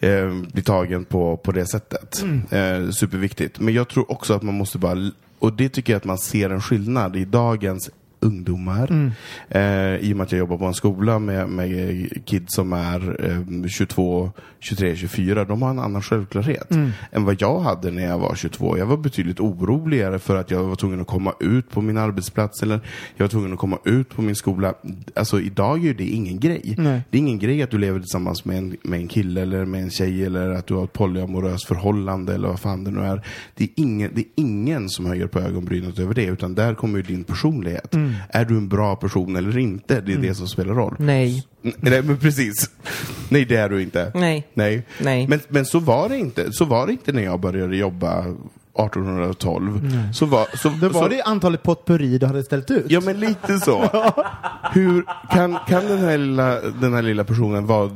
eh, 0.00 0.34
bli 0.52 0.62
tagen 0.62 1.04
på, 1.04 1.36
på 1.36 1.52
det 1.52 1.66
sättet. 1.66 2.24
Eh, 2.50 2.90
superviktigt. 2.90 3.60
Men 3.60 3.74
jag 3.74 3.88
tror 3.88 4.10
också 4.10 4.34
att 4.34 4.42
man 4.42 4.54
måste 4.54 4.78
bara, 4.78 5.10
och 5.38 5.52
det 5.52 5.68
tycker 5.68 5.92
jag 5.92 5.96
att 5.96 6.04
man 6.04 6.18
ser 6.18 6.50
en 6.50 6.60
skillnad 6.60 7.16
i 7.16 7.24
dagens 7.24 7.90
ungdomar. 8.20 9.12
Eh, 9.48 9.96
I 9.96 10.12
och 10.12 10.16
med 10.16 10.24
att 10.24 10.32
jag 10.32 10.38
jobbar 10.38 10.58
på 10.58 10.64
en 10.64 10.74
skola 10.74 11.18
med, 11.18 11.48
med 11.48 12.24
kids 12.24 12.54
som 12.54 12.72
är 12.72 13.26
eh, 13.30 13.68
22, 13.68 14.30
23, 14.58 14.96
24. 14.96 15.44
De 15.44 15.62
har 15.62 15.70
en 15.70 15.78
annan 15.78 16.02
självklarhet 16.02 16.70
än 17.12 17.24
vad 17.24 17.42
jag 17.42 17.60
hade 17.60 17.90
när 17.90 18.04
jag 18.04 18.18
var 18.18 18.34
22. 18.34 18.78
Jag 18.78 18.86
var 18.86 18.96
betydligt 18.96 19.40
oroligare 19.40 20.18
för 20.18 20.36
att 20.36 20.50
jag 20.50 20.64
var 20.64 20.76
tvungen 20.76 21.00
att 21.00 21.06
komma 21.06 21.34
ut 21.40 21.70
på 21.70 21.80
min 21.80 21.98
arbetsplats 21.98 22.62
eller 22.62 22.80
jag 23.16 23.24
var 23.24 23.28
tvungen 23.28 23.52
att 23.52 23.58
komma 23.58 23.78
ut 23.84 24.08
på 24.08 24.22
min 24.22 24.36
skola. 24.36 24.74
Alltså 25.16 25.40
idag 25.40 25.78
är 25.78 25.82
ju 25.82 25.94
det 25.94 26.08
ingen 26.08 26.40
grej. 26.40 26.74
Nej. 26.78 27.02
Det 27.10 27.16
är 27.16 27.20
ingen 27.20 27.38
grej 27.38 27.62
att 27.62 27.70
du 27.70 27.78
lever 27.78 28.00
tillsammans 28.00 28.44
med 28.44 28.58
en, 28.58 28.76
med 28.82 29.00
en 29.00 29.08
kille 29.08 29.42
eller 29.42 29.64
med 29.64 29.82
en 29.82 29.90
tjej 29.90 30.24
eller 30.24 30.50
att 30.50 30.66
du 30.66 30.74
har 30.74 30.84
ett 30.84 30.92
polyamoröst 30.92 31.66
förhållande 31.66 32.34
eller 32.34 32.48
vad 32.48 32.60
fan 32.60 32.84
det 32.84 32.90
nu 32.90 33.00
är. 33.00 33.22
Det 33.54 33.64
är 33.64 33.70
ingen, 33.74 34.10
det 34.14 34.20
är 34.20 34.26
ingen 34.34 34.88
som 34.88 35.06
höjer 35.06 35.26
på 35.26 35.40
ögonbrynet 35.40 35.98
över 35.98 36.14
det 36.14 36.24
utan 36.24 36.54
där 36.54 36.74
kommer 36.74 36.96
ju 36.96 37.02
din 37.02 37.24
personlighet. 37.24 37.94
Är 38.28 38.44
du 38.44 38.56
en 38.56 38.68
bra 38.68 38.96
person 38.96 39.36
eller 39.36 39.58
inte? 39.58 40.00
Det 40.00 40.12
är 40.12 40.18
det 40.18 40.34
som 40.34 40.48
spelar 40.48 40.74
roll. 40.74 40.96
Nej. 40.98 41.46
Nej, 41.62 42.02
men 42.02 42.18
precis. 42.18 42.70
Nej, 43.28 43.44
det 43.44 43.56
är 43.56 43.68
du 43.68 43.82
inte. 43.82 44.12
Nej. 44.14 44.46
Nej. 44.54 44.82
Nej. 45.00 45.28
Men, 45.28 45.40
men 45.48 45.66
så 45.66 45.78
var 45.78 46.08
det 46.08 46.18
inte. 46.18 46.52
Så 46.52 46.64
var 46.64 46.86
det 46.86 46.92
inte 46.92 47.12
när 47.12 47.22
jag 47.22 47.40
började 47.40 47.76
jobba 47.76 48.24
1812. 48.78 49.80
Så 50.12 50.26
var, 50.26 50.46
så, 50.56 50.68
Då 50.68 50.88
var 50.88 51.02
så, 51.02 51.08
det 51.08 51.22
antalet 51.22 51.62
potpurri 51.62 52.18
du 52.18 52.26
hade 52.26 52.42
ställt 52.42 52.70
ut. 52.70 52.86
Ja, 52.88 53.00
men 53.00 53.20
lite 53.20 53.58
så. 53.58 53.80
Hur, 54.72 55.04
kan, 55.30 55.58
kan 55.68 55.86
den, 55.86 55.98
här 55.98 56.18
lilla, 56.18 56.60
den 56.60 56.94
här 56.94 57.02
lilla 57.02 57.24
personen 57.24 57.66
vara 57.66 57.90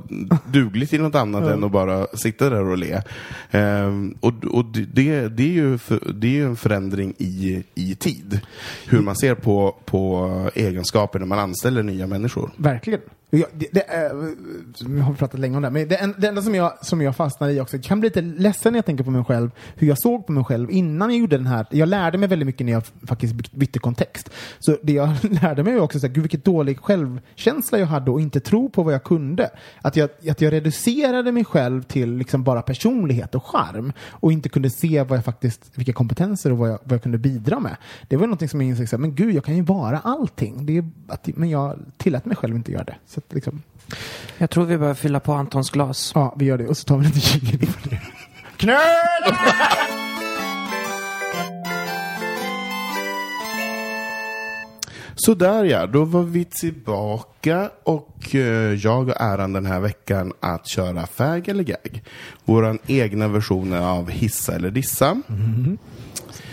duglig 0.46 0.90
till 0.90 1.02
något 1.02 1.14
annat 1.14 1.44
än 1.44 1.64
att 1.64 1.72
bara 1.72 2.06
sitta 2.14 2.50
där 2.50 2.64
och 2.64 2.78
le? 2.78 3.02
Ehm, 3.50 4.14
och 4.20 4.32
och 4.44 4.64
det, 4.64 5.28
det, 5.28 5.42
är 5.42 5.52
ju 5.52 5.78
för, 5.78 6.12
det 6.14 6.26
är 6.26 6.32
ju 6.32 6.44
en 6.44 6.56
förändring 6.56 7.14
i, 7.18 7.64
i 7.74 7.94
tid. 7.94 8.40
Hur 8.88 9.00
man 9.00 9.16
ser 9.16 9.34
på, 9.34 9.76
på 9.84 10.30
egenskaper 10.54 11.18
när 11.18 11.26
man 11.26 11.38
anställer 11.38 11.82
nya 11.82 12.06
människor. 12.06 12.50
Verkligen. 12.56 13.00
Jag, 13.34 13.48
det, 13.52 13.68
det, 13.72 13.82
är- 13.90 15.02
har 15.02 15.14
pratat 15.14 15.40
länge 15.40 15.56
om 15.56 15.62
det, 15.62 15.68
här, 15.68 15.72
men 15.72 15.88
det, 15.88 15.96
en- 15.96 16.14
det 16.18 16.28
enda 16.28 16.42
som 16.42 16.54
jag, 16.54 16.84
som 16.86 17.00
jag 17.02 17.16
fastnar 17.16 17.48
i 17.48 17.60
också, 17.60 17.76
jag 17.76 17.84
kan 17.84 18.00
bli 18.00 18.08
lite 18.08 18.20
ledsen 18.20 18.72
när 18.72 18.78
jag 18.78 18.86
tänker 18.86 19.04
på 19.04 19.10
mig 19.10 19.24
själv, 19.24 19.50
hur 19.76 19.86
jag 19.88 19.98
såg 19.98 20.26
på 20.26 20.32
mig 20.32 20.44
själv 20.44 20.70
innan 20.70 21.10
jag 21.10 21.18
gjorde 21.18 21.36
den 21.36 21.46
här. 21.46 21.66
Jag 21.70 21.88
lärde 21.88 22.18
mig 22.18 22.28
väldigt 22.28 22.46
mycket 22.46 22.66
när 22.66 22.72
jag 22.72 22.82
faktiskt 23.06 23.52
bytte 23.52 23.78
kontext. 23.78 24.30
Så 24.58 24.76
det 24.82 24.92
jag 24.92 25.10
lärde 25.42 25.64
mig 25.64 25.74
var 25.74 25.80
också, 25.80 26.00
så 26.00 26.06
här, 26.06 26.14
gud 26.14 26.22
vilket 26.22 26.44
dålig 26.44 26.78
självkänsla 26.80 27.78
jag 27.78 27.86
hade 27.86 28.10
och 28.10 28.20
inte 28.20 28.40
tro 28.40 28.70
på 28.70 28.82
vad 28.82 28.94
jag 28.94 29.04
kunde. 29.04 29.50
Att 29.82 29.96
jag, 29.96 30.10
att 30.30 30.40
jag 30.40 30.52
reducerade 30.52 31.32
mig 31.32 31.44
själv 31.44 31.82
till 31.82 32.12
liksom 32.16 32.42
bara 32.44 32.62
personlighet 32.62 33.34
och 33.34 33.44
charm 33.44 33.92
och 34.10 34.32
inte 34.32 34.48
kunde 34.48 34.70
se 34.70 35.02
vad 35.02 35.18
jag 35.18 35.24
faktiskt, 35.24 35.72
vilka 35.74 35.92
kompetenser 35.92 36.52
och 36.52 36.58
vad 36.58 36.70
jag, 36.70 36.78
vad 36.84 36.92
jag 36.92 37.02
kunde 37.02 37.18
bidra 37.18 37.60
med. 37.60 37.76
Det 38.08 38.16
var 38.16 38.26
någonting 38.26 38.48
som 38.48 38.60
jag 38.60 38.68
insåg, 38.70 38.88
så 38.88 38.96
här, 38.96 39.00
men 39.00 39.14
gud, 39.14 39.34
jag 39.34 39.44
kan 39.44 39.56
ju 39.56 39.62
vara 39.62 39.98
allting. 39.98 40.66
Det 40.66 40.76
är, 40.78 40.84
att, 41.08 41.28
men 41.36 41.50
jag 41.50 41.78
tillät 41.96 42.24
mig 42.24 42.36
själv 42.36 42.56
inte 42.56 42.72
göra 42.72 42.84
det. 42.84 42.94
Så 43.06 43.21
att, 43.28 43.34
liksom, 43.34 43.62
Jag 44.38 44.50
tror 44.50 44.64
vi 44.64 44.78
behöver 44.78 44.94
fylla 44.94 45.20
på 45.20 45.32
Antons 45.32 45.70
glas. 45.70 46.12
ja, 46.14 46.34
vi 46.38 46.44
gör 46.44 46.58
det 46.58 46.66
och 46.68 46.76
så 46.76 46.84
tar 46.84 46.98
vi 46.98 47.04
lite 47.06 47.20
jingle 47.36 47.66
för 47.66 47.90
det. 47.90 48.00
Knöl! 48.56 49.36
Så 55.14 55.34
där 55.34 55.64
ja, 55.64 55.86
då 55.86 56.04
var 56.04 56.22
vi 56.22 56.44
tillbaka 56.44 57.70
och 57.84 58.34
eh, 58.34 58.40
jag 58.74 59.04
har 59.04 59.14
äran 59.34 59.52
den 59.52 59.66
här 59.66 59.80
veckan 59.80 60.32
att 60.40 60.68
köra 60.68 61.06
Fag 61.06 61.48
eller 61.48 61.64
Gag. 61.64 62.02
Våran 62.44 62.78
egna 62.86 63.28
version 63.28 63.72
av 63.72 64.10
Hissa 64.10 64.54
eller 64.54 64.70
Dissa. 64.70 65.16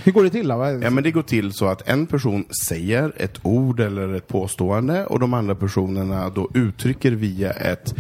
Hur 0.10 0.14
går 0.14 0.24
det 0.24 0.30
till 0.30 0.48
då? 0.48 0.80
Ja, 0.84 0.90
men 0.90 1.04
det 1.04 1.12
går 1.12 1.22
till 1.22 1.54
så 1.54 1.68
att 1.68 1.90
en 1.90 2.08
person 2.08 2.46
säger 2.68 3.14
ett 3.18 3.40
ord 3.42 3.80
eller 3.80 4.14
ett 4.14 4.28
påstående 4.28 5.06
och 5.06 5.20
de 5.20 5.34
andra 5.34 5.56
personerna 5.56 6.30
då 6.30 6.50
uttrycker 6.54 7.12
via 7.12 7.52
ett. 7.52 7.94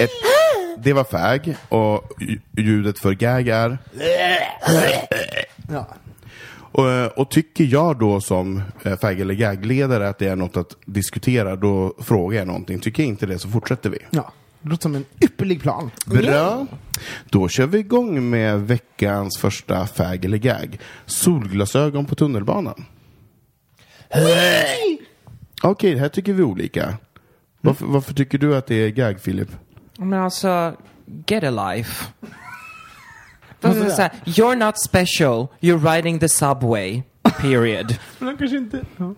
Ett, 0.00 0.10
det 0.78 0.92
var 0.92 1.04
fag 1.04 1.54
och 1.68 2.12
lj- 2.20 2.40
ljudet 2.56 2.98
för 2.98 3.12
gag 3.12 3.48
är 3.48 3.78
Ja. 5.72 5.86
och, 6.72 7.18
och 7.18 7.30
tycker 7.30 7.64
jag 7.64 7.98
då 7.98 8.20
som 8.20 8.62
eh, 8.82 8.96
fag 8.98 9.20
eller 9.20 9.34
gag-ledare 9.34 10.08
att 10.08 10.18
det 10.18 10.28
är 10.28 10.36
något 10.36 10.56
att 10.56 10.76
diskutera, 10.84 11.56
då 11.56 11.94
frågar 12.00 12.38
jag 12.38 12.46
någonting. 12.46 12.78
Tycker 12.80 13.02
jag 13.02 13.08
inte 13.08 13.26
det 13.26 13.38
så 13.38 13.48
fortsätter 13.48 13.90
vi. 13.90 13.98
ja. 14.10 14.32
Det 14.60 14.68
låter 14.68 14.82
som 14.82 14.94
en 14.94 15.04
ypperlig 15.20 15.62
plan. 15.62 15.90
Bra. 16.06 16.66
Då 17.30 17.48
kör 17.48 17.66
vi 17.66 17.78
igång 17.78 18.30
med 18.30 18.60
veckans 18.60 19.38
första 19.38 19.86
fag 19.86 20.24
eller 20.24 20.38
gag. 20.38 20.78
Solglasögon 21.06 22.06
på 22.06 22.14
tunnelbanan. 22.14 22.84
Okej, 25.62 25.98
här 25.98 26.08
tycker 26.08 26.32
vi 26.32 26.42
olika. 26.42 26.96
Varför, 27.60 27.86
varför 27.86 28.14
tycker 28.14 28.38
du 28.38 28.56
att 28.56 28.66
det 28.66 28.74
är 28.74 28.88
gag, 28.88 29.20
Filip? 29.20 29.48
Men 29.96 30.12
alltså, 30.12 30.76
get 31.26 31.44
a 31.44 31.50
life. 31.50 32.06
Alltså, 33.62 33.90
så 33.90 34.02
här, 34.02 34.12
you're 34.24 34.66
not 34.66 34.74
special, 34.78 35.46
you're 35.60 35.94
riding 35.94 36.18
the 36.18 36.28
subway. 36.28 37.02
Period. 37.30 37.96
Men 38.18 38.28
de 38.28 38.36
kanske 38.38 38.56
inte... 38.56 38.80
Ja. 38.96 39.14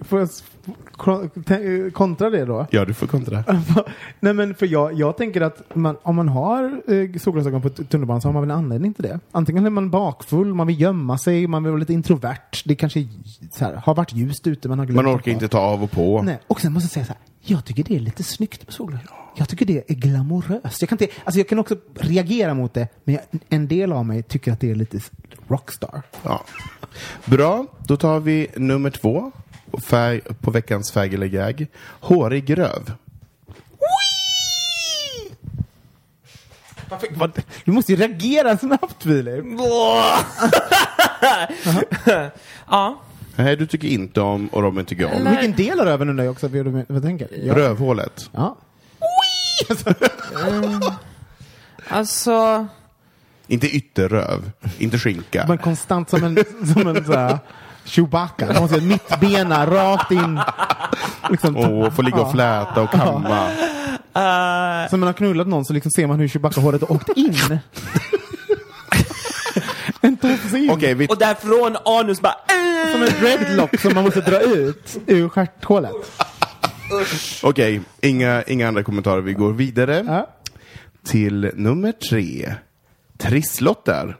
Får 0.00 0.18
jag 0.18 0.26
s- 0.28 0.44
kon- 0.92 1.30
te- 1.30 1.90
kontra 1.90 2.30
det 2.30 2.44
då? 2.44 2.66
Ja, 2.70 2.84
du 2.84 2.94
får 2.94 3.06
kontra. 3.06 3.44
Nej 4.20 4.34
men 4.34 4.54
för 4.54 4.66
jag, 4.66 4.92
jag 4.92 5.16
tänker 5.16 5.40
att 5.40 5.62
man, 5.74 5.96
om 6.02 6.16
man 6.16 6.28
har 6.28 6.64
eh, 6.88 7.18
solglasögon 7.18 7.62
på 7.62 7.68
t- 7.68 7.84
tunnelbanan 7.84 8.20
så 8.20 8.28
har 8.28 8.32
man 8.32 8.42
väl 8.42 8.50
en 8.50 8.56
anledning 8.56 8.94
till 8.94 9.02
det. 9.04 9.20
Antingen 9.32 9.66
är 9.66 9.70
man 9.70 9.90
bakfull, 9.90 10.54
man 10.54 10.66
vill 10.66 10.80
gömma 10.80 11.18
sig, 11.18 11.46
man 11.46 11.62
vill 11.62 11.70
vara 11.70 11.80
lite 11.80 11.92
introvert. 11.92 12.62
Det 12.64 12.74
kanske 12.74 13.08
så 13.52 13.64
här, 13.64 13.74
har 13.74 13.94
varit 13.94 14.12
ljust 14.12 14.46
ute, 14.46 14.68
man 14.68 14.78
har 14.78 14.86
glömt 14.86 14.96
Man 15.04 15.14
att 15.14 15.20
orkar 15.20 15.32
inte 15.32 15.48
ta 15.48 15.58
av 15.60 15.82
och 15.82 15.90
på. 15.90 16.22
Nej. 16.22 16.38
Och 16.46 16.60
sen 16.60 16.72
måste 16.72 16.84
jag 16.84 16.92
säga 16.92 17.04
så 17.06 17.12
här, 17.12 17.20
jag 17.40 17.64
tycker 17.64 17.84
det 17.84 17.96
är 17.96 18.00
lite 18.00 18.22
snyggt 18.22 18.66
med 18.66 18.74
solglasögon. 18.74 19.16
Jag 19.36 19.48
tycker 19.48 19.66
det 19.66 19.90
är 19.90 19.94
glamoröst. 19.94 20.80
Jag 20.82 20.88
kan, 20.88 20.98
inte, 21.02 21.14
alltså 21.24 21.38
jag 21.40 21.48
kan 21.48 21.58
också 21.58 21.76
reagera 21.94 22.54
mot 22.54 22.74
det, 22.74 22.88
men 23.04 23.14
jag, 23.14 23.24
en 23.48 23.68
del 23.68 23.92
av 23.92 24.06
mig 24.06 24.22
tycker 24.22 24.52
att 24.52 24.60
det 24.60 24.70
är 24.70 24.74
lite 24.74 25.00
rockstar. 25.48 26.02
Ja. 26.22 26.44
Bra, 27.24 27.66
då 27.86 27.96
tar 27.96 28.20
vi 28.20 28.48
nummer 28.56 28.90
två 28.90 29.32
på, 29.70 29.80
färg, 29.80 30.20
på 30.40 30.50
veckans 30.50 30.92
fag 30.92 31.14
eller 31.14 31.26
gag. 31.26 31.66
Hårig 32.00 32.58
röv. 32.58 32.92
Vad- 37.14 37.42
Du 37.64 37.72
måste 37.72 37.92
ju 37.92 37.98
reagera 37.98 38.56
snabbt 38.58 39.02
Filip. 39.02 39.44
ja. 42.70 43.00
Nej, 43.36 43.56
du 43.56 43.66
tycker 43.66 43.88
inte 43.88 44.20
om 44.20 44.48
och 44.48 44.62
Robin 44.62 44.84
tycker 44.84 45.14
om. 45.14 45.24
Vilken 45.30 45.52
del 45.52 45.80
av 45.80 45.86
röven 45.86 46.08
undrar 46.08 46.24
jag 46.24 46.32
också 46.32 46.48
vad 46.48 46.64
du, 46.64 46.70
vad 46.70 46.86
du 46.88 47.00
tänker? 47.00 47.28
Ja. 47.42 47.54
Rövhålet. 47.56 48.30
ja. 48.32 48.56
Alltså... 51.88 52.66
Inte 53.46 53.66
ytterröv, 53.66 54.50
inte 54.78 54.98
skinka. 54.98 55.44
Men 55.48 55.58
konstant 55.58 56.10
som 56.10 56.24
en, 56.24 56.36
som 56.74 56.86
en 56.86 57.04
så 57.04 57.12
här, 57.12 57.38
Chewbacca. 57.84 58.46
Man 58.46 58.62
måste 58.62 58.80
ha 58.80 58.86
mittbena 58.86 59.66
rakt 59.66 60.10
in. 60.10 60.40
Liksom, 61.30 61.56
Åh, 61.56 61.90
få 61.90 62.02
ligga 62.02 62.20
och 62.20 62.32
fläta 62.32 62.82
och 62.82 62.90
kamma. 62.90 63.48
Som 64.90 65.00
man 65.00 65.06
har 65.06 65.12
knullat 65.12 65.46
någon 65.46 65.64
så 65.64 65.72
liksom 65.72 65.90
ser 65.90 66.06
man 66.06 66.20
hur 66.20 66.28
Chewbacca-håret 66.28 66.80
har 66.80 66.92
åkt 66.92 67.08
in. 67.16 67.34
en 70.00 70.16
tofs 70.16 70.54
in. 70.54 70.70
Okej, 70.70 70.94
vi... 70.94 71.06
Och 71.06 71.18
därifrån 71.18 71.76
anus 71.84 72.20
bara... 72.20 72.34
Som 72.92 73.02
en 73.02 73.08
dreadlock 73.20 73.80
som 73.80 73.94
man 73.94 74.04
måste 74.04 74.20
dra 74.20 74.40
ut 74.40 74.98
ur 75.06 75.28
stjärthålet. 75.28 75.92
Okej, 77.42 77.80
inga, 78.00 78.42
inga 78.42 78.68
andra 78.68 78.82
kommentarer. 78.82 79.20
Vi 79.20 79.32
går 79.32 79.52
vidare 79.52 80.04
Ja. 80.06 80.28
till 81.04 81.50
nummer 81.54 81.92
tre. 81.92 82.54
Trisslotter. 83.18 84.16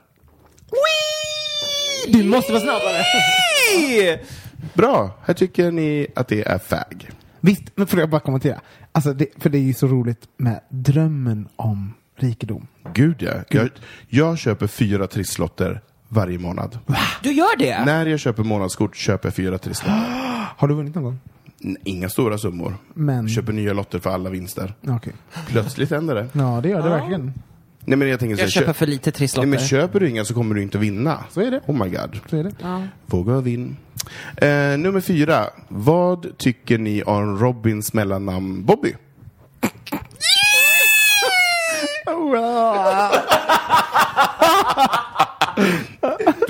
Du 2.07 2.23
måste 2.23 2.51
vara 2.51 2.61
snabbare. 2.61 4.19
Bra, 4.73 5.19
här 5.25 5.33
tycker 5.33 5.71
ni 5.71 6.07
att 6.15 6.27
det 6.27 6.41
är 6.47 6.57
fag. 6.57 7.09
Visst, 7.39 7.63
men 7.75 7.87
får 7.87 7.99
jag 7.99 8.09
bara 8.09 8.21
kommentera? 8.21 8.61
Alltså, 8.91 9.13
det, 9.13 9.27
för 9.37 9.49
det 9.49 9.57
är 9.57 9.61
ju 9.61 9.73
så 9.73 9.87
roligt 9.87 10.21
med 10.37 10.59
drömmen 10.69 11.47
om 11.55 11.93
rikedom. 12.15 12.67
Gud 12.93 13.15
ja. 13.21 13.31
Jag, 13.49 13.69
jag 14.09 14.37
köper 14.37 14.67
fyra 14.67 15.07
trisslotter 15.07 15.81
varje 16.09 16.39
månad. 16.39 16.79
Du 17.23 17.31
gör 17.31 17.57
det? 17.57 17.85
När 17.85 18.05
jag 18.05 18.19
köper 18.19 18.43
månadskort 18.43 18.95
köper 18.95 19.27
jag 19.27 19.35
fyra 19.35 19.57
trisslotter. 19.57 20.43
Har 20.57 20.67
du 20.67 20.73
vunnit 20.73 20.95
någon 20.95 21.03
gång? 21.03 21.19
Inga 21.83 22.09
stora 22.09 22.37
summor. 22.37 22.75
Men- 22.93 23.29
Köper 23.29 23.53
nya 23.53 23.73
lotter 23.73 23.99
för 23.99 24.09
alla 24.09 24.29
vinster. 24.29 24.73
Ja, 24.81 24.95
Okej. 24.95 25.13
Plötsligt 25.47 25.89
händer 25.91 26.15
det. 26.15 26.27
Ja, 26.33 26.59
det 26.63 26.69
gör 26.69 26.81
det 26.83 26.89
verkligen. 26.89 27.33
Nej 27.85 27.97
men 27.97 28.07
jag 28.09 28.19
tänker 28.19 28.35
så 28.35 28.39
här, 28.39 28.45
Jag 28.45 28.51
köper 28.51 28.65
kö- 28.67 28.73
för 28.73 28.87
lite 28.87 29.09
Nej, 29.09 29.13
trisslotter. 29.13 29.47
men 29.49 29.59
köper 29.59 29.99
du 29.99 30.09
inga 30.09 30.25
så 30.25 30.33
kommer 30.33 30.55
du 30.55 30.61
inte 30.61 30.77
vinna. 30.77 31.23
Så 31.31 31.41
är 31.41 31.51
det. 31.51 31.61
Oh 31.65 31.83
my 31.83 31.89
god. 31.89 32.19
Så 32.29 32.37
är 32.37 32.43
det. 32.43 32.87
Våga 33.05 33.33
och 33.33 33.47
vinn. 33.47 33.77
Eh, 34.37 34.47
nummer 34.77 35.01
fyra. 35.01 35.45
Vad 35.67 36.37
tycker 36.37 36.77
ni 36.77 37.03
om 37.03 37.37
Robins 37.39 37.93
mellannamn 37.93 38.65
Bobby? 38.65 38.93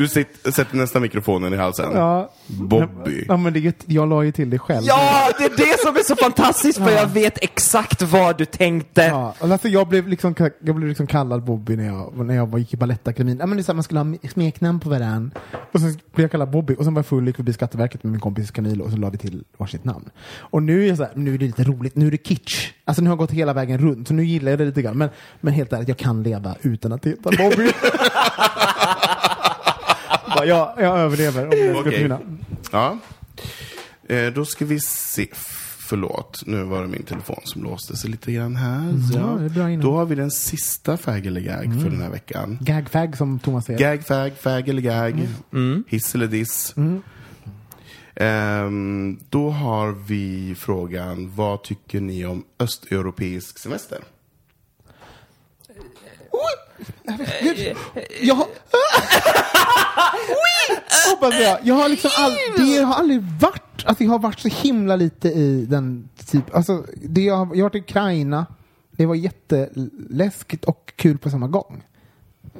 Du 0.03 0.07
sitter, 0.09 0.51
sätter 0.51 0.75
nästan 0.77 1.01
mikrofonen 1.01 1.53
i 1.53 1.57
halsen. 1.57 1.89
Ja. 1.93 2.31
Bobby. 2.47 3.25
Ja, 3.27 3.37
men 3.37 3.53
det, 3.53 3.83
jag 3.85 4.09
la 4.09 4.23
ju 4.23 4.31
till 4.31 4.49
det 4.49 4.59
själv. 4.59 4.83
Ja, 4.85 5.29
det 5.37 5.43
är 5.45 5.49
det 5.49 5.79
som 5.79 5.95
är 5.95 6.03
så 6.03 6.15
fantastiskt 6.15 6.77
för 6.77 6.89
jag 6.91 7.07
vet 7.07 7.43
exakt 7.43 8.01
vad 8.01 8.37
du 8.37 8.45
tänkte. 8.45 9.01
Ja, 9.03 9.33
alltså 9.39 9.67
jag 9.67 9.87
blev 9.87 10.07
liksom, 10.07 10.35
jag 10.63 10.75
blev 10.75 10.87
liksom 10.89 11.07
kallad 11.07 11.43
Bobby 11.43 11.75
när 11.75 11.85
jag, 11.85 12.25
när 12.25 12.35
jag 12.35 12.47
var- 12.49 12.59
gick 12.59 12.73
i 12.73 12.77
Balettakademin. 12.77 13.37
Ja, 13.39 13.45
men 13.45 13.57
det 13.57 13.61
är 13.61 13.63
så 13.63 13.71
här, 13.71 13.75
man 13.75 13.83
skulle 13.83 13.99
ha 13.99 14.13
smeknamn 14.31 14.79
på 14.79 14.89
varann. 14.89 15.31
Och 15.71 15.79
så 15.79 15.85
blev 15.85 15.99
jag 16.23 16.31
kallad 16.31 16.49
Bobby 16.51 16.75
och 16.79 16.83
sen 16.83 16.93
var 16.93 16.99
jag 16.99 17.05
full, 17.05 17.27
gick 17.27 17.35
förbi 17.35 17.53
Skatteverket 17.53 18.03
med 18.03 18.11
min 18.11 18.21
kompis 18.21 18.51
Camilo 18.51 18.83
och 18.83 18.91
så 18.91 18.97
la 18.97 19.09
vi 19.09 19.17
till 19.17 19.43
varsitt 19.57 19.83
namn. 19.83 20.09
Och 20.37 20.63
nu 20.63 20.83
är 20.83 20.87
jag 20.87 20.97
så 20.97 21.03
här, 21.03 21.11
nu 21.15 21.33
är 21.33 21.37
det 21.37 21.45
lite 21.45 21.63
roligt, 21.63 21.95
nu 21.95 22.07
är 22.07 22.11
det 22.11 22.27
kitsch. 22.27 22.71
Alltså 22.85 23.01
nu 23.03 23.09
har 23.09 23.11
jag 23.11 23.19
gått 23.19 23.31
hela 23.31 23.53
vägen 23.53 23.77
runt, 23.77 24.07
så 24.07 24.13
nu 24.13 24.25
gillar 24.25 24.49
jag 24.51 24.59
det 24.59 24.65
lite 24.65 24.81
grann. 24.81 24.97
Men, 24.97 25.09
men 25.41 25.53
helt 25.53 25.73
ärligt, 25.73 25.87
jag 25.87 25.97
kan 25.97 26.23
leva 26.23 26.55
utan 26.61 26.91
att 26.93 27.05
heta 27.05 27.29
Bobby. 27.37 27.71
Jag, 30.45 30.73
jag 30.77 30.99
överlever 30.99 31.43
om 31.43 31.49
det 31.49 31.57
skulle 31.73 31.91
försvinna. 31.91 32.19
Ja. 32.71 32.97
Eh, 34.09 34.33
då 34.33 34.45
ska 34.45 34.65
vi 34.65 34.79
se. 34.79 35.27
Förlåt, 35.77 36.43
nu 36.45 36.63
var 36.63 36.81
det 36.81 36.87
min 36.87 37.03
telefon 37.03 37.39
som 37.43 37.63
låste 37.63 37.95
sig 37.97 38.09
lite 38.09 38.31
grann 38.31 38.55
här. 38.55 38.93
Så, 39.11 39.17
ja, 39.19 39.25
det 39.39 39.45
är 39.45 39.49
bra 39.49 39.69
innan. 39.71 39.85
då 39.85 39.95
har 39.95 40.05
vi 40.05 40.15
den 40.15 40.31
sista 40.31 40.97
fag 40.97 41.25
eller 41.25 41.41
gag 41.41 41.81
för 41.81 41.89
den 41.89 42.01
här 42.01 42.09
veckan. 42.09 42.57
Gag-fag 42.61 43.17
som 43.17 43.39
Thomas 43.39 43.65
säger. 43.65 43.79
Gag, 43.79 44.05
fag, 44.05 44.31
fag 44.39 44.69
eller 44.69 44.81
gag. 44.81 45.27
Hiss 45.87 46.15
eller 46.15 46.27
diss. 46.27 46.75
Ehm, 48.15 49.19
då 49.29 49.49
har 49.49 49.91
vi 49.91 50.55
frågan, 50.59 51.31
vad 51.35 51.63
tycker 51.63 52.01
ni 52.01 52.25
om 52.25 52.45
östeuropeisk 52.59 53.59
semester? 53.59 53.99
Jag 58.21 58.35
har... 58.35 58.47
Hoppas 61.25 61.39
jag. 61.41 61.57
Jag 61.63 61.75
har 61.75 61.89
liksom 61.89 62.11
all... 62.17 62.31
Det 62.57 62.83
har 62.83 62.93
aldrig 62.95 63.21
varit... 63.21 63.85
Alltså 63.85 64.03
jag 64.03 64.11
har 64.11 64.19
varit 64.19 64.39
så 64.39 64.47
himla 64.47 64.95
lite 64.95 65.27
i 65.29 65.65
den 65.65 66.09
typ... 66.25 66.55
Alltså, 66.55 66.85
det 67.03 67.21
jag, 67.21 67.35
har... 67.35 67.45
jag 67.55 67.63
har 67.63 67.69
varit 67.69 67.75
i 67.75 67.79
Ukraina. 67.79 68.45
Det 68.91 69.05
var 69.05 69.15
jätteläskigt 69.15 70.65
och 70.65 70.93
kul 70.95 71.17
på 71.17 71.29
samma 71.29 71.47
gång. 71.47 71.83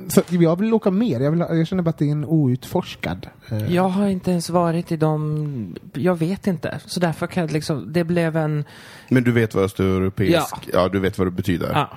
Så 0.08 0.22
jag 0.30 0.60
vill 0.60 0.74
åka 0.74 0.92
mer. 0.92 1.20
Jag, 1.20 1.32
vill, 1.32 1.40
jag 1.40 1.68
känner 1.68 1.84
bara 1.84 1.90
att 1.90 1.98
det 1.98 2.06
är 2.08 2.12
en 2.12 2.26
outforskad. 2.26 3.28
eh, 3.52 3.74
Jag 3.76 3.90
har 3.90 4.08
inte 4.08 4.32
ens 4.32 4.50
varit 4.50 4.92
i 4.92 4.98
de... 4.98 5.76
Jag 5.94 6.16
vet 6.20 6.48
inte. 6.48 6.80
Så 6.86 7.00
därför 7.00 7.28
kan 7.28 7.42
jag 7.42 7.52
liksom... 7.52 7.94
Det 7.94 8.04
blev 8.04 8.38
en... 8.38 8.66
Men 9.10 9.24
du 9.24 9.32
vet 9.32 9.56
vad 9.56 9.64
östeuropeisk, 9.64 10.34
Ja. 10.34 10.48
ja, 10.74 10.90
du 10.90 11.00
vet 11.00 11.18
vad 11.18 11.28
det 11.28 11.32
betyder. 11.32 11.72
Ja. 11.74 11.90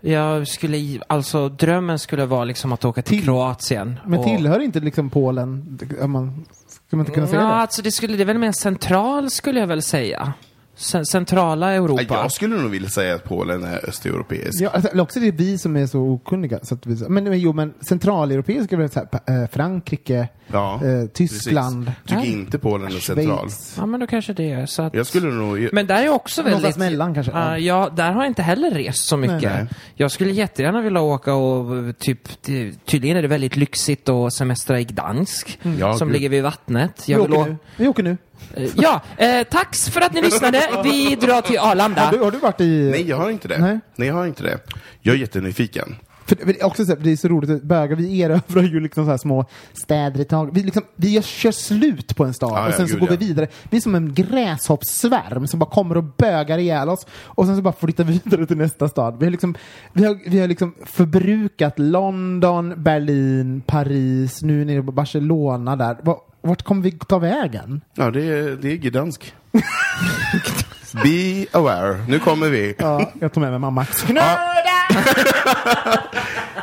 Jag 0.00 0.48
skulle... 0.48 1.00
Alltså 1.06 1.48
drömmen 1.48 1.98
skulle 1.98 2.26
vara 2.26 2.44
liksom 2.44 2.72
att 2.72 2.84
åka 2.84 3.02
till, 3.02 3.16
Till- 3.16 3.24
Kroatien. 3.24 4.00
Men 4.06 4.18
och- 4.18 4.24
tillhör 4.24 4.60
inte 4.60 4.80
liksom 4.80 5.10
Polen... 5.10 5.78
Man, 6.06 6.44
ska 6.86 6.96
man 6.96 7.00
inte 7.06 7.12
kunna 7.14 7.26
säga 7.26 7.40
Ja, 7.40 7.46
det? 7.48 7.54
alltså 7.54 7.82
det 7.82 7.90
skulle... 7.92 8.16
Det 8.16 8.22
är 8.22 8.24
väl 8.24 8.38
mer 8.38 8.52
central 8.52 9.30
skulle 9.30 9.60
jag 9.60 9.66
väl 9.66 9.82
säga. 9.82 10.32
Cen- 10.78 11.04
Centrala 11.04 11.72
Europa. 11.72 12.02
Jag 12.08 12.32
skulle 12.32 12.56
nog 12.56 12.70
vilja 12.70 12.88
säga 12.88 13.14
att 13.14 13.24
Polen 13.24 13.64
är 13.64 13.88
östeuropeisk. 13.88 14.60
Ja, 14.62 14.70
alltså, 14.70 15.00
också 15.00 15.20
det 15.20 15.28
är 15.28 15.32
vi 15.32 15.58
som 15.58 15.76
är 15.76 15.86
så 15.86 16.00
okunniga. 16.00 16.58
Så 16.62 16.74
att 16.74 16.86
vi, 16.86 17.08
men, 17.08 17.24
men 17.24 17.40
jo, 17.40 17.52
men 17.52 17.74
centraleuropeiska 17.80 18.76
är 18.76 18.80
väl 18.80 18.90
så 18.90 19.00
här, 19.26 19.42
eh, 19.42 19.48
Frankrike, 19.50 20.28
Ja, 20.52 20.80
eh, 20.84 21.06
Tyskland, 21.06 21.84
precis. 21.86 22.02
Tycker 22.02 22.16
Nej. 22.20 22.32
inte 22.32 22.58
Polen 22.58 22.86
är 22.86 23.00
central. 23.00 23.48
Ja, 23.76 23.86
men 23.86 24.00
då 24.00 24.06
kanske 24.06 24.32
det 24.32 24.50
är 24.50 24.66
så 24.66 24.82
att... 24.82 24.94
Jag 24.94 25.06
skulle 25.06 25.30
nog... 25.30 25.68
Men 25.72 25.86
där 25.86 26.02
är 26.02 26.08
också 26.08 26.42
Någonstans 26.42 26.64
väldigt... 26.76 26.92
mellan 26.92 27.14
kanske. 27.14 27.32
Ja, 27.32 27.58
ja, 27.58 27.90
där 27.96 28.12
har 28.12 28.22
jag 28.22 28.30
inte 28.30 28.42
heller 28.42 28.70
rest 28.70 29.08
så 29.08 29.16
mycket. 29.16 29.42
Nej. 29.42 29.66
Jag 29.94 30.10
skulle 30.10 30.30
jättegärna 30.32 30.80
vilja 30.80 31.00
åka 31.00 31.34
och 31.34 31.98
typ, 31.98 32.42
tydligen 32.86 33.16
är 33.16 33.22
det 33.22 33.28
väldigt 33.28 33.56
lyxigt 33.56 34.08
att 34.08 34.32
semestra 34.32 34.80
i 34.80 34.84
Gdansk, 34.84 35.58
Ja, 35.78 35.94
som 35.98 36.08
gud. 36.08 36.12
ligger 36.12 36.28
vid 36.28 36.42
vattnet. 36.42 37.04
Vi 37.06 37.12
Jag 37.12 37.22
vill 37.22 37.32
åker, 37.32 37.42
å- 37.42 37.46
nu. 37.52 37.56
vi 37.76 37.88
åker 37.88 38.02
nu. 38.02 38.16
Eh, 38.54 38.70
Ja, 38.76 39.00
eh, 39.16 39.42
tack 39.50 39.76
för 39.76 40.00
att 40.00 40.12
ni 40.12 40.22
lyssnade. 40.22 40.62
Vi 40.84 41.14
drar 41.14 41.40
till 41.40 41.58
Arlanda. 41.58 42.00
Har 42.04 42.12
du, 42.12 42.18
har 42.18 42.30
du 42.30 42.38
varit 42.38 42.60
i... 42.60 42.88
Nej, 42.90 43.08
jag 43.08 43.16
har 43.16 43.30
inte 43.30 43.48
det. 43.48 43.58
Nej. 43.58 43.80
Nej, 43.96 44.08
jag 44.08 44.14
har 44.14 44.26
inte 44.26 44.42
det. 44.42 44.58
Jag 45.00 45.14
är 45.14 45.18
jättenyfiken. 45.18 45.96
För 46.26 46.36
det, 46.36 46.44
för 46.44 46.52
det 46.52 46.60
är 46.60 46.66
också 46.66 46.84
så 46.84 46.92
här, 46.92 46.98
det 47.00 47.12
är 47.12 47.16
så 47.16 47.28
roligt, 47.28 47.50
att 47.50 47.62
bögar, 47.62 47.96
vi 47.96 48.20
erövrar 48.20 48.62
ju 48.62 48.80
liksom 48.80 49.04
så 49.04 49.10
här 49.10 49.18
små 49.18 49.44
städer 49.72 50.20
i 50.20 50.24
taget. 50.24 50.54
Vi, 50.56 50.62
liksom, 50.62 50.82
vi 50.96 51.10
gör, 51.10 51.22
kör 51.22 51.52
slut 51.52 52.16
på 52.16 52.24
en 52.24 52.34
stad 52.34 52.50
Ja, 52.50 52.62
och 52.66 52.68
ja, 52.68 52.76
sen 52.76 52.88
så 52.88 52.94
gud, 52.94 53.00
går 53.00 53.10
ja. 53.10 53.16
vi 53.20 53.26
vidare. 53.26 53.46
Vi 53.70 53.76
är 53.76 53.80
som 53.80 53.94
en 53.94 54.14
gräshoppssvärm 54.14 55.46
som 55.46 55.60
bara 55.60 55.70
kommer 55.70 55.96
och 55.96 56.04
bögar 56.04 56.58
ihjäl 56.58 56.88
oss 56.88 57.06
och 57.24 57.46
sen 57.46 57.56
så 57.56 57.62
bara 57.62 57.74
flyttar 57.74 58.04
vi 58.04 58.20
vidare 58.24 58.46
till 58.46 58.56
nästa 58.56 58.88
stad. 58.88 59.16
Vi 59.18 59.26
har 59.26 59.30
liksom, 59.30 59.54
vi 59.92 60.04
har, 60.04 60.18
vi 60.26 60.40
har 60.40 60.48
liksom 60.48 60.74
förbrukat 60.86 61.78
London, 61.78 62.82
Berlin, 62.82 63.62
Paris, 63.66 64.42
nu 64.42 64.54
är 64.54 64.58
vi 64.58 64.64
nere 64.64 64.82
på 64.82 64.92
Barcelona 64.92 65.76
där. 65.76 65.96
Vart 66.40 66.62
kommer 66.62 66.82
vi 66.82 66.92
ta 66.92 67.18
vägen? 67.18 67.80
Ja, 67.94 68.10
det 68.10 68.22
är, 68.22 68.56
det 68.56 68.72
är 68.72 68.76
Gdansk. 68.76 69.34
Be 71.04 71.46
aware. 71.52 72.04
Nu 72.08 72.18
kommer 72.18 72.48
vi. 72.48 72.74
Ja, 72.78 73.12
jag 73.20 73.32
tog 73.32 73.40
med 73.40 73.50
mig 73.50 73.60
mamma. 73.60 73.86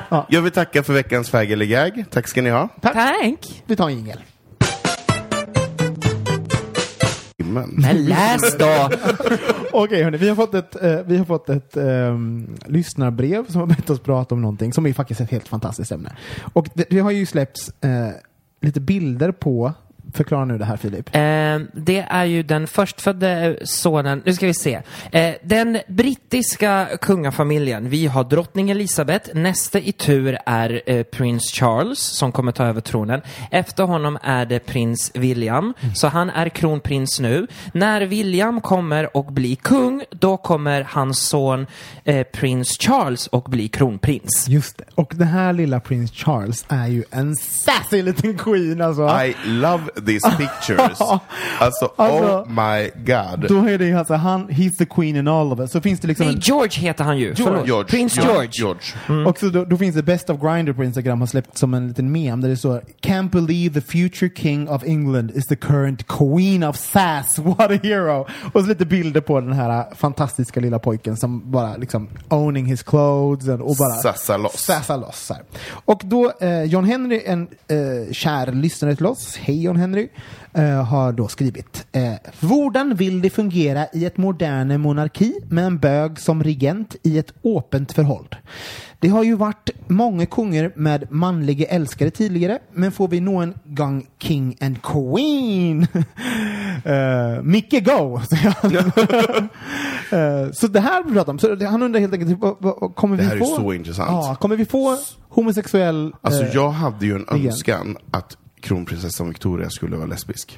Jag 0.30 0.42
vill 0.42 0.52
tacka 0.52 0.84
för 0.84 0.94
veckans 0.94 1.30
fag 1.30 1.52
eller 1.52 1.66
gag. 1.66 2.06
Tack 2.12 2.28
ska 2.28 2.42
ni 2.42 2.50
ha. 2.50 2.70
Tack. 2.82 3.64
Vi 3.66 3.76
tar 3.76 3.90
en 3.90 3.96
jingel. 3.96 4.20
Men. 7.38 7.86
Läs 7.94 8.58
då. 8.58 8.90
Okej 9.72 10.04
hörni, 10.04 10.18
vi 10.18 10.30
har 10.30 10.36
fått 10.36 10.54
ett, 10.54 10.84
eh, 10.84 11.00
vi 11.06 11.18
har 11.18 11.26
fått 11.26 11.50
ett 11.50 11.78
ehm, 11.78 12.56
lyssnarbrev 12.66 13.48
som 13.48 13.60
har 13.60 13.68
bett 13.68 13.90
oss 13.90 14.00
prata 14.00 14.36
om 14.36 14.42
någonting 14.42 14.74
som 14.74 14.86
är 14.86 14.94
faktiskt 14.94 15.22
ett 15.22 15.32
helt 15.32 15.48
fantastiskt 15.48 15.92
ämne. 15.92 16.16
Och 16.54 16.68
det, 16.74 16.86
det 16.90 17.00
har 17.00 17.12
ju 17.12 17.26
släppts 17.26 17.70
eh, 17.84 18.10
lite 18.66 18.82
bilder 18.82 19.32
på 19.32 19.74
Förklara 20.16 20.46
nu 20.46 20.58
det 20.58 20.66
här 20.66 20.78
Filip. 20.78 21.16
Eh, 21.16 21.22
det 21.74 22.06
är 22.10 22.26
ju 22.26 22.44
den 22.44 22.68
förstfödde 22.68 23.58
sonen, 23.64 24.22
nu 24.26 24.34
ska 24.34 24.48
vi 24.48 24.54
se. 24.54 24.82
Eh, 25.12 25.36
den 25.44 25.78
brittiska 25.88 26.88
kungafamiljen, 27.02 27.90
vi 27.90 28.08
har 28.08 28.24
drottning 28.24 28.70
Elizabeth, 28.70 29.36
nästa 29.36 29.80
i 29.80 29.92
tur 29.92 30.38
är 30.46 30.82
eh, 30.86 31.04
prins 31.04 31.52
Charles 31.54 32.00
som 32.00 32.32
kommer 32.32 32.52
ta 32.52 32.66
över 32.66 32.82
tronen. 32.82 33.22
Efter 33.52 33.84
honom 33.84 34.18
är 34.22 34.46
det 34.46 34.60
prins 34.60 35.12
William, 35.14 35.74
så 35.96 36.08
han 36.08 36.30
är 36.30 36.50
kronprins 36.50 37.20
nu. 37.20 37.48
När 37.74 38.02
William 38.02 38.62
kommer 38.62 39.18
och 39.18 39.34
blir 39.34 39.56
kung, 39.56 40.04
då 40.10 40.38
kommer 40.38 40.88
hans 40.90 41.20
son 41.20 41.68
eh, 42.04 42.24
prins 42.24 42.78
Charles 42.80 43.28
och 43.28 43.44
bli 43.44 43.68
kronprins. 43.68 44.46
Just 44.48 44.78
det. 44.78 44.84
Och 44.96 45.14
den 45.16 45.28
här 45.28 45.54
lilla 45.54 45.80
prins 45.80 46.12
Charles 46.12 46.66
är 46.68 46.88
ju 46.88 47.04
en 47.12 47.36
sassy 47.36 48.02
liten 48.02 48.38
queen 48.38 48.82
alltså. 48.82 49.22
I 49.26 49.36
love 49.46 49.84
these 50.06 50.30
pictures. 50.38 51.02
alltså, 51.02 51.20
Alltså, 51.60 51.86
oh 51.98 52.48
my 52.50 52.90
god. 53.06 53.50
Då 53.50 53.70
är 53.70 53.78
det 53.78 53.86
ju 53.86 53.98
alltså 53.98 54.14
han, 54.14 54.50
he's 54.50 54.78
the 54.78 54.86
queen 54.86 55.16
in 55.16 55.28
all 55.28 55.54
of 55.54 55.60
it. 55.60 55.72
Så 55.72 55.82
finns 55.82 56.00
det 56.00 56.08
liksom 56.08 56.26
Nej, 56.26 56.36
en, 56.36 56.42
George 56.42 56.80
heter 56.82 57.04
han 57.04 57.18
ju. 57.18 57.34
George. 57.38 57.84
Prins 57.84 58.18
Ja, 58.18 58.24
George. 58.24 58.50
George. 58.54 59.26
Och 59.30 59.38
så 59.40 59.50
då, 59.50 59.66
då 59.66 59.78
finns 59.78 59.96
det 59.96 60.04
Best 60.04 60.30
of 60.30 60.42
Grinder 60.42 60.74
på 60.74 60.84
Instagram 60.84 61.20
har 61.20 61.28
släppt 61.28 61.58
som 61.58 61.74
en 61.74 61.88
liten 61.88 62.12
mem 62.12 62.42
där 62.42 62.50
det 62.50 62.58
står 62.58 62.82
Can't 63.02 63.30
believe 63.30 63.82
the 63.82 63.88
future 63.88 64.30
king 64.36 64.70
of 64.70 64.84
England 64.84 65.32
is 65.32 65.48
the 65.48 65.56
current 65.56 66.08
queen 66.08 66.64
of 66.64 66.78
sass. 66.78 67.40
What 67.40 67.72
a 67.72 67.80
hero! 67.84 68.28
Och 68.54 68.62
så 68.62 68.68
lite 68.68 68.86
bilder 68.86 69.22
på 69.22 69.40
den 69.42 69.54
här 69.54 69.80
äh, 69.80 69.96
fantastiska 69.96 70.60
lilla 70.60 70.80
pojken 70.80 71.18
som 71.18 71.52
bara 71.52 71.78
liksom 71.78 72.10
owning 72.30 72.66
his 72.66 72.84
clothes 72.84 73.48
and, 73.50 73.62
och 73.62 73.76
bara 73.76 73.96
Sassa 73.96 74.38
loss. 74.38 74.54
Sassa 74.58 74.98
loss. 74.98 75.32
Och 75.70 76.02
då 76.04 76.32
eh, 76.40 76.64
John 76.64 76.86
Henry, 76.86 77.22
en 77.26 77.42
eh, 77.42 78.14
kär 78.14 78.52
lyssnare 78.52 78.96
till 78.96 79.06
oss, 79.06 79.38
hej 79.42 79.64
John 79.64 79.76
Henry, 79.76 79.95
eh, 80.54 80.84
har 80.84 81.12
då 81.12 81.28
skrivit 81.28 81.88
eh, 81.92 82.14
Hvordan 82.40 82.96
vill 82.96 83.22
det 83.22 83.30
fungera 83.30 83.88
i 83.94 84.06
ett 84.06 84.18
moderne 84.18 84.78
monarki 84.78 85.34
med 85.50 85.66
en 85.66 85.78
bög 85.80 86.20
som 86.20 86.44
regent 86.44 86.96
i 87.04 87.18
ett 87.18 87.34
öppet 87.44 87.92
förhåll? 87.94 88.28
Det 89.00 89.08
har 89.08 89.24
ju 89.24 89.36
varit 89.36 89.70
många 89.88 90.26
kungar 90.26 90.72
med 90.76 91.12
manliga 91.12 91.68
älskare 91.68 92.10
tidigare, 92.12 92.60
men 92.74 92.92
får 92.92 93.08
vi 93.08 93.20
nå 93.20 93.38
en 93.42 93.54
gång 93.66 94.08
king 94.20 94.58
and 94.62 94.82
queen? 94.82 95.88
uh, 96.86 97.42
Micke 97.44 97.86
go! 97.86 98.20
Eh, 100.12 100.52
så 100.52 100.68
det 100.68 100.80
här 100.80 101.04
vi 101.04 101.14
pratar 101.14 101.32
om. 101.32 101.40
Så 101.40 101.56
det- 101.56 101.68
han 101.68 101.84
undrar 101.84 102.00
helt 102.00 102.14
enkelt, 102.14 102.40
kommer 102.96 103.18
Det 103.18 103.24
vi 103.24 103.30
här 103.30 103.36
är 103.36 103.40
få? 103.40 103.46
så 103.46 103.74
intressant. 103.74 104.10
Ja, 104.12 104.36
kommer 104.40 104.56
vi 104.56 104.66
få 104.66 104.98
homosexuell... 105.30 106.12
Alltså 106.22 106.44
eh, 106.44 106.50
jag 106.54 106.70
hade 106.70 107.06
ju 107.06 107.16
en 107.16 107.36
igen. 107.38 107.48
önskan 107.52 107.98
att 108.12 108.38
kronprinsessan 108.66 109.28
Victoria 109.30 109.70
skulle 109.70 109.96
vara 109.96 110.08
lesbisk. 110.08 110.58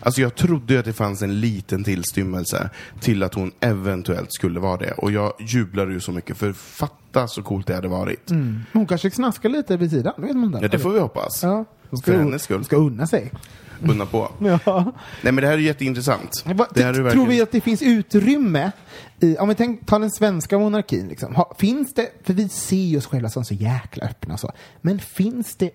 Alltså 0.00 0.20
jag 0.20 0.34
trodde 0.34 0.78
att 0.78 0.84
det 0.84 0.92
fanns 0.92 1.22
en 1.22 1.40
liten 1.40 1.84
tillstymmelse 1.84 2.70
till 3.00 3.22
att 3.22 3.34
hon 3.34 3.52
eventuellt 3.60 4.32
skulle 4.32 4.60
vara 4.60 4.76
det. 4.76 4.92
Och 4.92 5.10
jag 5.12 5.32
jublade 5.40 5.92
ju 5.92 6.00
så 6.00 6.12
mycket, 6.12 6.36
för 6.36 6.52
fatta 6.52 7.28
så 7.28 7.42
coolt 7.42 7.66
det 7.66 7.74
hade 7.74 7.88
varit. 7.88 8.30
Mm. 8.30 8.60
Hon 8.72 8.86
kanske 8.86 9.10
snaskar 9.10 9.48
lite 9.48 9.76
vid 9.76 9.90
sidan, 9.90 10.14
vet 10.16 10.36
man 10.36 10.44
inte. 10.44 10.58
Ja, 10.62 10.68
det 10.68 10.78
får 10.78 10.90
vi 10.90 11.00
hoppas. 11.00 11.42
Ja, 11.42 11.64
hon 11.90 12.02
För 12.02 12.12
hennes 12.12 12.42
skull. 12.42 12.64
Ska 12.64 12.76
unna 12.76 13.06
sig. 13.06 13.32
Unna 13.82 14.06
på. 14.06 14.30
Ja. 14.64 14.92
Nej 15.22 15.32
men 15.32 15.36
det 15.36 15.46
här 15.46 15.54
är 15.54 15.58
jätteintressant. 15.58 16.44
Va, 16.44 16.66
Det 16.74 16.82
här 16.82 16.88
är 16.90 16.94
Tror 16.94 17.04
verkligen... 17.04 17.28
vi 17.28 17.42
att 17.42 17.52
det 17.52 17.60
finns 17.60 17.82
utrymme 17.82 18.72
i, 19.20 19.36
om 19.36 19.48
vi 19.48 19.54
tänk, 19.54 19.86
tar 19.86 20.00
den 20.00 20.10
svenska 20.10 20.58
monarkin, 20.58 21.08
liksom. 21.08 21.34
ha, 21.34 21.54
finns 21.58 21.94
det, 21.94 22.08
för 22.24 22.34
vi 22.34 22.48
ser 22.48 22.76
ju 22.76 22.98
oss 22.98 23.06
själva 23.06 23.28
som 23.28 23.44
så 23.44 23.54
jäkla 23.54 24.06
öppna 24.06 24.36
så, 24.36 24.52
men 24.80 24.98
finns 24.98 25.56
det 25.56 25.70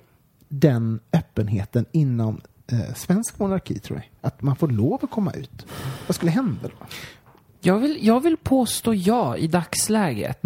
den 0.59 0.99
öppenheten 1.13 1.85
inom 1.91 2.41
eh, 2.71 2.93
svensk 2.95 3.39
monarki 3.39 3.79
tror 3.79 3.99
jag? 3.99 4.27
Att 4.27 4.41
man 4.41 4.55
får 4.55 4.67
lov 4.67 4.99
att 5.03 5.11
komma 5.11 5.33
ut? 5.33 5.65
Vad 6.07 6.15
skulle 6.15 6.31
hända 6.31 6.61
då? 6.61 6.85
Jag 7.61 7.77
vill, 7.77 7.97
jag 8.01 8.19
vill 8.19 8.37
påstå 8.37 8.93
ja 8.93 9.37
i 9.37 9.47
dagsläget. 9.47 10.41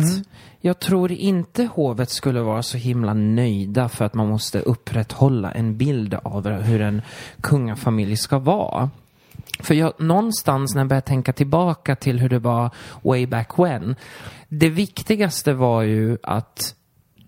Jag 0.62 0.80
tror 0.80 1.12
inte 1.12 1.70
hovet 1.74 2.10
skulle 2.10 2.41
vara 2.41 2.64
så 2.64 2.78
himla 2.78 3.14
nöjda 3.14 3.89
för 3.89 4.05
att 4.05 4.14
man 4.14 4.28
måste 4.28 4.60
upprätthålla 4.60 5.51
en 5.51 5.78
bild 5.78 6.14
av 6.14 6.47
hur 6.47 6.82
en 6.82 7.01
kungafamilj 7.41 8.18
ska 8.18 8.39
vara. 8.39 8.89
För 9.60 9.74
jag, 9.74 9.93
någonstans 10.01 10.76
när 10.76 10.82
jag 10.82 10.88
börjar 10.88 11.01
tänka 11.01 11.34
tillbaka 11.34 11.95
till 11.95 12.20
hur 12.20 12.30
det 12.30 12.39
var 12.39 12.72
way 13.01 13.28
back 13.28 13.60
when. 13.60 13.95
Det 14.49 14.70
viktigaste 14.70 15.53
var 15.53 15.82
ju 15.82 16.18
att 16.24 16.76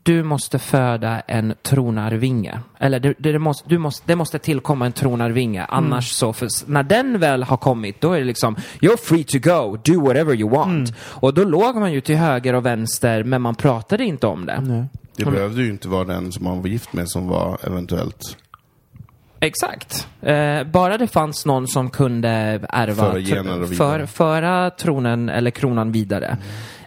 du 0.03 0.23
måste 0.23 0.59
föda 0.59 1.19
en 1.19 1.53
tronarvinge. 1.61 2.59
Eller 2.79 2.99
det, 2.99 3.13
det, 3.17 3.39
måste, 3.39 3.69
du 3.69 3.77
måste, 3.77 4.03
det 4.07 4.15
måste 4.15 4.39
tillkomma 4.39 4.85
en 4.85 4.91
tronarvinge. 4.91 5.65
Annars 5.69 6.11
så, 6.11 6.33
för 6.33 6.47
när 6.65 6.83
den 6.83 7.19
väl 7.19 7.43
har 7.43 7.57
kommit, 7.57 8.01
då 8.01 8.13
är 8.13 8.19
det 8.19 8.25
liksom 8.25 8.55
You're 8.55 8.97
free 8.97 9.23
to 9.23 9.37
go, 9.39 9.77
do 9.83 10.01
whatever 10.01 10.35
you 10.35 10.49
want. 10.49 10.93
Och 10.99 11.33
då 11.33 11.43
låg 11.43 11.75
man 11.75 11.93
ju 11.93 12.01
till 12.01 12.15
höger 12.15 12.53
och 12.53 12.65
vänster, 12.65 13.23
men 13.23 13.41
man 13.41 13.55
pratade 13.55 14.03
inte 14.03 14.27
om 14.27 14.45
det. 14.45 14.87
Det 15.15 15.25
behövde 15.25 15.61
ju 15.61 15.69
inte 15.69 15.87
vara 15.87 16.03
den 16.03 16.31
som 16.31 16.43
man 16.43 16.61
var 16.61 16.67
gift 16.67 16.93
med 16.93 17.09
som 17.09 17.27
var 17.27 17.57
eventuellt... 17.63 18.37
Exakt. 19.41 20.07
Eh, 20.21 20.63
bara 20.63 20.97
det 20.97 21.07
fanns 21.07 21.45
någon 21.45 21.67
som 21.67 21.89
kunde 21.89 22.29
ärva, 22.69 22.95
Föra 22.95 23.19
gener 23.19 23.65
för, 23.65 24.05
föra 24.05 24.69
tronen 24.69 25.29
eller 25.29 25.51
kronan 25.51 25.91
vidare. 25.91 26.37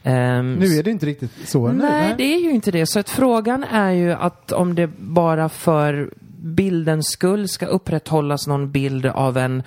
Ehm, 0.03 0.55
Nu 0.55 0.67
är 0.79 0.83
det 0.83 0.91
inte 0.91 1.07
riktigt 1.07 1.31
så. 1.45 1.69
eller? 1.69 1.79
Nej, 1.79 2.15
det 2.19 2.35
är 2.35 2.41
ju 2.41 2.51
inte 2.51 2.71
det. 2.71 2.87
Så 2.87 2.99
att 2.99 3.11
frågan 3.11 3.65
är 3.65 3.91
ju 3.91 4.13
att 4.13 4.53
om 4.53 4.75
det 4.75 4.87
bara 4.99 5.49
för 5.49 6.11
bildens 6.43 7.07
skull 7.07 7.49
ska 7.49 7.67
upprätthållas 7.67 8.47
någon 8.47 8.71
bild 8.73 9.07
av 9.07 9.37
en 9.39 9.63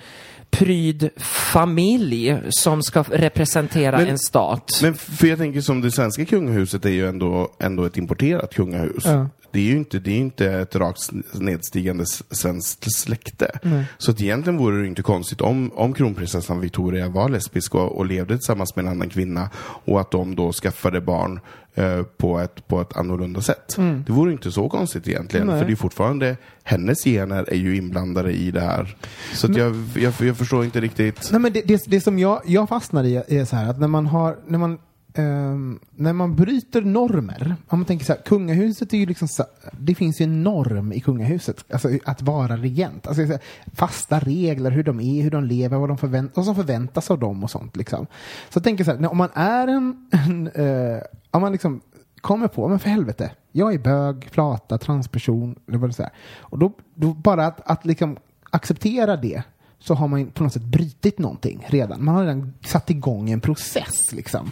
pryd 0.50 1.10
familj 1.56 2.38
som 2.48 2.82
ska 2.82 3.02
representera 3.02 3.98
Men- 3.98 4.08
en 4.08 4.18
stat. 4.18 4.70
Men 4.82 4.94
för 4.94 5.26
jag 5.26 5.38
tänker 5.38 5.60
som 5.60 5.80
det 5.80 5.90
svenska 5.90 6.24
kungahuset 6.24 6.84
är 6.84 6.90
ju 6.90 7.08
ändå, 7.08 7.48
ändå 7.58 7.84
ett 7.84 7.96
importerat 7.96 8.54
kungahus. 8.54 9.04
Ja. 9.04 9.28
Det 9.56 9.60
är 9.60 9.64
ju 9.64 9.76
inte, 9.76 9.98
det 9.98 10.10
är 10.10 10.18
inte 10.18 10.52
ett 10.52 10.76
rakt 10.76 11.10
nedstigande 11.32 12.06
svenskt 12.30 12.96
släkte. 12.96 13.58
Så 13.98 14.10
att 14.10 14.20
egentligen 14.20 14.58
vore 14.58 14.80
det 14.80 14.86
inte 14.86 15.02
konstigt 15.02 15.40
om, 15.40 15.72
om 15.74 15.92
kronprinsessan 15.92 16.60
Victoria 16.60 17.08
var 17.08 17.28
lesbisk 17.28 17.74
och, 17.74 17.96
och 17.96 18.06
levde 18.06 18.36
tillsammans 18.36 18.76
med 18.76 18.84
en 18.84 18.90
annan 18.90 19.08
kvinna 19.08 19.50
och 19.58 20.00
att 20.00 20.10
de 20.10 20.34
då 20.34 20.52
skaffade 20.52 21.00
barn 21.00 21.40
eh, 21.74 22.02
på, 22.02 22.38
ett, 22.38 22.68
på 22.68 22.80
ett 22.80 22.96
annorlunda 22.96 23.40
sätt. 23.40 23.76
Det 24.06 24.12
vore 24.12 24.32
inte 24.32 24.52
så 24.52 24.68
konstigt 24.68 25.08
egentligen, 25.08 25.46
Nej. 25.46 25.58
för 25.58 25.66
det 25.66 25.72
är 25.72 25.76
fortfarande, 25.76 26.36
hennes 26.62 27.04
gener 27.04 27.44
är 27.48 27.56
ju 27.56 27.76
inblandade 27.76 28.32
i 28.32 28.50
det 28.50 28.60
här. 28.60 28.96
Så 29.32 29.50
att 29.50 29.56
jag, 29.56 29.84
jag, 29.94 30.12
jag 30.20 30.36
förstår 30.36 30.64
inte 30.64 30.80
riktigt. 30.80 31.28
Nej, 31.32 31.40
men 31.40 31.52
det, 31.52 31.62
det, 31.62 31.84
det 31.86 32.00
som 32.00 32.18
jag, 32.18 32.42
jag 32.46 32.68
fastnar 32.68 33.04
i 33.04 33.22
är 33.28 33.44
så 33.44 33.56
här 33.56 33.70
att 33.70 33.80
när 33.80 33.88
man 33.88 34.06
har, 34.06 34.36
när 34.46 34.58
man, 34.58 34.78
Um, 35.18 35.80
när 35.90 36.12
man 36.12 36.34
bryter 36.36 36.82
normer, 36.82 37.56
om 37.68 37.78
man 37.78 37.86
tänker 37.86 38.04
så 38.06 38.12
här, 38.12 38.20
kungahuset 38.20 38.92
är 38.92 38.98
ju 38.98 39.06
liksom 39.06 39.28
så, 39.28 39.44
det 39.80 39.94
finns 39.94 40.20
ju 40.20 40.24
en 40.24 40.42
norm 40.42 40.92
i 40.92 41.00
kungahuset, 41.00 41.64
alltså 41.72 41.88
att 42.04 42.22
vara 42.22 42.56
regent, 42.56 43.06
alltså 43.06 43.22
här, 43.24 43.38
fasta 43.74 44.20
regler, 44.20 44.70
hur 44.70 44.82
de 44.84 45.00
är, 45.00 45.22
hur 45.22 45.30
de 45.30 45.44
lever, 45.44 45.78
vad, 45.78 45.90
de 45.90 45.98
förvänt, 45.98 46.32
vad 46.36 46.44
som 46.44 46.54
förväntas 46.54 47.10
av 47.10 47.18
dem 47.18 47.44
och 47.44 47.50
sånt 47.50 47.76
liksom. 47.76 48.06
Så 48.50 48.56
jag 48.56 48.64
tänker 48.64 48.84
så 48.84 48.90
här, 48.90 48.98
när- 48.98 49.10
om 49.10 49.16
man 49.16 49.30
är 49.34 49.68
en, 49.68 50.08
en 50.10 50.48
uh, 50.48 51.00
om 51.30 51.42
man 51.42 51.52
liksom 51.52 51.80
kommer 52.20 52.48
på, 52.48 52.68
men 52.68 52.78
för 52.78 52.88
helvete, 52.88 53.30
jag 53.52 53.74
är 53.74 53.78
bög, 53.78 54.28
flata, 54.30 54.78
transperson, 54.78 55.56
eller 55.68 55.78
vad 55.78 55.96
det 55.96 56.02
är. 56.02 56.10
Och 56.38 56.58
då, 56.58 56.72
då 56.94 57.14
bara 57.14 57.46
att, 57.46 57.70
att 57.70 57.84
liksom 57.84 58.16
acceptera 58.50 59.16
det 59.16 59.42
så 59.78 59.94
har 59.94 60.08
man 60.08 60.20
ju 60.20 60.26
på 60.26 60.42
något 60.42 60.52
sätt 60.52 60.62
brytit 60.62 61.18
någonting 61.18 61.64
redan. 61.68 62.04
Man 62.04 62.14
har 62.14 62.22
redan 62.22 62.54
satt 62.64 62.90
igång 62.90 63.30
en 63.30 63.40
process 63.40 64.12
liksom. 64.12 64.50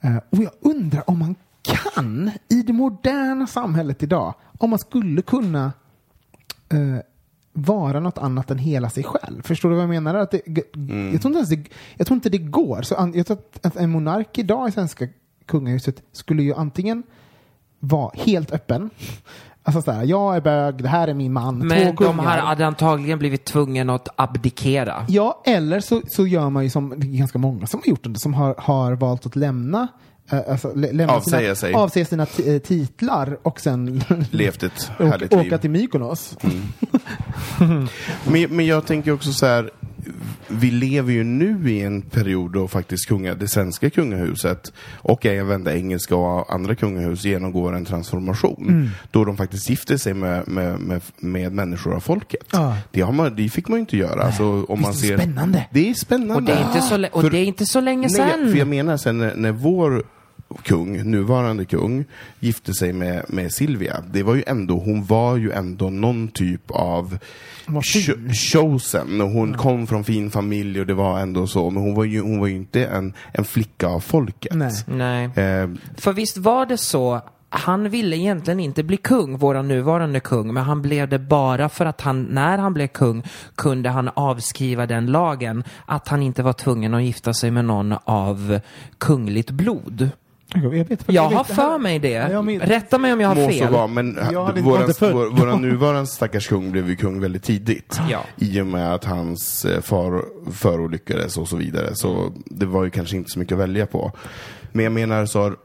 Eh, 0.00 0.16
och 0.16 0.38
jag 0.38 0.52
undrar 0.60 1.10
om 1.10 1.18
man 1.18 1.34
kan 1.62 2.30
i 2.48 2.62
det 2.62 2.72
moderna 2.72 3.46
samhället 3.46 4.02
idag, 4.02 4.34
om 4.58 4.70
man 4.70 4.78
skulle 4.78 5.22
kunna 5.22 5.72
eh, 6.68 6.98
vara 7.52 8.00
något 8.00 8.18
annat 8.18 8.50
än 8.50 8.58
hela 8.58 8.90
sig 8.90 9.04
själv. 9.04 9.42
Förstår 9.42 9.68
du 9.68 9.74
vad 9.74 9.82
jag 9.82 9.88
menar? 9.88 10.14
Att 10.14 10.30
det, 10.30 10.42
jag, 11.12 11.22
tror 11.22 11.38
inte 11.38 11.54
det, 11.56 11.68
jag 11.96 12.06
tror 12.06 12.14
inte 12.14 12.30
det 12.30 12.38
går. 12.38 12.82
Så 12.82 13.12
jag 13.14 13.26
tror 13.26 13.38
att 13.62 13.76
en 13.76 13.90
monark 13.90 14.38
idag 14.38 14.68
i 14.68 14.72
svenska 14.72 15.08
kungahuset 15.46 16.02
skulle 16.12 16.42
ju 16.42 16.54
antingen 16.54 17.02
vara 17.78 18.10
helt 18.14 18.52
öppen. 18.52 18.90
Alltså 19.68 19.82
sådär, 19.82 20.02
jag 20.04 20.36
är 20.36 20.40
bög, 20.40 20.82
det 20.82 20.88
här 20.88 21.08
är 21.08 21.14
min 21.14 21.32
man, 21.32 21.60
två 21.60 21.66
Men 21.66 21.86
de 21.86 21.96
kungar. 21.96 22.12
har 22.24 22.38
hade 22.38 22.66
antagligen 22.66 23.18
blivit 23.18 23.44
tvungen 23.44 23.90
att 23.90 24.08
abdikera. 24.16 25.04
Ja, 25.08 25.42
eller 25.46 25.80
så, 25.80 26.00
så 26.08 26.26
gör 26.26 26.50
man 26.50 26.64
ju 26.64 26.70
som 26.70 26.94
det 26.96 27.06
är 27.06 27.18
ganska 27.18 27.38
många 27.38 27.66
som 27.66 27.80
har 27.84 27.90
gjort 27.90 28.00
det, 28.04 28.18
som 28.18 28.34
har, 28.34 28.54
har 28.58 28.92
valt 28.92 29.26
att 29.26 29.36
lämna 29.36 29.88
eh, 30.30 30.38
Alltså, 30.48 30.72
lä- 30.74 30.92
lämna 30.92 31.12
Avsäga 31.14 31.40
sina, 31.42 31.54
sig. 31.54 31.74
avsäga 31.74 32.06
sina 32.06 32.26
eh, 32.46 32.58
titlar 32.58 33.38
och 33.42 33.60
sen 33.60 34.02
Levt 34.30 34.62
ett 34.62 34.90
åka, 34.98 35.08
härligt 35.10 35.32
liv. 35.32 35.46
åka 35.46 35.58
till 35.58 35.70
Mykonos. 35.70 36.36
Men, 38.24 38.42
men 38.50 38.66
jag 38.66 38.86
tänker 38.86 39.12
också 39.12 39.32
så 39.32 39.46
här, 39.46 39.70
vi 40.48 40.70
lever 40.70 41.12
ju 41.12 41.24
nu 41.24 41.70
i 41.70 41.80
en 41.82 42.02
period 42.02 42.52
då 42.52 42.68
faktiskt 42.68 43.08
kunga, 43.08 43.34
det 43.34 43.48
svenska 43.48 43.90
kungahuset 43.90 44.72
och 44.96 45.26
även 45.26 45.64
det 45.64 45.76
engelska 45.76 46.16
och 46.16 46.54
andra 46.54 46.74
kungahus 46.74 47.24
genomgår 47.24 47.76
en 47.76 47.84
transformation. 47.84 48.68
Mm. 48.68 48.88
Då 49.10 49.24
de 49.24 49.36
faktiskt 49.36 49.70
gifter 49.70 49.96
sig 49.96 50.14
med, 50.14 50.48
med, 50.48 50.80
med, 50.80 51.02
med 51.18 51.52
människor 51.52 51.94
av 51.94 52.00
folket. 52.00 52.46
Ja. 52.52 52.76
Det, 52.90 53.00
har 53.00 53.12
man, 53.12 53.36
det 53.36 53.48
fick 53.48 53.68
man 53.68 53.76
ju 53.76 53.80
inte 53.80 53.96
göra. 53.96 54.22
Alltså, 54.22 54.64
om 54.64 54.80
man 54.80 54.90
är 54.90 54.94
ser, 54.94 55.16
det 55.16 55.22
spännande? 55.22 55.66
Det 55.70 55.90
är 55.90 55.94
spännande. 55.94 56.34
Och 56.34 56.42
det 56.42 56.52
är 56.52 56.66
inte 56.66 56.80
så, 56.80 57.06
och 57.12 57.22
För- 57.22 57.30
det 57.30 57.38
är 57.38 57.44
inte 57.44 57.66
så 57.66 57.80
länge 57.80 58.08
Nej, 58.08 58.10
sedan. 58.10 58.50
för 58.50 58.58
jag 58.58 58.68
menar 58.68 58.96
sen 58.96 59.18
när, 59.18 59.34
när 59.34 59.52
vår 59.52 60.04
kung, 60.62 61.10
nuvarande 61.10 61.64
kung, 61.64 62.04
gifte 62.40 62.74
sig 62.74 62.92
med, 62.92 63.24
med 63.28 63.52
Silvia. 63.52 64.02
Det 64.12 64.22
var 64.22 64.34
ju 64.34 64.42
ändå, 64.46 64.78
hon 64.78 65.04
var 65.04 65.36
ju 65.36 65.50
ändå 65.50 65.90
någon 65.90 66.28
typ 66.28 66.70
av 66.70 67.18
cho- 67.66 68.32
chosen. 68.34 69.20
Och 69.20 69.30
Hon 69.30 69.54
kom 69.54 69.86
från 69.86 70.04
fin 70.04 70.30
familj 70.30 70.80
och 70.80 70.86
det 70.86 70.94
var 70.94 71.18
ändå 71.20 71.46
så. 71.46 71.70
Men 71.70 71.82
hon 71.82 71.94
var 71.94 72.04
ju, 72.04 72.20
hon 72.20 72.40
var 72.40 72.46
ju 72.46 72.56
inte 72.56 72.86
en, 72.86 73.12
en 73.32 73.44
flicka 73.44 73.86
av 73.88 74.00
folket. 74.00 74.54
Nej. 74.54 74.72
Nej. 74.86 75.24
Eh, 75.24 75.68
För 75.96 76.12
visst 76.12 76.36
var 76.36 76.66
det 76.66 76.78
så, 76.78 77.20
han 77.48 77.88
ville 77.88 78.16
egentligen 78.16 78.60
inte 78.60 78.82
bli 78.82 78.96
kung, 78.96 79.38
vår 79.38 79.62
nuvarande 79.62 80.20
kung, 80.20 80.54
men 80.54 80.62
han 80.62 80.82
blev 80.82 81.08
det 81.08 81.18
bara 81.18 81.68
för 81.68 81.86
att 81.86 82.00
han, 82.00 82.22
när 82.22 82.58
han 82.58 82.74
blev 82.74 82.86
kung, 82.86 83.22
kunde 83.54 83.88
han 83.88 84.10
avskriva 84.14 84.86
den 84.86 85.06
lagen 85.06 85.64
att 85.86 86.08
han 86.08 86.22
inte 86.22 86.42
var 86.42 86.52
tvungen 86.52 86.94
att 86.94 87.02
gifta 87.02 87.34
sig 87.34 87.50
med 87.50 87.64
någon 87.64 87.94
av 88.04 88.60
kungligt 88.98 89.50
blod. 89.50 90.10
Jag 90.54 90.70
vet, 90.70 90.90
Jag 90.90 91.06
vet 91.06 91.20
har 91.22 91.30
det 91.30 91.36
här- 91.36 91.44
för 91.44 91.78
mig 91.78 91.98
det. 91.98 92.08
Ja, 92.08 92.30
jag 92.30 92.44
men- 92.44 92.60
Rätta 92.60 92.98
mig 92.98 93.12
om 93.12 93.20
jag 93.20 93.28
har 93.28 93.34
må 93.34 93.44
så 93.44 93.50
fel. 93.58 93.72
vara, 93.72 93.86
men 93.86 94.18
Jag 94.32 94.52
våran, 94.62 94.92
vår, 95.00 95.36
våran 95.38 95.62
nuvarande 95.68 96.06
stackars 96.06 96.48
kung 96.48 96.72
blev 96.72 96.88
ju 96.88 96.96
kung 96.96 97.20
väldigt 97.20 97.42
tidigt. 97.42 98.00
Ja. 98.10 98.20
I 98.36 98.60
och 98.60 98.66
med 98.66 98.94
att 98.94 99.04
hans 99.04 99.64
eh, 99.64 99.80
far 99.80 100.24
förolyckades 100.52 101.38
och 101.38 101.48
så 101.48 101.56
vidare. 101.56 101.94
Så 101.94 102.32
det 102.46 102.66
var 102.66 102.84
ju 102.84 102.90
kanske 102.90 103.16
inte 103.16 103.30
så 103.30 103.38
mycket 103.38 103.52
att 103.54 103.60
välja 103.60 103.86
på. 103.86 104.12
Men 104.72 104.84
jag 104.84 104.92
menar 104.92 105.26
så 105.26 105.40
har, 105.40 105.56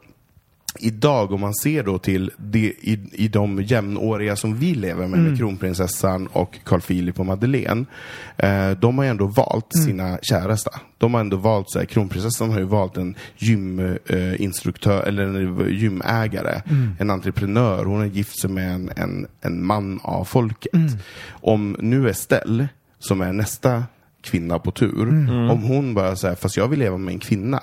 Idag, 0.78 1.32
om 1.32 1.40
man 1.40 1.54
ser 1.54 1.82
då 1.82 1.98
till 1.98 2.30
det, 2.36 2.58
i, 2.58 3.00
i 3.12 3.28
de 3.28 3.62
jämnåriga 3.62 4.36
som 4.36 4.58
vi 4.58 4.74
lever 4.74 5.06
med, 5.06 5.20
med 5.20 5.38
kronprinsessan 5.38 6.26
och 6.26 6.58
Carl 6.64 6.80
Philip 6.80 7.20
och 7.20 7.26
Madeleine. 7.26 7.84
Eh, 8.36 8.70
de 8.70 8.98
har 8.98 9.04
ju 9.04 9.10
ändå 9.10 9.26
valt 9.26 9.66
sina 9.84 10.18
käresta. 10.22 10.70
De 10.98 11.14
har 11.14 11.20
ändå 11.20 11.36
valt, 11.36 11.70
så 11.70 11.78
här, 11.78 11.86
kronprinsessan 11.86 12.50
har 12.50 12.58
ju 12.58 12.64
valt 12.64 12.96
en 12.96 13.14
gyminstruktör, 13.36 15.02
eh, 15.02 15.08
eller 15.08 15.22
en 15.22 15.70
gymägare, 15.70 16.62
en 16.98 17.10
entreprenör. 17.10 17.84
Hon 17.84 17.98
har 17.98 18.06
gift 18.06 18.40
sig 18.40 18.50
med 18.50 18.74
en, 18.74 18.90
en, 18.96 19.26
en 19.40 19.66
man 19.66 20.00
av 20.02 20.24
folket. 20.24 20.72
Om 21.30 21.76
nu 21.80 22.10
Estelle, 22.10 22.68
som 22.98 23.20
är 23.20 23.32
nästa 23.32 23.84
kvinna 24.22 24.58
på 24.58 24.70
tur, 24.70 25.08
om 25.50 25.62
hon 25.62 25.94
bara 25.94 26.16
säger 26.16 26.34
fast 26.34 26.56
jag 26.56 26.68
vill 26.68 26.78
leva 26.78 26.98
med 26.98 27.14
en 27.14 27.20
kvinna. 27.20 27.60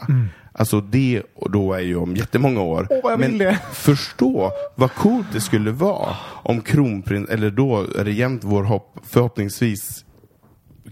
Alltså 0.59 0.81
det 0.81 1.21
och 1.35 1.51
då 1.51 1.73
är 1.73 1.79
ju 1.79 1.95
om 1.95 2.15
jättemånga 2.15 2.61
år. 2.61 2.87
Vill 3.17 3.29
Men 3.29 3.37
det. 3.37 3.59
förstå 3.73 4.51
vad 4.75 4.93
coolt 4.93 5.27
det 5.33 5.41
skulle 5.41 5.71
vara 5.71 6.15
om 6.43 6.61
kronprins, 6.61 7.29
eller 7.29 7.49
då 7.51 7.85
regent 7.97 8.43
vår 8.43 8.63
hopp, 8.63 8.97
förhoppningsvis 9.03 10.05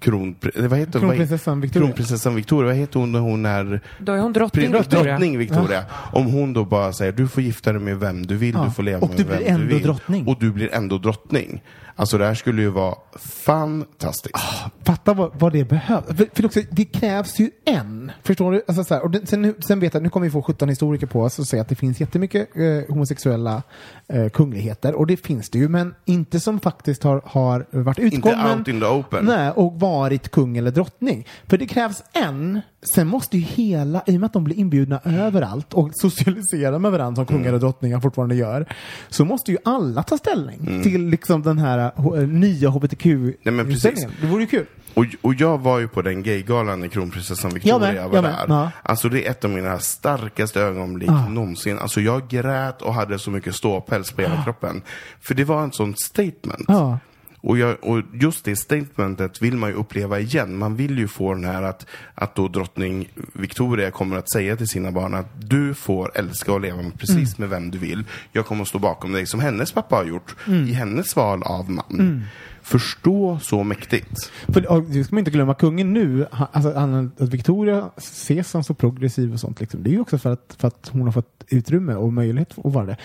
kronprins, 0.02 0.56
vad 0.70 0.80
heter 0.80 0.92
vad- 0.94 1.02
Kronprinsessan 1.02 1.62
Victoria. 1.62 1.86
Kronprinsessan 1.88 2.36
Victoria, 2.36 2.66
vad 2.68 2.76
heter 2.76 3.00
hon 3.00 3.12
när 3.12 3.20
hon 3.20 3.46
är 3.46 3.82
Då 4.00 4.12
är 4.14 4.18
hon 4.20 4.34
drottning 4.34 4.72
Victoria. 4.72 5.04
drottning 5.12 5.38
Victoria. 5.38 5.86
Om 6.14 6.26
hon 6.26 6.54
då 6.54 6.66
bara 6.66 6.94
säger 6.94 7.12
du 7.12 7.28
får 7.28 7.44
gifta 7.44 7.72
dig 7.74 7.82
med 7.82 8.00
vem 8.00 8.26
du 8.26 8.36
vill, 8.38 8.54
Ja. 8.56 8.64
du 8.66 8.72
får 8.72 8.84
leva 8.84 9.00
Och 9.00 9.10
med 9.10 9.18
du 9.18 9.24
vem 9.24 9.60
du 9.62 9.68
vill. 9.68 9.84
drottning. 9.84 10.28
Och 10.28 10.36
du 10.40 10.52
blir 10.52 10.74
ändå 10.74 10.98
drottning. 10.98 11.62
Alltså 12.00 12.18
det 12.18 12.26
här 12.26 12.34
skulle 12.34 12.62
ju 12.62 12.70
vara 12.70 12.96
fantastiskt. 13.20 14.38
Fatta 14.84 15.14
vad, 15.14 15.40
vad 15.40 15.54
det 15.54 15.66
behövs. 15.66 16.06
För, 16.08 16.30
för 16.34 16.46
också, 16.46 16.60
det 16.72 16.86
krävs 16.86 17.40
ju 17.40 17.52
en. 17.66 18.12
Förstår 18.24 18.52
du? 18.52 18.62
Alltså, 18.68 18.84
så 18.84 18.94
här, 18.94 19.04
och 19.04 19.12
det, 19.12 19.28
sen, 19.28 19.56
sen 19.60 19.80
vet 19.80 19.94
jag, 19.94 20.04
nu 20.04 20.10
kommer 20.10 20.28
vi 20.28 20.32
få 20.32 20.42
17 20.42 20.70
historiker 20.70 21.08
på 21.08 21.22
oss 21.22 21.40
och 21.40 21.48
säga 21.48 21.62
att 21.62 21.70
det 21.70 21.76
finns 21.76 22.00
jättemycket 22.00 22.50
eh, 22.56 22.90
homosexuella 22.90 23.64
eh, 24.08 24.30
kungligheter. 24.30 24.94
Och 24.96 25.08
det 25.08 25.18
finns 25.18 25.50
det 25.50 25.60
ju, 25.60 25.70
men 25.70 25.96
inte 26.06 26.40
som 26.40 26.60
faktiskt 26.60 27.04
har, 27.04 27.22
har 27.26 27.66
varit 27.72 28.00
utgången. 28.00 28.60
out 28.60 28.68
in 28.68 28.80
the 28.80 28.86
open. 28.86 29.26
Nej, 29.26 29.52
och 29.52 29.80
varit 29.80 30.32
kung 30.32 30.58
eller 30.58 30.72
drottning. 30.72 31.28
För 31.48 31.58
det 31.58 31.66
krävs 31.66 32.04
en. 32.14 32.62
Sen 32.94 33.08
måste 33.08 33.38
ju 33.38 33.44
hela, 33.44 34.04
i 34.06 34.16
och 34.16 34.20
med 34.20 34.28
att 34.28 34.34
de 34.34 34.44
blir 34.44 34.56
inbjudna 34.56 35.00
överallt 35.04 35.74
och 35.74 35.90
socialiserar 35.94 36.80
med 36.80 36.92
varandra 36.92 37.16
som 37.16 37.26
kungar 37.26 37.42
Mm. 37.42 37.54
och 37.54 37.60
drottningar 37.60 38.00
fortfarande 38.00 38.36
gör. 38.36 38.66
Så 39.10 39.26
måste 39.26 39.52
ju 39.52 39.58
alla 39.66 40.04
ta 40.04 40.18
ställning 40.18 40.60
Mm. 40.68 40.84
till 40.84 41.06
liksom 41.08 41.42
den 41.42 41.58
här 41.58 41.78
eh, 41.98 42.28
nya 42.28 42.70
men 42.72 42.86
precis. 42.86 43.06
hbtq-inställningen. 43.46 44.12
Det 44.22 44.28
vore 44.28 44.42
ju 44.42 44.48
kul. 44.48 44.66
Och, 44.94 45.06
och 45.22 45.34
jag 45.34 45.58
var 45.58 45.80
ju 45.80 45.88
på 45.88 46.02
den 46.02 46.24
gaygalan 46.24 46.80
när 46.80 46.88
kronprinsessan 46.88 47.52
Victoria 47.54 47.94
Jag 47.96 48.12
med, 48.14 48.24
var 48.24 48.30
där. 48.30 48.46
Ja. 48.48 48.72
Alltså 48.84 49.10
det 49.10 49.26
är 49.28 49.32
ett 49.32 49.46
av 49.46 49.52
mina 49.52 49.80
starkaste 49.80 50.62
ögonblick 50.62 51.10
Ah. 51.10 51.28
någonsin. 51.30 51.80
Alltså 51.80 52.02
jag 52.02 52.28
grät 52.28 52.82
och 52.82 52.94
hade 52.94 53.20
så 53.20 53.32
mycket 53.32 53.56
ståpäls 53.56 54.12
på 54.12 54.22
hela 54.22 54.44
kroppen. 54.44 54.82
För 55.22 55.36
det 55.36 55.44
var 55.44 55.64
en 55.64 55.72
sån 55.72 55.96
statement. 55.98 56.66
Ja. 56.68 57.00
Och, 57.42 57.58
jag, 57.58 57.78
och 57.82 58.02
just 58.14 58.46
det 58.46 58.56
statementet 58.56 59.42
vill 59.42 59.58
man 59.58 59.70
ju 59.70 59.76
uppleva 59.76 60.20
igen. 60.20 60.58
Man 60.58 60.76
vill 60.76 60.98
ju 60.98 61.08
få 61.08 61.34
den 61.34 61.46
här 61.46 61.64
att, 61.64 61.86
att 62.16 62.36
då 62.36 62.48
drottning 62.48 63.10
Victoria 63.34 63.92
kommer 63.92 64.18
att 64.18 64.32
säga 64.32 64.56
till 64.56 64.68
sina 64.68 64.92
barn 64.92 65.14
att 65.14 65.50
du 65.50 65.74
får 65.74 66.18
älska 66.18 66.54
och 66.54 66.62
leva 66.62 66.82
med 66.82 67.00
precis 67.00 67.38
med 67.38 67.50
vem 67.50 67.72
du 67.72 67.78
vill. 67.78 68.04
Jag 68.32 68.46
kommer 68.46 68.62
att 68.62 68.68
stå 68.68 68.80
bakom 68.80 69.12
dig 69.12 69.26
som 69.26 69.40
hennes 69.40 69.72
pappa 69.72 69.96
har 69.96 70.06
gjort 70.06 70.36
i 70.48 70.74
hennes 70.74 71.16
val 71.16 71.44
av 71.44 71.70
man. 71.70 72.24
Förstå 72.62 73.40
så 73.42 73.64
mäktigt. 73.64 74.32
För 74.48 74.72
och, 74.72 74.84
det 74.84 75.04
ska 75.04 75.16
man 75.16 75.20
inte 75.20 75.32
glömma, 75.32 75.54
kungen 75.54 75.94
nu, 75.94 76.28
alltså, 76.32 76.74
han, 76.74 77.12
att 77.18 77.30
Victoria 77.30 77.90
ses 77.98 78.50
som 78.50 78.64
så 78.64 78.74
progressiv 78.74 79.34
och 79.34 79.40
sånt, 79.40 79.60
liksom, 79.60 79.84
det 79.84 79.90
är 79.90 79.92
ju 79.92 80.00
också 80.00 80.18
för 80.18 80.32
att, 80.32 80.56
för 80.60 80.68
att 80.68 80.90
hon 80.94 81.02
har 81.02 81.12
fått 81.12 81.44
utrymme 81.48 81.94
och 81.94 82.14
möjlighet 82.14 82.54
att 82.64 82.74
vara 82.74 82.86
det. 82.86 82.98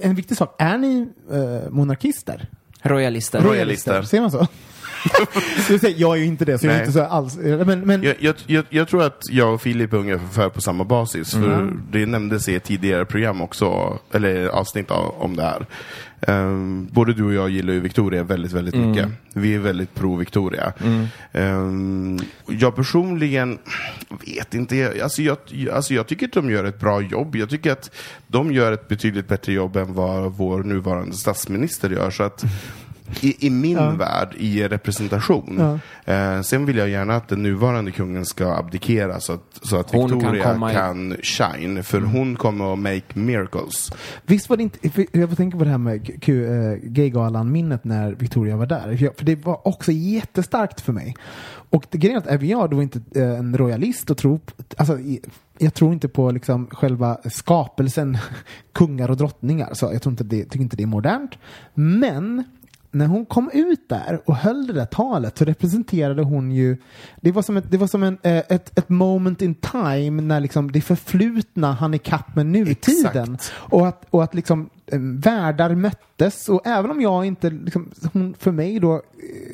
En 0.00 0.14
viktig 0.14 0.36
sak, 0.36 0.54
är 0.58 0.78
ni 0.78 1.08
eh, 1.30 1.70
monarkister? 1.70 2.48
Royalister. 2.84 3.40
Royalister. 3.42 4.02
Ser 4.02 4.20
man 4.20 4.30
så? 4.30 4.48
Jag, 5.96 6.12
är 6.16 6.20
ju 6.20 6.24
inte 6.26 6.44
det, 6.44 6.58
så 6.58 6.66
jag 6.66 6.72
är 6.72 6.76
Nej. 6.78 6.86
inte 6.86 6.98
så 6.98 7.04
alls. 7.04 7.36
Men, 7.36 7.80
men 7.80 8.02
Jag, 8.02 8.34
jag, 8.46 8.64
jag, 8.70 8.88
tror 8.88 9.02
att 9.02 9.20
jag 9.30 9.54
och 9.54 9.62
Filip 9.62 9.92
är 9.92 9.96
ungefär 9.96 10.48
på 10.48 10.60
samma 10.60 10.84
basis. 10.84 11.30
För 11.32 11.54
Mm. 11.54 11.82
det 11.90 12.06
nämndes 12.06 12.48
i 12.48 12.54
ett 12.54 12.64
tidigare 12.64 13.04
program 13.04 13.40
också, 13.42 13.98
eller 14.12 14.46
avsnitt 14.46 14.90
av, 14.90 15.14
om 15.18 15.36
det 15.36 15.42
här. 15.42 15.66
Ehm, 16.20 16.88
både 16.92 17.12
du 17.14 17.24
och 17.24 17.34
jag 17.34 17.50
gillar 17.50 17.72
ju 17.72 17.80
Victoria 17.80 18.22
väldigt, 18.22 18.52
väldigt 18.52 18.74
Mm. 18.74 18.90
mycket. 18.90 19.08
Vi 19.32 19.54
är 19.54 19.58
väldigt 19.58 19.94
pro 19.94 20.16
Victoria. 20.16 20.72
Ehm, 21.32 22.18
jag 22.46 22.76
personligen 22.76 23.58
vet 24.26 24.54
inte. 24.54 24.92
Alltså 25.02 25.22
jag, 25.22 25.36
alltså 25.72 25.94
jag 25.94 26.06
tycker 26.06 26.26
att 26.26 26.32
de 26.32 26.50
gör 26.50 26.64
ett 26.64 26.80
bra 26.80 27.00
jobb. 27.00 27.36
Jag 27.36 27.50
tycker 27.50 27.72
att 27.72 27.90
de 28.26 28.52
gör 28.52 28.72
ett 28.72 28.88
betydligt 28.88 29.28
bättre 29.28 29.52
jobb 29.52 29.76
än 29.76 29.94
vad 29.94 30.32
vår 30.32 30.62
nuvarande 30.62 31.16
statsminister 31.16 31.90
gör. 31.90 32.10
Så 32.10 32.22
att 32.22 32.44
i, 33.20 33.46
i 33.46 33.50
min 33.50 33.98
värld, 33.98 34.28
i 34.38 34.68
representation. 34.68 35.78
Eh, 36.04 36.40
sen 36.40 36.66
vill 36.66 36.76
jag 36.76 36.88
gärna 36.88 37.14
att 37.16 37.28
den 37.28 37.42
nuvarande 37.42 37.90
kungen 37.90 38.24
ska 38.26 38.54
abdikera 38.56 39.20
så 39.20 39.32
att, 39.32 39.60
så 39.62 39.76
att 39.76 39.90
Hon 39.92 40.08
kan 40.10 40.18
Victoria 40.18 40.42
kan, 40.72 41.12
i- 41.12 41.16
shine. 41.22 41.82
För 41.82 42.00
hon 42.00 42.36
kommer 42.36 42.72
att 42.72 42.78
make 42.78 43.02
miracles. 43.14 43.92
Visst 44.26 44.48
var 44.48 44.56
det 44.56 44.62
inte, 44.62 44.90
för 44.90 45.06
jag 45.12 45.28
får 45.28 45.36
tänka 45.36 45.58
på 45.58 45.64
det 45.64 45.70
här 45.70 45.78
med 45.78 46.22
Q- 46.22 46.46
eh, 46.46 46.78
Gaygalan-minnet 46.82 47.84
när 47.84 48.12
Victoria 48.12 48.56
var 48.56 48.66
där. 48.66 48.96
För, 48.96 49.04
jag, 49.04 49.16
för 49.16 49.24
det 49.24 49.44
var 49.44 49.68
också 49.68 49.92
jättestarkt 49.92 50.80
för 50.80 50.92
mig. 50.92 51.14
Och 51.70 51.86
det 51.90 51.98
grejen 51.98 52.16
är 52.16 52.20
att 52.20 52.26
även 52.26 52.48
jag 52.48 52.70
då 52.70 52.82
inte 52.82 53.00
eh, 53.14 53.38
en 53.38 53.56
royalist 53.58 54.10
och 54.10 54.16
tror, 54.18 54.40
alltså, 54.76 54.98
i- 54.98 55.20
jag 55.58 55.74
tror 55.74 55.92
inte 55.92 56.08
på 56.08 56.30
liksom 56.30 56.66
själva 56.70 57.18
skapelsen 57.30 58.18
kungar 58.74 59.10
och 59.10 59.16
drottningar. 59.16 59.70
Så 59.74 59.90
jag 59.92 60.02
tror 60.02 60.10
inte 60.10 60.24
det, 60.24 60.44
tycker 60.44 60.60
inte 60.60 60.76
det 60.76 60.82
är 60.82 60.86
modernt. 60.86 61.30
Men 61.74 62.44
när 62.94 63.06
hon 63.06 63.26
kom 63.26 63.50
ut 63.52 63.88
där 63.88 64.20
och 64.24 64.36
höll 64.36 64.66
det 64.66 64.72
där 64.72 64.86
talet 64.86 65.38
så 65.38 65.44
representerade 65.44 66.22
hon 66.22 66.52
ju, 66.52 66.76
det 67.20 67.32
var 67.32 67.42
som 67.42 67.56
ett, 67.56 67.70
det 67.70 67.76
var 67.76 67.86
som 67.86 68.02
en, 68.02 68.18
eh, 68.22 68.38
ett, 68.48 68.78
ett 68.78 68.88
moment 68.88 69.42
in 69.42 69.54
time 69.54 70.22
när 70.22 70.40
liksom 70.40 70.72
det 70.72 70.80
förflutna 70.80 71.72
hann 71.72 71.94
ikapp 71.94 72.36
med 72.36 72.46
nutiden. 72.46 73.34
Exakt. 73.34 73.52
Och 73.56 73.88
att, 73.88 74.04
och 74.10 74.24
att 74.24 74.34
liksom 74.34 74.70
världar 74.92 75.74
möttes 75.74 76.48
och 76.48 76.66
även 76.66 76.90
om 76.90 77.00
jag 77.00 77.24
inte, 77.24 77.50
liksom, 77.50 77.90
hon, 78.12 78.34
för 78.38 78.50
mig 78.52 78.80
då, 78.80 79.02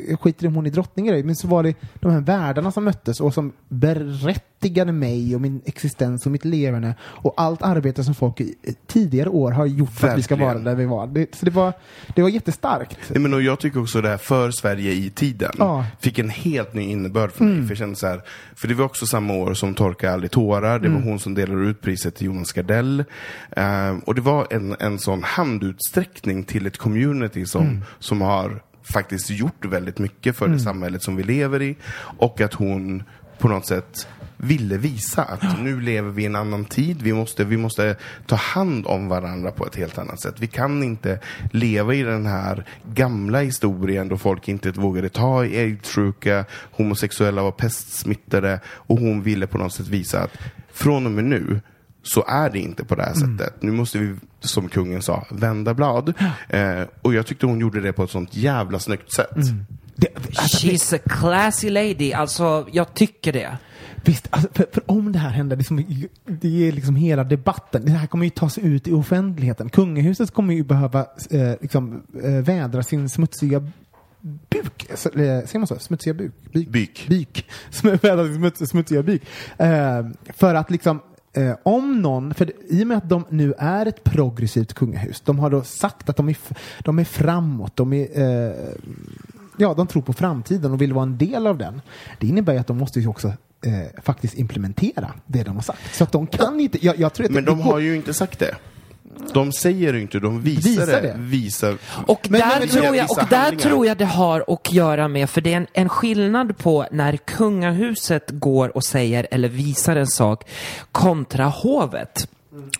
eh, 0.09 0.17
skiter 0.17 0.45
i 0.45 0.49
om 0.49 0.55
hon 0.55 0.67
är 0.67 0.71
drottning 0.71 1.09
eller 1.09 1.23
men 1.25 1.37
så 1.37 1.49
var 1.49 1.63
det 1.63 1.75
de 1.95 2.13
här 2.13 2.21
världarna 2.21 2.73
som 2.73 2.85
möttes 2.85 3.21
och 3.21 3.35
som 3.35 3.53
berättigade 3.69 4.93
mig 4.93 5.35
och 5.35 5.41
min 5.41 5.61
existens 5.65 6.27
och 6.27 6.33
mitt 6.33 6.45
leverne 6.45 6.95
och 7.03 7.35
allt 7.37 7.63
arbete 7.63 8.05
som 8.05 8.15
folk 8.15 8.41
i 8.41 8.55
eh, 8.63 8.75
tidigare 8.87 9.29
år 9.29 9.51
har 9.53 9.67
gjort 9.67 9.91
för 9.91 10.09
att 10.09 10.19
vi 10.19 10.23
ska 10.23 10.37
vara 10.37 10.47
Verkligen. 10.47 10.65
där 10.65 10.75
vi 10.75 10.85
var. 10.85 11.07
Det, 11.07 11.35
så 11.35 11.45
det 11.45 11.51
var, 11.51 11.73
det 12.17 12.23
var 12.23 12.29
jättestarkt. 12.29 12.99
Nej, 13.09 13.19
men 13.21 13.35
och 13.35 13.43
jag 13.43 13.61
tycker 13.61 13.83
också 13.83 14.01
det 14.01 14.09
här 14.09 14.17
för 14.17 14.51
Sverige 14.51 14.93
i 14.93 15.11
tiden 15.11 15.51
Ja. 15.59 15.75
Mm. 15.79 15.85
fick 16.01 16.19
en 16.19 16.31
helt 16.31 16.75
ny 16.75 16.83
innebörd 16.83 17.33
för 17.33 17.45
mig. 17.45 17.63
För, 17.63 17.71
jag 17.71 17.79
kände 17.79 17.97
så 17.97 18.07
här, 18.07 18.21
för 18.57 18.69
det 18.69 18.75
var 18.75 18.85
också 18.85 19.07
samma 19.07 19.35
år 19.35 19.55
som 19.55 19.75
Torka 19.75 20.13
aldrig 20.13 20.31
tårar. 20.31 20.79
Det 20.79 20.89
Mm. 20.89 21.03
var 21.03 21.11
hon 21.11 21.19
som 21.19 21.35
delade 21.35 21.61
ut 21.61 21.81
priset 21.81 22.15
till 22.17 22.27
Jonas 22.27 22.53
Gardell. 22.53 23.05
Ehm, 23.57 23.99
och 23.99 24.15
det 24.15 24.21
var 24.21 24.47
en, 24.51 24.77
en 24.81 24.99
sån 24.99 25.20
handutsträckning 25.23 26.45
till 26.45 26.67
ett 26.67 26.79
community 26.79 27.47
som, 27.47 27.63
Mm. 27.67 27.85
som 27.99 28.21
har 28.21 28.63
faktiskt 28.93 29.31
gjort 29.31 29.65
väldigt 29.65 29.99
mycket 29.99 30.37
för 30.37 30.45
Mm. 30.47 30.59
det 30.59 30.65
samhället 30.65 31.03
som 31.03 31.17
vi 31.17 31.23
lever 31.23 31.63
i. 31.63 31.77
Och 32.19 32.41
att 32.41 32.55
hon 32.55 33.03
på 33.39 33.49
något 33.49 33.67
sätt 33.67 34.09
ville 34.37 34.77
visa 34.77 35.23
att 35.23 35.61
nu 35.63 35.81
lever 35.81 36.11
vi 36.11 36.23
i 36.23 36.27
en 36.27 36.37
annan 36.37 36.65
tid. 36.65 37.03
Vi 37.03 37.13
måste, 37.13 37.45
vi 37.45 37.57
måste 37.57 37.97
ta 38.27 38.37
hand 38.37 38.87
om 38.87 39.09
varandra 39.09 39.51
på 39.51 39.67
ett 39.67 39.77
helt 39.77 39.99
annat 39.99 40.21
sätt. 40.21 40.35
Vi 40.39 40.47
kan 40.47 40.83
inte 40.83 41.19
leva 41.53 41.95
i 41.95 42.03
den 42.03 42.27
här 42.27 42.65
gamla 42.95 43.41
historien 43.41 44.09
då 44.09 44.17
folk 44.19 44.49
inte 44.49 44.71
vågade 44.71 45.09
ta 45.09 45.45
i 45.45 45.59
aidssjuka, 45.59 46.45
homosexuella 46.71 47.43
var 47.43 47.53
pestsmittade 47.53 48.61
och 48.67 48.99
hon 48.99 49.23
ville 49.23 49.47
på 49.47 49.59
något 49.59 49.73
sätt 49.75 49.89
visa 49.89 50.21
att 50.23 50.37
från 50.73 51.07
och 51.07 51.13
med 51.13 51.25
nu 51.25 51.61
så 52.03 52.25
är 52.29 52.51
det 52.51 52.59
inte 52.59 52.85
på 52.85 52.95
det 52.95 53.03
här 53.03 53.15
sättet. 53.15 53.63
Nu 53.63 53.73
måste 53.73 53.99
vi, 53.99 54.15
som 54.41 54.69
kungen 54.69 55.03
sa, 55.03 55.27
vända 55.31 55.75
blad. 55.75 56.15
Eh, 56.49 56.83
och 57.03 57.15
jag 57.15 57.27
tyckte 57.27 57.47
hon 57.47 57.61
gjorde 57.61 57.81
det 57.81 57.93
på 57.93 58.05
ett 58.05 58.11
sånt 58.11 58.37
jävla 58.37 58.79
snyggt 58.79 59.13
sätt. 59.13 59.37
Det, 59.97 60.09
alltså, 60.17 60.67
She's 60.67 60.97
a 60.97 60.99
classy 61.21 61.71
lady. 61.71 62.13
Alltså, 62.13 62.67
jag 62.73 62.95
tycker 62.95 63.33
det. 63.33 63.59
Visst, 64.05 64.29
alltså, 64.31 64.49
för, 64.53 64.67
för 64.73 64.83
om 64.91 65.13
det 65.13 65.19
här 65.19 65.31
händer, 65.31 65.57
det, 65.57 65.65
som, 65.65 65.85
det 66.25 66.69
är 66.69 66.73
liksom 66.73 66.97
hela 66.97 67.25
debatten. 67.25 67.85
Det 67.85 67.91
här 67.91 68.07
kommer 68.07 68.25
ju 68.25 68.31
tas 68.31 68.59
ut 68.59 68.89
i 68.89 68.93
offentligheten. 68.93 69.69
Kungahuset 69.69 70.31
kommer 70.31 70.55
ju 70.55 70.65
behöva 70.65 71.07
eh, 71.31 71.53
liksom, 71.61 72.03
eh, 72.25 72.31
vädra 72.31 72.83
sin 72.83 73.09
smutsiga 73.09 73.71
buk. 74.21 74.87
Eh, 74.91 74.97
Säger 74.97 75.59
man 75.59 75.67
så? 75.67 75.79
Smutsiga 75.79 76.15
buk? 76.15 76.33
Byk. 76.53 76.71
Byk. 76.71 77.09
byk. 77.09 77.47
Smutsiga 78.69 79.03
byk. 79.03 79.23
Eh, 79.59 80.07
för 80.37 80.55
att 80.55 80.71
liksom 80.71 81.01
Eh, 81.33 81.57
om 81.63 82.03
någon, 82.03 82.35
för 82.35 82.53
i 82.69 82.83
och 82.83 82.87
med 82.87 82.97
att 82.97 83.09
de 83.09 83.25
nu 83.29 83.55
är 83.59 83.87
ett 83.87 84.05
progressivt 84.05 84.75
kungahus, 84.75 85.21
de 85.21 85.39
har 85.39 85.51
då 85.51 85.63
sagt 85.63 86.09
att 86.09 86.17
de 86.17 86.29
är, 86.29 86.37
de 86.79 86.99
är 86.99 87.05
framåt, 87.05 87.77
de 87.77 87.93
är 87.93 88.21
eh, 88.21 88.55
ja, 89.57 89.75
de 89.75 89.87
tror 89.87 90.03
på 90.03 90.13
framtiden 90.13 90.73
och 90.73 90.83
vill 90.83 90.93
vara 90.93 91.03
en 91.03 91.19
del 91.19 91.47
av 91.47 91.59
den. 91.59 91.81
Det 92.19 92.27
innebär 92.27 92.53
ju 92.53 92.59
att 92.59 92.67
de 92.67 92.79
måste 92.79 93.01
ju 93.01 93.07
också 93.07 93.29
eh, 93.65 94.03
faktiskt 94.03 94.35
implementera 94.35 95.13
det 95.27 95.43
de 95.43 95.55
har 95.55 95.63
sagt. 95.63 95.95
Så 95.95 96.05
att 96.05 96.13
de 96.13 96.27
kan 96.27 96.61
inte, 96.61 96.87
jag, 96.87 96.99
jag 96.99 97.13
tror 97.13 97.27
att 97.27 97.33
Men 97.33 97.45
de 97.45 97.61
har 97.61 97.79
ju 97.79 97.97
inte 97.97 98.15
sagt 98.15 98.39
det. 98.39 98.57
De 99.33 99.53
säger 99.53 99.93
det 99.93 100.01
inte, 100.01 100.19
de 100.19 100.43
visar, 100.43 100.71
Visar 100.71 100.87
det. 100.87 101.01
det. 101.01 101.15
Visar. 101.19 101.77
Och, 102.07 102.21
Men- 102.31 102.41
där, 102.41 102.49
men- 102.49 102.59
men- 102.59 102.69
tror 102.69 102.97
jag, 102.97 103.11
och 103.11 103.17
där 103.31 103.37
handlingar. 103.37 103.63
tror 103.71 103.87
jag 103.87 103.97
det 103.97 104.05
har 104.05 104.45
att 104.49 104.73
göra 104.73 105.09
med, 105.09 105.31
för 105.31 105.41
det 105.41 105.53
är 105.53 105.57
en, 105.57 105.67
en 105.73 105.89
skillnad 105.89 106.59
på 106.59 106.87
när 106.91 107.17
kungahuset 107.17 108.25
går 108.31 108.77
och 108.77 108.85
säger 108.85 109.27
eller 109.31 109.49
visar 109.49 109.97
en 109.97 110.07
sak 110.07 110.45
kontra 110.93 111.45
hovet. 111.45 112.29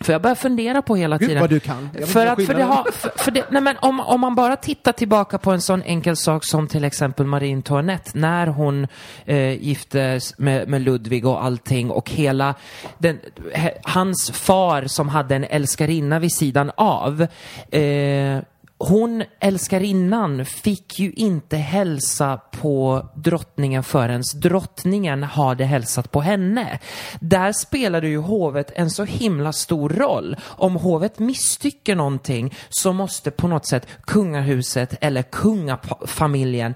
För 0.01 0.13
jag 0.13 0.23
börjar 0.23 0.35
fundera 0.35 0.83
på 0.83 0.97
hela 0.97 1.19
Gud, 1.19 1.29
tiden. 1.29 1.41
vad 1.41 1.51
du 1.51 1.61
kan. 1.61 1.91
För 2.07 2.27
att, 2.27 2.47
för 2.47 2.55
det 2.55 2.63
har, 2.63 2.91
för, 2.93 3.11
för 3.17 3.31
det, 3.31 3.45
nej 3.51 3.63
men 3.63 3.77
om, 3.81 4.01
om 4.01 4.21
man 4.21 4.35
bara 4.35 4.57
tittar 4.57 4.93
tillbaka 4.93 5.39
på 5.39 5.51
en 5.51 5.61
sån 5.61 5.83
enkel 5.83 6.17
sak 6.17 6.45
som 6.45 6.69
till 6.69 6.85
exempel 6.85 7.27
Marie 7.27 7.55
Antoinette, 7.55 8.11
när 8.15 8.47
hon 8.47 8.87
eh, 9.25 9.63
giftes 9.63 10.39
med, 10.39 10.69
med 10.69 10.83
Ludvig 10.83 11.27
och 11.27 11.45
allting 11.45 11.91
och 11.91 12.11
hela 12.11 12.55
den, 12.99 13.19
he, 13.53 13.73
hans 13.83 14.31
far 14.31 14.85
som 14.87 15.09
hade 15.09 15.37
en 15.37 15.45
älskarinna 15.45 16.19
vid 16.19 16.33
sidan 16.33 16.71
av. 16.77 17.27
Eh, 17.71 18.39
hon, 18.83 19.25
älskarinnan, 19.41 20.45
fick 20.45 20.99
ju 20.99 21.13
inte 21.13 21.57
hälsa 21.57 22.41
på 22.51 23.07
drottningen 23.15 23.83
förrän 23.83 24.23
drottningen 24.43 25.23
hade 25.23 25.65
hälsat 25.65 26.11
på 26.11 26.21
henne. 26.21 26.79
Där 27.21 27.53
spelade 27.53 28.09
ju 28.09 28.19
hovet 28.19 28.73
en 28.75 28.91
så 28.91 29.05
himla 29.05 29.53
stor 29.53 29.89
roll. 29.89 30.37
Om 30.43 30.77
hovet 30.77 31.19
misstycker 31.19 31.95
någonting 31.97 32.55
så 32.69 32.93
måste 32.93 33.31
på 33.31 33.49
något 33.49 33.67
sätt 33.67 33.87
kungahuset 34.07 34.95
eller 35.01 35.23
kungafamiljen 35.23 36.75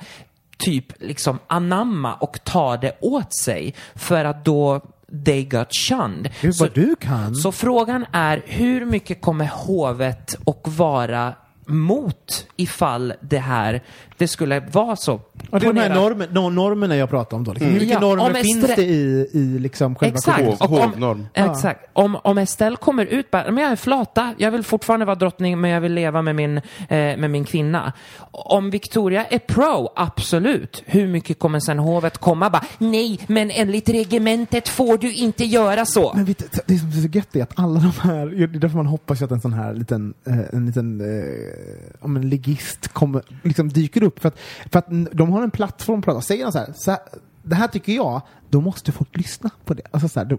typ 0.58 0.86
liksom 1.02 1.38
anamma 1.46 2.14
och 2.14 2.44
ta 2.44 2.76
det 2.76 2.96
åt 3.00 3.36
sig 3.36 3.74
för 3.94 4.24
att 4.24 4.44
då 4.44 4.80
they 5.24 5.44
got 5.44 5.68
shunned. 5.74 6.30
Gud, 6.40 6.54
Så- 6.54 6.64
vad 6.64 6.74
du 6.74 6.96
kan. 6.96 7.34
så 7.34 7.52
frågan 7.52 8.06
är 8.12 8.42
hur 8.46 8.84
mycket 8.84 9.20
kommer 9.20 9.46
hovet 9.46 10.36
att 10.46 10.68
vara 10.78 11.34
mot 11.66 12.46
ifall 12.56 13.14
det 13.20 13.38
här, 13.38 13.82
det 14.16 14.28
skulle 14.28 14.60
vara 14.60 14.96
så? 14.96 15.20
Ja, 15.50 15.58
det 15.58 15.66
är 15.66 15.72
de 15.72 15.80
här 15.80 15.94
normen, 15.94 16.28
no, 16.32 16.50
normerna 16.50 16.96
jag 16.96 17.10
pratar 17.10 17.36
om 17.36 17.44
då. 17.44 17.52
Liksom. 17.52 17.68
Hur 17.68 17.74
mycket 17.80 17.90
Ja, 17.90 18.00
normer 18.00 18.30
Estre- 18.30 18.42
finns 18.42 18.66
det 18.76 18.82
i, 18.82 19.28
i 19.32 19.58
liksom 19.58 19.94
själva 19.94 20.14
Exakt. 20.16 20.60
Hovnorm. 20.60 21.26
exakt. 21.34 21.80
Om, 21.92 22.16
om 22.22 22.38
Estelle 22.38 22.76
kommer 22.76 23.06
ut 23.06 23.30
bara, 23.30 23.50
men 23.50 23.62
jag 23.64 23.72
är 23.72 23.76
flata, 23.76 24.34
jag 24.38 24.50
vill 24.50 24.62
fortfarande 24.62 25.06
vara 25.06 25.16
drottning 25.16 25.60
men 25.60 25.70
jag 25.70 25.80
vill 25.80 25.92
leva 25.94 26.22
med 26.22 26.36
min, 26.36 26.56
eh, 26.56 26.62
med 26.88 27.30
min 27.30 27.44
kvinna. 27.44 27.92
Om 28.30 28.70
Victoria 28.70 29.24
är 29.24 29.38
pro, 29.38 29.92
absolut. 29.96 30.82
Hur 30.86 31.06
mycket 31.06 31.38
kommer 31.38 31.60
sen 31.60 31.78
hovet 31.78 32.18
komma 32.18 32.50
bara, 32.50 32.64
nej, 32.78 33.20
men 33.26 33.50
enligt 33.50 33.88
regementet 33.88 34.68
får 34.68 34.98
du 34.98 35.12
inte 35.12 35.44
göra 35.44 35.86
så. 35.86 36.12
Men 36.14 36.24
vet, 36.24 36.66
det 36.68 36.78
som 36.78 36.88
är 36.88 36.92
så 36.92 37.08
gött 37.08 37.36
är 37.36 37.42
att 37.42 37.52
alla 37.58 37.80
de 37.80 37.92
här, 38.08 38.26
det 38.26 38.42
är 38.42 38.46
därför 38.46 38.76
man 38.76 38.86
hoppas 38.86 39.22
att 39.22 39.30
en 39.30 39.40
sån 39.40 39.52
här 39.52 39.74
liten, 39.74 40.14
eh, 40.26 40.38
en 40.52 40.66
liten 40.66 41.00
eh, 41.00 42.04
om 42.04 42.16
en 42.16 42.28
ligist 42.28 42.88
kommer, 42.88 43.22
liksom 43.42 43.68
dyker 43.68 44.02
upp. 44.02 44.20
För 44.20 44.28
att, 44.28 44.38
för 44.72 44.78
att 44.78 44.88
n- 44.90 45.08
de 45.26 45.32
har 45.32 45.42
en 45.42 45.50
plattform 45.50 45.98
att 45.98 46.04
prata. 46.04 46.20
Säger 46.20 46.44
de 46.44 46.52
så 46.52 46.58
här, 46.58 46.72
så 46.76 46.90
här, 46.90 47.00
det 47.44 47.54
här 47.54 47.68
tycker 47.68 47.92
jag, 47.92 48.22
då 48.50 48.60
måste 48.60 48.92
folk 48.92 49.16
lyssna 49.16 49.50
på 49.64 49.74
det. 49.74 49.82
Alltså 49.90 50.08
så 50.08 50.20
här, 50.20 50.26
då, 50.26 50.34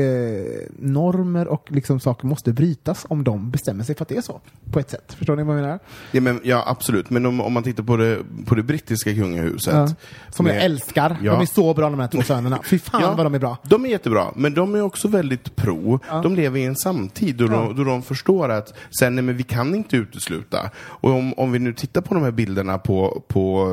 eh, 0.00 0.68
normer 0.78 1.48
och 1.48 1.72
liksom 1.72 2.00
saker 2.00 2.26
måste 2.26 2.52
brytas 2.52 3.06
om 3.08 3.24
de 3.24 3.50
bestämmer 3.50 3.84
sig 3.84 3.94
för 3.94 4.02
att 4.04 4.08
det 4.08 4.16
är 4.16 4.20
så. 4.22 4.40
På 4.72 4.78
ett 4.80 4.90
sätt. 4.90 5.12
Förstår 5.18 5.36
ni 5.36 5.42
vad 5.42 5.56
jag 5.56 5.62
menar? 5.62 5.78
Ja, 6.12 6.20
men, 6.20 6.40
ja 6.44 6.64
absolut. 6.66 7.10
Men 7.10 7.26
om, 7.26 7.40
om 7.40 7.52
man 7.52 7.62
tittar 7.62 7.82
på 7.82 7.96
det, 7.96 8.18
på 8.46 8.54
det 8.54 8.62
brittiska 8.62 9.14
kungahuset. 9.14 9.74
Ja. 9.74 9.88
Som 10.30 10.46
jag 10.46 10.54
med- 10.54 10.64
älskar. 10.64 11.16
Ja. 11.22 11.32
De 11.32 11.40
är 11.42 11.46
så 11.46 11.74
bra 11.74 11.90
de 11.90 12.00
här 12.00 12.08
två 12.08 12.22
sönerna. 12.22 12.58
Fy 12.64 12.78
fan 12.78 13.00
Ja, 13.02 13.14
vad 13.16 13.26
de 13.26 13.34
är 13.34 13.38
bra. 13.38 13.56
De 13.62 13.84
är 13.84 13.88
jättebra, 13.88 14.26
men 14.36 14.54
de 14.54 14.74
är 14.74 14.82
också 14.82 15.08
väldigt 15.08 15.56
pro. 15.56 15.98
De 16.22 16.34
lever 16.34 16.60
i 16.60 16.64
en 16.64 16.76
samtid 16.76 17.36
då, 17.36 17.46
de, 17.46 17.76
då 17.76 17.84
de 17.84 18.02
förstår 18.02 18.48
att 18.48 18.74
sen, 18.98 19.14
nej, 19.14 19.24
men 19.24 19.36
vi 19.36 19.42
kan 19.42 19.74
inte 19.74 19.96
utesluta. 19.96 20.70
Och 20.76 21.10
om, 21.10 21.32
om 21.36 21.52
vi 21.52 21.58
nu 21.58 21.72
tittar 21.72 22.00
på 22.00 22.14
de 22.14 22.22
här 22.22 22.30
bilderna 22.30 22.78
på, 22.78 23.22
på 23.28 23.66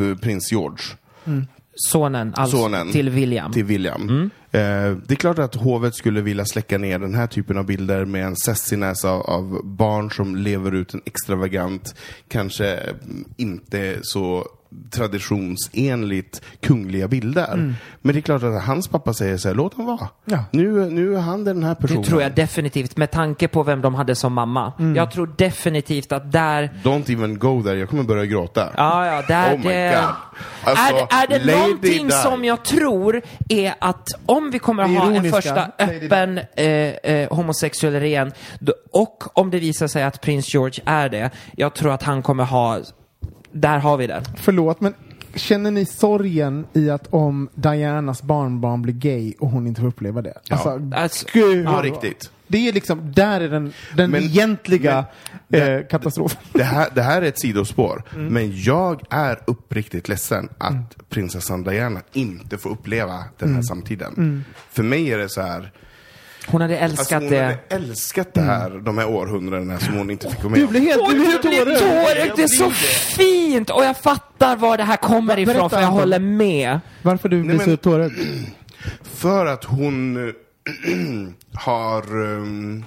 eh, 0.00 0.16
prins 0.16 0.52
George, 0.52 0.84
Sonen, 1.78 2.34
alltså 2.36 2.56
sonen 2.56 2.92
till 2.92 3.10
William. 3.10 3.52
till 3.52 3.64
William. 3.64 4.30
Eh, 4.50 4.60
det 5.06 5.10
är 5.10 5.14
klart 5.14 5.38
att 5.38 5.54
hovet 5.54 5.94
skulle 5.94 6.20
vilja 6.20 6.44
släcka 6.44 6.78
ner 6.78 6.98
den 6.98 7.14
här 7.14 7.26
typen 7.26 7.58
av 7.58 7.66
bilder 7.66 8.04
med 8.04 8.24
en 8.24 8.36
sessiness 8.36 9.04
av, 9.04 9.20
av 9.22 9.60
barn 9.64 10.10
som 10.10 10.36
lever 10.36 10.74
ut 10.74 10.94
en 10.94 11.02
extravagant, 11.04 11.94
kanske 12.28 12.74
mm, 12.76 13.24
inte 13.36 13.98
så 14.02 14.46
traditionsenligt 14.90 16.42
kungliga 16.60 17.08
bilder. 17.08 17.74
Men 18.02 18.14
det 18.14 18.18
är 18.18 18.20
klart 18.22 18.42
att 18.42 18.64
hans 18.64 18.88
pappa 18.88 19.12
säger 19.14 19.36
så 19.36 19.48
här, 19.48 19.54
låt 19.54 19.74
honom 19.74 19.96
vara. 19.96 20.08
Ja. 20.24 20.44
Nu, 20.50 20.90
nu 20.90 21.14
är 21.16 21.20
han 21.20 21.44
den 21.44 21.64
här 21.64 21.74
personen. 21.74 22.02
Det 22.02 22.08
tror 22.08 22.22
jag 22.22 22.34
definitivt, 22.34 22.96
med 22.96 23.10
tanke 23.10 23.48
på 23.48 23.62
vem 23.62 23.80
de 23.80 23.94
hade 23.94 24.14
som 24.14 24.32
mamma. 24.32 24.72
Mm. 24.78 24.96
Jag 24.96 25.10
tror 25.10 25.34
definitivt 25.36 26.12
att 26.12 26.32
där 26.32 26.70
Don't 26.82 27.12
even 27.12 27.38
go 27.38 27.62
there, 27.62 27.78
jag 27.78 27.88
kommer 27.88 28.02
börja 28.02 28.26
gråta. 28.26 28.72
Ja, 28.76 29.06
ja, 29.06 29.22
där 29.28 29.54
Oh 29.54 29.58
my 29.58 29.64
det... 29.68 29.98
God. 30.00 30.14
Alltså, 30.64 30.94
är, 30.94 31.22
är 31.22 31.26
det 31.28 31.38
Lady 31.44 31.60
någonting 31.60 32.06
Di. 32.06 32.12
som 32.12 32.44
jag 32.44 32.64
tror 32.64 33.22
är 33.48 33.74
att 33.78 34.08
om 34.26 34.50
vi 34.50 34.58
kommer 34.58 34.82
att 34.82 34.90
ha 34.90 35.12
en 35.12 35.32
första 35.32 35.70
öppen 35.78 36.40
eh, 36.56 36.66
eh, 36.66 37.32
homosexuell 37.36 37.94
ren 38.00 38.32
då- 38.60 38.74
och 38.92 39.38
om 39.38 39.50
det 39.50 39.58
visar 39.58 39.86
sig 39.86 40.02
att 40.02 40.20
prins 40.20 40.54
George 40.54 40.82
är 40.86 41.08
det, 41.08 41.30
jag 41.56 41.74
tror 41.74 41.92
att 41.92 42.02
han 42.02 42.22
kommer 42.22 42.44
ha, 42.44 42.78
där 43.60 43.78
har 43.78 43.96
vi 43.96 44.06
det. 44.06 44.22
Förlåt, 44.36 44.80
men 44.80 44.94
känner 45.34 45.70
ni 45.70 45.86
sorgen 45.86 46.66
i 46.72 46.90
att 46.90 47.06
om 47.10 47.48
Dianas 47.54 48.22
barnbarn 48.22 48.82
blir 48.82 48.94
gay 48.94 49.34
och 49.40 49.48
hon 49.50 49.66
inte 49.66 49.80
får 49.80 49.88
uppleva 49.88 50.22
det? 50.22 50.34
Alltså, 50.50 50.80
Alltså, 50.94 51.26
gud. 51.32 51.66
På 51.66 51.82
riktigt. 51.82 52.30
Det 52.46 52.68
är 52.68 52.72
liksom, 52.72 53.12
där 53.12 53.40
är 53.40 53.48
den, 53.48 53.72
den 53.96 54.10
Men- 54.10 54.22
egentliga 54.22 55.04
men- 55.48 55.76
eh, 55.78 55.86
katastrofen. 55.86 56.38
Det 56.52 56.62
här, 56.62 56.88
det 56.94 57.02
här 57.02 57.22
är 57.22 57.26
ett 57.26 57.40
sidospår, 57.40 58.02
Mm. 58.14 58.26
men 58.32 58.62
jag 58.62 59.00
är 59.10 59.38
uppriktigt 59.46 60.08
ledsen 60.08 60.48
att 60.58 61.08
prinsessan 61.08 61.62
Diana 61.64 62.00
inte 62.12 62.58
får 62.58 62.70
uppleva 62.70 63.14
den 63.38 63.48
Mm. 63.48 63.54
här 63.54 63.62
samtiden. 63.62 64.44
För 64.70 64.82
mig 64.82 65.12
är 65.12 65.18
det 65.18 65.28
så 65.28 65.40
här, 65.42 65.72
hon 66.50 66.60
hade 66.60 66.80
alltså 66.84 67.00
älskat 67.00 67.22
hon 67.22 67.30
det. 67.30 67.40
hade 67.42 67.58
älskat 67.68 68.34
det 68.34 68.40
här, 68.40 68.70
de 68.70 68.98
här 68.98 69.08
århundradena 69.08 69.78
som 69.78 69.94
hon 69.94 70.10
inte 70.10 70.30
fick 70.30 70.42
Du 70.42 70.48
med 70.48 70.68
blir 70.68 70.80
om. 70.80 70.86
helt, 70.86 71.10
du 71.10 71.18
blir 71.18 71.64
blir 71.64 71.78
tårögd! 71.78 72.32
Det 72.36 72.42
är 72.42 72.46
så 72.46 72.70
fint! 73.16 73.70
Och 73.70 73.84
jag 73.84 73.96
fattar 73.96 74.56
var 74.56 74.76
det 74.76 74.84
här 74.84 74.96
kommer 74.96 75.36
Berätta, 75.36 75.52
ifrån, 75.52 75.70
för 75.70 75.80
jag 75.80 75.88
håller 75.88 76.18
med. 76.18 76.80
Varför 77.02 77.28
du 77.28 77.42
blir 77.42 77.54
men- 77.56 77.64
så 77.66 77.76
tårögd? 77.76 78.12
För 79.02 79.46
att 79.46 79.64
hon 79.64 80.16
har 81.54 82.16
um, 82.16 82.84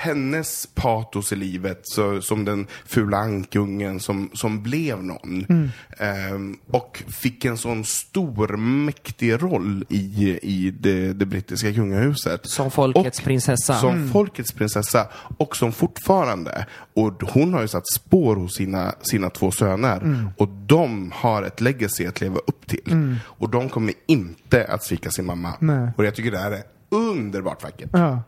hennes 0.00 0.66
patos 0.74 1.32
i 1.32 1.36
livet, 1.36 1.80
så, 1.82 2.22
som 2.22 2.44
den 2.44 2.66
fula 2.86 3.16
ankungen 3.16 4.00
som, 4.00 4.30
som 4.34 4.62
blev 4.62 5.04
någon. 5.04 5.46
Mm. 5.48 5.68
Ehm, 5.98 6.56
och 6.70 7.02
fick 7.08 7.44
en 7.44 7.58
sån 7.58 7.84
stor, 7.84 8.56
mäktig 8.56 9.42
roll 9.42 9.84
i, 9.88 10.38
i 10.42 10.70
det, 10.70 11.12
det 11.12 11.26
brittiska 11.26 11.72
kungahuset. 11.72 12.46
Som 12.46 12.70
folkets 12.70 13.18
Och 13.18 13.24
prinsessa. 13.24 13.74
Som 13.80 13.90
Mm. 13.90 14.10
folkets 14.12 14.52
prinsessa. 14.52 15.08
Och 15.36 15.56
som 15.56 15.72
fortfarande. 15.72 16.66
Och 16.94 17.22
hon 17.22 17.54
har 17.54 17.60
ju 17.60 17.68
satt 17.68 17.88
spår 17.88 18.36
hos 18.36 18.54
sina, 18.56 18.94
sina 19.02 19.30
två 19.30 19.50
söner. 19.50 19.96
Mm. 19.96 20.28
Och 20.36 20.48
de 20.48 21.12
har 21.14 21.42
ett 21.42 21.60
legacy 21.60 22.06
att 22.06 22.20
leva 22.20 22.38
upp 22.38 22.66
till. 22.66 23.16
Och 23.22 23.50
de 23.50 23.68
kommer 23.68 23.94
inte 24.06 24.64
att 24.64 24.84
svika 24.84 25.10
sin 25.10 25.26
mamma. 25.26 25.54
Nej. 25.60 25.88
Och 25.96 26.04
jag 26.04 26.14
tycker 26.14 26.30
det 26.30 26.38
här 26.38 26.50
är 26.50 26.62
underbart 26.90 27.62
vackert. 27.62 27.90
Ja. 27.92 28.22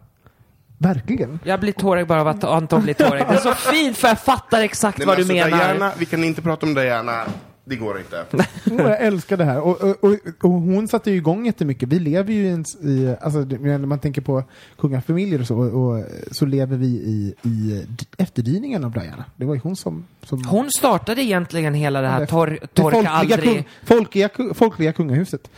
Verkligen. 0.83 1.41
Jag 1.45 1.61
blir 1.61 1.73
tårig 1.73 2.07
bara 2.07 2.21
av 2.21 2.29
att 2.29 2.45
Anton 2.45 2.83
blir 2.83 2.95
tårig. 2.95 3.25
Det 3.29 3.35
är 3.35 3.39
så 3.39 3.55
fint 3.55 3.97
för 3.97 4.09
jag 4.09 4.21
fattar 4.21 4.61
exakt 4.61 4.99
Nej, 4.99 5.07
vad 5.07 5.19
men 5.19 5.27
du 5.27 5.41
alltså, 5.41 5.57
menar. 5.57 5.75
Diana, 5.75 5.93
vi 5.99 6.07
kan 6.07 6.25
inte 6.25 6.43
prata 6.43 6.67
om 6.67 6.75
Diana. 6.75 7.25
Det 7.65 7.77
går 7.77 7.99
inte. 7.99 8.25
Åh, 8.71 8.81
jag 8.81 9.01
älskar 9.01 9.37
det 9.37 9.45
här. 9.45 9.61
Och, 9.61 9.81
och, 9.83 10.05
och, 10.05 10.13
och 10.43 10.51
hon 10.51 10.89
satte 10.89 11.11
ju 11.11 11.17
igång 11.17 11.47
jättemycket. 11.47 11.89
Vi 11.89 11.99
lever 11.99 12.33
ju 12.33 12.47
i, 12.47 12.65
i 12.89 13.15
alltså, 13.21 13.45
det- 13.45 13.59
när 13.59 13.79
man 13.79 13.99
tänker 13.99 14.21
på 14.23 14.45
kungafamiljer 14.79 15.41
och 15.41 15.47
så, 15.47 15.57
och, 15.59 15.89
och, 15.99 16.05
så 16.31 16.47
lever 16.47 16.77
vi 16.77 16.87
i, 16.87 17.35
i 17.43 17.85
efterdyningen 18.19 18.85
av 18.85 18.91
Diana. 18.93 19.25
Det 19.37 19.45
var 19.45 19.55
ju 19.55 19.61
hon 19.61 19.77
som... 19.77 20.05
som 20.25 20.45
Hon 20.45 20.71
startade 20.71 21.23
egentligen 21.23 21.75
hela 21.75 22.01
det 22.01 22.09
här 22.09 22.21
det- 22.21 22.27
tor 22.27 22.47
det 22.47 22.67
torka 22.67 22.91
folkliga, 22.97 23.11
aldrig. 23.13 23.45
kung, 23.55 23.65
folkliga, 23.85 24.29
folkliga 24.55 24.93
kungahuset. 24.93 25.51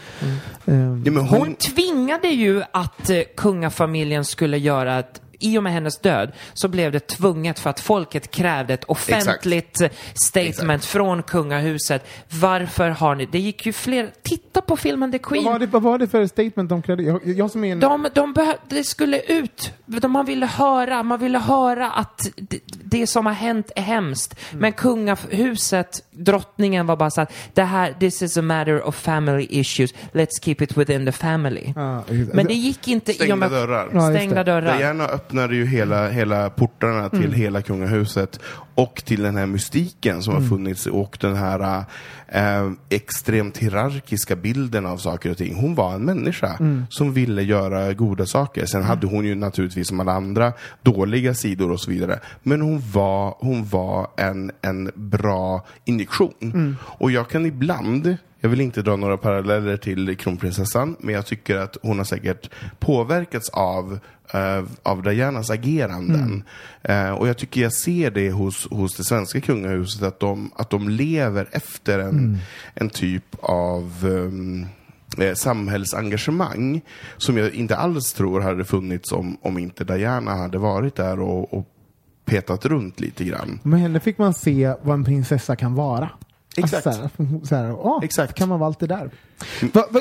Ehm, 0.66 1.02
Ja, 1.06 1.12
men 1.12 1.16
Hon 1.26 1.38
hon, 1.38 1.54
tvingade 1.54 2.28
ju 2.28 2.62
att 2.70 3.10
eh, 3.10 3.20
kungafamiljen 3.36 4.24
skulle 4.24 4.58
göra 4.58 4.98
ett 4.98 5.20
i 5.44 5.58
och 5.58 5.62
med 5.62 5.72
hennes 5.72 5.98
död 5.98 6.32
så 6.54 6.68
blev 6.68 6.92
det 6.92 7.06
tvunget 7.06 7.58
för 7.58 7.70
att 7.70 7.80
folket 7.80 8.30
krävde 8.30 8.74
ett 8.74 8.84
offentligt 8.84 9.80
eh, 9.80 9.90
statement 10.14 10.58
Exakt. 10.58 10.84
från 10.84 11.22
kungahuset. 11.22 12.06
Varför 12.28 12.90
har 12.90 13.14
ni... 13.14 13.26
Det 13.26 13.38
gick 13.38 13.66
ju 13.66 13.72
fler... 13.72 14.10
Titta 14.22 14.60
på 14.60 14.76
filmen 14.76 15.12
The 15.12 15.18
Queen. 15.18 15.44
vad, 15.44 15.52
var 15.52 15.58
det, 15.58 15.66
vad 15.66 15.82
var 15.82 15.98
det 15.98 16.06
för 16.06 16.26
statement 16.26 16.68
de 16.70 16.82
krävde? 16.82 17.02
Jag, 17.02 17.20
jag 17.24 17.50
som 17.50 17.64
är 17.64 17.72
en... 17.72 17.80
De, 17.80 18.08
de 18.14 18.34
det 18.68 18.84
skulle 18.84 19.20
ut. 19.20 19.72
De, 19.86 20.12
man 20.12 20.26
ville 20.26 20.46
höra, 20.46 21.02
man 21.02 21.20
ville 21.20 21.38
höra 21.38 21.90
att 21.90 22.28
det, 22.36 22.60
det 22.84 23.06
som 23.06 23.26
har 23.26 23.32
hänt 23.32 23.70
är 23.76 23.82
hemskt. 23.82 24.36
Mm. 24.50 24.60
Men 24.60 24.72
kungahuset, 24.72 26.04
drottningen 26.10 26.86
var 26.86 26.96
bara 26.96 27.10
så 27.10 27.20
att 27.20 27.32
det 27.54 27.62
här, 27.62 27.92
this 27.92 28.22
is 28.22 28.36
a 28.36 28.42
matter 28.42 28.82
of 28.82 28.96
family 28.96 29.46
issues. 29.50 29.94
Let's 30.12 30.42
keep 30.42 30.56
it 30.60 30.76
within 30.76 31.06
the 31.06 31.12
family. 31.12 31.72
Det. 31.74 32.34
Men 32.34 32.46
det 32.46 32.54
gick 32.54 32.88
inte 32.88 33.12
i 33.12 33.14
och 33.14 33.16
stängda 33.16 33.36
med... 33.36 33.50
dörrar. 33.50 34.10
Stängda 34.10 34.36
det. 34.36 34.52
dörrar. 34.52 34.78
Diana 34.78 35.06
öppnade 35.34 35.54
ju 35.56 35.66
hela, 35.66 36.08
hela 36.08 36.50
portarna 36.50 37.08
till 37.08 37.32
hela 37.32 37.62
kungahuset 37.62 38.40
och 38.74 39.02
till 39.04 39.22
den 39.22 39.36
här 39.36 39.46
mystiken 39.46 40.22
som 40.22 40.34
har 40.34 40.40
funnits 40.40 40.86
och 40.86 41.18
den 41.20 41.36
här 41.36 41.84
eh, 42.28 42.70
extremt 42.88 43.58
hierarkiska 43.58 44.36
bilden 44.36 44.86
av 44.86 44.96
saker 44.96 45.30
och 45.30 45.36
ting. 45.36 45.54
Hon 45.54 45.74
var 45.74 45.94
en 45.94 46.04
människa 46.04 46.58
som 46.88 47.12
ville 47.12 47.42
göra 47.42 47.92
goda 47.92 48.26
saker. 48.26 48.66
Sen 48.66 48.82
hade 48.82 49.06
hon 49.06 49.24
ju 49.24 49.34
naturligtvis 49.34 49.88
som 49.88 50.00
alla 50.00 50.12
andra 50.12 50.52
dåliga 50.82 51.34
sidor 51.34 51.70
och 51.70 51.80
så 51.80 51.90
vidare. 51.90 52.20
Men 52.42 52.60
hon 52.60 52.82
var, 52.92 53.36
hon 53.38 53.64
var 53.64 54.08
en, 54.16 54.50
en 54.62 54.90
bra 54.94 55.66
injektion. 55.84 56.76
Och 56.82 57.10
jag 57.10 57.28
kan 57.28 57.46
ibland 57.46 58.16
jag 58.44 58.48
vill 58.48 58.60
inte 58.60 58.82
dra 58.82 58.96
några 58.96 59.16
paralleller 59.16 59.76
till 59.76 60.16
kronprinsessan, 60.16 60.96
men 60.98 61.14
jag 61.14 61.26
tycker 61.26 61.56
att 61.56 61.76
hon 61.82 61.98
har 61.98 62.04
säkert 62.04 62.50
påverkats 62.78 63.48
av, 63.48 63.98
av 64.82 65.02
Dianas 65.02 65.50
ageranden. 65.50 66.42
Eh, 66.82 67.10
och 67.10 67.28
jag 67.28 67.38
tycker 67.38 67.62
jag 67.62 67.72
ser 67.72 68.10
det 68.10 68.30
hos, 68.30 68.70
hos 68.70 68.96
det 68.96 69.04
svenska 69.04 69.40
kungahuset, 69.40 70.02
att 70.02 70.20
de, 70.20 70.50
att 70.56 70.70
de 70.70 70.88
lever 70.88 71.48
efter 71.52 71.98
en, 71.98 72.38
en 72.74 72.90
typ 72.90 73.24
av 73.40 73.92
um, 74.02 74.66
eh, 75.18 75.34
samhällsengagemang 75.34 76.80
som 77.16 77.36
jag 77.36 77.54
inte 77.54 77.76
alls 77.76 78.12
tror 78.12 78.40
hade 78.40 78.64
funnits 78.64 79.12
om, 79.12 79.36
om 79.42 79.58
inte 79.58 79.84
Diana 79.84 80.34
hade 80.34 80.58
varit 80.58 80.96
där 80.96 81.20
och, 81.20 81.54
och 81.54 81.66
petat 82.24 82.66
runt 82.66 83.00
lite 83.00 83.24
grann. 83.24 83.60
Med 83.62 83.80
henne 83.80 84.00
fick 84.00 84.18
man 84.18 84.34
se 84.34 84.74
vad 84.82 84.94
en 84.94 85.04
prinsessa 85.04 85.56
kan 85.56 85.74
vara. 85.74 86.10
Exakt. 86.56 86.86
Alltså, 86.86 87.08
så 87.18 87.22
här, 87.24 87.40
så 87.44 87.54
här, 87.56 87.72
åh, 87.72 88.00
Exakt. 88.04 88.34
kan 88.34 88.48
man 88.48 88.58
vara 88.58 88.66
allt 88.66 88.78
det 88.80 88.86
där. 88.86 89.10
Va, 89.72 89.84
va, 89.90 90.00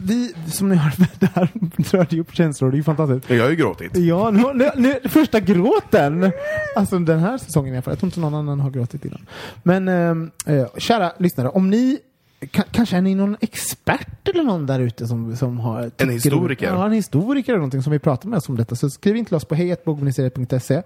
vi, 0.00 0.34
som 0.46 0.68
ni 0.68 0.74
hör, 0.76 0.92
det 1.20 1.30
här 1.34 1.48
rörde 1.76 2.16
ju 2.16 2.20
upp 2.20 2.34
känslor, 2.34 2.70
det 2.70 2.74
är 2.74 2.78
ju 2.78 2.82
fantastiskt. 2.84 3.30
Jag 3.30 3.42
har 3.42 3.50
ju 3.50 3.56
gråtit. 3.56 3.96
Ja, 3.96 4.30
nu, 4.30 4.42
nu, 4.54 4.70
nu, 4.76 5.08
första 5.08 5.40
gråten! 5.40 6.32
Alltså 6.76 6.98
den 6.98 7.18
här 7.18 7.38
säsongen 7.38 7.74
i 7.74 7.76
alla 7.76 7.82
fall. 7.82 7.92
Jag 7.92 7.98
tror 7.98 8.08
inte 8.08 8.20
någon 8.20 8.34
annan 8.34 8.60
har 8.60 8.70
gråtit 8.70 9.04
innan. 9.04 9.26
Men 9.62 9.88
ehm, 9.88 10.30
eh, 10.46 10.66
kära 10.76 11.12
lyssnare, 11.18 11.48
om 11.48 11.70
ni 11.70 11.98
ka- 12.40 12.64
Kanske 12.70 12.96
är 12.96 13.00
ni 13.00 13.14
någon 13.14 13.36
expert 13.40 14.28
eller 14.28 14.42
någon 14.44 14.66
där 14.66 14.80
ute 14.80 15.06
som, 15.06 15.36
som 15.36 15.60
har... 15.60 15.90
tycker- 15.90 16.12
historiker. 16.12 16.66
Ja, 16.66 16.86
en 16.86 16.92
historiker 16.92 17.52
eller 17.52 17.58
någonting 17.58 17.82
som 17.82 17.92
vi 17.92 17.98
pratar 17.98 18.28
med 18.28 18.36
oss 18.36 18.48
om 18.48 18.56
detta. 18.56 18.76
Så 18.76 18.90
skriv 18.90 19.16
in 19.16 19.24
till 19.24 19.34
oss 19.34 19.44
på 19.44 19.54
hejatbogministeriet.se. 19.54 20.82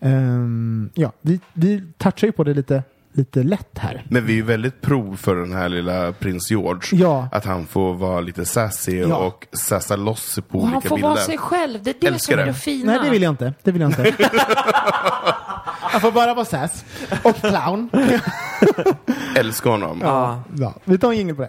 Um, 0.00 0.90
ja, 0.94 1.12
vi, 1.20 1.40
vi 1.52 1.82
touchar 1.98 2.26
ju 2.26 2.32
på 2.32 2.44
det 2.44 2.54
lite, 2.54 2.82
lite 3.16 3.42
lätt 3.42 3.78
här. 3.78 4.04
Men 4.10 4.26
vi 4.26 4.32
är 4.32 4.36
ju 4.36 4.42
väldigt 4.42 4.80
prov 4.80 5.16
för 5.16 5.36
den 5.36 5.52
här 5.52 5.68
lilla 5.68 6.12
prins 6.12 6.50
George. 6.50 7.00
Ja. 7.02 7.28
Att 7.32 7.44
han 7.44 7.66
får 7.66 7.94
vara 7.94 8.20
lite 8.20 8.44
sassy 8.44 8.96
Ja. 9.00 9.16
och 9.16 9.46
sassa 9.52 9.96
loss 9.96 10.38
på 10.48 10.58
Och 10.58 10.64
olika 10.64 10.72
han 10.74 10.82
får 10.82 10.96
bilder. 10.96 11.08
vara 11.08 11.20
sig 11.20 11.38
själv. 11.38 11.82
Det 11.82 11.90
är 11.90 11.94
det 12.00 12.06
Älskar 12.06 12.32
som 12.34 12.40
är 12.40 12.46
det. 12.46 12.52
det 12.52 12.58
fina. 12.58 12.92
Nej, 12.92 13.00
det 13.04 13.10
vill 13.10 13.22
jag 13.22 13.32
inte. 13.32 13.54
Det 13.62 13.72
vill 13.72 13.82
jag 13.82 13.90
inte. 13.90 14.14
Han 15.88 16.00
får 16.00 16.12
bara 16.12 16.34
vara 16.34 16.44
sass. 16.44 16.84
Och 17.22 17.36
clown. 17.36 17.90
Älskar 19.36 19.70
honom. 19.70 19.98
Ja. 20.02 20.42
Ja, 20.56 20.74
vi 20.84 20.98
tar 20.98 21.10
en 21.12 21.16
jingel 21.18 21.36
på 21.36 21.42
det. 21.42 21.48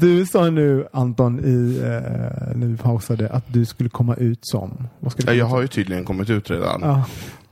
Du 0.00 0.26
sa 0.26 0.50
nu, 0.50 0.88
Anton, 0.92 1.40
i, 1.44 1.78
eh, 1.78 2.56
när 2.56 2.66
vi 2.66 2.76
pausade, 2.76 3.28
att 3.30 3.44
du 3.46 3.64
skulle 3.64 3.88
komma 3.88 4.14
ut 4.14 4.38
som... 4.42 4.88
Vad 5.00 5.12
ska 5.12 5.22
du 5.22 5.28
Ja, 5.28 5.34
jag 5.34 5.46
har 5.46 5.60
ju 5.62 5.68
tydligen 5.68 6.04
kommit 6.04 6.30
ut 6.30 6.50
redan. 6.50 6.80
Ja. 6.82 7.04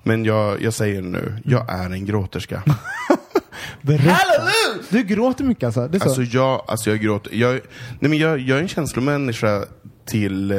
Men 0.02 0.24
jag, 0.24 0.62
jag 0.62 0.74
säger 0.74 1.02
nu, 1.02 1.36
jag 1.44 1.70
är 1.70 1.90
en 1.90 2.06
gråterska. 2.06 2.62
Hallelujah! 3.82 4.84
Du 4.90 5.02
gråter 5.02 5.44
mycket 5.44 5.64
alltså? 5.64 5.88
Det 5.88 5.96
är 5.96 6.00
så? 6.00 6.08
Alltså 6.08 6.22
jag, 6.22 6.64
alltså 6.66 6.90
jag 6.90 7.00
gråter. 7.00 7.34
Jag, 7.34 7.52
nej 8.00 8.10
men 8.10 8.18
jag, 8.18 8.38
jag 8.38 8.58
är 8.58 8.62
en 8.62 8.68
känslomänniska 8.68 9.64
till 10.06 10.50
eh, 10.50 10.58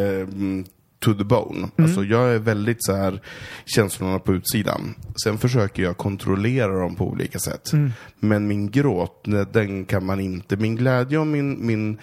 to 1.03 1.13
the 1.13 1.23
bone. 1.23 1.57
Mm. 1.57 1.71
Alltså 1.77 2.03
jag 2.03 2.35
är 2.35 2.39
väldigt 2.39 2.77
så 2.79 2.95
här 2.95 3.21
känslorna 3.65 4.19
på 4.19 4.33
utsidan. 4.33 4.95
Sen 5.23 5.37
försöker 5.37 5.83
jag 5.83 5.97
kontrollera 5.97 6.79
dem 6.79 6.95
på 6.95 7.07
olika 7.07 7.39
sätt. 7.39 7.73
Mm. 7.73 7.91
Men 8.19 8.47
min 8.47 8.71
gråt, 8.71 9.25
den 9.53 9.85
kan 9.85 10.05
man 10.05 10.19
inte. 10.19 10.55
Min 10.55 10.75
glädje 10.75 11.17
och 11.17 11.27
min, 11.27 11.65
min 11.65 11.97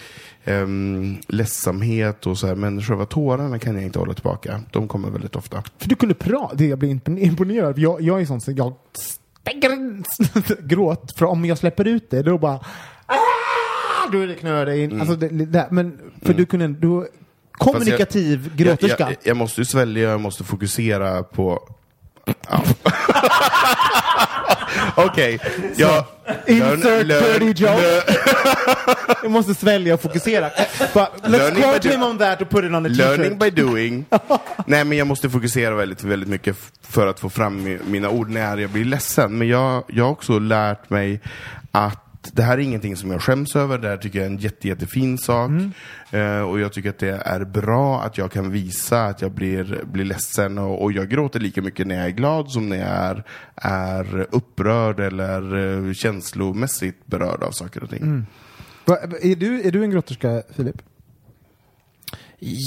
ehm, 0.45 1.17
ledsamhet 1.29 2.27
och 2.27 2.39
så 2.39 2.47
här, 2.47 2.55
men 2.55 2.83
själva 2.83 3.07
tårarna 3.07 3.59
kan 3.59 3.75
jag 3.75 3.85
inte 3.85 3.99
hålla 3.99 4.15
tillbaka. 4.15 4.61
De 4.73 4.89
kommer 4.89 5.11
väldigt 5.11 5.37
ofta. 5.37 5.63
För 5.79 5.89
du 5.89 5.95
kunde 5.95 6.15
prata, 6.15 6.55
det 6.55 6.67
jag 6.67 6.79
blir 6.79 6.91
impon- 6.95 7.19
imponerad. 7.19 7.79
Jag, 7.79 8.03
jag 8.03 8.21
är 8.21 8.25
sån 8.25 8.41
som 8.41 8.55
jag 8.55 8.75
stänger 8.93 10.03
gråt, 10.69 11.13
för 11.17 11.27
om 11.27 11.45
jag 11.45 11.59
släpper 11.59 11.89
ut 11.89 12.11
det 12.11 12.23
då 12.23 12.39
bara 12.39 12.61
ah, 13.07 14.11
då 14.13 14.19
är 14.19 14.27
det 14.27 14.35
knöre 14.35 14.79
in. 14.79 15.01
Alltså 15.01 15.17
det, 15.17 15.29
det, 15.29 15.69
men 15.71 15.99
för 16.23 16.35
du 16.35 16.47
kunde, 16.47 16.69
du 16.69 17.09
kommunikativ 17.61 18.57
gråterska. 18.57 18.97
Jag, 18.99 19.11
jag, 19.11 19.17
jag 19.23 19.37
måste 19.37 19.61
ju 19.61 19.65
svälja, 19.65 20.11
jag 20.11 20.21
måste 20.21 20.45
fokusera 20.45 21.23
på... 21.23 21.69
Ja. 22.51 22.63
Okej, 24.95 25.39
jag... 25.77 26.05
Insert 26.47 27.07
dirty 27.09 27.65
joke. 27.65 28.03
Jag 29.23 29.31
måste 29.33 29.55
svälja 29.55 29.95
och 29.95 30.01
fokusera. 30.01 30.51
But 30.79 31.09
let's 31.23 31.29
Learning 31.31 31.63
quote 31.63 31.89
him 31.89 32.03
on 32.03 32.19
that 32.19 32.43
och 32.43 32.51
put 32.51 32.65
it 32.65 32.73
on 32.73 32.83
Learning 32.83 33.39
t-shirt. 33.39 33.55
by 33.55 33.63
doing. 33.63 34.05
Nej, 34.67 34.85
men 34.85 34.99
jag 34.99 35.07
måste 35.07 35.31
fokusera 35.31 35.75
väldigt, 35.75 36.05
väldigt 36.05 36.29
mycket 36.29 36.57
för 36.89 37.07
att 37.07 37.21
få 37.21 37.31
fram 37.31 37.67
mi- 37.67 37.81
mina 37.87 38.11
ord 38.11 38.31
när 38.31 38.57
jag 38.59 38.71
blir 38.71 38.85
ledsen. 38.85 39.39
Men 39.39 39.49
jag, 39.49 39.85
jag 39.89 40.05
har 40.05 40.11
också 40.11 40.39
lärt 40.39 40.91
mig 40.91 41.21
att 41.73 42.05
det 42.23 42.43
här 42.43 42.59
är 42.59 42.63
ingenting 42.63 42.97
som 42.97 43.11
jag 43.11 43.23
skäms 43.23 43.57
över. 43.57 43.79
Det 43.79 43.89
här 43.89 43.97
tycker 43.97 44.19
jag 44.19 44.27
är 44.27 44.31
en 44.31 44.39
jätte, 44.39 44.69
jättefin 44.69 45.19
sak. 45.19 45.51
Eh, 46.11 46.41
och 46.41 46.61
jag 46.61 46.73
tycker 46.73 46.91
att 46.91 46.99
det 46.99 47.23
är 47.25 47.45
bra 47.45 48.03
att 48.03 48.19
jag 48.19 48.33
kan 48.33 48.51
visa 48.51 49.05
att 49.05 49.23
jag 49.23 49.33
blir, 49.33 49.85
blir 49.85 50.05
ledsen. 50.05 50.59
Och, 50.59 50.83
och 50.83 50.93
jag 50.93 51.09
gråter 51.09 51.41
lika 51.41 51.63
mycket 51.63 51.87
när 51.87 51.95
jag 51.95 52.07
är 52.07 52.11
glad 52.11 52.51
som 52.51 52.69
när 52.69 52.77
jag 52.77 52.89
är, 52.89 53.25
är 53.55 54.27
upprörd 54.31 55.01
eller 55.01 55.57
eh, 55.89 55.93
känslomässigt 55.93 57.07
berörd 57.07 57.43
av 57.43 57.51
saker 57.51 57.83
och 57.83 57.91
ting. 57.91 58.27
Va, 58.85 58.99
är, 59.23 59.37
du, 59.37 59.63
är 59.63 59.71
du 59.71 59.85
en 59.85 59.91
gråterska, 59.91 60.43
Filip? 60.57 60.83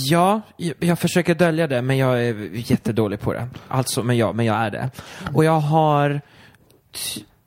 Ja, 0.10 0.42
jag, 0.80 1.00
försöker 1.00 1.36
dölja 1.36 1.68
det, 1.68 1.82
men 1.82 1.98
jag 1.98 2.26
är 2.26 2.34
jättedålig 2.72 3.20
på 3.20 3.34
det. 3.34 3.48
Alltså, 3.68 4.04
men 4.04 4.18
ja, 4.18 4.34
men 4.34 4.46
jag 4.46 4.56
är 4.56 4.72
det. 4.72 4.90
Och 5.34 5.46
jag 5.46 5.60
har 5.60 6.22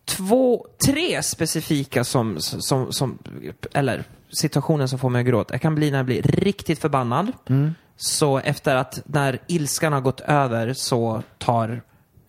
två, 0.07 0.67
tre 0.87 1.23
specifika 1.23 2.05
som, 2.05 2.41
som, 2.41 2.93
som, 2.93 3.19
eller 3.75 4.05
situationer 4.31 4.87
som 4.87 4.99
får 4.99 5.11
mig 5.11 5.21
att 5.21 5.27
gråta. 5.27 5.55
Jag 5.55 5.61
kan 5.61 5.75
bli 5.75 5.91
när 5.91 5.99
jag 5.99 6.07
blir 6.07 6.23
riktigt 6.23 6.79
förbannad. 6.79 7.33
Så 7.97 8.39
efter 8.39 8.77
att, 8.77 9.03
när 9.05 9.39
ilskan 9.47 9.93
har 9.93 10.01
gått 10.01 10.21
över 10.21 10.73
så 10.73 11.23
tar 11.39 11.83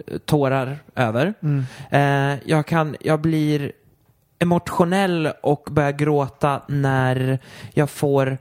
eh, 0.08 0.18
tårar 0.18 0.80
över. 0.96 1.34
Eh, 1.90 2.50
jag 2.50 2.66
kan, 2.66 2.96
jag 3.00 3.22
blir 3.22 3.72
emotionell 4.40 5.32
och 5.42 5.68
börjar 5.72 5.92
gråta 5.92 6.62
när 6.68 7.40
jag 7.74 7.90
får 7.90 8.38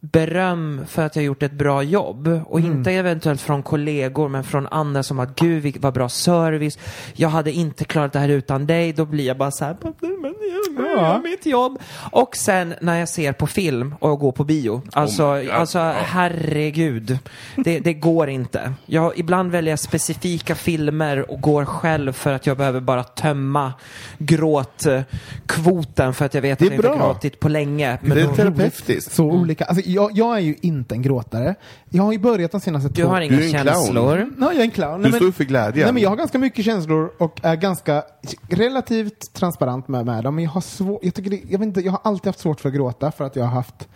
beröm 0.00 0.84
för 0.88 1.02
att 1.06 1.16
jag 1.16 1.24
gjort 1.24 1.42
ett 1.42 1.52
bra 1.52 1.82
jobb. 1.82 2.40
Och 2.46 2.60
inte 2.60 2.92
eventuellt 2.92 3.40
från 3.40 3.62
kollegor, 3.62 4.28
men 4.28 4.44
från 4.44 4.66
andra 4.66 5.02
som 5.02 5.18
att 5.20 5.34
gud, 5.40 5.76
vad 5.80 5.94
bra 5.94 6.08
service. 6.08 6.78
Jag 7.14 7.28
hade 7.28 7.52
inte 7.52 7.84
klarat 7.84 8.12
det 8.12 8.18
här 8.18 8.28
utan 8.28 8.66
dig. 8.66 8.92
Då 8.92 9.04
blir 9.04 9.26
jag 9.26 9.36
bara 9.38 9.50
så 9.50 9.64
här, 9.64 9.76
men 9.82 10.34
jag 10.78 10.86
gör 10.96 11.22
mitt 11.22 11.46
jobb. 11.46 11.78
Och 12.10 12.36
sen 12.36 12.74
när 12.80 12.98
jag 12.98 13.08
ser 13.08 13.32
på 13.32 13.46
film 13.46 13.94
och 14.00 14.18
går 14.20 14.32
på 14.32 14.44
bio. 14.44 14.82
Alltså, 14.92 15.24
Oh 15.24 15.60
alltså 15.60 15.78
Ja. 15.78 15.94
herregud. 16.04 17.18
Det, 17.56 17.78
det 17.78 17.94
går 17.94 18.28
inte. 18.28 18.72
Jag, 18.86 19.12
ibland 19.18 19.50
väljer 19.50 19.72
jag 19.72 19.78
specifika 19.78 20.54
filmer 20.54 21.30
och 21.30 21.40
går 21.40 21.64
själv 21.64 22.12
för 22.12 22.32
att 22.32 22.46
jag 22.46 22.56
behöver 22.56 22.80
bara 22.80 23.04
tömma 23.04 23.72
gråtkvoten 24.18 26.14
för 26.14 26.24
att 26.24 26.34
jag 26.34 26.42
vet 26.42 26.58
Det 26.58 26.64
är 26.64 26.78
att 26.78 26.84
jag 26.84 26.92
inte 26.94 27.04
gråtit 27.04 27.40
på 27.40 27.48
länge. 27.48 27.98
Men 28.02 28.16
Det 28.16 28.22
är 28.22 28.26
då- 28.26 28.34
terapeutiskt. 28.34 29.12
Så 29.12 29.24
olika. 29.24 29.64
Alltså, 29.64 29.85
jag, 29.86 30.10
jag 30.18 30.36
är 30.36 30.40
ju 30.40 30.54
inte 30.60 30.94
en 30.94 31.02
gråtare. 31.02 31.54
Jag 31.90 32.02
har 32.02 32.12
ju 32.12 32.18
börjat 32.18 32.52
de 32.52 32.60
senaste 32.60 32.88
Du 32.88 33.02
två... 33.02 33.08
har 33.08 33.20
Du 33.20 33.26
inga 33.26 33.36
är 33.36 33.42
en 33.44 33.50
clown. 33.50 33.66
känslor. 33.74 34.16
Nej, 34.36 34.48
jag 34.48 34.56
är 34.56 34.60
en 34.62 34.70
clown. 34.70 35.02
Du 35.02 35.08
Nej, 35.10 35.20
står 35.20 35.32
för 35.32 35.44
glädjen. 35.44 35.84
Nej, 35.84 35.92
men 35.92 36.02
jag 36.02 36.10
har 36.10 36.16
ganska 36.16 36.38
mycket 36.38 36.64
känslor 36.64 37.12
och 37.18 37.40
är 37.42 37.56
ganska 37.56 38.02
relativt 38.48 39.32
transparent 39.34 39.88
med, 39.88 40.06
med 40.06 40.24
dem. 40.24 40.34
Men 40.34 40.44
jag 40.44 40.50
har 40.50 40.60
svår, 40.60 40.98
jag, 41.02 41.14
tycker 41.14 41.30
det, 41.30 41.40
jag, 41.48 41.58
vet 41.58 41.66
inte, 41.66 41.80
jag 41.80 41.92
har 41.92 42.00
alltid 42.04 42.26
haft 42.26 42.38
svårt 42.40 42.60
för 42.60 42.68
att 42.68 42.74
gråta 42.74 43.12
för 43.12 43.24
att 43.24 43.36
jag 43.36 43.44
har 43.44 43.50
haft 43.52 43.88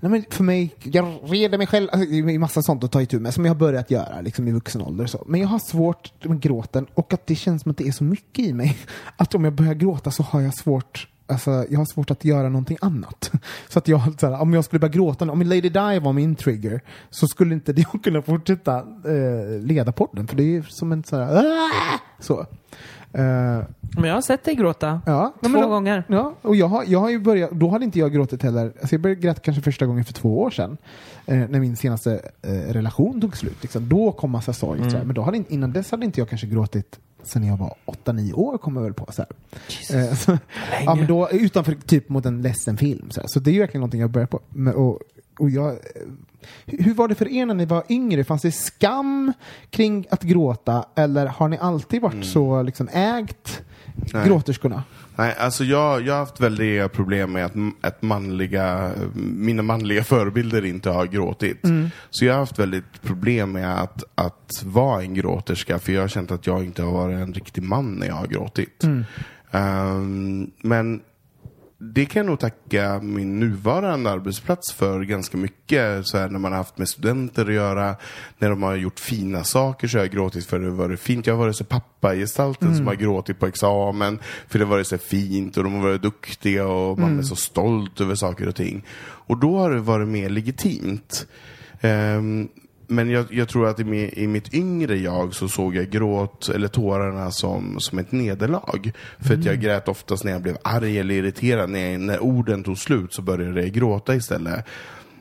Nej, 0.00 0.10
men 0.10 0.24
för 0.30 0.44
mig, 0.44 0.74
jag 0.82 1.18
reder 1.22 1.58
mig 1.58 1.66
själv, 1.66 1.88
alltså, 1.92 2.10
det 2.10 2.34
är 2.34 2.38
massa 2.38 2.62
sånt 2.62 2.84
att 2.84 2.92
ta 2.92 3.02
itu 3.02 3.20
med 3.20 3.34
som 3.34 3.44
jag 3.44 3.50
har 3.54 3.58
börjat 3.58 3.90
göra 3.90 4.20
liksom, 4.20 4.48
i 4.48 4.52
vuxen 4.52 4.82
ålder. 4.82 5.04
och 5.04 5.10
Så. 5.10 5.24
Men 5.26 5.40
jag 5.40 5.48
har 5.48 5.58
svårt 5.58 6.24
med 6.24 6.40
gråten 6.40 6.86
och 6.94 7.12
att 7.12 7.26
det 7.26 7.34
känns 7.34 7.62
som 7.62 7.70
att 7.70 7.76
det 7.78 7.88
är 7.88 7.92
så 7.92 8.04
mycket 8.04 8.44
i 8.44 8.52
mig. 8.52 8.78
Att 9.16 9.34
om 9.34 9.44
jag 9.44 9.52
börjar 9.52 9.74
gråta 9.74 10.10
så 10.10 10.22
har 10.22 10.40
jag 10.40 10.54
svårt 10.54 11.08
Alltså, 11.26 11.50
jag 11.70 11.78
har 11.78 11.84
svårt 11.84 12.10
att 12.10 12.24
göra 12.24 12.48
någonting 12.48 12.76
annat. 12.80 13.30
Så 13.68 13.78
att 13.78 13.88
jag, 13.88 14.00
så 14.20 14.26
här, 14.30 14.40
om 14.40 14.54
jag 14.54 14.64
skulle 14.64 14.80
börja 14.80 14.92
gråta, 14.92 15.30
om 15.32 15.42
Lady 15.42 15.60
Di 15.60 15.98
var 16.02 16.12
min 16.12 16.34
trigger, 16.34 16.80
så 17.10 17.28
skulle 17.28 17.54
inte 17.54 17.72
det 17.72 17.86
kunna 18.02 18.22
fortsätta 18.22 18.76
eh, 18.78 19.60
leda 19.60 19.92
podden. 19.92 20.26
För 20.26 20.36
det 20.36 20.56
är 20.56 20.62
som 20.62 20.92
en 20.92 21.04
sån 21.04 21.18
här, 21.20 21.36
"Ah!" 21.36 21.98
så. 22.20 22.40
Eh, 23.12 23.64
Men 23.96 24.04
jag 24.04 24.14
har 24.14 24.20
sett 24.20 24.44
dig 24.44 24.54
gråta. 24.54 25.00
Ja, 25.06 25.34
Två 25.42 25.48
men 25.48 25.68
gånger. 25.68 26.04
Ja, 26.08 26.34
och 26.42 26.56
jag 26.56 26.68
har, 26.68 26.84
jag 26.86 27.00
har 27.00 27.10
ju 27.10 27.18
börjat, 27.20 27.50
då 27.50 27.68
hade 27.68 27.84
inte 27.84 27.98
jag 27.98 28.12
gråtit 28.12 28.42
heller. 28.42 28.64
Alltså 28.80 28.94
jag 28.94 29.00
började 29.00 29.20
gråta 29.20 29.40
kanske 29.40 29.62
första 29.62 29.86
gången 29.86 30.04
för 30.04 30.12
två 30.12 30.40
år 30.42 30.50
sedan. 30.50 30.76
Eh, 31.26 31.36
när 31.36 31.60
min 31.60 31.76
senaste 31.76 32.20
eh, 32.42 32.72
relation 32.72 33.20
tog 33.20 33.36
slut. 33.36 33.56
Liksom. 33.62 33.88
Då 33.88 34.12
kom 34.12 34.30
massa 34.30 34.52
sorg. 34.52 34.80
Mm. 34.80 35.06
Men 35.06 35.14
då 35.14 35.22
hade, 35.22 35.36
inte- 35.36 35.54
innan 35.54 35.72
dess 35.72 35.90
hade 35.90 36.04
inte 36.06 36.20
jag 36.20 36.28
kanske 36.28 36.46
gråtit 36.46 36.98
sen 37.26 37.44
jag 37.44 37.56
var 37.56 37.74
8-9 37.86 38.32
år, 38.32 38.58
kommer 38.58 38.80
jag 38.80 38.84
väl 38.84 38.94
på. 38.94 39.12
Så 39.12 39.22
här. 39.22 39.30
Eh, 39.98 40.14
så, 40.14 40.38
ja, 40.84 40.94
men 40.94 41.06
då, 41.06 41.30
utanför 41.30 41.74
typ 41.86 42.08
mot 42.08 42.26
en 42.26 42.42
ledsen 42.42 42.76
film. 42.76 43.10
Så, 43.10 43.20
här. 43.20 43.28
så 43.28 43.40
det 43.40 43.50
är 43.50 43.52
ju 43.52 43.60
verkligen 43.60 43.80
någonting 43.80 44.00
jag 44.00 44.10
börjar 44.10 44.26
på. 44.26 44.40
Men, 44.48 44.74
och, 44.74 45.00
och 45.38 45.50
jag, 45.50 45.70
eh, 45.72 45.78
hur 46.66 46.94
var 46.94 47.08
det 47.08 47.14
för 47.14 47.28
er 47.28 47.46
när 47.46 47.54
ni 47.54 47.64
var 47.64 47.84
yngre? 47.88 48.24
Fanns 48.24 48.42
det 48.42 48.52
skam 48.52 49.32
kring 49.70 50.06
att 50.10 50.22
gråta? 50.22 50.84
Eller 50.94 51.26
har 51.26 51.48
ni 51.48 51.58
alltid 51.58 52.02
varit 52.02 52.24
så 52.24 52.62
liksom, 52.62 52.88
ägt 52.92 53.62
Nej. 54.12 54.28
gråterskorna? 54.28 54.82
Nej, 55.16 55.34
alltså 55.38 55.64
jag, 55.64 56.02
jag 56.06 56.12
har 56.12 56.20
haft 56.20 56.40
väldiga 56.40 56.88
problem 56.88 57.32
med 57.32 57.44
att, 57.44 57.54
att 57.80 58.02
manliga, 58.02 58.92
mina 59.14 59.62
manliga 59.62 60.04
förebilder 60.04 60.64
inte 60.64 60.90
har 60.90 61.06
gråtit. 61.06 61.62
Så 62.10 62.24
jag 62.24 62.32
har 62.32 62.40
haft 62.40 62.58
väldigt 62.58 63.02
problem 63.02 63.52
med 63.52 63.82
att, 63.82 64.04
att 64.14 64.62
vara 64.64 65.02
en 65.02 65.14
gråterska, 65.14 65.78
för 65.78 65.92
jag 65.92 66.00
har 66.00 66.08
känt 66.08 66.30
att 66.30 66.46
jag 66.46 66.64
inte 66.64 66.82
har 66.82 66.92
varit 66.92 67.16
en 67.16 67.34
riktig 67.34 67.62
man 67.62 67.94
när 67.94 68.06
jag 68.06 68.14
har 68.14 68.26
gråtit. 68.26 68.84
Ehm, 69.50 70.50
men 70.62 71.00
det 71.92 72.06
kan 72.06 72.20
jag 72.20 72.26
nog 72.26 72.40
tacka 72.40 73.00
min 73.02 73.40
nuvarande 73.40 74.10
arbetsplats 74.10 74.72
för 74.72 75.02
ganska 75.02 75.36
mycket. 75.36 76.06
Så 76.06 76.18
här, 76.18 76.28
när 76.28 76.38
man 76.38 76.52
har 76.52 76.58
haft 76.58 76.78
med 76.78 76.88
studenter 76.88 77.46
att 77.46 77.54
göra, 77.54 77.96
när 78.38 78.50
de 78.50 78.62
har 78.62 78.76
gjort 78.76 79.00
fina 79.00 79.44
saker 79.44 79.88
så 79.88 79.98
har 79.98 80.04
jag 80.04 80.12
gråtit 80.12 80.46
för 80.46 80.58
det 80.58 80.66
har 80.66 80.76
varit 80.76 81.00
fint. 81.00 81.26
Jag 81.26 81.34
har 81.34 81.38
varit 81.38 81.56
så 81.56 81.64
pappagestalten 81.64 82.76
som 82.76 82.86
har 82.86 82.94
gråtit 82.94 83.38
på 83.38 83.46
examen 83.46 84.18
för 84.48 84.58
det 84.58 84.64
har 84.64 84.70
varit 84.70 84.86
så 84.86 84.98
fint 84.98 85.56
och 85.56 85.64
de 85.64 85.72
har 85.72 85.82
varit 85.82 86.02
duktiga 86.02 86.66
och 86.66 86.98
man 86.98 87.18
är 87.18 87.22
så 87.22 87.36
stolt 87.36 88.00
över 88.00 88.14
saker 88.14 88.48
och 88.48 88.56
ting. 88.56 88.84
Och 89.26 89.36
då 89.36 89.58
har 89.58 89.70
det 89.70 89.80
varit 89.80 90.08
mer 90.08 90.28
legitimt. 90.28 91.26
Ehm, 91.80 92.48
men 92.86 93.10
jag, 93.10 93.26
jag 93.30 93.48
tror 93.48 93.68
att 93.68 93.80
i, 93.80 93.84
mi, 93.84 94.10
i 94.16 94.26
mitt 94.26 94.54
yngre 94.54 94.96
jag 94.96 95.34
så 95.34 95.48
såg 95.48 95.76
jag 95.76 95.90
gråt, 95.90 96.48
eller 96.48 96.68
tårarna, 96.68 97.30
som, 97.30 97.80
som 97.80 97.98
ett 97.98 98.12
nederlag. 98.12 98.92
För 99.18 99.34
att 99.34 99.44
jag 99.44 99.60
grät 99.60 99.88
oftast 99.88 100.24
när 100.24 100.32
jag 100.32 100.42
blev 100.42 100.56
arg 100.62 100.98
eller 100.98 101.14
irriterad. 101.14 101.70
När, 101.70 101.90
jag, 101.90 102.00
när 102.00 102.22
orden 102.22 102.64
tog 102.64 102.78
slut 102.78 103.14
så 103.14 103.22
började 103.22 103.60
jag 103.60 103.70
gråta 103.70 104.14
istället. 104.14 104.64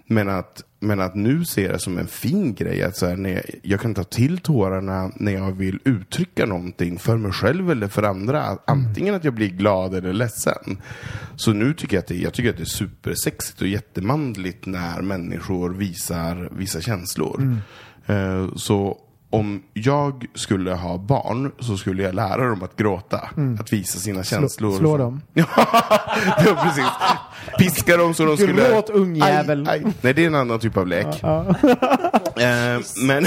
Men 0.07 0.29
att, 0.29 0.63
men 0.79 1.01
att 1.01 1.15
nu 1.15 1.45
ser 1.45 1.73
det 1.73 1.79
som 1.79 1.97
en 1.97 2.07
fin 2.07 2.53
grej. 2.53 2.83
Att 2.83 2.97
så 2.97 3.07
här, 3.07 3.15
när 3.15 3.29
jag, 3.29 3.43
jag 3.61 3.79
kan 3.79 3.93
ta 3.93 4.03
till 4.03 4.37
tårarna 4.37 5.11
när 5.15 5.31
jag 5.31 5.51
vill 5.51 5.79
uttrycka 5.83 6.45
någonting 6.45 6.99
för 6.99 7.17
mig 7.17 7.31
själv 7.31 7.71
eller 7.71 7.87
för 7.87 8.03
andra. 8.03 8.57
Antingen 8.67 9.15
att 9.15 9.23
jag 9.23 9.33
blir 9.33 9.49
glad 9.49 9.95
eller 9.95 10.13
ledsen. 10.13 10.81
Så 11.35 11.53
nu 11.53 11.73
tycker 11.73 11.95
jag 11.97 12.01
att 12.01 12.07
det, 12.07 12.15
jag 12.17 12.33
tycker 12.33 12.49
att 12.49 12.57
det 12.57 12.63
är 12.63 12.65
supersexigt 12.65 13.61
och 13.61 13.67
jättemanligt 13.67 14.65
när 14.65 15.01
människor 15.01 15.69
visar, 15.69 16.49
visar 16.51 16.81
känslor. 16.81 17.57
Eh, 18.05 18.55
så 18.55 18.97
om 19.33 19.63
jag 19.73 20.25
skulle 20.35 20.71
ha 20.73 20.97
barn 20.97 21.51
så 21.59 21.77
skulle 21.77 22.03
jag 22.03 22.15
lära 22.15 22.49
dem 22.49 22.63
att 22.63 22.75
gråta. 22.75 23.29
Att 23.59 23.73
visa 23.73 23.99
sina 23.99 24.23
känslor. 24.23 24.77
slå 24.77 24.97
dem. 24.97 25.21
Ja, 25.33 25.45
precis. 26.63 26.85
piska 27.59 27.97
dem 27.97 28.13
så 28.13 28.25
de 28.25 28.37
skulle... 28.37 28.69
Gråt 28.69 28.89
ungjävel. 28.89 29.67
Aj, 29.69 29.83
aj. 29.85 29.93
Nej, 30.01 30.13
det 30.13 30.23
är 30.23 30.27
en 30.27 30.35
annan 30.35 30.59
typ 30.59 30.77
av 30.77 30.87
lek. 30.87 31.07
Eh, 32.37 32.79
men, 33.07 33.25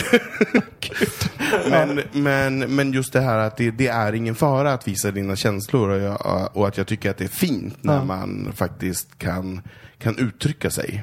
men, 1.71 2.01
men, 2.13 2.59
men 2.59 2.93
just 2.93 3.13
det 3.13 3.21
här 3.21 3.39
att 3.39 3.57
det, 3.57 3.71
det 3.71 3.89
är 3.89 4.13
ingen 4.13 4.35
fara 4.35 4.73
att 4.73 4.89
visa 4.89 5.11
dina 5.11 5.37
känslor 5.37 5.89
och, 5.91 6.01
jag, 6.01 6.51
och 6.57 6.69
att 6.69 6.77
jag 6.79 6.87
tycker 6.87 7.11
att 7.11 7.17
det 7.19 7.25
är 7.25 7.29
fint 7.29 7.77
när 7.81 7.95
Ja. 7.95 8.05
man 8.05 8.53
faktiskt 8.57 9.19
kan, 9.19 9.63
kan 9.99 10.19
uttrycka 10.19 10.71
sig. 10.71 11.03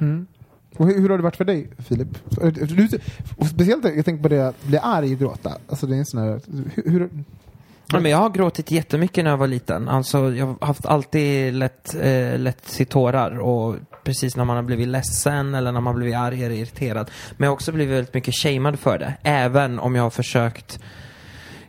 Och 0.77 0.87
hur, 0.87 1.01
hur 1.01 1.09
har 1.09 1.17
det 1.17 1.23
varit 1.23 1.35
för 1.35 1.45
dig, 1.45 1.67
Filip? 1.77 2.07
Du, 2.53 2.87
speciellt, 3.49 3.85
jag 3.95 4.05
tänker 4.05 4.23
på 4.23 4.29
det 4.29 4.47
att 4.47 4.63
bli 4.63 4.77
arg 4.77 5.13
och 5.13 5.19
gråta. 5.19 5.57
Alltså 5.67 5.87
det 5.87 5.95
är 5.95 5.99
en 5.99 6.05
sån 6.05 6.19
här, 6.19 6.41
hur, 6.75 6.91
hur, 6.91 7.09
Ja, 7.93 7.99
men 7.99 8.11
jag 8.11 8.17
har 8.17 8.29
gråtit 8.29 8.71
jättemycket 8.71 9.23
när 9.23 9.31
jag 9.31 9.37
var 9.37 9.47
liten. 9.47 9.89
Alltså, 9.89 10.33
jag 10.33 10.45
har 10.45 10.67
haft 10.67 10.85
alltid 10.85 11.53
lätt, 11.53 11.95
eh, 11.95 12.39
lätt 12.39 12.63
till 12.63 12.85
tårar. 12.85 13.39
Och 13.39 13.75
precis 14.03 14.35
när 14.35 14.45
man 14.45 14.55
har 14.55 14.63
blivit 14.63 14.87
ledsen 14.87 15.55
eller 15.55 15.71
när 15.71 15.81
man 15.81 15.93
har 15.93 15.99
blivit 15.99 16.15
arg 16.15 16.43
eller 16.43 16.55
irriterad. 16.55 17.11
Men 17.37 17.45
jag 17.45 17.51
har 17.51 17.53
också 17.53 17.71
blivit 17.71 17.95
väldigt 17.95 18.13
mycket 18.13 18.33
shamed 18.35 18.79
för 18.79 18.97
det. 18.97 19.13
Även 19.23 19.79
om 19.79 19.95
jag 19.95 20.03
har 20.03 20.09
försökt 20.09 20.79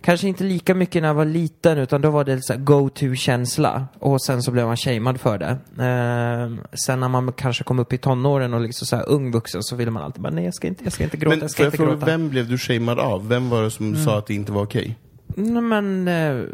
Kanske 0.05 0.29
inte 0.29 0.45
lika 0.45 0.75
mycket 0.75 1.03
när 1.03 1.09
jag 1.09 1.15
var 1.15 1.25
liten 1.25 1.79
utan 1.79 2.01
då 2.01 2.11
var 2.11 2.25
det 2.25 2.43
så 2.43 2.55
go-to-känsla. 2.57 3.87
Och 3.99 4.23
sen 4.23 4.43
så 4.43 4.51
blev 4.51 4.67
man 4.67 4.77
shamed 4.77 5.21
för 5.21 5.39
det. 5.39 5.59
Ehm, 5.83 6.61
sen 6.87 7.01
när 7.01 7.09
man 7.09 7.33
kanske 7.33 7.65
kom 7.65 7.79
upp 7.79 7.93
i 7.93 7.99
tonåren 7.99 8.55
och 8.55 8.61
liksom 8.61 8.87
så 8.87 8.97
här 8.97 9.09
ung 9.09 9.31
vuxen 9.31 9.63
så 9.63 9.77
ville 9.77 9.91
man 9.91 10.03
alltid 10.03 10.23
bara 10.23 10.33
nej 10.33 10.45
jag 10.45 10.55
ska 10.55 10.69
inte, 10.69 10.85
jag 10.85 10.93
ska 10.93 11.05
inte 11.05 11.17
gråta, 11.17 11.37
Men 11.37 11.41
jag 11.41 11.51
ska 11.51 11.63
jag 11.63 11.69
inte 11.69 11.77
fråga, 11.77 11.91
gråta. 11.91 12.07
vem 12.07 12.29
blev 12.29 12.49
du 12.49 12.59
shamead 12.59 12.99
av? 12.99 13.29
Vem 13.29 13.51
var 13.51 13.63
det 13.63 13.71
som 13.71 13.97
sa 13.97 14.19
att 14.19 14.27
det 14.27 14.35
inte 14.35 14.53
var 14.53 14.63
okej? 14.63 14.99
Nej 15.37 15.63
men, 15.63 16.09
eh, 16.09 16.45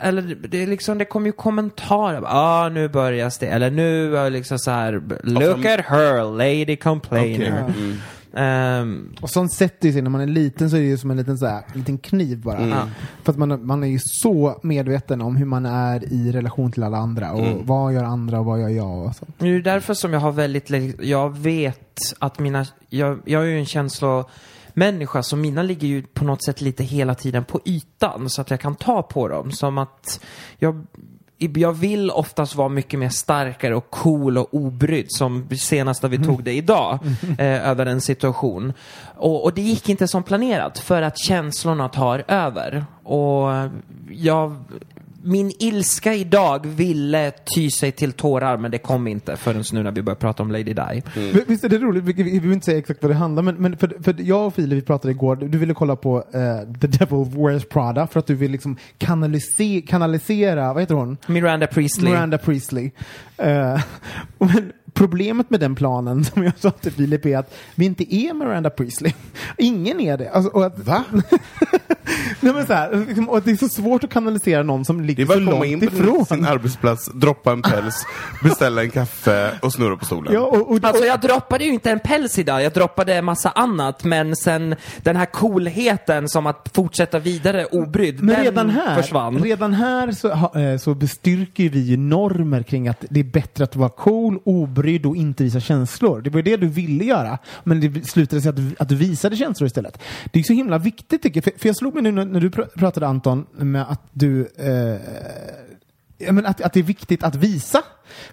eller 0.00 0.36
det 0.48 0.62
är 0.62 0.66
liksom, 0.66 0.98
det 0.98 1.04
kommer 1.04 1.26
ju 1.26 1.32
kommentarer. 1.32 2.20
Ja, 2.22 2.28
ah, 2.30 2.68
nu 2.68 2.88
börjar 2.88 3.32
det. 3.40 3.46
Eller 3.46 3.70
nu 3.70 4.16
är 4.16 4.30
liksom 4.30 4.58
så 4.58 4.70
här, 4.70 5.02
look 5.22 5.66
at 5.66 5.80
her, 5.86 6.36
lady 6.36 6.76
complainer. 6.76 7.64
Okej. 7.68 7.82
Mm. 7.82 7.96
Ehm, 8.34 9.14
och 9.20 9.30
sånt 9.30 9.52
sätter 9.52 9.92
sig 9.92 10.02
när 10.02 10.10
man 10.10 10.20
är 10.20 10.26
liten 10.26 10.70
så 10.70 10.76
är 10.76 10.80
det 10.80 10.86
ju 10.86 10.98
som 10.98 11.10
en 11.10 11.16
liten, 11.16 11.38
så 11.38 11.46
här, 11.46 11.62
en 11.72 11.78
liten 11.78 11.98
kniv 11.98 12.40
bara. 12.40 12.58
Mm. 12.58 12.88
För 13.22 13.32
att 13.32 13.38
man, 13.38 13.66
man 13.66 13.82
är 13.82 13.86
ju 13.88 13.98
så 14.02 14.60
medveten 14.62 15.20
om 15.20 15.36
hur 15.36 15.46
man 15.46 15.66
är 15.66 16.12
i 16.12 16.32
relation 16.32 16.72
till 16.72 16.82
alla 16.82 16.96
andra. 16.98 17.32
Och 17.32 17.46
Mm. 17.46 17.66
vad 17.66 17.92
gör 17.94 18.04
andra 18.04 18.38
och 18.38 18.44
vad 18.44 18.60
gör 18.60 18.68
jag 18.68 19.06
och 19.06 19.16
sånt. 19.16 19.34
det 19.38 19.48
är 19.48 19.60
därför 19.60 19.94
som 19.94 20.12
jag 20.12 20.20
har 20.20 20.32
väldigt, 20.32 20.70
jag 21.00 21.38
vet 21.38 21.98
att 22.18 22.38
mina, 22.38 22.66
jag, 22.88 23.20
jag 23.24 23.42
är 23.42 23.46
ju 23.46 23.58
en 23.58 23.66
känslomänniska 23.66 25.22
så 25.22 25.36
mina 25.36 25.62
ligger 25.62 25.88
ju 25.88 26.02
på 26.02 26.24
något 26.24 26.44
sätt 26.44 26.60
lite 26.60 26.84
hela 26.84 27.14
tiden 27.14 27.44
på 27.44 27.60
ytan 27.64 28.30
så 28.30 28.40
att 28.40 28.50
jag 28.50 28.60
kan 28.60 28.74
ta 28.74 29.02
på 29.02 29.28
dem. 29.28 29.52
Som 29.52 29.78
att 29.78 30.20
jag 30.58 30.86
jag 31.54 31.72
vill 31.72 32.10
oftast 32.10 32.54
vara 32.54 32.68
mycket 32.68 32.98
mer 32.98 33.08
starkare 33.08 33.76
och 33.76 33.90
cool 33.90 34.38
och 34.38 34.54
obrydd 34.54 35.06
som 35.08 35.48
senast 35.58 36.02
när 36.02 36.10
vi 36.10 36.18
tog 36.18 36.44
det 36.44 36.52
idag 36.52 36.98
eh, 37.38 37.68
över 37.68 37.86
en 37.86 38.00
situation. 38.00 38.72
Och, 39.16 39.44
och 39.44 39.54
det 39.54 39.62
gick 39.62 39.88
inte 39.88 40.08
som 40.08 40.22
planerat 40.22 40.78
för 40.78 41.02
att 41.02 41.18
känslorna 41.18 41.88
tar 41.88 42.24
över. 42.28 42.84
Och 43.02 43.70
jag, 44.10 44.56
min 45.22 45.52
ilska 45.58 46.14
idag 46.14 46.66
ville 46.66 47.32
ty 47.54 47.70
sig 47.70 47.92
till 47.92 48.12
tårar 48.12 48.56
men 48.56 48.70
det 48.70 48.78
kom 48.78 49.06
inte 49.06 49.36
förrän 49.36 49.64
nu 49.72 49.82
när 49.82 49.90
vi 49.90 50.02
började 50.02 50.20
prata 50.20 50.42
om 50.42 50.50
Lady 50.52 50.62
Di. 50.62 51.02
Men 51.14 51.42
Visst 51.46 51.64
är 51.64 51.68
det 51.68 51.78
roligt? 51.78 52.04
Vi, 52.04 52.12
vi 52.12 52.38
vill 52.38 52.52
inte 52.52 52.64
säga 52.64 52.78
exakt 52.78 53.02
vad 53.02 53.10
det 53.10 53.14
handlar 53.14 53.40
om, 53.40 53.44
men, 53.44 53.54
men 53.54 53.76
för, 53.76 54.02
för 54.02 54.14
jag 54.18 54.46
och 54.46 54.54
Filip 54.54 54.78
vi 54.78 54.82
pratade 54.82 55.12
igår, 55.12 55.36
du 55.36 55.58
ville 55.58 55.74
kolla 55.74 55.96
på 55.96 56.18
eh, 56.18 56.78
The 56.80 56.86
Devil 56.86 57.26
Wears 57.36 57.64
Prada 57.64 58.06
för 58.06 58.20
att 58.20 58.26
du 58.26 58.34
vill 58.34 58.50
liksom 58.50 58.76
kanalise, 58.98 59.80
kanalisera, 59.80 60.72
vad 60.72 60.82
heter 60.82 60.94
hon? 60.94 61.16
Miranda 61.26 61.66
Priestley. 61.66 62.12
Miranda 62.12 62.38
Priestley. 62.38 62.90
Eh, 63.36 63.80
men 64.38 64.72
problemet 64.94 65.50
med 65.50 65.60
den 65.60 65.74
planen 65.74 66.24
som 66.34 66.44
jag 66.44 66.52
sa 66.58 66.70
till 66.70 66.92
Filip 66.92 67.26
är 67.26 67.38
att 67.38 67.54
vi 67.74 67.84
inte 67.86 68.14
är 68.16 68.34
Miranda 68.34 68.70
Priestley. 68.70 69.12
Ingen 69.58 70.00
är 70.00 70.18
det. 70.18 70.30
Alltså, 70.30 70.50
och 70.50 70.66
att, 70.66 70.78
Va? 70.78 71.04
nej, 72.40 72.52
men 72.54 72.66
så 72.66 72.72
här, 72.72 73.04
liksom, 73.06 73.28
och 73.28 73.42
det 73.42 73.50
är 73.50 73.56
så 73.56 73.68
svårt 73.68 74.04
att 74.04 74.10
kanalisera 74.10 74.62
någon 74.62 74.84
som 74.84 74.98
Det 74.98 75.04
ligger 75.04 75.22
är 75.22 75.26
bara 75.26 75.34
så 75.38 75.42
att 75.42 75.46
komma 75.50 75.64
långt 75.64 75.82
in 75.82 75.88
på 75.90 75.96
ifrån. 75.96 76.26
sin 76.26 76.44
arbetsplats, 76.44 77.10
droppa 77.14 77.52
en 77.52 77.62
päls, 77.62 78.06
beställa 78.42 78.82
en 78.82 78.90
kaffe 78.90 79.50
och 79.62 79.72
snurra 79.72 79.96
på 79.96 80.04
stolen. 80.04 80.32
Ja, 80.34 80.40
och, 80.40 80.70
och, 80.70 80.78
Alltså 80.84 81.04
jag 81.04 81.20
droppade 81.20 81.64
ju 81.64 81.72
inte 81.72 81.90
en 81.90 82.00
päls 82.00 82.38
idag, 82.38 82.62
jag 82.62 82.72
droppade 82.72 83.14
en 83.14 83.24
massa 83.24 83.50
annat 83.50 84.04
men 84.04 84.36
sen 84.36 84.74
den 85.02 85.16
här 85.16 85.26
coolheten 85.26 86.28
som 86.28 86.46
att 86.46 86.70
fortsätta 86.74 87.18
vidare 87.18 87.64
obrydd, 87.64 88.22
Men 88.22 88.34
den 88.34 88.44
redan 88.44 88.70
här, 88.70 89.02
försvann. 89.02 89.38
redan 89.38 89.72
här 89.74 90.12
så, 90.12 90.28
ha- 90.34 90.60
eh, 90.60 90.78
så 90.78 90.94
bestyrker 90.94 91.68
vi 91.68 91.96
normer 91.96 92.62
kring 92.62 92.88
att 92.88 93.04
det 93.10 93.20
är 93.20 93.24
bättre 93.24 93.64
att 93.64 93.76
vara 93.76 93.88
cool, 93.88 94.38
obrydd 94.44 94.81
och 95.06 95.16
inte 95.16 95.44
visa 95.44 95.60
känslor. 95.60 96.20
Det 96.20 96.30
var 96.30 96.42
det 96.42 96.56
du 96.56 96.66
ville 96.66 97.04
göra, 97.04 97.38
men 97.64 97.80
det 97.80 98.06
slutade 98.06 98.42
sig 98.42 98.48
att 98.48 98.56
du, 98.56 98.74
att 98.78 98.88
du 98.88 98.96
visade 98.96 99.36
känslor 99.36 99.66
istället. 99.66 99.98
Det 100.32 100.38
är 100.38 100.42
så 100.42 100.52
himla 100.52 100.78
viktigt 100.78 101.22
tycker 101.22 101.36
jag, 101.36 101.44
för, 101.44 101.52
för 101.58 101.68
jag 101.68 101.76
slog 101.76 101.94
mig 101.94 102.02
nu 102.02 102.12
när, 102.12 102.24
när 102.24 102.40
du 102.40 102.50
pr 102.50 102.62
pratade 102.62 103.06
Anton 103.06 103.46
med 103.52 103.90
att 103.90 104.02
du 104.12 104.46
eh, 104.46 105.00
men 106.30 106.46
att, 106.46 106.60
att 106.60 106.72
det 106.72 106.80
är 106.80 106.84
viktigt 106.84 107.22
att 107.22 107.34
visa. 107.34 107.82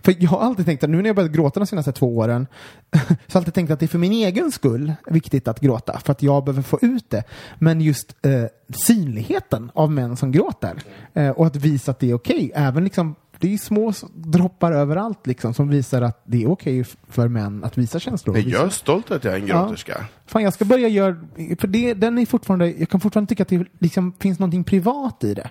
För 0.02 0.16
jag 0.20 0.30
har 0.30 0.40
alltid 0.40 0.66
tänkt 0.66 0.84
att 0.84 0.90
nu 0.90 0.98
när 0.98 1.10
jag 1.10 1.16
börjat 1.16 1.32
gråta 1.32 1.60
de 1.60 1.66
senaste 1.66 1.92
två 1.92 2.18
åren 2.18 2.48
så 2.92 2.98
har 2.98 3.18
jag 3.28 3.36
alltid 3.36 3.54
tänkt 3.54 3.72
att 3.72 3.80
det 3.80 3.86
är 3.86 3.88
för 3.88 3.98
min 3.98 4.12
egen 4.12 4.52
skull 4.52 4.94
viktigt 5.06 5.48
att 5.48 5.60
gråta. 5.60 6.00
För 6.06 6.12
att 6.12 6.24
jag 6.24 6.44
behöver 6.44 6.62
få 6.62 6.80
ut 6.82 7.10
det. 7.10 7.24
Men 7.60 7.82
just 7.82 8.16
eh, 8.26 8.44
synligheten 8.70 9.72
av 9.74 9.92
män 9.92 10.18
som 10.18 10.32
gråter 10.32 10.84
eh, 11.14 11.30
och 11.30 11.48
att 11.48 11.56
visa 11.56 11.92
att 11.92 12.00
det 12.00 12.10
är 12.10 12.14
okej. 12.14 12.52
Även 12.56 12.84
liksom 12.84 13.16
det 13.40 13.54
är 13.54 13.58
små 13.58 13.94
droppar 14.14 14.72
överallt 14.72 15.28
liksom 15.28 15.54
som 15.54 15.70
visar 15.70 16.02
att 16.02 16.22
det 16.26 16.44
är 16.44 16.52
okej 16.52 16.80
f- 16.80 16.98
för 17.08 17.28
män 17.28 17.64
att 17.64 17.78
visa 17.78 18.00
känslor. 18.00 18.34
Men 18.34 18.50
jag 18.50 18.66
är 18.66 18.70
stolt 18.70 19.12
att 19.12 19.24
jag 19.24 19.34
är 19.34 19.38
en 19.40 19.46
gråterska. 19.46 20.06
Fan, 20.26 20.44
jag 20.44 20.54
ska 20.54 20.66
börja 20.66 20.88
göra, 20.88 21.16
för 21.60 21.68
det, 21.68 21.94
den 21.94 22.18
är 22.18 22.26
fortfarande, 22.26 22.72
jag 22.72 22.90
kan 22.90 23.00
fortfarande 23.00 23.30
tycka 23.30 23.44
att 23.44 23.50
det 23.50 23.66
liksom 23.80 24.14
finns 24.20 24.40
någonting 24.40 24.64
privat 24.64 25.24
i 25.24 25.34
det. 25.34 25.50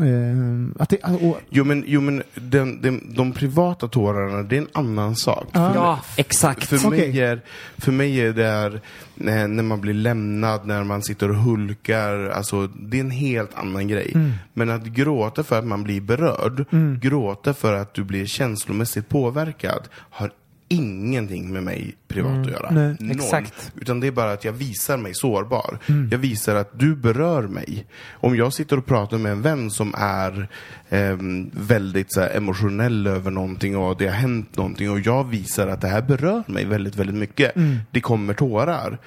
Eh, 0.00 0.82
att 0.82 0.88
det 0.88 0.98
och, 1.04 1.40
Jo 1.48 1.64
men, 1.64 1.84
jo, 1.86 2.00
men 2.00 2.22
den, 2.34 2.82
den, 2.82 3.14
de 3.14 3.32
privata 3.32 3.88
tårarna, 3.88 4.42
det 4.42 4.56
är 4.56 4.60
en 4.60 4.68
annan 4.72 5.16
sak. 5.16 5.48
Ja, 5.52 6.00
exakt. 6.16 6.64
För, 6.64 6.76
Okej. 6.76 6.90
mig 6.90 7.20
är, 7.20 7.40
för 7.78 7.92
mig 7.92 8.20
är 8.20 8.32
det 8.32 8.46
här, 8.46 8.80
när, 9.14 9.48
när 9.48 9.62
man 9.62 9.80
blir 9.80 9.94
lämnad, 9.94 10.66
när 10.66 10.84
man 10.84 11.02
sitter 11.02 11.30
och 11.30 11.36
hulkar, 11.36 12.28
alltså 12.28 12.66
det 12.66 12.96
är 12.96 13.00
en 13.00 13.10
helt 13.10 13.54
annan 13.54 13.88
grej. 13.88 14.12
Mm. 14.14 14.32
Men 14.54 14.70
att 14.70 14.84
gråta 14.84 15.42
för 15.44 15.58
att 15.58 15.66
man 15.66 15.82
blir 15.82 16.00
berörd, 16.00 16.64
gråta 17.00 17.54
för 17.54 17.72
att 17.72 17.94
du 17.94 18.04
blir 18.04 18.26
känslomässigt 18.26 19.08
påverkad, 19.08 19.88
har 19.92 20.30
ingenting 20.68 21.52
med 21.52 21.62
mig 21.62 21.96
privat 22.08 22.46
att 22.46 22.52
göra. 22.52 22.70
Nej. 22.70 22.96
Exakt. 23.10 23.72
Utan 23.80 24.00
det 24.00 24.06
är 24.06 24.10
bara 24.10 24.32
att 24.32 24.44
jag 24.44 24.52
visar 24.52 24.96
mig 24.96 25.14
sårbar. 25.14 25.78
Mm. 25.86 26.08
Jag 26.10 26.18
visar 26.18 26.54
att 26.54 26.78
du 26.78 26.96
berör 26.96 27.42
mig. 27.42 27.86
Om 28.12 28.36
jag 28.36 28.52
sitter 28.52 28.78
och 28.78 28.86
pratar 28.86 29.18
med 29.18 29.32
en 29.32 29.42
vän 29.42 29.70
som 29.70 29.94
är 29.98 30.48
ehm, 30.88 31.50
väldigt 31.54 32.12
så 32.12 32.20
här, 32.20 32.36
emotionell 32.36 33.06
över 33.06 33.30
någonting 33.30 33.76
och 33.76 33.96
det 33.96 34.06
har 34.06 34.14
hänt 34.14 34.56
någonting 34.56 34.90
och 34.90 35.00
jag 35.00 35.24
visar 35.24 35.68
att 35.68 35.80
det 35.80 35.88
här 35.88 36.02
berör 36.02 36.42
mig 36.46 36.64
väldigt, 36.64 36.96
väldigt 36.96 37.16
mycket. 37.16 37.56
Mm. 37.56 37.78
Det 37.90 38.00
kommer 38.00 38.34
tårar. 38.34 38.98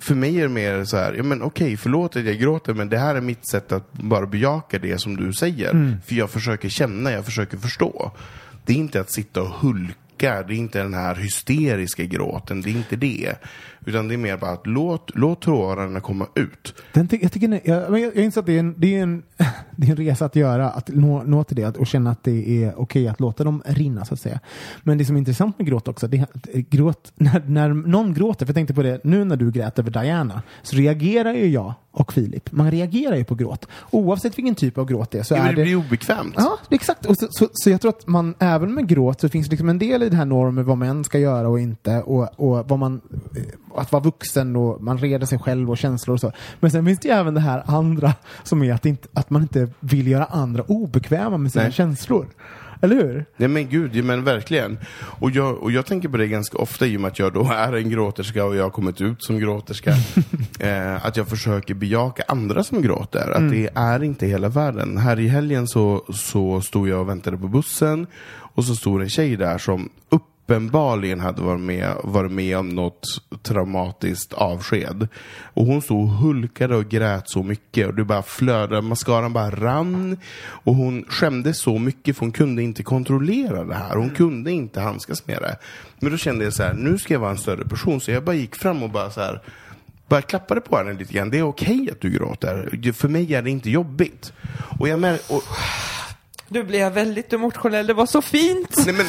För 0.00 0.14
mig 0.14 0.38
är 0.38 0.42
det 0.42 0.48
mer 0.48 0.84
så 0.84 0.96
här, 0.96 1.14
ja 1.14 1.22
men 1.22 1.42
okej, 1.42 1.76
förlåt 1.76 2.16
att 2.16 2.24
jag 2.24 2.38
gråter, 2.38 2.74
men 2.74 2.88
det 2.88 2.98
här 2.98 3.14
är 3.14 3.20
mitt 3.20 3.48
sätt 3.50 3.72
att 3.72 3.92
bara 3.92 4.26
bejaka 4.26 4.78
det 4.78 4.98
som 4.98 5.16
du 5.16 5.32
säger. 5.32 5.70
Mm. 5.70 5.96
För 6.06 6.14
jag 6.14 6.30
försöker 6.30 6.68
känna, 6.68 7.12
jag 7.12 7.24
försöker 7.24 7.56
förstå. 7.56 8.12
Det 8.66 8.72
är 8.72 8.76
inte 8.76 9.00
att 9.00 9.12
sitta 9.12 9.42
och 9.42 9.48
hulka, 9.48 9.94
det 10.30 10.54
är 10.54 10.56
inte 10.56 10.82
den 10.82 10.94
här 10.94 11.14
hysteriska 11.14 12.04
gråten, 12.04 12.60
det 12.62 12.70
är 12.70 12.76
inte 12.76 12.96
det. 12.96 13.34
Utan 13.86 14.08
det 14.08 14.14
är 14.14 14.18
mer 14.18 14.36
bara 14.36 14.50
att 14.50 14.66
låt, 14.66 15.10
låt 15.14 15.40
tårarna 15.40 16.00
komma 16.00 16.26
ut. 16.34 16.74
Den 16.92 17.08
ty- 17.08 17.18
jag, 17.22 17.32
tycker, 17.32 17.60
jag, 17.64 17.80
jag, 17.90 18.00
jag 18.00 18.14
inser 18.24 18.40
att 18.40 18.46
det 18.46 18.52
är, 18.56 18.60
en, 18.60 18.74
det, 18.78 18.98
är 18.98 19.02
en, 19.02 19.22
det 19.76 19.86
är 19.86 19.90
en 19.90 19.96
resa 19.96 20.24
att 20.24 20.36
göra, 20.36 20.70
att 20.70 20.88
nå, 20.88 21.22
nå 21.22 21.44
till 21.44 21.56
det 21.56 21.64
att- 21.64 21.76
och 21.76 21.86
känna 21.86 22.10
att 22.10 22.24
det 22.24 22.64
är 22.64 22.80
okej 22.80 23.08
att 23.08 23.20
låta 23.20 23.44
dem 23.44 23.62
rinna 23.66 24.04
så 24.04 24.14
att 24.14 24.20
säga. 24.20 24.40
Men 24.82 24.98
det 24.98 25.04
som 25.04 25.16
är 25.16 25.18
intressant 25.18 25.58
med 25.58 25.66
gråt 25.66 25.88
också, 25.88 26.08
det 26.08 26.18
är 26.18 26.22
att 26.22 26.48
eh, 26.52 26.60
gråt, 26.70 27.12
när, 27.14 27.42
när 27.46 27.68
någon 27.68 28.14
gråter, 28.14 28.46
för 28.46 28.50
jag 28.50 28.54
tänkte 28.56 28.74
på 28.74 28.82
det 28.82 29.00
nu 29.04 29.24
när 29.24 29.36
du 29.36 29.50
grät 29.50 29.78
över 29.78 29.90
Diana, 29.90 30.42
så 30.62 30.76
reagerar 30.76 31.32
ju 31.34 31.46
jag 31.48 31.74
och 31.94 32.12
Filip. 32.12 32.52
Man 32.52 32.70
reagerar 32.70 33.16
ju 33.16 33.24
på 33.24 33.34
gråt. 33.34 33.68
Oavsett 33.90 34.38
vilken 34.38 34.54
typ 34.54 34.78
av 34.78 34.86
gråt 34.86 35.10
det 35.10 35.18
är 35.18 35.22
så 35.22 35.34
Ja, 35.34 35.38
är 35.38 35.52
det 35.52 35.62
blir 35.62 35.76
obekvämt. 35.76 36.34
Ja, 36.36 36.58
exakt. 36.70 37.06
Och 37.06 37.16
så, 37.16 37.26
så, 37.30 37.48
så 37.52 37.70
jag 37.70 37.80
tror 37.80 37.88
att 37.88 38.06
man, 38.06 38.34
även 38.38 38.74
med 38.74 38.88
gråt, 38.88 39.20
så 39.20 39.28
finns 39.28 39.46
det 39.46 39.50
liksom 39.50 39.68
en 39.68 39.78
del 39.78 40.02
i 40.02 40.08
det 40.08 40.16
här 40.16 40.24
normen 40.24 40.64
vad 40.64 40.78
män 40.78 41.04
ska 41.04 41.18
göra 41.18 41.48
och 41.48 41.60
inte. 41.60 42.02
Och, 42.02 42.28
och 42.36 42.68
vad 42.68 42.78
man, 42.78 43.00
eh, 43.36 43.80
att 43.80 43.92
vara 43.92 44.02
vuxen 44.02 44.56
och 44.56 44.82
man 44.82 44.98
reder 44.98 45.26
sig 45.26 45.38
själv 45.38 45.70
och 45.70 45.78
känslor 45.78 46.14
och 46.14 46.20
så. 46.20 46.32
Men 46.60 46.70
sen 46.70 46.86
finns 46.86 46.98
det 46.98 47.08
ju 47.08 47.14
även 47.14 47.34
det 47.34 47.40
här 47.40 47.62
andra 47.66 48.14
som 48.42 48.62
är 48.62 48.72
att, 48.72 48.86
inte, 48.86 49.08
att 49.12 49.30
man 49.30 49.42
inte 49.42 49.68
vill 49.80 50.06
göra 50.06 50.24
andra 50.24 50.62
obekväma 50.62 51.38
med 51.38 51.52
sina 51.52 51.64
Nej. 51.64 51.72
känslor. 51.72 52.26
Eller 52.80 52.96
hur? 52.96 53.24
Nej 53.36 53.48
men 53.48 53.68
gud, 53.68 54.04
men 54.04 54.24
verkligen. 54.24 54.78
Och 55.20 55.30
jag, 55.30 55.62
och 55.62 55.72
jag 55.72 55.86
tänker 55.86 56.08
på 56.08 56.16
det 56.16 56.26
ganska 56.26 56.58
ofta 56.58 56.86
i 56.86 56.96
och 56.96 57.00
med 57.00 57.08
att 57.08 57.18
jag 57.18 57.32
då 57.32 57.50
är 57.52 57.72
en 57.72 57.90
gråterska 57.90 58.44
och 58.44 58.56
jag 58.56 58.62
har 58.62 58.70
kommit 58.70 59.00
ut 59.00 59.24
som 59.24 59.38
gråterska. 59.38 59.90
eh, 60.60 61.06
att 61.06 61.16
jag 61.16 61.28
försöker 61.28 61.74
bejaka 61.74 62.22
andra 62.28 62.64
som 62.64 62.82
gråter. 62.82 63.30
Att 63.30 63.50
det 63.50 63.70
är 63.74 64.02
inte 64.02 64.26
hela 64.26 64.48
världen. 64.48 64.96
Här 64.96 65.20
i 65.20 65.28
helgen 65.28 65.68
så, 65.68 66.04
så 66.14 66.60
stod 66.60 66.88
jag 66.88 67.00
och 67.00 67.08
väntade 67.08 67.38
på 67.38 67.48
bussen 67.48 68.06
och 68.54 68.64
så 68.64 68.74
stod 68.74 69.02
en 69.02 69.08
tjej 69.08 69.36
där 69.36 69.58
som 69.58 69.88
uppenbarligen 70.44 71.20
hade 71.20 71.42
varit 71.42 71.60
med, 71.60 71.96
varit 72.02 72.32
med 72.32 72.58
om 72.58 72.68
något 72.68 73.06
traumatiskt 73.42 74.32
avsked. 74.32 75.08
Och 75.54 75.66
hon 75.66 75.82
stod 75.82 76.02
och 76.02 76.08
hulkade 76.08 76.76
och 76.76 76.88
grät 76.88 77.28
så 77.28 77.42
mycket 77.42 77.86
och 77.86 77.94
det 77.94 78.04
bara 78.04 78.22
flödade, 78.22 78.82
mascaran 78.82 79.32
bara 79.32 79.50
rann. 79.50 80.16
Och 80.40 80.74
hon 80.74 81.04
skämdes 81.08 81.58
så 81.58 81.78
mycket 81.78 82.16
för 82.16 82.20
hon 82.20 82.32
kunde 82.32 82.62
inte 82.62 82.82
kontrollera 82.82 83.64
det 83.64 83.74
här. 83.74 83.96
Hon 83.96 84.10
kunde 84.10 84.52
inte 84.52 84.80
handskas 84.80 85.26
med 85.26 85.38
det. 85.42 85.56
Men 86.00 86.10
då 86.10 86.16
kände 86.16 86.44
jag 86.44 86.52
så 86.52 86.62
här, 86.62 86.74
nu 86.74 86.98
ska 86.98 87.14
jag 87.14 87.20
vara 87.20 87.30
en 87.30 87.38
större 87.38 87.64
person. 87.64 88.00
Så 88.00 88.10
jag 88.10 88.24
bara 88.24 88.36
gick 88.36 88.56
fram 88.56 88.82
och 88.82 88.90
bara 88.90 89.10
så 89.10 89.20
här 89.20 89.42
bara 90.08 90.22
klappade 90.22 90.60
på 90.60 90.76
henne 90.76 90.92
lite 90.92 91.12
grann. 91.12 91.30
Det 91.30 91.38
är 91.38 91.42
okej 91.42 91.88
att 91.92 92.00
du 92.00 92.10
gråter. 92.10 92.92
För 92.92 93.08
mig 93.08 93.34
är 93.34 93.42
det 93.42 93.50
inte 93.50 93.70
jobbigt. 93.70 94.32
Och 94.78 94.88
jag 94.88 95.00
mär, 95.00 95.18
och, 95.28 95.42
nu 96.54 96.64
blir 96.64 96.78
jag 96.78 96.90
väldigt 96.90 97.32
emotionell, 97.32 97.86
det 97.86 97.94
var 97.94 98.06
så 98.06 98.22
fint! 98.22 98.86
nej 98.86 98.94
men, 98.94 99.06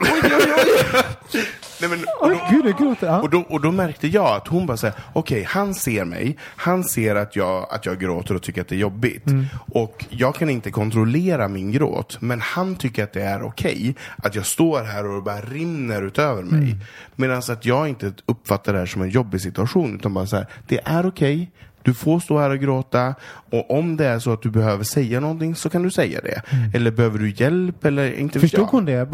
Oj, 0.00 0.20
oj, 0.24 0.52
oj. 0.56 1.40
nej 1.80 1.90
men, 1.90 2.04
och 2.20 2.30
då, 2.30 2.40
gud, 2.50 2.66
jag 2.66 2.78
gråter. 2.78 3.06
Ja. 3.06 3.22
och, 3.22 3.30
då, 3.30 3.40
och 3.40 3.60
då 3.60 3.72
märkte 3.72 4.08
jag 4.08 4.36
att 4.36 4.48
hon 4.48 4.66
bara 4.66 4.76
säger, 4.76 4.96
okej, 5.12 5.44
han 5.48 5.74
ser 5.74 6.04
mig, 6.04 6.36
han 6.40 6.84
ser 6.84 7.14
att 7.14 7.36
jag, 7.36 7.66
att 7.70 7.86
jag 7.86 8.00
gråter 8.00 8.34
och 8.34 8.42
tycker 8.42 8.60
att 8.60 8.68
det 8.68 8.74
är 8.74 8.78
jobbigt. 8.78 9.24
Och 9.72 10.04
jag 10.10 10.34
kan 10.34 10.50
inte 10.50 10.70
kontrollera 10.70 11.48
min 11.48 11.72
gråt, 11.72 12.20
men 12.20 12.40
han 12.40 12.76
tycker 12.76 13.04
att 13.04 13.12
det 13.12 13.22
är 13.22 13.42
okej 13.42 13.94
att 14.16 14.34
jag 14.34 14.46
står 14.46 14.82
här 14.82 15.06
och 15.06 15.14
det 15.14 15.22
bara 15.22 15.40
rinner 15.40 16.02
utöver 16.02 16.42
mig. 16.42 16.76
Medan 17.16 17.38
att 17.38 17.66
jag 17.66 17.88
inte 17.88 18.12
uppfattar 18.26 18.72
det 18.72 18.78
här 18.78 18.86
som 18.86 19.02
en 19.02 19.10
jobbig 19.10 19.40
situation, 19.40 19.96
utan 19.96 20.14
bara 20.14 20.26
så 20.26 20.36
här, 20.36 20.46
det 20.68 20.80
är 20.84 21.06
okej, 21.06 21.50
du 21.82 21.94
får 21.94 22.20
stå 22.20 22.38
här 22.38 22.50
och 22.50 22.58
gråta 22.58 23.14
och 23.50 23.70
om 23.70 23.96
det 23.96 24.06
är 24.06 24.18
så 24.18 24.32
att 24.32 24.42
du 24.42 24.50
behöver 24.50 24.84
säga 24.84 25.20
någonting 25.20 25.54
så 25.54 25.70
kan 25.70 25.82
du 25.82 25.90
säga 25.90 26.20
det. 26.24 26.42
Eller 26.74 26.90
behöver 26.90 27.18
du 27.18 27.30
hjälp 27.36 27.84
eller 27.84 28.12
inte 28.12 28.40
Förstod 28.40 28.60
jag. 28.60 28.66
hon 28.66 28.84
det? 28.84 29.06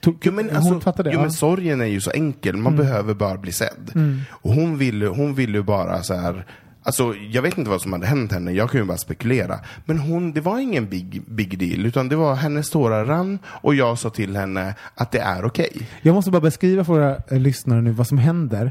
Tog, 0.00 0.16
Jo, 0.22 0.32
men 0.32 0.50
alltså, 0.50 0.72
hon 0.72 0.80
fattade 0.80 1.08
det? 1.10 1.12
jo, 1.14 1.18
ja. 1.18 1.22
men 1.22 1.32
sorgen 1.32 1.80
är 1.80 1.86
ju 1.86 2.00
så 2.00 2.10
enkel. 2.10 2.56
Man 2.56 2.76
behöver 2.76 3.14
bara 3.14 3.36
bli 3.38 3.52
sedd. 3.52 4.16
Och 4.30 4.52
hon 4.52 4.78
ville, 4.78 5.06
hon 5.06 5.34
ville 5.34 5.58
ju 5.58 5.62
bara 5.64 6.02
så 6.02 6.14
här. 6.14 6.46
Alltså, 6.82 7.14
jag 7.30 7.42
vet 7.42 7.58
inte 7.58 7.70
vad 7.70 7.82
som 7.82 7.92
hade 7.92 8.06
hänt 8.06 8.32
henne, 8.32 8.52
jag 8.52 8.70
kan 8.70 8.80
ju 8.80 8.86
bara 8.86 8.98
spekulera. 8.98 9.58
Men 9.84 9.98
hon, 9.98 10.32
det 10.32 10.40
var 10.40 10.58
ingen 10.58 10.88
big, 10.88 11.22
big 11.26 11.58
deal, 11.58 11.86
utan 11.86 12.08
det 12.08 12.16
var 12.16 12.34
hennes 12.34 12.70
tårar 12.70 13.04
rann 13.04 13.38
och 13.46 13.74
jag 13.74 13.98
sa 13.98 14.10
till 14.10 14.36
henne 14.36 14.74
att 14.94 15.10
det 15.10 15.18
är 15.18 15.44
okej. 15.44 15.88
Jag 16.02 16.14
måste 16.14 16.30
bara 16.30 16.40
beskriva 16.42 16.84
för 16.84 16.92
våra 16.92 17.16
eh, 17.30 17.38
lyssnare 17.38 17.80
nu 17.82 17.90
vad 17.90 18.06
som 18.06 18.18
händer. 18.18 18.70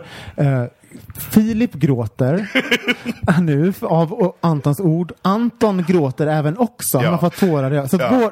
Filip 1.17 1.73
gråter 1.73 2.47
nu 3.41 3.73
av 3.81 4.35
Antons 4.41 4.79
ord. 4.79 5.11
Anton 5.21 5.83
gråter 5.87 6.27
även 6.27 6.57
också. 6.57 6.97
Han 6.97 7.05
Ja. 7.05 7.11
har 7.11 7.17
fått 7.17 7.39
tårar. 7.39 7.87
Så 7.87 7.97
Ja. 7.97 8.31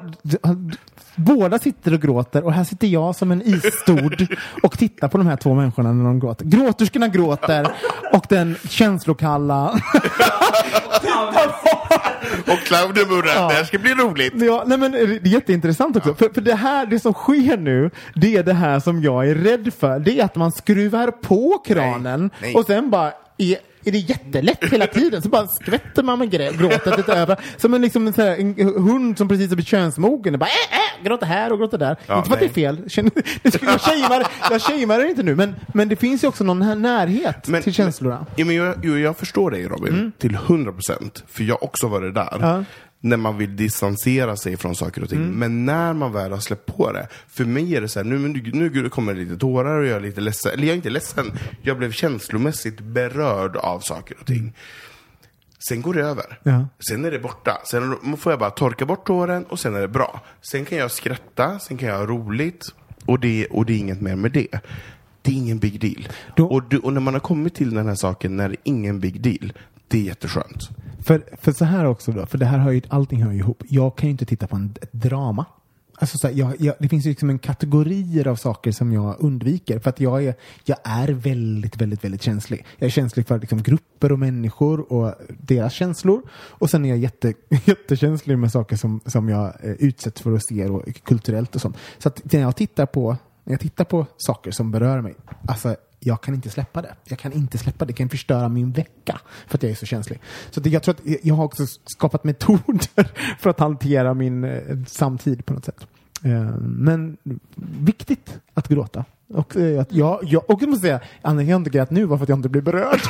Båda 1.18 1.60
sitter 1.60 1.94
och 1.94 2.02
gråter 2.02 2.44
och 2.44 2.54
här 2.54 2.64
sitter 2.64 2.88
jag 2.88 3.16
som 3.16 3.32
en 3.32 3.42
isstod 3.42 4.28
och 4.64 4.78
tittar 4.78 5.08
på 5.08 5.18
de 5.18 5.28
här 5.28 5.36
två 5.36 5.54
människorna 5.54 5.94
när 5.94 6.06
de 6.06 6.20
gråter. 6.20 6.46
Gråterskorna 6.46 7.08
gråter 7.08 7.68
och 8.14 8.26
den 8.30 8.56
känslokalla 8.70 9.80
Och 12.48 12.60
Claudia 12.60 13.06
Burra, 13.06 13.48
det 13.48 13.54
här 13.54 13.64
ska 13.64 13.80
bli 13.80 13.94
roligt. 13.94 14.34
Ja, 14.36 14.64
nej 14.68 14.78
men 14.78 14.92
det 14.92 15.00
är 15.00 15.28
jätteintressant 15.28 15.96
också. 15.96 16.16
För, 16.16 16.30
för 16.34 16.42
det 16.42 16.56
här, 16.56 16.86
det 16.86 17.00
som 17.00 17.14
sker 17.14 17.58
nu, 17.58 17.92
det 18.16 18.36
är 18.36 18.44
det 18.44 18.54
här 18.54 18.80
som 18.80 19.02
jag 19.02 19.30
är 19.30 19.36
rädd 19.36 19.74
för. 19.80 20.00
Det 20.00 20.20
är 20.20 20.26
att 20.26 20.36
man 20.36 20.52
skruvar 20.52 21.12
på 21.12 21.64
kranen 21.66 22.30
Nej. 22.42 22.56
och 22.56 22.66
sen 22.66 22.90
bara 22.90 23.12
är, 23.38 23.58
är 23.88 23.92
det 23.92 23.98
jättelätt 23.98 24.64
hela 24.64 24.88
tiden. 24.88 25.22
Så 25.22 25.30
bara 25.30 25.48
skvätter 25.48 26.04
man 26.04 26.20
med 26.20 26.32
gråtet 26.32 26.98
lite 26.98 27.14
över. 27.14 27.40
Som 27.58 27.74
en, 27.74 27.82
liksom 27.82 28.08
en, 28.08 28.14
sån 28.14 28.24
här, 28.26 28.36
en 28.38 28.56
hund 28.60 29.18
som 29.18 29.28
precis 29.28 29.50
har 29.50 29.56
blivit 29.56 29.68
könsmogen. 29.68 30.34
Och 30.34 30.40
bara 30.40 30.50
äh, 30.50 31.00
äh, 31.00 31.06
gråter 31.08 31.26
här 31.26 31.52
och 31.52 31.58
gråter 31.60 31.78
där. 31.78 31.98
Ja, 32.08 32.18
inte 32.18 32.28
för 32.30 32.34
att 32.36 32.40
det 32.40 32.46
är 32.46 32.50
fel. 32.50 32.78
Jag 33.62 33.82
shamear, 33.82 34.28
jag 34.52 34.62
shamear 34.62 35.00
det 35.00 35.10
inte 35.10 35.24
nu. 35.24 35.36
Men, 35.36 35.56
men 35.74 35.90
det 35.90 35.96
finns 35.96 36.24
ju 36.24 36.28
också 36.28 36.44
någon 36.44 36.62
här 36.62 36.76
närhet 36.76 37.48
Men- 37.48 37.64
till 37.64 37.74
känslorna. 37.74 38.26
Ja, 38.36 38.46
men 38.46 38.56
jag, 38.56 38.76
jo, 38.84 38.98
jag 38.98 39.18
förstår 39.18 39.52
dig 39.52 39.68
Robin, 39.68 40.12
till 40.18 40.36
100 40.36 40.72
procent. 40.72 41.24
För 41.28 41.44
jag 41.44 41.56
har 41.56 41.64
också 41.64 41.88
varit 41.88 42.16
där. 42.16 42.38
Ja. 42.42 42.64
När 43.02 43.18
man 43.18 43.38
vill 43.38 43.56
distansera 43.56 44.36
sig 44.38 44.58
från 44.58 44.76
saker 44.76 45.04
och 45.04 45.10
ting. 45.10 45.20
Men 45.32 45.66
när 45.66 45.94
man 45.94 46.12
väl 46.14 46.32
har 46.32 46.40
släppt 46.40 46.66
på 46.78 46.92
det. 46.92 47.08
För 47.28 47.46
mig 47.46 47.76
är 47.76 47.82
det 47.82 47.88
så 47.88 48.00
här, 48.00 48.04
nu, 48.06 48.18
nu, 48.18 48.70
nu 48.72 48.90
kommer 48.90 49.14
det 49.14 49.20
lite 49.20 49.38
tårar 49.38 49.78
och 49.80 49.86
jag 49.86 49.96
är 49.96 50.00
lite 50.02 50.22
ledsen. 50.22 50.52
Eller 50.54 50.64
jag 50.64 50.72
är 50.72 50.76
inte 50.76 50.90
ledsen, 50.90 51.32
jag 51.62 51.78
blev 51.78 51.92
känslomässigt 51.92 52.80
berörd 52.80 53.56
av 53.58 53.80
saker 53.80 54.18
och 54.20 54.26
ting. 54.26 54.54
Sen 55.70 55.82
går 55.82 55.94
det 55.94 56.02
över. 56.02 56.40
Ja. 56.44 56.68
Sen 56.90 57.06
är 57.06 57.12
det 57.12 57.20
borta. 57.20 57.58
Sen 57.72 57.96
får 58.18 58.32
jag 58.32 58.40
bara 58.40 58.50
torka 58.50 58.86
bort 58.86 59.08
tåren 59.08 59.44
och 59.46 59.60
sen 59.60 59.76
är 59.76 59.82
det 59.82 59.88
bra. 59.88 60.22
Sen 60.52 60.66
kan 60.66 60.78
jag 60.78 60.92
skratta, 60.92 61.60
sen 61.60 61.78
kan 61.78 61.90
jag 61.90 61.98
ha 61.98 62.06
roligt 62.06 62.66
och 63.06 63.20
det, 63.20 63.46
och 63.46 63.66
det 63.66 63.74
är 63.74 63.78
inget 63.78 64.02
mer 64.02 64.16
med 64.16 64.32
det. 64.32 64.48
Det 65.22 65.32
är 65.32 65.36
ingen 65.36 65.60
big 65.60 65.80
deal. 65.82 66.08
Då- 66.36 66.48
Och, 66.48 66.64
du, 66.70 66.78
och 66.78 66.94
när 66.94 67.02
man 67.02 67.14
har 67.14 67.22
kommit 67.22 67.56
till 67.56 67.74
den 67.76 67.88
här 67.88 67.96
saken 67.96 68.38
när 68.38 68.50
det 68.50 68.54
är 68.56 68.60
ingen 68.64 69.00
big 69.00 69.22
deal, 69.22 69.54
det 69.88 69.98
är 69.98 70.02
jätteskönt. 70.02 70.70
För, 71.08 71.24
för 71.42 71.52
så 71.52 71.66
här 71.66 71.86
också 71.86 72.12
då, 72.12 72.26
för 72.26 72.38
det 72.38 72.46
här 72.46 72.58
hör 72.58 72.72
ju, 72.72 72.82
allting 72.88 73.24
hör 73.24 73.32
ju 73.32 73.38
ihop. 73.38 73.64
Jag 73.68 73.98
kan 73.98 74.08
ju 74.08 74.12
inte 74.12 74.26
titta 74.26 74.48
på 74.48 74.56
en, 74.56 74.76
ett 74.82 74.94
drama. 74.94 75.46
Alltså 76.00 76.18
så 76.18 76.28
här, 76.28 76.36
jag, 76.36 76.56
jag, 76.60 76.76
det 76.80 76.90
finns 76.90 77.06
ju 77.06 77.10
liksom 77.10 77.30
en 77.30 77.40
kategorier 77.40 78.28
av 78.28 78.36
saker 78.36 78.72
som 78.72 78.94
jag 78.94 79.16
undviker 79.20 79.80
för 79.80 79.90
att 79.90 80.00
jag 80.00 80.24
är, 80.24 80.36
jag 80.64 80.78
är 80.84 81.08
väldigt, 81.08 81.82
väldigt, 81.82 82.04
väldigt 82.04 82.22
känslig. 82.22 82.66
Jag 82.78 82.88
är 82.88 82.92
känslig 82.92 83.28
för 83.28 83.40
liksom, 83.40 83.64
grupper 83.64 84.12
och 84.12 84.20
människor 84.20 84.94
och 84.94 85.14
deras 85.40 85.74
känslor. 85.74 86.22
Och 86.34 86.70
sen 86.70 86.86
är 86.86 86.90
jag 86.90 86.98
jätte, 86.98 87.34
jättekänslig 87.66 88.38
med 88.38 88.52
saker 88.52 88.76
som, 88.76 89.02
som 89.06 89.30
jag 89.30 89.46
eh, 89.46 89.72
utsätts 89.72 90.22
för 90.22 90.32
och 90.32 90.44
ser 90.44 90.72
och 90.72 91.04
kulturellt 91.04 91.56
och 91.56 91.62
sånt. 91.62 91.78
Så 91.98 92.08
att 92.08 92.34
när 92.34 92.40
jag 92.40 92.56
tittar 92.56 92.86
på, 92.86 93.18
när 93.44 93.54
jag 93.54 93.60
tittar 93.60 93.86
på 93.86 94.06
saker 94.18 94.52
som 94.52 94.72
berör 94.72 95.02
mig, 95.02 95.16
alltså 95.48 95.76
jag 96.00 96.22
kan 96.22 96.34
inte 96.34 96.50
släppa 96.50 96.82
det. 96.82 96.96
Jag 97.04 97.20
kan 97.20 97.34
inte 97.34 97.58
släppa 97.58 97.86
det. 97.86 97.90
Det 97.94 97.98
kan 97.98 98.10
förstöra 98.10 98.50
min 98.50 98.72
vecka 98.72 99.20
för 99.48 99.58
att 99.58 99.64
jag 99.64 99.72
är 99.72 99.76
så 99.76 99.86
känslig. 99.86 100.20
Så 100.52 100.60
det, 100.60 100.70
jag 100.70 100.84
tror 100.84 100.96
att 100.96 101.02
jag 101.24 101.36
har 101.36 101.44
också 101.44 101.66
skapat 101.86 102.24
metoder 102.24 103.12
för 103.40 103.50
att 103.50 103.60
hantera 103.60 104.14
min 104.14 104.44
eh, 104.44 104.62
samtid 104.88 105.46
på 105.46 105.54
något 105.54 105.66
sätt. 105.66 105.88
Eh, 106.24 106.58
men 106.60 107.18
viktigt 107.80 108.40
att 108.54 108.68
gråta. 108.68 109.06
Och, 109.34 109.56
eh, 109.56 109.82
att 109.82 109.94
jag, 109.94 110.20
jag, 110.24 110.50
och 110.50 110.62
jag 110.62 110.70
måste 110.70 110.82
säga, 110.82 111.00
Anna, 111.22 111.44
jag 111.44 111.56
inte 111.56 111.70
grät 111.70 111.92
nu 111.92 112.08
bara 112.08 112.18
för 112.18 112.24
att 112.24 112.30
jag 112.30 112.38
inte 112.38 112.50
blir 112.50 112.62
berörd. 112.62 113.02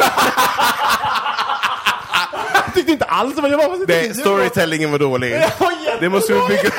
jag 2.54 2.74
tyckte 2.74 2.92
inte 2.92 3.06
alls 3.06 3.36
var 3.36 3.50
jag 3.50 3.58
var 3.58 3.88
Nej, 3.88 4.14
storytellingen 4.14 4.92
var 4.92 5.00
dålig. 5.00 5.32
Det 6.00 6.10
måste 6.10 6.34
vi 6.34 6.40
bygga... 6.40 6.72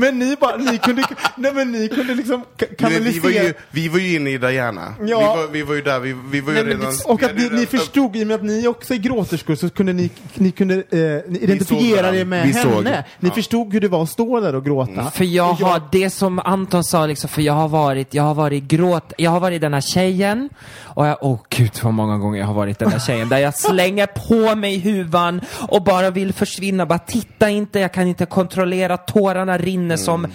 Men 0.00 0.18
ni 0.18 0.36
bara, 0.40 0.56
ni 0.56 0.78
kunde, 0.78 1.02
nej 1.36 1.52
men 1.54 1.72
ni 1.72 1.88
kunde 1.88 2.14
liksom 2.14 2.44
ka- 2.58 2.66
Men 2.78 2.90
vi, 2.90 3.18
var 3.18 3.30
kanalisera. 3.30 3.44
ju, 3.44 3.54
vi 3.70 3.88
var 3.88 3.98
ju 3.98 4.16
inne 4.16 4.30
i 4.30 4.38
Diana. 4.38 4.94
Ja. 5.06 5.18
Vi, 5.18 5.24
var, 5.42 5.46
vi 5.52 5.62
var 5.62 5.74
ju 5.74 5.82
där, 5.82 6.00
vi, 6.00 6.16
vi 6.30 6.40
var 6.40 6.52
ju 6.52 6.58
Nej, 6.64 6.66
redan... 6.74 6.80
det- 6.92 7.04
och 7.04 7.22
att 7.22 7.36
ni, 7.36 7.48
ni 7.52 7.66
förstod, 7.66 8.16
i 8.16 8.22
och 8.22 8.26
med 8.26 8.34
att 8.34 8.42
ni 8.42 8.66
också 8.68 8.94
är 8.94 8.98
gråterskor, 8.98 9.54
så 9.54 9.70
kunde 9.70 9.92
ni, 9.92 10.10
ni 10.34 10.50
kunde 10.50 10.74
eh, 10.74 11.30
ni 11.30 11.38
identifiera 11.40 12.16
er 12.16 12.24
med 12.24 12.46
Vi 12.46 12.52
henne. 12.52 12.62
såg. 12.74 12.84
Ni 12.84 12.90
Ja. 12.90 13.02
Mm. 13.22 13.34
förstod 13.34 13.72
hur 13.72 13.80
det 13.80 13.88
var 13.88 14.02
att 14.02 14.08
stå 14.10 14.40
där 14.40 14.54
och 14.54 14.64
gråta. 14.64 15.10
För 15.10 15.24
jag 15.24 15.52
har, 15.52 15.82
det 15.92 16.10
som 16.10 16.38
Anton 16.38 16.84
sa 16.84 17.06
liksom, 17.06 17.28
för 17.28 17.42
jag 17.42 17.52
har 17.52 17.68
varit, 17.68 18.14
jag 18.14 18.22
har 18.22 18.34
varit 18.34 18.62
gråt, 18.64 19.12
jag 19.18 19.30
har 19.30 19.40
varit 19.40 19.60
den 19.60 19.74
här 19.74 19.80
tjejen 19.80 20.48
och 20.82 21.06
jag, 21.06 21.18
åh 21.20 21.40
gud 21.48 21.70
vad 21.82 21.92
många 21.94 22.18
gånger 22.18 22.40
jag 22.40 22.46
har 22.46 22.54
varit 22.54 22.78
den 22.78 22.90
här 22.92 22.98
tjejen 22.98 23.28
där 23.28 23.38
jag 23.38 23.54
slänger 23.58 24.06
på 24.06 24.54
mig 24.56 24.78
huvan 24.78 25.40
och 25.68 25.82
bara 25.84 26.10
vill 26.10 26.32
försvinna, 26.32 26.86
bara 26.86 26.98
titta 26.98 27.50
inte, 27.50 27.78
jag 27.80 27.92
kan 27.92 28.06
inte 28.06 28.26
kontrollera, 28.26 28.96
tårarna 28.96 29.58
rinner 29.58 29.89
som 29.98 30.26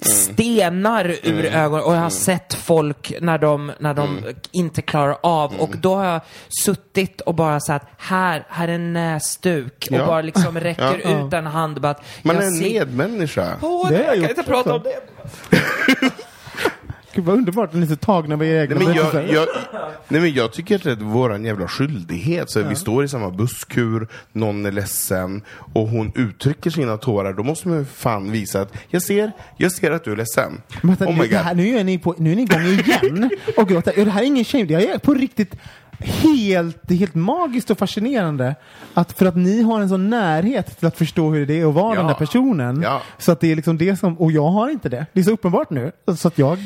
stenar 0.00 1.16
ur 1.22 1.44
ögonen 1.44 1.84
och 1.84 1.94
jag 1.94 2.00
har 2.00 2.10
sett 2.10 2.54
folk 2.54 3.12
när 3.20 3.38
de, 3.38 3.72
när 3.78 3.94
de 3.94 4.18
inte 4.52 4.82
klarar 4.82 5.16
av 5.22 5.54
och 5.54 5.76
då 5.76 5.94
har 5.94 6.04
jag 6.04 6.20
suttit 6.64 7.20
och 7.20 7.34
bara 7.34 7.60
sagt 7.60 7.86
här, 7.98 8.46
här 8.48 8.68
är 8.68 8.72
en 8.72 8.92
näsduk 8.92 9.86
och 9.90 9.96
Ja. 9.96 10.06
bara 10.06 10.22
liksom 10.22 10.60
räcker 10.60 11.00
Ja. 11.04 11.26
ut 11.26 11.32
en 11.32 11.46
hand 11.46 11.80
bara 11.80 11.90
att 11.90 12.02
Man 12.22 12.34
jag 12.36 12.44
är 12.44 12.48
en 12.48 12.54
ser- 12.54 12.86
medmänniska. 12.86 13.56
Åh, 13.62 13.88
Det 13.88 14.04
jag 14.04 14.14
kan 14.14 14.28
inte 14.30 14.42
prata 14.42 14.74
om 14.74 14.82
det. 14.82 15.00
Gud 17.14 17.24
vad 17.24 17.36
underbart 17.36 17.72
ni 17.72 17.82
är 17.82 17.86
så 17.86 17.96
tagna 17.96 18.34
av 18.34 18.44
era 18.44 18.62
egna 18.62 18.76
Nej 18.76 18.86
men, 18.86 18.96
jag, 18.96 19.28
jag, 19.28 19.46
nej 20.08 20.20
men 20.20 20.32
jag 20.34 20.52
tycker 20.52 20.76
att 20.76 20.82
det 20.82 20.90
är 20.90 20.96
vår 20.96 21.36
jävla 21.46 21.68
skyldighet. 21.68 22.50
Så 22.50 22.62
Vi 22.62 22.74
står 22.74 23.04
i 23.04 23.08
samma 23.08 23.30
busskur, 23.30 24.08
någon 24.32 24.66
är 24.66 24.72
ledsen 24.72 25.42
och 25.74 25.88
hon 25.88 26.12
uttrycker 26.14 26.70
sina 26.70 26.96
tårar. 26.96 27.32
Då 27.32 27.42
måste 27.42 27.68
man 27.68 27.78
ju 27.78 27.84
fan 27.84 28.30
visa 28.32 28.60
att 28.60 28.72
jag 28.88 29.02
ser, 29.02 29.32
jag 29.56 29.72
ser 29.72 29.90
att 29.90 30.04
du 30.04 30.12
är 30.12 30.16
ledsen. 30.16 30.60
Men 30.82 30.94
vänta, 30.94 31.04
oh 31.04 31.12
my 31.12 31.22
nu, 31.22 31.28
det 31.28 31.36
här, 31.38 31.54
god. 31.54 31.64
nu, 31.64 31.78
är 31.78 31.84
ni 31.84 31.98
på, 31.98 32.14
nu 32.18 32.32
är 32.32 32.36
ni 32.36 32.42
igång 32.42 32.60
igen 32.62 33.30
och 33.56 33.68
gråter. 33.68 33.94
Ja, 33.96 34.04
Det 34.04 34.10
här 34.10 34.22
är 34.22 34.26
ingen 34.26 34.44
shame, 34.44 34.64
jag 34.64 34.82
är 34.82 34.98
på 34.98 35.14
riktigt 35.14 35.54
helt, 35.98 36.78
det 36.82 36.94
är 36.94 36.98
helt 36.98 37.14
magiskt 37.14 37.70
och 37.70 37.78
fascinerande 37.78 38.54
att 38.94 39.12
för 39.12 39.26
att 39.26 39.36
ni 39.36 39.62
har 39.62 39.80
en 39.80 39.88
sån 39.88 40.10
närhet 40.10 40.78
till 40.78 40.86
att 40.88 40.98
förstå 40.98 41.30
hur 41.30 41.46
det 41.46 41.60
är 41.60 41.68
att 41.68 41.74
vara 41.74 41.94
Ja. 41.94 41.98
den 42.00 42.06
där 42.06 42.14
personen. 42.14 42.82
Ja. 42.82 43.02
Så 43.18 43.32
att 43.32 43.40
det 43.40 43.52
är 43.52 43.56
liksom 43.56 43.78
det 43.78 43.96
som, 43.96 44.18
och 44.18 44.32
jag 44.32 44.46
har 44.48 44.70
inte 44.70 44.88
det. 44.88 45.06
Det 45.12 45.20
är 45.20 45.24
så 45.24 45.30
uppenbart 45.30 45.70
nu. 45.70 45.92
Så 46.16 46.28
att 46.28 46.38
jag, 46.38 46.58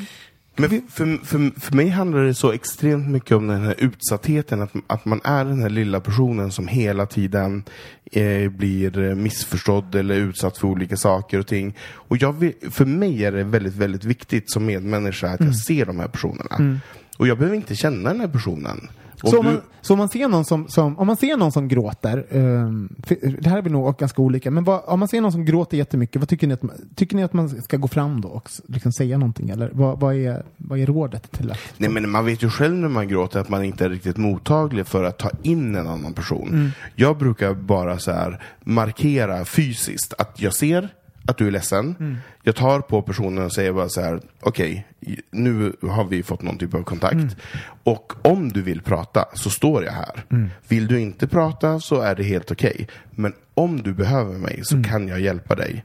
Men 0.58 0.70
för, 0.70 1.24
för, 1.24 1.60
för 1.60 1.76
mig 1.76 1.88
handlar 1.88 2.24
det 2.24 2.34
så 2.34 2.52
extremt 2.52 3.08
mycket 3.08 3.32
om 3.32 3.46
den 3.46 3.64
här 3.64 3.74
utsattheten, 3.78 4.62
att, 4.62 4.72
att 4.86 5.04
man 5.04 5.20
är 5.24 5.44
den 5.44 5.62
här 5.62 5.70
lilla 5.70 6.00
personen 6.00 6.52
som 6.52 6.68
hela 6.68 7.06
tiden 7.06 7.64
eh, 8.12 8.50
blir 8.50 9.14
missförstådd 9.14 9.94
eller 9.94 10.14
utsatt 10.14 10.58
för 10.58 10.68
olika 10.68 10.96
saker 10.96 11.38
och 11.38 11.46
ting. 11.46 11.76
Och 11.92 12.16
jag 12.16 12.52
för 12.70 12.84
mig 12.84 13.24
är 13.24 13.32
det 13.32 13.44
väldigt, 13.44 13.76
väldigt 13.76 14.04
viktigt 14.04 14.50
som 14.52 14.66
medmänniska 14.66 15.28
att 15.28 15.40
jag 15.40 15.56
ser 15.56 15.86
de 15.86 16.00
här 16.00 16.08
personerna. 16.08 16.80
Och 17.18 17.28
jag 17.28 17.38
behöver 17.38 17.56
inte 17.56 17.76
känna 17.76 18.10
den 18.10 18.20
här 18.20 18.28
personen. 18.28 18.88
Om 19.22 19.30
så, 19.30 19.38
om 19.38 19.46
du- 19.46 19.52
man, 19.52 19.60
så 19.80 19.92
om 19.92 19.98
man 19.98 20.08
ser 20.08 20.28
någon 20.28 20.44
som, 20.44 20.68
som, 20.68 20.98
om 20.98 21.06
man 21.06 21.16
ser 21.16 21.36
någon 21.36 21.52
som 21.52 21.68
gråter, 21.68 22.26
för 23.06 23.40
det 23.40 23.48
här 23.50 23.58
är 23.58 23.62
väl 23.62 23.72
nog 23.72 23.96
ganska 23.96 24.22
olika, 24.22 24.50
men 24.50 24.64
vad, 24.64 24.82
om 24.86 24.98
man 24.98 25.08
ser 25.08 25.20
någon 25.20 25.32
som 25.32 25.44
gråter 25.44 25.76
jättemycket, 25.78 26.20
vad 26.20 26.28
tycker 26.28 26.46
ni 26.46 26.54
att 26.54 26.62
tycker 26.94 27.16
ni 27.16 27.22
att 27.22 27.32
man 27.32 27.48
ska 27.62 27.76
gå 27.76 27.88
fram 27.88 28.20
då 28.20 28.28
och 28.28 28.50
liksom 28.66 28.92
säga 28.92 29.18
någonting? 29.18 29.50
Eller 29.50 29.70
vad, 29.72 30.00
vad, 30.00 30.14
är, 30.14 30.42
vad 30.56 30.78
är 30.78 30.86
rådet 30.86 31.30
till 31.32 31.50
att... 31.50 31.58
Nej 31.76 31.90
men 31.90 32.10
man 32.10 32.24
vet 32.24 32.42
ju 32.42 32.50
själv 32.50 32.74
när 32.74 32.88
man 32.88 33.08
gråter 33.08 33.40
att 33.40 33.48
man 33.48 33.64
inte 33.64 33.84
är 33.84 33.88
riktigt 33.90 34.16
mottaglig 34.16 34.86
för 34.86 35.04
att 35.04 35.18
ta 35.18 35.30
in 35.42 35.74
en 35.74 35.86
annan 35.86 36.12
person. 36.12 36.70
Jag 36.94 37.18
brukar 37.18 37.54
bara 37.54 37.98
så 37.98 38.12
här 38.12 38.42
markera 38.64 39.44
fysiskt 39.44 40.14
att 40.18 40.40
jag 40.42 40.54
ser 40.54 40.88
att 41.28 41.38
du 41.38 41.46
är 41.46 41.50
ledsen. 41.50 42.18
Jag 42.42 42.56
tar 42.56 42.80
på 42.80 43.02
personen 43.02 43.44
och 43.44 43.52
säger 43.52 43.72
bara 43.72 43.88
så 43.88 44.00
här, 44.00 44.20
okej, 44.40 44.86
nu 45.30 45.72
har 45.82 46.04
vi 46.04 46.22
fått 46.22 46.42
någon 46.42 46.58
typ 46.58 46.74
av 46.74 46.82
kontakt. 46.82 47.36
Och 47.84 48.12
om 48.22 48.48
du 48.52 48.62
vill 48.62 48.82
prata 48.82 49.24
så 49.34 49.50
står 49.50 49.84
jag 49.84 49.92
här. 49.92 50.24
Vill 50.68 50.86
du 50.86 51.00
inte 51.00 51.28
prata 51.28 51.80
så 51.80 52.00
är 52.00 52.14
det 52.14 52.22
helt 52.22 52.50
okej. 52.50 52.88
Men 53.10 53.32
om 53.54 53.82
du 53.82 53.92
behöver 53.92 54.38
mig 54.38 54.60
så 54.64 54.82
kan 54.82 55.08
jag 55.08 55.20
hjälpa 55.20 55.54
dig. 55.54 55.84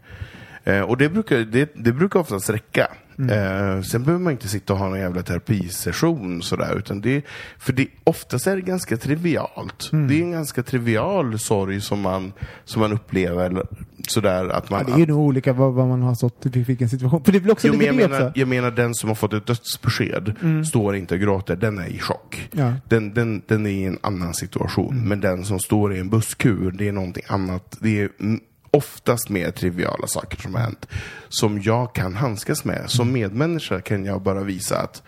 Eh, 0.63 0.81
och 0.81 0.97
det 0.97 1.09
brukar, 1.09 1.37
det, 1.37 1.71
det 1.75 1.91
brukar 1.91 2.19
oftast 2.19 2.49
räcka. 2.49 2.87
Eh, 3.19 3.81
sen 3.81 4.03
behöver 4.03 4.23
man 4.23 4.33
inte 4.33 4.47
sitta 4.47 4.73
och 4.73 4.79
ha 4.79 4.89
någon 4.89 4.99
jävla 4.99 5.23
terapisession 5.23 6.41
sådär, 6.41 6.77
utan 6.77 7.01
det, 7.01 7.25
för 7.57 7.73
det, 7.73 7.87
oftast 8.03 8.47
är 8.47 8.55
det 8.55 8.61
ganska 8.61 8.97
trivialt. 8.97 9.89
Det 9.91 10.19
är 10.19 10.21
en 10.21 10.31
ganska 10.31 10.63
trivial 10.63 11.39
sorg 11.39 11.81
som 11.81 12.01
man, 12.01 12.33
som 12.65 12.81
man 12.81 12.93
upplever, 12.93 13.63
sådär 14.07 14.49
att 14.49 14.69
man... 14.69 14.79
Ja, 14.79 14.85
det 14.85 14.93
är 14.93 14.99
ju 14.99 15.05
nog 15.05 15.19
olika 15.19 15.53
vad, 15.53 15.73
vad 15.73 15.87
man 15.87 16.01
har 16.01 16.15
stått 16.15 16.45
i 16.45 16.49
vilken 16.63 16.89
situation. 16.89 17.23
För 17.23 17.31
det 17.31 17.39
väl 17.39 17.51
också 17.51 17.67
Jo, 17.67 17.73
men 17.73 17.85
jag, 17.85 17.95
menar, 17.95 18.31
jag 18.35 18.47
menar 18.47 18.71
den 18.71 18.95
som 18.95 19.09
har 19.09 19.15
fått 19.15 19.33
ett 19.33 19.45
dödsbesked, 19.45 20.35
står 20.67 20.95
inte 20.95 21.13
och 21.13 21.21
gråter, 21.21 21.55
den 21.55 21.79
är 21.79 21.87
i 21.87 21.99
chock. 21.99 22.49
Ja. 22.51 22.73
Den, 22.89 23.13
den, 23.13 23.41
den 23.47 23.65
är 23.65 23.69
i 23.69 23.83
en 23.83 23.97
annan 24.01 24.33
situation. 24.33 25.07
Men 25.07 25.19
den 25.19 25.45
som 25.45 25.59
står 25.59 25.95
i 25.95 25.99
en 25.99 26.09
busskur, 26.09 26.71
det 26.71 26.87
är 26.87 26.91
någonting 26.91 27.23
annat. 27.27 27.77
Det 27.79 28.01
är 28.01 28.09
mm, 28.19 28.39
oftast 28.73 29.29
mer 29.29 29.51
triviala 29.51 30.07
saker 30.07 30.37
som 30.37 30.53
har 30.53 30.61
hänt. 30.61 30.87
Som 31.29 31.61
jag 31.61 31.95
kan 31.95 32.15
handskas 32.15 32.65
med. 32.65 32.89
Som 32.89 33.11
medmänniska 33.11 33.81
kan 33.81 34.05
jag 34.05 34.21
bara 34.21 34.43
visa 34.43 34.79
att 34.79 35.03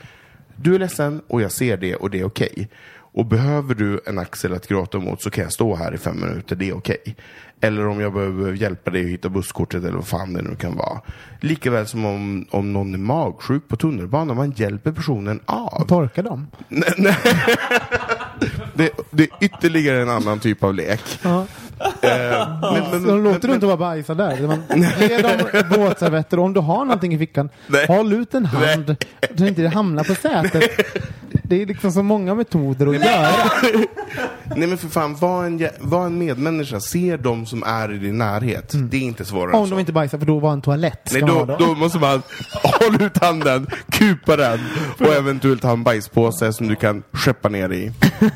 du 0.55 0.75
är 0.75 0.79
ledsen 0.79 1.21
och 1.27 1.41
jag 1.41 1.51
ser 1.51 1.77
det 1.77 1.95
och 1.95 2.09
det 2.09 2.19
är 2.19 2.25
okej. 2.25 2.69
Och 3.15 3.25
behöver 3.25 3.75
du 3.75 4.01
en 4.05 4.19
axel 4.19 4.53
att 4.53 4.67
gråta 4.67 4.99
mot 4.99 5.21
så 5.21 5.29
kan 5.29 5.43
jag 5.43 5.53
stå 5.53 5.75
här 5.75 5.93
i 5.93 5.97
fem 5.97 6.19
minuter, 6.19 6.55
det 6.55 6.69
är 6.69 6.77
okej. 6.77 7.15
Eller 7.61 7.87
om 7.87 8.01
jag 8.01 8.13
behöver 8.13 8.53
hjälpa 8.53 8.91
dig 8.91 9.03
att 9.03 9.09
hitta 9.09 9.29
busskortet 9.29 9.83
eller 9.83 9.95
vad 9.95 10.07
fan 10.07 10.33
det 10.33 10.41
nu 10.41 10.55
kan 10.55 10.75
vara. 10.75 11.01
Likaväl 11.41 11.87
som 11.87 12.05
om, 12.05 12.45
om 12.51 12.73
någon 12.73 12.93
är 12.93 12.97
magsjuk 12.97 13.67
på 13.67 13.75
tunnelbanan, 13.75 14.37
man 14.37 14.51
hjälper 14.51 14.91
personen 14.91 15.39
av. 15.45 15.87
Torka 15.87 16.21
dem. 16.21 16.47
Det, 18.75 18.89
det 19.11 19.23
är 19.23 19.29
ytterligare 19.41 20.01
en 20.01 20.09
annan 20.09 20.39
typ 20.39 20.63
av 20.63 20.73
lek. 20.73 21.01
Ja. 21.23 21.45
Eh, 22.01 22.59
men, 22.61 22.91
men, 22.91 23.05
Så 23.05 23.17
låter 23.17 23.47
du 23.47 23.53
inte 23.53 23.65
bara 23.65 23.77
bajsa 23.77 24.13
där. 24.13 24.47
Man, 24.47 24.63
ge 24.99 25.17
dem 25.17 25.39
våtservetter 25.85 26.39
om 26.39 26.53
du 26.53 26.59
har 26.59 26.85
någonting 26.85 27.13
i 27.13 27.17
fickan, 27.17 27.49
Nej. 27.67 27.85
håll 27.87 28.13
ut 28.13 28.33
en 28.33 28.45
hand 28.45 28.95
så 29.37 29.45
inte 29.45 29.61
det 29.61 29.69
hamnar 29.69 30.03
på 30.03 30.15
sätet. 30.15 30.63
Det 31.47 31.61
är 31.61 31.65
liksom 31.65 31.91
så 31.91 32.03
många 32.03 32.35
metoder 32.35 32.87
att 32.87 32.95
göra. 32.95 33.27
Nej 34.55 34.67
men 34.67 34.77
för 34.77 34.87
fan, 34.87 35.15
var 35.15 35.45
en, 35.45 35.59
jä- 35.59 35.71
var 35.79 36.05
en 36.05 36.17
medmänniska, 36.17 36.79
se 36.79 37.17
de 37.17 37.45
som 37.45 37.63
är 37.63 37.93
i 37.93 37.97
din 37.97 38.17
närhet. 38.17 38.73
Det 38.91 38.97
är 38.97 39.01
inte 39.01 39.25
svårare 39.25 39.49
än 39.51 39.55
Om 39.59 39.65
så. 39.67 39.73
de 39.75 39.79
inte 39.79 39.93
bajsar, 39.93 40.17
för 40.17 40.25
då 40.25 40.39
var 40.39 40.53
en 40.53 40.61
toalett. 40.61 41.01
Ska 41.05 41.25
Nej, 41.25 41.35
man 41.35 41.47
då, 41.47 41.53
ha 41.53 41.59
då. 41.59 41.65
då 41.65 41.75
måste 41.75 41.99
man 41.99 42.21
hålla 42.63 43.05
ut 43.05 43.17
handen, 43.23 43.67
kupa 43.91 44.35
den 44.35 44.59
och 44.99 45.13
eventuellt 45.13 45.63
ha 45.63 45.71
en 45.71 45.83
bajspåse 45.83 46.53
som 46.53 46.67
du 46.67 46.75
kan 46.75 47.03
skeppa 47.13 47.49
ner 47.49 47.69
i. 47.73 47.91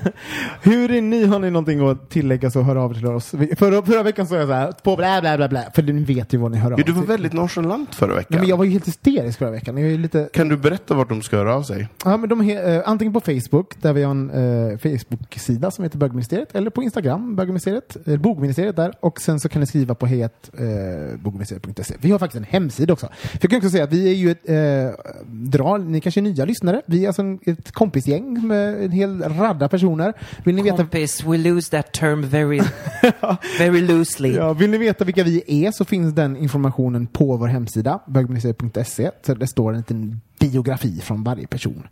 Hur 0.62 0.92
är 0.92 1.02
ni? 1.02 1.26
Har 1.26 1.40
ni 1.40 1.52
någonting 1.52 1.90
att 1.90 2.10
tillägga 2.10 2.52
så 2.52 2.62
hör 2.62 2.76
av 2.76 2.92
er 2.92 2.96
till 2.96 3.06
oss. 3.08 3.34
Vi- 3.34 3.56
Förra, 3.56 3.82
förra 3.86 4.04
veckan 4.04 4.28
sa 4.28 4.36
jag 4.36 4.48
så 4.48 4.54
här, 4.54 4.72
på 4.84 4.96
blä 4.96 5.22
bla 5.22 5.38
bla 5.38 5.48
bla, 5.50 5.64
för 5.76 5.82
ni 5.84 6.04
vet 6.04 6.34
ju 6.34 6.38
vad 6.38 6.52
ni 6.52 6.58
hör 6.58 6.72
av 6.72 6.80
Ja, 6.80 6.86
du 6.86 6.92
var 6.92 7.02
till. 7.02 7.08
väldigt 7.10 7.34
nonchalant 7.34 7.96
förra 7.96 8.16
veckan. 8.16 8.26
Nej, 8.30 8.40
men 8.40 8.50
jag 8.50 8.58
var 8.58 8.66
ju 8.66 8.72
helt 8.72 8.88
hysterisk 8.88 9.40
förra 9.40 9.52
veckan. 9.52 9.78
Jag 9.78 9.88
är 9.88 9.92
ju 9.92 9.98
lite... 9.98 10.30
Kan 10.34 10.50
du 10.50 10.58
berätta 10.58 10.94
vart 10.94 11.10
de 11.10 11.22
ska 11.22 11.38
höra 11.38 11.56
av 11.56 11.64
sig? 11.64 11.88
Ja, 12.06 12.18
men 12.18 12.30
de 12.30 12.42
är, 12.50 12.76
eh, 12.78 12.82
antingen 13.00 13.14
på 13.14 13.20
Facebook, 13.20 13.82
där 13.82 13.94
vi 13.94 14.04
har 14.04 14.12
en 14.12 14.30
eh, 14.30 14.78
Facebook-sida 14.78 15.72
som 15.72 15.84
heter 15.84 15.98
Bögministeriet, 15.98 16.56
eller 16.56 16.70
på 16.70 16.84
Instagram, 16.84 17.36
Bögministeriet, 17.36 18.08
eh, 18.08 18.18
Bogministeriet 18.18 18.76
där, 18.76 18.94
och 19.00 19.22
sen 19.22 19.40
så 19.40 19.50
kan 19.50 19.60
ni 19.60 19.68
skriva 19.68 19.96
på 19.96 20.06
het 20.06 20.50
eh, 20.54 21.20
bogministeriet.se. 21.20 21.96
Vi 22.02 22.12
har 22.12 22.20
faktiskt 22.20 22.38
en 22.38 22.44
hemsida 22.44 22.94
också. 22.94 23.08
För 23.22 23.40
jag 23.42 23.50
kan 23.50 23.58
också 23.58 23.70
säga 23.70 23.84
att 23.84 23.94
vi 23.94 24.10
är 24.10 24.14
ju 24.14 24.32
ett, 24.32 24.50
eh, 24.50 25.14
dra, 25.26 25.78
ni 25.78 26.02
kanske 26.02 26.20
är 26.20 26.22
nya 26.22 26.46
lyssnare, 26.46 26.82
vi 26.86 27.04
är 27.04 27.08
alltså 27.08 27.22
en, 27.22 27.40
ett 27.46 27.72
kompisgäng 27.72 28.48
med 28.48 28.84
en 28.84 28.92
hel 28.92 29.22
radda 29.24 29.70
personer. 29.70 30.14
Vill 30.44 30.56
ni 30.56 30.62
veta 30.62 30.78
Kompis, 30.78 31.24
we 31.24 31.38
lose 31.38 31.72
that 31.72 31.94
term 31.94 32.22
very, 32.22 32.62
very 33.60 33.82
loosely. 33.82 34.36
Ja, 34.36 34.54
vill 34.54 34.70
ni 34.70 34.78
veta 34.78 35.06
vilka 35.06 35.24
vi 35.24 35.66
är 35.66 35.72
så 35.72 35.86
finns 35.86 36.14
den 36.14 36.38
informationen 36.38 37.08
på 37.08 37.38
vår 37.38 37.48
hemsida, 37.48 38.00
bögministeriet.se. 38.08 39.12
Det 39.26 39.48
står 39.48 39.72
en 39.72 39.78
liten 39.78 40.22
biografi 40.40 41.00
från 41.02 41.24
varje 41.24 41.48
person. 41.48 41.88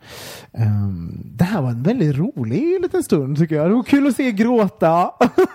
Ehm, 0.53 1.21
det 1.35 1.43
här 1.43 1.61
var 1.61 1.69
en 1.69 1.83
väldigt 1.83 2.15
rolig 2.15 2.81
liten 2.81 3.03
stund 3.03 3.37
tycker 3.37 3.55
jag. 3.55 3.69
Det 3.69 3.73
var 3.75 3.83
kul 3.83 4.07
att 4.07 4.15
se 4.15 4.31
gråta. 4.31 5.11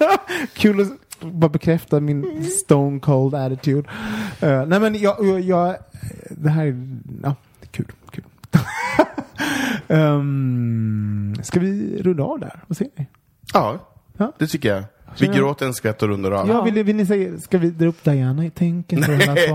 kul 0.55 0.81
att 0.81 0.89
bara 1.33 1.49
bekräfta 1.49 2.01
min 2.01 2.45
stone 2.45 3.01
cold 3.01 3.35
attitude. 3.35 3.89
Eh, 4.41 4.67
nej 4.67 4.81
men 4.81 4.95
jag, 4.95 5.17
jag, 5.27 5.41
jag, 5.41 5.77
det 6.31 6.51
här 6.51 6.67
är, 6.67 6.89
ja, 7.23 7.35
kul, 7.71 7.87
kul. 8.11 8.25
um, 9.89 11.35
ska 11.43 11.61
vi 11.61 12.03
runda 12.03 12.23
av 12.25 12.41
där? 12.41 12.63
Vad 12.67 12.77
säger 12.77 12.93
ni? 12.97 13.07
Ja, 13.55 13.89
Ja. 14.17 14.33
det 14.39 14.47
tycker 14.47 14.69
jag. 14.75 14.85
Vi 15.21 15.27
gråter 15.27 15.67
en 15.67 15.75
skvätt 15.75 16.03
och 16.03 16.09
rundar 16.09 16.31
av. 16.31 16.49
Ja, 16.49 16.63
vill, 16.63 16.85
vill 16.85 16.97
ni 16.97 17.07
säga, 17.07 17.39
ska 17.41 17.59
vi 17.59 17.71
dra 17.71 17.87
upp 17.87 18.05
Diana 18.05 18.45
i 18.47 18.51
tänken? 18.51 19.03
Ska 19.03 19.13
vi 19.13 19.27
Nej, 19.27 19.49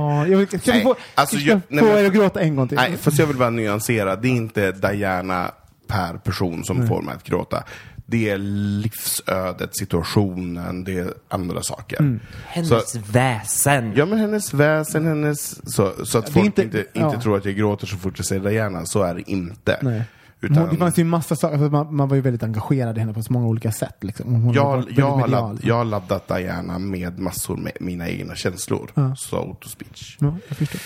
få, 0.84 0.96
alltså, 1.16 1.38
ska 1.38 1.50
jag- 1.50 1.62
nej, 1.68 1.80
få 1.84 1.90
men- 1.90 1.98
er 1.98 2.06
att 2.08 2.14
gråta 2.14 2.40
en 2.42 2.56
gång 2.56 2.68
till? 2.68 2.76
Nej, 2.78 2.98
fast 2.98 3.20
jag 3.20 3.28
vill 3.28 3.38
bara 3.38 3.50
nyansera. 3.50 4.16
Det 4.16 4.28
är 4.28 4.32
inte 4.32 4.72
Diana 4.72 5.52
per 5.88 6.14
person 6.18 6.64
som 6.64 6.88
får 6.88 7.02
mig 7.02 7.16
att 7.16 7.24
gråta. 7.24 7.64
Det 8.10 8.30
är 8.30 8.38
livsödet, 8.38 9.78
situationen, 9.78 10.84
det 10.84 10.98
är 11.00 11.14
andra 11.30 11.64
saker. 11.64 12.00
Mm. 12.00 12.20
Hennes 12.46 12.96
väsen. 12.96 13.94
Ja 13.96 14.06
men 14.06 14.20
hennes 14.20 14.54
väsen, 14.54 15.06
hennes... 15.06 15.72
Så, 15.74 15.92
så 16.06 16.18
att 16.18 16.30
folk 16.30 16.46
inte- 16.46 16.62
inte, 16.62 16.78
inte, 16.78 16.90
ja. 17.00 17.22
tror 17.22 17.38
att 17.38 17.46
jag 17.46 17.56
gråter 17.56 17.88
så 17.88 17.98
fort 17.98 18.14
jag 18.18 18.26
säger 18.26 18.50
Diana, 18.50 18.86
så 18.86 19.04
är 19.04 19.16
det 19.16 19.32
inte. 19.32 19.78
Nej. 19.82 20.02
Utan, 20.42 20.70
Det 20.70 20.78
fanns 20.78 21.00
ju 21.00 21.04
massa 21.04 21.36
saker, 21.36 21.58
för 21.58 21.70
man, 21.70 21.96
man 21.96 22.08
var 22.08 22.16
ju 22.16 22.22
väldigt 22.22 22.44
engagerad 22.44 22.98
i 22.98 23.00
henne 23.00 23.14
på 23.14 23.24
så 23.24 23.34
många 23.34 23.48
olika 23.48 23.72
sätt. 23.72 23.96
Liksom. 24.02 24.34
Hon 24.34 24.54
jag, 24.54 24.86
jag, 24.90 25.12
har 25.12 25.28
ladd, 25.28 25.60
jag 25.64 25.76
har 25.76 25.86
laddat 25.86 26.28
Diana 26.28 26.80
med 26.80 27.20
massor 27.20 27.58
med 27.58 27.72
mina 27.80 28.10
egna 28.10 28.36
känslor. 28.36 28.92
Ja. 28.94 29.16
So 29.16 29.56
to 29.62 29.70
speech. 29.70 30.18
Ja, 30.20 30.36
jag 30.48 30.58
förstår. 30.58 30.82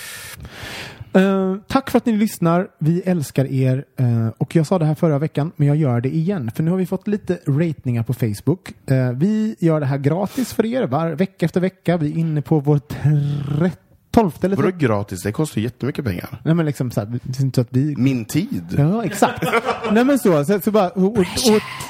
Eh, 1.14 1.56
tack 1.66 1.90
för 1.90 1.98
att 1.98 2.06
ni 2.06 2.12
lyssnar. 2.12 2.68
Vi 2.78 3.00
älskar 3.00 3.44
er. 3.44 3.84
Eh, 3.96 4.28
och 4.38 4.56
jag 4.56 4.66
sa 4.66 4.78
det 4.78 4.84
här 4.84 4.94
förra 4.94 5.18
veckan, 5.18 5.52
men 5.56 5.68
jag 5.68 5.76
gör 5.76 6.00
det 6.00 6.14
igen. 6.14 6.50
För 6.54 6.62
nu 6.62 6.70
har 6.70 6.78
vi 6.78 6.86
fått 6.86 7.08
lite 7.08 7.38
ratningar 7.46 8.02
på 8.02 8.14
Facebook. 8.14 8.90
Eh, 8.90 9.12
vi 9.12 9.56
gör 9.58 9.80
det 9.80 9.86
här 9.86 9.98
gratis 9.98 10.52
för 10.52 10.66
er, 10.66 10.86
var, 10.86 11.10
vecka 11.10 11.46
efter 11.46 11.60
vecka. 11.60 11.96
Vi 11.96 12.12
är 12.12 12.16
inne 12.16 12.42
på 12.42 12.60
vår 12.60 12.78
13 12.78 13.91
12 14.12 14.32
eller 14.42 14.56
Vadå 14.56 14.68
13. 14.70 14.78
gratis? 14.78 15.22
Det 15.22 15.32
kostar 15.32 15.60
jättemycket 15.60 16.04
pengar. 16.04 16.40
Nej 16.44 16.54
men 16.54 16.66
liksom 16.66 16.90
så 16.90 17.00
här, 17.00 17.06
det 17.22 17.38
är 17.38 17.44
inte 17.44 17.54
så 17.56 17.60
att 17.60 17.68
vi 17.70 17.94
Min 17.96 18.24
tid. 18.24 18.64
Ja, 18.78 19.04
exakt. 19.04 19.44
Nej 19.92 20.04
men 20.04 20.18
så, 20.18 20.44
så, 20.44 20.60
så 20.60 20.70
bara, 20.70 20.88
och, 20.88 21.18
och, 21.18 21.26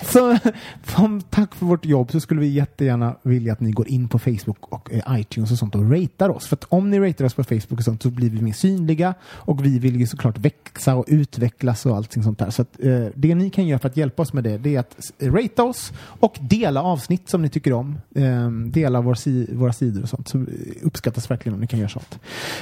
så, 0.05 0.39
som 0.87 1.21
tack 1.21 1.55
för 1.55 1.67
vårt 1.67 1.85
jobb 1.85 2.11
så 2.11 2.21
skulle 2.21 2.41
vi 2.41 2.47
jättegärna 2.47 3.17
vilja 3.23 3.53
att 3.53 3.61
ni 3.61 3.71
går 3.71 3.89
in 3.89 4.09
på 4.09 4.19
Facebook 4.19 4.73
och 4.73 4.93
eh, 4.93 5.21
iTunes 5.21 5.53
och 5.53 5.59
sånt 5.59 5.75
och 5.75 5.91
ratear 5.91 6.29
oss. 6.29 6.47
För 6.47 6.57
att 6.57 6.65
om 6.69 6.91
ni 6.91 7.01
ratear 7.01 7.27
oss 7.27 7.35
på 7.35 7.45
Facebook 7.45 7.79
och 7.79 7.85
sånt 7.85 8.03
så 8.03 8.11
blir 8.11 8.31
vi 8.31 8.43
mer 8.43 8.53
synliga 8.53 9.15
och 9.25 9.65
vi 9.65 9.79
vill 9.79 10.01
ju 10.01 10.07
såklart 10.07 10.39
växa 10.39 10.95
och 10.95 11.05
utvecklas 11.09 11.87
och 11.87 11.97
allting 11.97 12.23
sånt 12.23 12.39
där. 12.39 12.51
Så 12.51 12.63
att, 12.63 12.85
eh, 12.85 13.07
det 13.15 13.35
ni 13.35 13.51
kan 13.51 13.67
göra 13.67 13.79
för 13.79 13.89
att 13.89 13.97
hjälpa 13.97 14.23
oss 14.23 14.33
med 14.33 14.45
det, 14.45 14.59
det 14.59 14.77
är 14.77 14.81
att 14.81 14.97
ratea 15.21 15.65
oss 15.65 15.93
och 15.99 16.39
dela 16.41 16.83
avsnitt 16.83 17.29
som 17.29 17.43
ni 17.43 17.49
tycker 17.49 17.73
om. 17.73 17.99
Eh, 18.15 18.51
dela 18.51 19.01
vår 19.01 19.15
si 19.15 19.55
våra 19.55 19.73
sidor 19.73 20.03
och 20.03 20.09
sånt. 20.09 20.29
Så 20.29 20.45
uppskattas 20.83 21.31
verkligen 21.31 21.55
om 21.55 21.61
ni 21.61 21.67
kan 21.67 21.79
göra 21.79 21.89
sånt. 21.89 22.19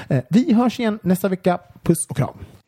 Eh, 0.09 0.23
vi 0.31 0.53
hörs 0.53 0.81
igen 0.81 0.99
nästa 1.03 1.29
vecka. 1.29 1.59
Puss 1.83 2.07
och 2.09 2.17
kram. 2.17 2.35